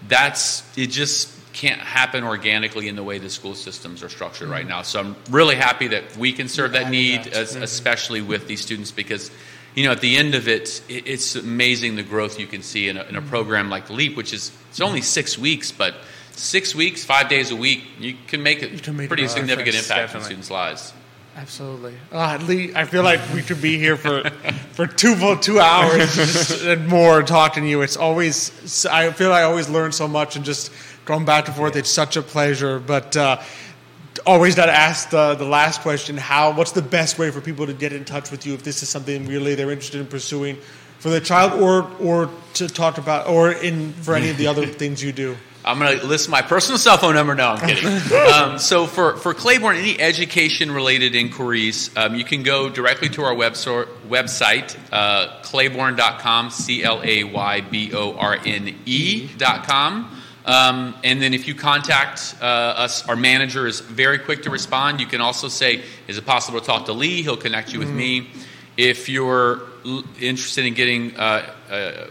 that's, 0.07 0.63
it 0.77 0.87
just 0.87 1.35
can't 1.53 1.81
happen 1.81 2.23
organically 2.23 2.87
in 2.87 2.95
the 2.95 3.03
way 3.03 3.17
the 3.17 3.29
school 3.29 3.55
systems 3.55 4.03
are 4.03 4.09
structured 4.09 4.47
right 4.49 4.67
now. 4.67 4.83
So 4.83 4.99
I'm 4.99 5.15
really 5.29 5.55
happy 5.55 5.87
that 5.89 6.15
we 6.17 6.31
can 6.31 6.47
serve 6.47 6.73
You're 6.73 6.83
that 6.83 6.91
need, 6.91 7.23
that. 7.23 7.33
as, 7.33 7.55
especially 7.55 8.21
with 8.21 8.47
these 8.47 8.61
students, 8.61 8.91
because 8.91 9.31
you 9.75 9.85
know 9.85 9.91
at 9.91 10.01
the 10.01 10.15
end 10.15 10.35
of 10.35 10.47
it, 10.47 10.81
it 10.87 11.07
it's 11.07 11.35
amazing 11.35 11.95
the 11.95 12.03
growth 12.03 12.39
you 12.39 12.47
can 12.47 12.61
see 12.61 12.87
in 12.87 12.97
a, 12.97 13.03
in 13.03 13.15
a 13.15 13.21
program 13.21 13.69
like 13.69 13.89
Leap, 13.89 14.15
which 14.15 14.33
is 14.33 14.51
it's 14.69 14.79
only 14.79 15.01
six 15.01 15.37
weeks, 15.37 15.71
but 15.71 15.95
six 16.39 16.73
weeks, 16.73 17.03
five 17.03 17.29
days 17.29 17.51
a 17.51 17.55
week, 17.55 17.83
you 17.99 18.15
can 18.27 18.41
make 18.41 18.61
a 18.61 18.69
can 18.77 18.97
make 18.97 19.07
pretty 19.07 19.27
significant 19.27 19.75
impact 19.75 19.89
in 19.91 19.97
definitely. 19.97 20.25
students' 20.25 20.51
lives. 20.51 20.93
Absolutely. 21.35 21.93
Uh, 22.11 22.37
Lee, 22.41 22.73
I 22.75 22.85
feel 22.85 23.03
like 23.03 23.21
we 23.33 23.41
could 23.41 23.61
be 23.61 23.77
here 23.77 23.95
for 23.95 24.29
for 24.73 24.87
two 24.87 25.15
full 25.15 25.37
two 25.37 25.59
hours 25.59 26.61
and 26.65 26.87
more 26.87 27.23
talking 27.23 27.63
to 27.63 27.69
you. 27.69 27.81
It's 27.81 27.97
always 27.97 28.85
I 28.85 29.11
feel 29.11 29.31
I 29.31 29.43
always 29.43 29.69
learn 29.69 29.91
so 29.91 30.07
much 30.07 30.35
and 30.35 30.43
just 30.43 30.71
going 31.05 31.25
back 31.25 31.47
and 31.47 31.55
forth. 31.55 31.75
It's 31.75 31.89
such 31.89 32.17
a 32.17 32.21
pleasure. 32.21 32.79
But 32.79 33.15
uh, 33.15 33.41
always 34.25 34.55
got 34.55 34.65
to 34.65 34.73
ask 34.73 35.11
the 35.11 35.35
the 35.35 35.45
last 35.45 35.81
question: 35.81 36.17
How? 36.17 36.51
What's 36.51 36.71
the 36.71 36.81
best 36.81 37.17
way 37.19 37.31
for 37.31 37.41
people 37.41 37.67
to 37.67 37.73
get 37.73 37.93
in 37.93 38.05
touch 38.05 38.31
with 38.31 38.45
you 38.45 38.53
if 38.53 38.63
this 38.63 38.83
is 38.83 38.89
something 38.89 39.25
really 39.27 39.55
they're 39.55 39.71
interested 39.71 40.01
in 40.01 40.07
pursuing 40.07 40.57
for 40.99 41.09
the 41.09 41.21
child, 41.21 41.61
or 41.61 41.89
or 41.99 42.29
to 42.55 42.67
talk 42.67 42.97
about, 42.97 43.27
or 43.27 43.51
in 43.51 43.93
for 43.93 44.15
any 44.15 44.29
of 44.29 44.37
the 44.37 44.47
other 44.47 44.65
things 44.81 45.01
you 45.01 45.11
do? 45.11 45.37
I'm 45.65 45.77
going 45.77 45.99
to 45.99 46.05
list 46.05 46.29
my 46.29 46.41
personal 46.41 46.77
cell 46.77 46.97
phone 46.97 47.15
number. 47.15 47.35
No, 47.35 47.49
I'm 47.49 47.67
kidding. 47.67 48.17
um, 48.33 48.59
so 48.59 48.85
for, 48.85 49.17
for 49.17 49.33
Clayborne, 49.33 49.77
any 49.77 49.99
education 49.99 50.71
related 50.71 51.15
inquiries, 51.15 51.95
um, 51.97 52.15
you 52.15 52.23
can 52.23 52.43
go 52.43 52.69
directly 52.69 53.09
to 53.09 53.23
our 53.23 53.35
website, 53.35 53.85
website 54.07 54.77
uh, 54.91 55.41
clayborne.com, 55.43 56.49
C 56.49 56.83
L 56.83 57.01
A 57.03 57.25
Y 57.25 57.61
B 57.61 57.91
O 57.93 58.15
R 58.15 58.37
N 58.45 58.75
E.com. 58.85 60.15
Um, 60.45 60.95
and 61.03 61.21
then 61.21 61.33
if 61.33 61.47
you 61.47 61.53
contact 61.53 62.35
uh, 62.41 62.45
us, 62.45 63.07
our 63.07 63.15
manager 63.15 63.67
is 63.67 63.81
very 63.81 64.17
quick 64.17 64.43
to 64.43 64.49
respond. 64.49 64.99
You 64.99 65.05
can 65.05 65.21
also 65.21 65.47
say, 65.47 65.83
Is 66.07 66.17
it 66.17 66.25
possible 66.25 66.59
to 66.59 66.65
talk 66.65 66.85
to 66.85 66.93
Lee? 66.93 67.21
He'll 67.21 67.37
connect 67.37 67.73
you 67.73 67.79
with 67.79 67.91
me. 67.91 68.29
If 68.77 69.09
you're 69.09 69.61
l- 69.85 70.05
interested 70.19 70.65
in 70.65 70.73
getting 70.73 71.15
uh, 71.17 71.53
uh, 71.69 72.07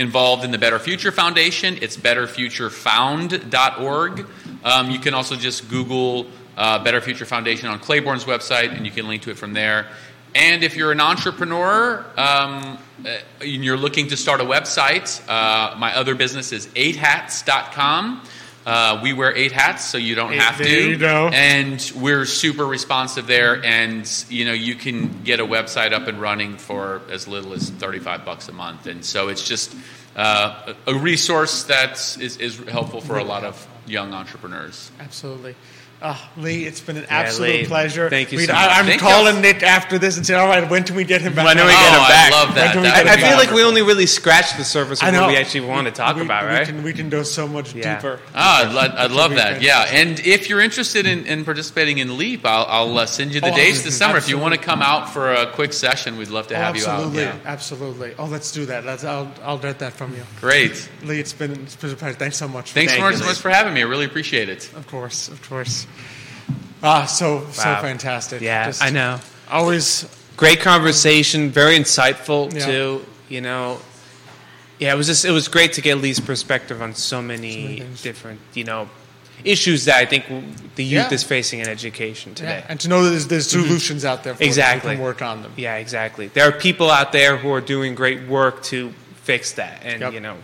involved 0.00 0.44
in 0.44 0.50
the 0.50 0.58
Better 0.58 0.78
Future 0.78 1.12
Foundation, 1.12 1.76
it's 1.82 1.96
betterfuturefound.org. 1.96 4.26
Um, 4.64 4.90
you 4.90 4.98
can 4.98 5.12
also 5.12 5.36
just 5.36 5.68
Google 5.68 6.26
uh, 6.56 6.82
Better 6.82 7.02
Future 7.02 7.26
Foundation 7.26 7.68
on 7.68 7.78
Clayborne's 7.78 8.24
website, 8.24 8.74
and 8.74 8.86
you 8.86 8.92
can 8.92 9.06
link 9.06 9.20
to 9.22 9.30
it 9.30 9.36
from 9.36 9.52
there. 9.52 9.88
And 10.34 10.64
if 10.64 10.74
you're 10.74 10.92
an 10.92 11.00
entrepreneur 11.00 12.06
um, 12.16 12.78
uh, 13.04 13.18
and 13.40 13.64
you're 13.64 13.76
looking 13.76 14.08
to 14.08 14.16
start 14.16 14.40
a 14.40 14.44
website, 14.44 15.20
uh, 15.28 15.76
my 15.76 15.94
other 15.94 16.14
business 16.14 16.52
is 16.52 16.68
8hats.com. 16.68 18.22
Uh, 18.66 19.00
we 19.02 19.12
wear 19.14 19.34
eight 19.34 19.52
hats, 19.52 19.84
so 19.86 19.96
you 19.96 20.14
don't 20.14 20.32
Eight- 20.34 20.40
have 20.40 20.58
to. 20.58 20.68
you 20.90 20.96
go. 20.98 21.28
And 21.32 21.80
we're 21.96 22.26
super 22.26 22.66
responsive 22.66 23.26
there, 23.26 23.64
and 23.64 24.06
you 24.28 24.44
know 24.44 24.52
you 24.52 24.74
can 24.74 25.22
get 25.24 25.40
a 25.40 25.46
website 25.46 25.92
up 25.94 26.06
and 26.08 26.20
running 26.20 26.56
for 26.58 27.00
as 27.10 27.26
little 27.26 27.54
as 27.54 27.70
thirty-five 27.70 28.24
bucks 28.26 28.48
a 28.48 28.52
month, 28.52 28.86
and 28.86 29.02
so 29.04 29.28
it's 29.28 29.46
just 29.48 29.74
uh, 30.14 30.74
a 30.86 30.90
a 30.90 30.94
resource 30.94 31.64
that 31.64 31.92
is, 32.20 32.36
is 32.36 32.58
helpful 32.68 33.00
for 33.00 33.16
a 33.18 33.24
lot 33.24 33.44
of 33.44 33.66
young 33.86 34.12
entrepreneurs. 34.12 34.90
Absolutely. 35.00 35.54
Uh, 36.02 36.16
Lee, 36.38 36.64
it's 36.64 36.80
been 36.80 36.96
an 36.96 37.04
absolute 37.10 37.50
Lee, 37.50 37.66
pleasure. 37.66 38.08
thank 38.08 38.32
you 38.32 38.38
We- 38.38 38.46
so 38.46 38.54
I, 38.54 38.66
much. 38.66 38.78
I'm 38.78 38.86
Thank 38.86 39.00
calling 39.02 39.36
you. 39.36 39.42
Nick 39.42 39.62
after 39.62 39.98
this 39.98 40.16
and 40.16 40.24
saying, 40.26 40.40
all 40.40 40.48
right, 40.48 40.68
when 40.70 40.82
can 40.84 40.96
we 40.96 41.04
get 41.04 41.20
him 41.20 41.34
back? 41.34 41.44
When 41.44 41.56
do 41.58 41.62
we 41.64 41.68
get 41.68 41.78
him 41.92 42.00
oh, 42.00 42.08
back? 42.08 42.32
I 42.32 42.42
love 42.42 42.54
that. 42.54 42.62
When 42.64 42.72
can 42.72 42.82
we 42.82 42.88
That 42.88 43.06
I, 43.06 43.12
I 43.12 43.16
him 43.16 43.28
feel 43.28 43.36
like 43.36 43.50
we 43.50 43.62
only 43.62 43.82
really 43.82 44.06
scratched 44.06 44.56
the 44.56 44.64
surface 44.64 45.02
of 45.02 45.12
what 45.12 45.28
we 45.28 45.36
actually 45.36 45.66
want 45.66 45.88
to 45.88 45.92
talk 45.92 46.16
We- 46.16 46.22
about, 46.22 46.44
we 46.44 46.48
right? 46.48 46.66
Can, 46.66 46.82
we 46.82 46.94
can 46.94 47.10
go 47.10 47.22
so 47.22 47.46
much 47.46 47.74
Yeah. 47.74 47.96
deeper. 47.96 48.18
Ah, 48.34 48.62
I'd, 48.66 48.72
lo- 48.72 48.94
I'd 48.96 49.10
love 49.10 49.32
that. 49.34 49.60
Yeah, 49.60 49.82
and 49.90 50.18
if 50.20 50.48
you're 50.48 50.62
interested 50.62 51.04
in, 51.06 51.26
in 51.26 51.44
participating 51.44 51.98
in 51.98 52.16
Leap, 52.16 52.46
I'll, 52.46 52.64
I'll 52.66 52.98
uh, 52.98 53.04
send 53.04 53.34
you 53.34 53.42
the 53.42 53.52
Oh, 53.52 53.54
dates 53.54 53.82
this 53.82 53.98
summer. 53.98 54.16
If 54.16 54.30
you 54.30 54.38
want 54.38 54.54
to 54.54 54.60
come 54.60 54.80
out 54.80 55.10
for 55.10 55.30
a 55.34 55.48
quick 55.52 55.74
session, 55.74 56.16
we'd 56.16 56.28
love 56.28 56.46
to 56.46 56.54
Oh, 56.54 56.58
have 56.60 56.76
you 56.78 56.86
out. 56.86 56.94
absolutely, 56.94 57.22
Yeah. 57.24 57.36
absolutely. 57.44 58.14
Oh, 58.18 58.24
let's 58.24 58.52
do 58.52 58.64
that. 58.66 58.86
Let's, 58.86 59.04
I'll, 59.04 59.30
I'll 59.42 59.58
get 59.58 59.80
that 59.80 59.92
from 59.92 60.14
you. 60.16 60.22
Great. 60.40 60.88
Lee, 61.02 61.20
it's 61.20 61.34
been, 61.34 61.50
it's 61.60 61.76
been 61.76 61.90
a 61.90 61.94
pleasure. 61.96 62.16
Thanks 62.16 62.38
so 62.38 62.48
much. 62.48 62.72
Thanks 62.72 62.94
so 62.94 63.00
much, 63.02 63.36
for 63.38 63.50
having 63.50 63.74
me. 63.74 63.80
I 63.80 63.84
really 63.84 64.06
appreciate 64.06 64.48
it. 64.48 64.72
Of 64.74 64.86
course, 64.86 65.28
of 65.28 65.46
course. 65.46 65.86
Ah, 66.82 67.04
so 67.06 67.46
so 67.52 67.62
fantastic. 67.62 68.40
Yeah, 68.40 68.66
Just 68.66 68.82
I 68.82 68.90
know. 68.90 69.18
Always 69.50 70.06
Great 70.36 70.60
conversation, 70.60 71.50
very 71.50 71.76
insightful 71.78 72.50
Yeah. 72.54 72.64
too. 72.64 73.04
You 73.28 73.42
know, 73.42 73.78
yeah, 74.78 74.94
it 74.94 74.96
was 74.96 75.06
just 75.06 75.24
it 75.26 75.32
was 75.32 75.48
great 75.48 75.74
to 75.74 75.82
get 75.82 75.98
Lee's 75.98 76.18
perspective 76.18 76.80
on 76.80 76.94
so 76.94 77.20
many, 77.20 77.78
many 77.78 77.82
different 78.02 78.40
you 78.54 78.64
know 78.64 78.88
issues 79.44 79.84
that 79.84 79.96
I 79.96 80.06
think 80.06 80.24
the 80.76 80.84
youth 80.84 81.08
Yeah. 81.10 81.14
is 81.14 81.22
facing 81.22 81.60
in 81.60 81.68
education 81.68 82.34
today. 82.34 82.58
yeah, 82.60 82.66
and 82.70 82.80
to 82.80 82.88
know 82.88 83.04
that 83.04 83.10
there's, 83.10 83.26
there's 83.26 83.50
solutions 83.50 84.04
out 84.04 84.22
there 84.24 84.34
for 84.34 84.42
Exactly. 84.42 84.94
them, 84.96 85.02
work 85.04 85.20
on 85.22 85.42
them. 85.42 85.52
Yeah, 85.56 85.76
exactly. 85.76 86.28
There 86.28 86.46
are 86.48 86.52
people 86.52 86.90
out 86.90 87.12
there 87.12 87.36
who 87.38 87.50
are 87.52 87.60
doing 87.62 87.94
great 87.94 88.26
work 88.28 88.62
to 88.64 88.92
fix 89.24 89.52
that, 89.52 89.82
and 89.84 90.00
Yep. 90.00 90.12
you 90.14 90.20
know, 90.20 90.36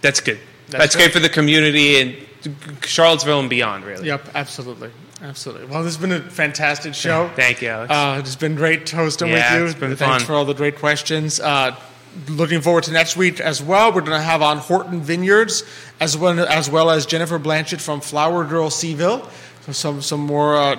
that's 0.00 0.20
good. 0.20 0.38
That's 0.68 0.78
That's, 0.82 0.96
good. 0.96 1.02
great 1.02 1.12
for 1.12 1.20
the 1.20 1.28
community 1.28 2.00
and 2.00 2.16
Charlottesville 2.82 3.40
and 3.40 3.50
beyond. 3.50 3.84
Really. 3.84 4.06
Yep, 4.06 4.28
absolutely, 4.34 4.90
absolutely. 5.22 5.66
Well, 5.66 5.82
this 5.82 5.94
has 5.96 6.00
been 6.00 6.12
a 6.12 6.20
fantastic 6.20 6.94
show. 6.94 7.30
Thank 7.36 7.62
you, 7.62 7.68
Alex. 7.68 7.90
Uh, 7.90 8.16
it's 8.20 8.36
been 8.36 8.54
great 8.54 8.88
hosting 8.90 9.28
Yeah, 9.28 9.52
with 9.54 9.60
you. 9.60 9.66
it's 9.66 9.78
been 9.80 9.96
Thanks 9.96 10.22
fun. 10.24 10.26
for 10.26 10.34
all 10.34 10.44
the 10.44 10.54
great 10.54 10.76
questions. 10.78 11.40
Uh, 11.40 11.76
looking 12.28 12.60
forward 12.60 12.84
to 12.84 12.92
next 12.92 13.16
week 13.16 13.40
as 13.40 13.62
well. 13.62 13.92
We're 13.92 14.00
going 14.02 14.12
to 14.18 14.20
have 14.20 14.42
on 14.42 14.58
Horton 14.58 15.00
Vineyards 15.00 15.64
as 16.00 16.16
well 16.16 16.38
as 16.40 16.70
well 16.70 16.90
as 16.90 17.06
Jennifer 17.06 17.38
Blanchett 17.38 17.80
from 17.80 18.00
Flower 18.00 18.44
Girl 18.44 18.68
CVille. 18.70 19.28
So 19.62 19.72
some 19.72 20.02
some 20.02 20.20
more. 20.20 20.56
Uh, 20.56 20.76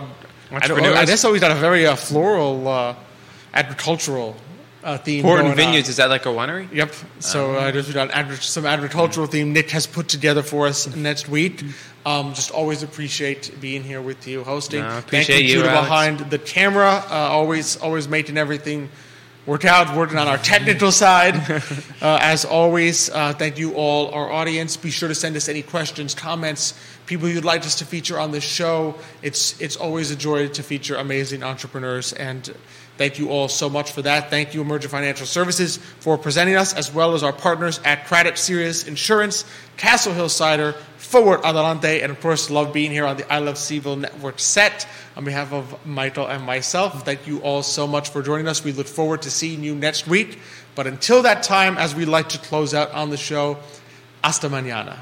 I. 0.51 0.57
I 0.57 1.05
guess 1.05 1.26
always 1.26 1.41
got 1.41 1.51
a 1.51 1.55
very 1.55 1.88
uh, 1.88 1.95
floral, 1.95 2.68
uh, 2.68 2.95
agricultural 3.53 4.36
uh, 4.86 4.97
theme. 4.99 5.23
Horton 5.23 5.45
going 5.47 5.51
on. 5.51 5.57
Vineyards, 5.57 5.89
is 5.89 5.97
that 5.97 6.09
like 6.09 6.25
a 6.25 6.29
winery? 6.29 6.71
Yep. 6.71 6.93
So 7.19 7.55
uh, 7.55 7.71
there's 7.71 7.93
agri- 7.95 8.36
some 8.38 8.65
agricultural 8.65 9.27
theme 9.27 9.51
Nick 9.51 9.71
has 9.71 9.88
put 9.88 10.07
together 10.07 10.43
for 10.43 10.67
us 10.67 10.95
next 10.95 11.27
week. 11.27 11.63
Um, 12.05 12.36
just 12.36 12.51
always 12.51 12.83
appreciate 12.83 13.59
being 13.59 13.83
here 13.83 13.99
with 13.99 14.27
you, 14.27 14.43
hosting. 14.43 14.81
No, 14.81 14.88
I 14.88 14.91
Thank 14.91 15.05
appreciate 15.07 15.41
you, 15.41 15.47
you, 15.47 15.53
Judah, 15.55 15.69
Alex. 15.71 15.88
behind 15.88 16.19
the 16.31 16.38
camera. 16.38 17.03
Uh, 17.09 17.13
always, 17.13 17.77
always 17.77 18.07
making 18.07 18.38
everything 18.38 18.89
work 19.47 19.65
out. 19.65 19.97
Working 19.97 20.19
on 20.19 20.27
our 20.27 20.38
technical 20.38 20.91
side, 20.91 21.36
uh, 22.03 22.19
as 22.21 22.45
always. 22.45 23.09
Uh, 23.09 23.33
thank 23.33 23.57
you 23.57 23.73
all, 23.73 24.11
our 24.11 24.31
audience. 24.31 24.77
Be 24.77 24.91
sure 24.91 25.09
to 25.09 25.15
send 25.15 25.36
us 25.36 25.49
any 25.49 25.63
questions, 25.63 26.13
comments, 26.13 26.79
people 27.07 27.27
you'd 27.27 27.43
like 27.43 27.61
us 27.61 27.79
to 27.79 27.86
feature 27.86 28.19
on 28.19 28.31
this 28.31 28.43
show. 28.43 28.93
It's 29.23 29.59
it's 29.59 29.75
always 29.75 30.11
a 30.11 30.15
joy 30.15 30.47
to 30.49 30.61
feature 30.61 30.95
amazing 30.95 31.41
entrepreneurs 31.41 32.13
and. 32.13 32.55
Thank 32.97 33.19
you 33.19 33.29
all 33.29 33.49
so 33.49 33.69
much 33.69 33.91
for 33.91 34.01
that. 34.03 34.29
Thank 34.29 34.53
you, 34.53 34.61
Emergent 34.61 34.89
Financial 34.91 35.25
Services, 35.25 35.77
for 35.99 36.17
presenting 36.17 36.55
us, 36.55 36.73
as 36.73 36.93
well 36.93 37.13
as 37.13 37.23
our 37.23 37.33
partners 37.33 37.79
at 37.83 38.05
Craddock 38.07 38.37
Serious 38.37 38.87
Insurance, 38.87 39.43
Castle 39.75 40.13
Hill 40.13 40.29
Cider, 40.29 40.73
Forward 40.97 41.41
Adelante, 41.43 42.01
and 42.01 42.11
of 42.11 42.21
course, 42.21 42.49
love 42.49 42.71
being 42.71 42.91
here 42.91 43.05
on 43.05 43.17
the 43.17 43.31
I 43.31 43.39
Love 43.39 43.55
CVille 43.55 43.99
Network 43.99 44.39
set. 44.39 44.87
On 45.17 45.25
behalf 45.25 45.51
of 45.51 45.85
Michael 45.85 46.27
and 46.27 46.43
myself, 46.43 47.05
thank 47.05 47.27
you 47.27 47.39
all 47.39 47.63
so 47.63 47.85
much 47.85 48.09
for 48.09 48.21
joining 48.21 48.47
us. 48.47 48.63
We 48.63 48.71
look 48.71 48.87
forward 48.87 49.21
to 49.23 49.31
seeing 49.31 49.63
you 49.63 49.75
next 49.75 50.07
week. 50.07 50.39
But 50.73 50.87
until 50.87 51.21
that 51.23 51.43
time, 51.43 51.77
as 51.77 51.95
we 51.95 52.05
like 52.05 52.29
to 52.29 52.37
close 52.37 52.73
out 52.73 52.91
on 52.91 53.09
the 53.09 53.17
show, 53.17 53.57
hasta 54.23 54.49
mañana. 54.49 54.99